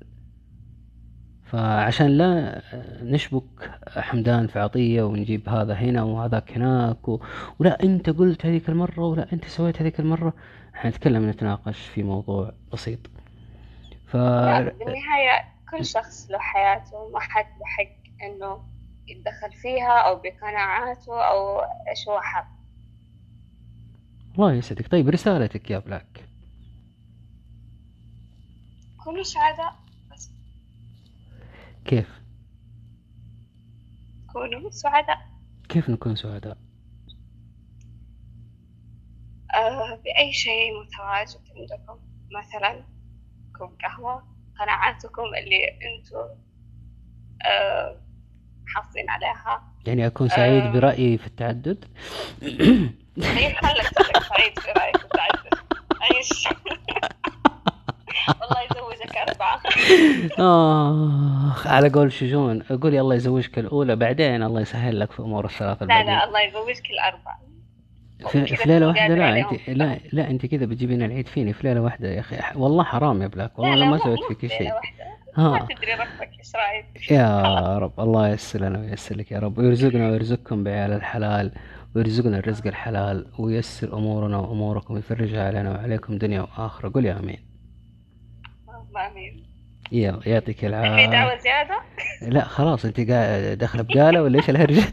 فعشان 1.45 2.07
لا 2.07 2.63
نشبك 3.03 3.71
حمدان 3.89 4.47
في 4.47 4.59
عطية 4.59 5.03
ونجيب 5.03 5.49
هذا 5.49 5.75
هنا 5.75 6.03
وهذاك 6.03 6.53
هناك 6.53 7.09
و... 7.09 7.21
ولا 7.59 7.83
أنت 7.83 8.11
قلت 8.11 8.47
هذيك 8.47 8.69
المرة 8.69 9.01
ولا 9.01 9.33
أنت 9.33 9.45
سويت 9.45 9.81
هذيك 9.83 10.01
المرة. 10.01 10.33
حنتكلم 10.75 11.31
نتناقش 11.31 11.79
في 11.79 12.03
موضوع 12.03 12.53
بسيط. 12.73 12.99
ف 14.07 14.17
بالنهاية 14.17 15.45
كل 15.71 15.85
شخص 15.85 16.31
له 16.31 16.39
حياته 16.39 17.09
ما 17.13 17.21
حد 17.21 17.45
له 17.45 17.67
حق 17.67 18.25
إنه 18.27 18.59
يتدخل 19.09 19.53
فيها 19.53 19.99
أو 19.99 20.17
بقناعاته 20.17 21.23
أو 21.23 21.61
إيش 21.61 22.09
هو 22.09 22.21
حاب 22.21 22.45
الله 24.35 24.53
يسعدك 24.55 24.89
طيب 24.91 25.09
رسالتك 25.09 25.71
يا 25.71 25.79
بلاك. 25.79 26.29
كونوا 29.05 29.23
سعداء 29.23 29.77
بس. 30.13 30.31
كيف؟ 31.85 32.21
كونوا 34.33 34.71
سعداء. 34.71 35.19
كيف 35.69 35.91
نكون 35.91 36.17
سعداء؟ 36.17 36.59
آه 39.55 39.95
بأي 40.05 40.33
شيء 40.33 40.71
متواجد 40.83 41.41
عندكم 41.57 41.99
مثلا 42.39 42.85
كوب 43.59 43.77
قهوة 43.83 44.23
قناعاتكم 44.61 45.23
اللي 45.23 45.65
أنتوا 45.69 46.29
آه 47.47 48.01
حافظين 48.75 49.11
عليها. 49.11 49.63
يعني 49.87 50.07
أكون 50.07 50.29
سعيد 50.29 50.63
آه. 50.63 50.71
برأيي 50.73 51.19
في 51.19 51.27
التعدد؟ 51.27 51.85
خلك 53.23 54.23
سعيد 54.23 54.59
في 54.59 54.71
رأيك 54.77 54.97
وتعدل 54.97 55.51
عيش. 56.01 56.49
والله 58.41 58.63
يزوجك 58.63 59.17
أربعة. 59.17 59.61
آخ 61.51 61.67
على 61.67 61.89
قول 61.89 62.13
شجون 62.13 62.63
قولي 62.63 63.01
الله 63.01 63.15
يزوجك 63.15 63.59
الأولى 63.59 63.97
بعدين 63.97 64.43
الله 64.43 64.61
يسهل 64.61 65.01
لك 65.01 65.13
في 65.13 65.21
أمور 65.21 65.45
الثلاثة 65.45 65.87
لا 65.87 66.05
لا 66.05 66.25
الله 66.25 66.41
يزوجك 66.41 66.91
الأربعة. 66.91 67.41
في, 68.19 68.47
في 68.57 68.85
واحدة؟ 68.85 69.01
قادر 69.01 69.15
لا. 69.17 69.39
أنت 69.39 69.69
لا 69.69 69.99
لا 70.13 70.31
أنت 70.31 70.47
كذا 70.47 70.67
بتجيبين 70.67 71.03
العيد 71.03 71.29
فيني 71.29 71.53
في 71.53 71.69
ليلة 71.69 71.81
واحدة 71.81 72.09
يا 72.09 72.21
أخي. 72.21 72.37
والله 72.57 72.85
حرام 72.85 73.23
يا 73.23 73.27
بلاك 73.27 73.59
والله 73.59 73.75
لا 73.75 73.81
لا 73.81 73.91
ما 73.91 73.99
سويت 73.99 74.19
فيك 74.29 74.51
شيء. 74.53 74.73
ما 75.37 75.45
ها 75.57 75.67
تدري 75.71 75.95
ربك 75.95 76.31
إيش 76.39 76.53
رأيك. 76.57 77.11
يا 77.11 77.79
رب 77.79 78.01
الله 78.01 78.29
ييسر 78.29 78.61
لنا 78.61 78.79
وييسر 78.79 79.17
لك 79.17 79.33
يا 79.33 79.39
رب. 79.39 79.59
ويرزقنا 79.59 80.09
ويرزقكم 80.11 80.65
بعيال 80.65 80.93
الحلال 80.93 81.53
ويرزقنا 81.95 82.39
الرزق 82.39 82.67
الحلال 82.67 83.27
وييسر 83.39 83.99
أمورنا 83.99 84.37
وأموركم 84.39 84.95
ويفرجها 84.95 85.47
علينا 85.47 85.71
وعليكم 85.71 86.19
دنيا 86.19 86.41
وآخرة. 86.41 86.91
قول 86.95 87.07
يا 87.07 87.19
آمين. 87.19 87.39
اللهم 88.69 88.97
آمين. 89.11 89.45
يلا 89.93 90.21
يعطيك 90.29 90.57
في 90.59 90.67
العافية. 90.67 91.07
دعوة 91.07 91.39
زيادة؟ 91.39 91.81
لا 92.23 92.45
خلاص 92.45 92.85
أنت 92.85 93.01
قاعد 93.11 93.59
داخله 93.59 93.83
بقالة 93.83 94.23
ولا 94.23 94.37
إيش 94.39 94.51
الهرجة؟ 94.51 94.83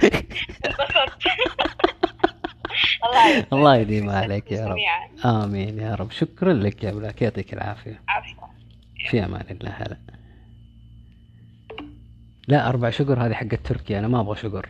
الله 3.06 3.46
الله 3.54 3.76
يديم 3.76 4.10
عليك 4.10 4.52
يا 4.52 4.68
رب. 4.68 4.78
آمين 5.26 5.80
يا 5.80 5.96
رب. 5.96 6.12
شكرا 6.12 6.54
لك 6.54 6.84
يا 6.84 6.92
بلاك 6.92 7.22
يعطيك 7.22 7.54
العافية. 7.54 8.02
عفوا. 8.08 8.48
في 9.10 9.26
أمان 9.26 9.46
الله. 9.52 9.70
هلا. 9.72 9.98
لا 12.48 12.70
أربع 12.70 12.90
شقر 12.90 13.26
هذه 13.26 13.34
حقت 13.34 13.60
تركيا 13.64 14.00
أنا 14.00 14.08
ما 14.08 14.20
أبغى 14.20 14.36
شقر. 14.36 14.70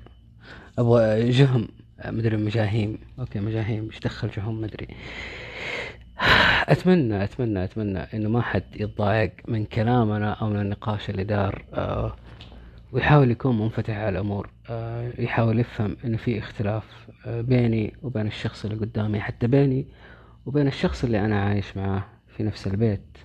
أبغى 0.80 1.30
جهم 1.30 1.68
مدري 2.06 2.38
مجاهيم. 2.38 2.98
okay 3.20 3.40
مجاهيم. 3.40 3.86
إيش 3.86 4.00
دخل 4.00 4.30
جهم؟ 4.30 4.62
مدري. 4.62 4.88
أتمنى 6.68 7.24
أتمنى 7.24 7.64
أتمنى 7.64 8.00
إنه 8.00 8.30
ما 8.30 8.42
حد 8.42 8.64
يتضايق 8.76 9.32
من 9.48 9.66
كلامنا 9.66 10.32
أو 10.34 10.50
من 10.50 10.62
النقاش 10.62 11.10
اللي 11.10 11.24
دار. 11.24 11.66
آه 11.74 12.16
ويحاول 12.92 13.32
يكون 13.32 13.60
منفتح 13.60 13.98
على 13.98 14.10
الأمور. 14.10 14.50
آه 14.70 15.14
يحاول 15.20 15.60
يفهم 15.60 15.98
إنه 16.06 16.18
في 16.18 16.40
اختلاف 16.40 17.08
آه 17.26 17.42
بيني 17.42 17.94
وبين 18.02 18.28
الشخص 18.28 18.66
اللي 18.66 18.78
قدامي 18.78 19.20
حتى 19.20 19.48
بيني 19.48 19.88
وبين 20.46 20.68
الشخص 20.68 21.04
اللي 21.04 21.26
أنا 21.26 21.42
عايش 21.42 21.78
معاه 21.78 22.04
في 22.28 22.44
نفس 22.44 22.68
البيت. 22.68 23.18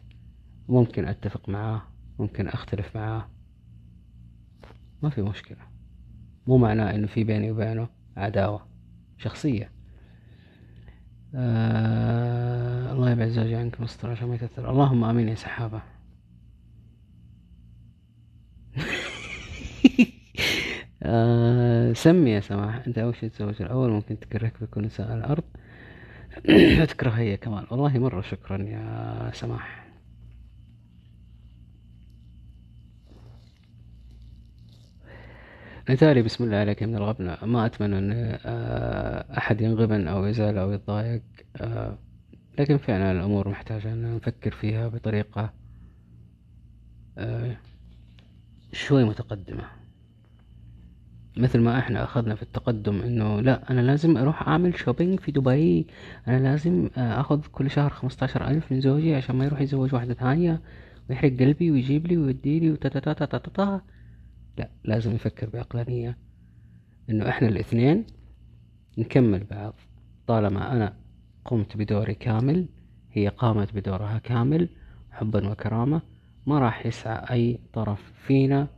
ممكن 0.68 1.08
أتفق 1.08 1.48
معاه 1.48 1.82
ممكن 2.18 2.48
أختلف 2.48 2.96
معاه. 2.96 3.28
ما 5.02 5.10
في 5.10 5.22
مشكلة. 5.22 5.58
مو 6.46 6.58
معناه 6.58 6.94
إنه 6.94 7.06
في 7.06 7.24
بيني 7.24 7.50
وبينه 7.50 7.88
عداوة 8.16 8.66
شخصية. 9.18 9.70
آه 11.34 12.92
الله 12.92 13.10
يبعد 13.10 13.28
زوجي 13.28 13.56
عنك 13.56 13.80
مستر 13.80 14.10
عشان 14.10 14.28
ما 14.28 14.34
يتأثر. 14.34 14.70
اللهم 14.70 15.04
آمين 15.04 15.28
يا 15.28 15.34
سحابة. 15.34 15.82
آه 21.02 21.92
سمي 21.92 22.30
يا 22.30 22.40
سماح 22.40 22.82
أنت 22.86 22.98
أول 22.98 23.16
شي 23.16 23.28
تتزوج 23.28 23.62
الأول 23.62 23.90
ممكن 23.90 24.18
تكرهك 24.20 24.52
بكل 24.62 24.82
نساء 24.84 25.14
الأرض. 25.14 25.44
تكره 26.90 27.10
هي 27.10 27.36
كمان. 27.36 27.66
والله 27.70 27.98
مرة 27.98 28.20
شكرا 28.20 28.62
يا 28.62 29.30
سماح 29.34 29.79
نتالي 35.90 36.22
بسم 36.22 36.44
الله 36.44 36.56
عليك 36.56 36.82
من 36.82 36.96
الغبنة 36.96 37.38
ما 37.42 37.66
أتمنى 37.66 37.98
أن 37.98 38.38
آه، 38.44 39.38
أحد 39.38 39.60
ينغبن 39.60 40.08
أو 40.08 40.26
يزعل 40.26 40.58
أو 40.58 40.72
يتضايق 40.72 41.22
آه، 41.56 41.98
لكن 42.58 42.76
فعلا 42.76 43.12
الأمور 43.12 43.48
محتاجة 43.48 43.92
أن 43.92 44.16
نفكر 44.16 44.50
فيها 44.50 44.88
بطريقة 44.88 45.52
آه، 47.18 47.56
شوي 48.72 49.04
متقدمة. 49.04 49.64
مثل 51.36 51.60
ما 51.60 51.78
إحنا 51.78 52.04
أخذنا 52.04 52.34
في 52.34 52.42
التقدم 52.42 53.02
إنه 53.02 53.40
لا 53.40 53.70
أنا 53.70 53.80
لازم 53.80 54.16
أروح 54.16 54.48
أعمل 54.48 54.78
شوبينج 54.78 55.20
في 55.20 55.32
دبي. 55.32 55.86
أنا 56.28 56.38
لازم 56.38 56.90
أخذ 56.96 57.40
كل 57.52 57.70
شهر 57.70 57.90
خمسة 57.90 58.50
ألف 58.50 58.72
من 58.72 58.80
زوجي 58.80 59.14
عشان 59.14 59.36
ما 59.36 59.44
يروح 59.44 59.60
يتزوج 59.60 59.94
واحدة 59.94 60.14
ثانية 60.14 60.60
ويحرق 61.10 61.32
قلبي 61.38 61.70
ويجيب 61.70 62.06
لي 62.06 62.16
ويودي 62.16 62.60
لي 62.60 62.70
وتتتتتتتا 62.70 63.80
لا 64.60 64.70
لازم 64.84 65.14
يفكر 65.14 65.50
بعقلانية 65.50 66.18
إنه 67.10 67.28
إحنا 67.28 67.48
الاثنين 67.48 68.06
نكمل 68.98 69.44
بعض. 69.44 69.74
طالما 70.26 70.72
أنا 70.72 70.96
قمت 71.44 71.76
بدوري 71.76 72.14
كامل 72.14 72.68
هي 73.12 73.28
قامت 73.28 73.74
بدورها 73.74 74.18
كامل 74.18 74.68
حبا 75.10 75.50
وكرامة 75.50 76.02
ما 76.46 76.58
راح 76.58 76.86
يسعى 76.86 77.30
أي 77.30 77.58
طرف 77.72 78.12
فينا 78.26 78.68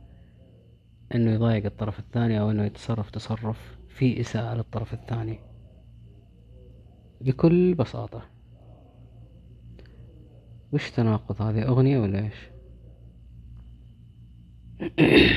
إنه 1.15 1.31
يضايق 1.31 1.65
الطرف 1.65 1.99
الثاني 1.99 2.39
أو 2.39 2.51
إنه 2.51 2.63
يتصرف 2.63 3.09
تصرف 3.09 3.77
فيه 3.87 4.21
إساءة 4.21 4.53
للطرف 4.55 4.93
الثاني. 4.93 5.39
بكل 7.21 7.73
بساطة. 7.73 8.25
وش 10.71 10.91
تناقض 10.91 11.41
هذه 11.41 11.67
أغنية 11.67 11.99
ولا 11.99 12.19
إيش؟ 12.19 12.53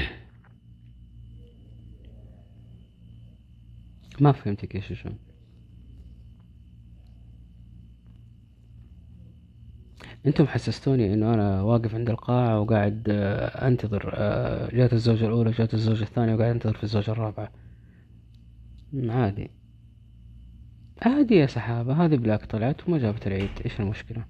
ما 4.20 4.32
فهمتك 4.32 4.74
إيش 4.74 4.92
شلون 4.92 5.18
أنتم 10.26 10.46
حسستوني 10.46 11.14
إنه 11.14 11.34
أنا 11.34 11.62
واقف 11.62 11.94
عند 11.94 12.10
القاعة 12.10 12.60
وقاعد 12.60 13.06
آه، 13.10 13.68
أنتظر 13.68 14.10
آه، 14.14 14.70
جات 14.76 14.92
الزوجة 14.92 15.26
الأولى 15.26 15.50
جات 15.50 15.74
الزوجة 15.74 16.02
الثانية 16.02 16.34
وقاعد 16.34 16.50
أنتظر 16.50 16.76
في 16.76 16.84
الزوجة 16.84 17.10
الرابعة. 17.10 17.50
عادي. 19.08 19.50
عادي 21.02 21.34
يا 21.34 21.46
سحابة 21.46 22.04
هذه 22.04 22.16
بلاك 22.16 22.44
طلعت 22.44 22.88
وما 22.88 22.98
جابت 22.98 23.26
العيد. 23.26 23.50
إيش 23.64 23.80
المشكلة؟ 23.80 24.24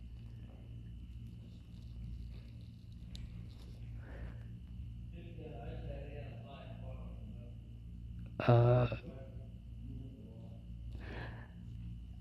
آه 8.41 9.06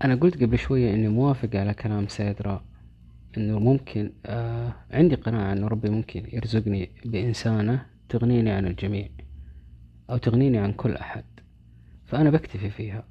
أنا 0.04 0.14
قلت 0.14 0.42
قبل 0.42 0.58
شوية 0.58 0.94
إني 0.94 1.08
موافق 1.08 1.56
على 1.56 1.74
كلام 1.74 2.08
سيدرا 2.08 2.64
إنه 3.36 3.58
ممكن 3.58 4.12
آه 4.26 4.74
عندي 4.90 5.14
قناعة 5.14 5.52
إنه 5.52 5.68
ربي 5.68 5.90
ممكن 5.90 6.24
يرزقني 6.32 6.90
بإنسانة 7.04 7.86
تغنيني 8.08 8.50
عن 8.50 8.66
الجميع 8.66 9.08
أو 10.10 10.16
تغنيني 10.16 10.58
عن 10.58 10.72
كل 10.72 10.96
أحد. 10.96 11.24
فأنا 12.04 12.30
بكتفي 12.30 12.70
فيها. 12.70 13.04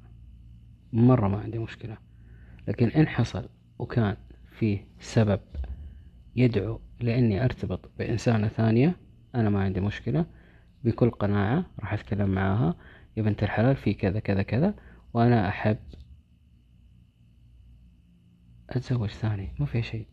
مرة 0.92 1.28
ما 1.28 1.38
عندي 1.38 1.58
مشكلة. 1.58 1.96
لكن 2.68 2.88
إن 2.88 3.08
حصل 3.08 3.48
وكان 3.78 4.16
فيه 4.58 4.86
سبب 5.00 5.40
يدعو 6.36 6.80
لإني 7.00 7.44
أرتبط 7.44 7.90
بإنسانة 7.98 8.48
ثانية 8.48 8.96
أنا 9.34 9.50
ما 9.50 9.60
عندي 9.60 9.80
مشكلة. 9.80 10.26
بكل 10.84 11.10
قناعة 11.10 11.66
راح 11.80 11.92
أتكلم 11.92 12.30
معاها. 12.30 12.74
يا 13.16 13.22
بنت 13.22 13.42
الحلال 13.42 13.76
في 13.76 13.94
كذا 13.94 14.20
كذا 14.20 14.42
كذا 14.42 14.74
وأنا 15.14 15.48
أحب 15.48 15.76
أتزوج 18.70 19.10
ثاني 19.10 19.54
ما 19.58 19.66
في 19.66 19.82
شيء. 19.82 20.06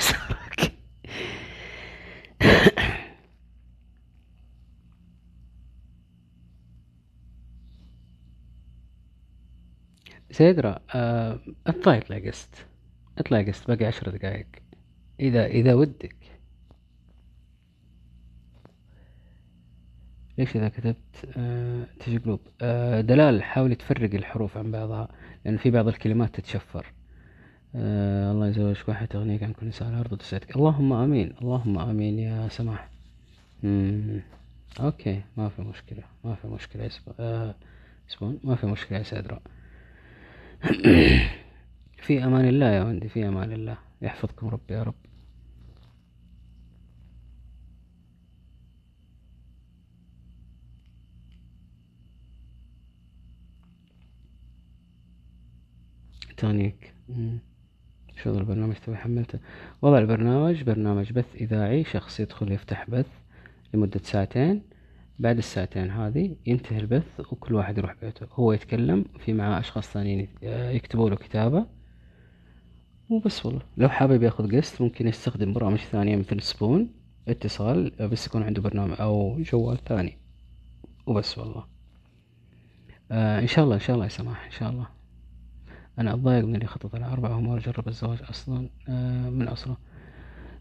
صارك 0.00 0.72
سيدرا 10.30 10.80
آه، 10.94 11.40
اطلع 11.66 11.96
اطلع 11.98 12.18
قست. 12.18 12.66
اطلع 13.18 13.42
قست 13.42 13.68
باقي 13.68 13.84
عشر 13.84 14.10
دقايق. 14.10 14.46
إذا 15.20 15.46
إذا 15.46 15.74
ودك. 15.74 16.37
ليش 20.38 20.56
إذا 20.56 20.68
كتبت 20.68 21.28
آه 21.36 21.84
تجي 22.00 22.18
قلوب 22.18 22.40
آه 22.62 23.00
دلال 23.00 23.42
حاولي 23.42 23.74
تفرق 23.74 24.14
الحروف 24.14 24.56
عن 24.58 24.70
بعضها 24.70 25.08
لأن 25.44 25.56
في 25.56 25.70
بعض 25.70 25.88
الكلمات 25.88 26.34
تتشفر. 26.34 26.86
آه 27.74 28.32
الله 28.32 28.48
يزوجك 28.48 28.88
واحد 28.88 29.08
تغنيك 29.08 29.42
عن 29.42 29.52
كل 29.52 29.66
نساء 29.66 29.88
الأرض 29.88 30.12
وتسعدك 30.12 30.56
اللهم 30.56 30.92
آمين 30.92 31.34
اللهم 31.42 31.78
آمين 31.78 32.18
يا 32.18 32.48
سماح. 32.48 32.88
أوكي 34.80 35.22
ما 35.36 35.48
في 35.48 35.62
مشكلة 35.62 36.02
ما 36.24 36.34
في 36.34 36.46
مشكلة. 36.46 36.82
يا 36.84 36.88
سب- 36.88 37.12
آه 37.20 37.54
سبون 38.08 38.40
ما 38.44 38.54
في 38.56 38.66
مشكلة 38.66 38.98
يا 38.98 39.02
سادرا 39.02 39.40
في 42.06 42.24
أمان 42.24 42.44
الله 42.48 42.66
يا 42.66 42.82
وندي 42.84 43.08
في 43.08 43.28
أمان 43.28 43.52
الله. 43.52 43.76
يحفظكم 44.02 44.48
ربي 44.48 44.74
يا 44.74 44.82
رب. 44.82 44.94
تونيك 56.38 56.94
مم. 57.08 57.38
شو 58.22 58.38
البرنامج 58.38 58.74
توي 58.74 58.96
حملته. 58.96 59.38
وضع 59.82 59.98
البرنامج 59.98 60.62
برنامج 60.62 61.12
بث 61.12 61.34
إذاعي 61.34 61.84
شخص 61.84 62.20
يدخل 62.20 62.52
يفتح 62.52 62.90
بث 62.90 63.06
لمدة 63.74 64.00
ساعتين. 64.02 64.62
بعد 65.18 65.38
الساعتين 65.38 65.90
هذه 65.90 66.36
ينتهي 66.46 66.78
البث 66.78 67.20
وكل 67.20 67.54
واحد 67.54 67.78
يروح 67.78 67.94
بيته. 68.02 68.26
هو 68.32 68.52
يتكلم 68.52 69.04
في 69.18 69.32
معاه 69.32 69.60
أشخاص 69.60 69.92
ثانيين 69.92 70.28
يكتبوا 70.42 71.10
له 71.10 71.16
كتابة. 71.16 71.66
وبس 73.10 73.46
والله. 73.46 73.62
لو 73.76 73.88
حابب 73.88 74.22
ياخذ 74.22 74.56
قسط 74.56 74.80
ممكن 74.80 75.08
يستخدم 75.08 75.52
برامج 75.52 75.78
ثانية 75.78 76.16
مثل 76.16 76.42
سبون 76.42 76.90
اتصال 77.28 77.90
بس 78.00 78.26
يكون 78.26 78.42
عنده 78.42 78.62
برنامج 78.62 78.96
أو 79.00 79.38
جوال 79.40 79.84
ثاني. 79.84 80.18
وبس 81.06 81.38
والله. 81.38 81.66
آه 83.10 83.40
إن 83.40 83.46
شاء 83.46 83.64
الله 83.64 83.74
إن 83.74 83.80
شاء 83.80 83.94
الله 83.94 84.04
يا 84.04 84.10
سماح 84.10 84.44
إن 84.44 84.50
شاء 84.50 84.70
الله. 84.70 84.97
أنا 85.98 86.14
أتضايق 86.14 86.44
من 86.44 86.54
اللي 86.54 86.66
خطط 86.66 86.94
على 86.94 87.06
أربعة 87.06 87.36
وما 87.36 87.58
جرب 87.58 87.88
الزواج 87.88 88.18
أصلا 88.30 88.68
آه، 88.88 89.30
من 89.30 89.48
أصله. 89.48 89.76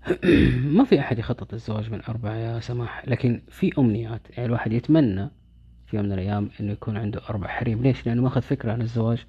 ما 0.77 0.83
في 0.83 0.99
أحد 0.99 1.19
يخطط 1.19 1.53
الزواج 1.53 1.91
من 1.91 2.01
أربعة 2.09 2.33
يا 2.33 2.59
سماح. 2.59 3.07
لكن 3.07 3.41
في 3.49 3.71
أمنيات 3.77 4.21
يعني 4.29 4.45
الواحد 4.45 4.73
يتمنى 4.73 5.29
في 5.85 5.97
يوم 5.97 6.05
من 6.05 6.11
الأيام 6.11 6.49
إنه 6.59 6.71
يكون 6.71 6.97
عنده 6.97 7.21
أربع 7.29 7.47
حريم. 7.47 7.83
ليش؟ 7.83 8.05
لأنه 8.05 8.21
ماخذ 8.21 8.41
فكرة 8.41 8.71
عن 8.71 8.81
الزواج 8.81 9.25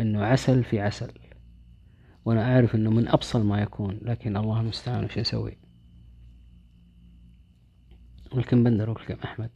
إنه 0.00 0.24
عسل 0.24 0.64
في 0.64 0.80
عسل. 0.80 1.12
وأنا 2.24 2.54
أعرف 2.54 2.74
إنه 2.74 2.90
من 2.90 3.08
أبصل 3.08 3.46
ما 3.46 3.62
يكون 3.62 3.98
لكن 4.02 4.36
الله 4.36 4.60
المستعان 4.60 5.04
وش 5.04 5.18
نسوي؟ 5.18 5.58
ولكم 8.32 8.64
بندر 8.64 8.90
ولكم 8.90 9.16
أحمد. 9.24 9.50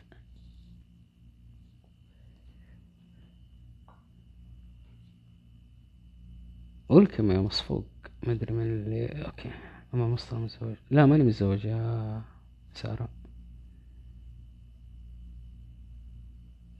welcome 6.88 7.30
يا 7.31 7.40
مصفوق. 7.40 7.86
ما 8.27 8.32
أدري 8.32 8.55
من 8.55 8.62
اللي 8.62 9.06
okay. 9.06 9.50
أما 9.94 10.09
مصطفى 10.09 10.35
متزوج. 10.35 10.77
لا 10.90 11.06
ماني 11.06 11.24
متزوج 11.24 11.65
يا 11.65 12.23
سارة. 12.74 13.09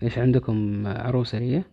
إيش 0.03 0.19
عندكم 0.19 0.87
عروسة 0.87 1.39
لي؟ 1.39 1.65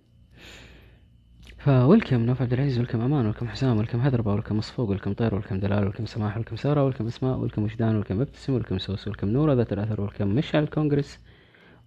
ف 1.58 1.66
welcome 1.66 2.26
نوف 2.26 2.42
عبد 2.42 2.54
العزيز 2.54 2.80
welcome 2.80 3.02
أمان 3.02 3.26
welcome 3.26 3.48
حسام 3.48 3.78
welcome 3.78 4.00
هدربة 4.00 4.34
welcome 4.34 4.58
مصفوق 4.58 4.90
welcome 4.90 5.14
طير 5.14 5.36
welcome 5.36 5.60
دلال 5.60 5.84
welcome 5.86 6.06
سماح 6.06 6.38
welcome 6.38 6.56
سارة 6.56 6.86
welcome 6.86 7.08
أسماء 7.08 7.38
welcome 7.38 7.64
وجدان 7.64 7.96
welcome 7.96 8.22
ابتسم 8.22 8.54
welcome 8.54 8.78
سوس 8.78 9.08
welcome 9.08 9.28
نورة 9.28 9.54
ذات 9.54 9.74
الأثر 9.74 10.02
welcome 10.02 10.28
مشعل 10.28 10.64
الكونغرس 10.64 11.20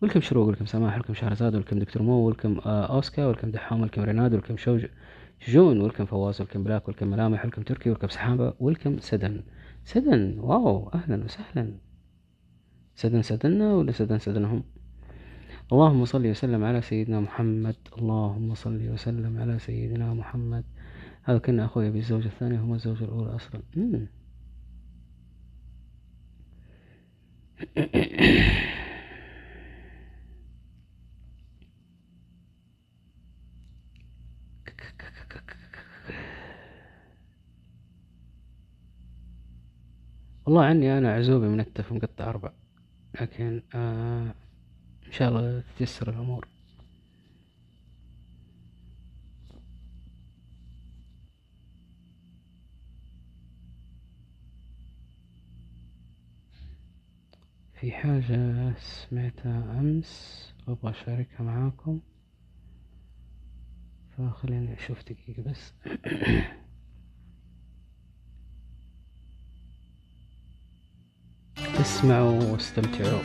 welcome 0.02 0.20
شروق 0.20 0.46
welcome 0.46 0.66
سماح 0.66 0.96
welcome 0.96 1.14
شهرزاد 1.14 1.54
welcome 1.54 1.78
دكتور 1.78 2.02
مو 2.02 2.26
welcome 2.26 2.58
آه 2.66 2.86
اوسكا 2.86 3.26
welcome 3.26 3.50
دحوم 3.50 3.80
welcome 3.80 4.02
ريناد 4.02 4.34
welcome 4.34 4.56
شوج 4.56 4.86
جون 5.46 5.80
welcome 5.80 6.04
فواز 6.04 6.40
welcome 6.40 6.64
بلاك 6.64 6.88
welcome 6.88 7.08
ملامح 7.08 7.44
welcome 7.44 7.62
تركي 7.62 7.90
welcome 7.90 8.08
سحابة 8.08 8.54
welcome 8.60 8.98
سدن. 8.98 9.42
سدن 9.84 10.38
wow 10.38 10.88
أهلا 10.88 11.24
وسهلا. 11.24 11.74
سدن 12.96 13.22
سدنا 13.22 13.74
ولا 13.74 13.92
سدن 13.92 14.18
سدنهم؟ 14.18 14.64
اللهم 15.72 16.04
صل 16.04 16.26
وسلم 16.26 16.64
على 16.64 16.82
سيدنا 16.82 17.20
محمد. 17.20 17.76
اللهم 17.98 18.54
صل 18.54 18.88
وسلم 18.88 19.38
على 19.38 19.58
سيدنا 19.58 20.14
محمد. 20.14 20.64
هذا 21.22 21.38
كنا 21.38 21.64
أخوي 21.64 21.90
بالزوجة 21.90 22.26
الثانية 22.26 22.60
هم 22.60 22.74
الزوجة 22.74 23.04
الأولى 23.04 23.34
أصلا 23.34 23.62
مم. 23.76 24.06
والله 40.48 40.64
عني 40.64 40.98
أنا 40.98 41.14
عزوبي 41.14 41.46
منتف 41.48 41.92
مقطع 41.92 42.28
أربع. 42.28 42.52
لكن 43.20 43.62
آه 43.74 44.34
إن 45.06 45.12
شاء 45.12 45.28
الله 45.28 45.62
تتيسر 45.76 46.10
الأمور. 46.10 46.48
في 57.80 57.92
حاجة 57.92 58.74
سمعتها 58.78 59.80
أمس 59.80 60.54
وأبغى 60.68 60.90
أشاركها 60.90 61.42
معاكم. 61.42 62.00
فخليني 64.18 64.74
أشوف 64.74 65.02
دقيقة 65.02 65.42
بس. 65.42 65.72
اسمعوا 71.77 72.43
واستمتعوا 72.43 73.19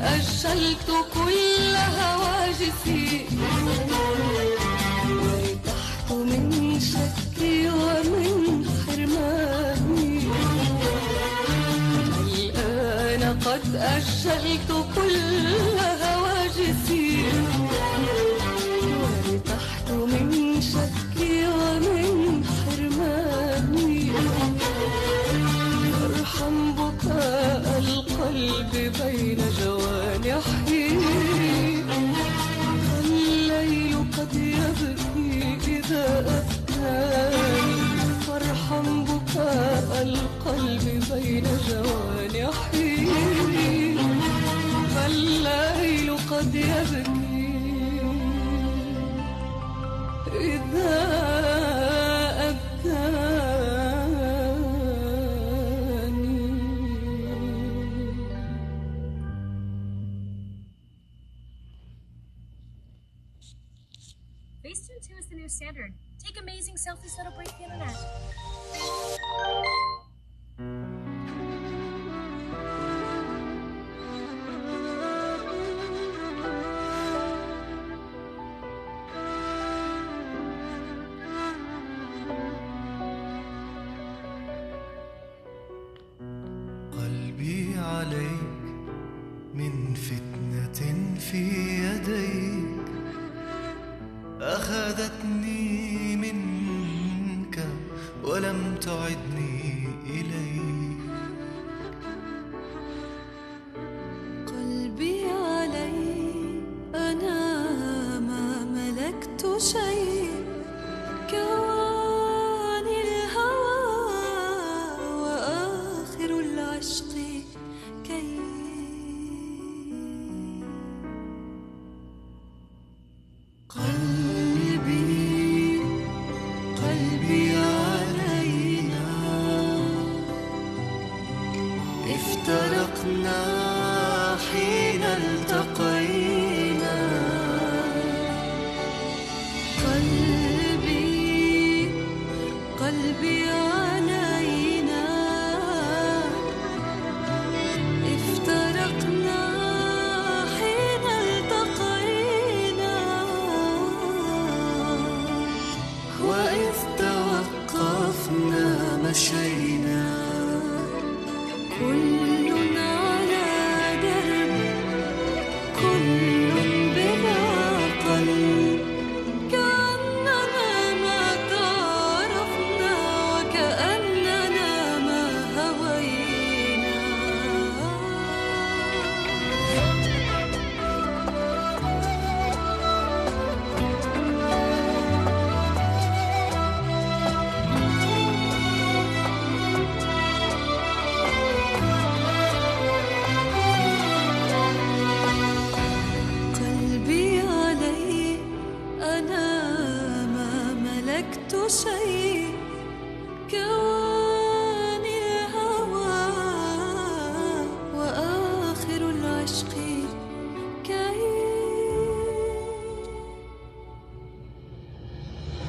أجلت 0.00 0.88
كل 1.14 1.76
هواجسي. 2.00 3.26
وارتحت 5.08 6.10
من 6.12 6.80
شكي 6.80 7.68
ومن 7.68 8.64
حرماني. 8.86 10.20
الآن 12.30 13.22
قد 13.44 13.76
أجلت 13.76 14.70
كل 14.94 15.79
odjeży 46.40 47.09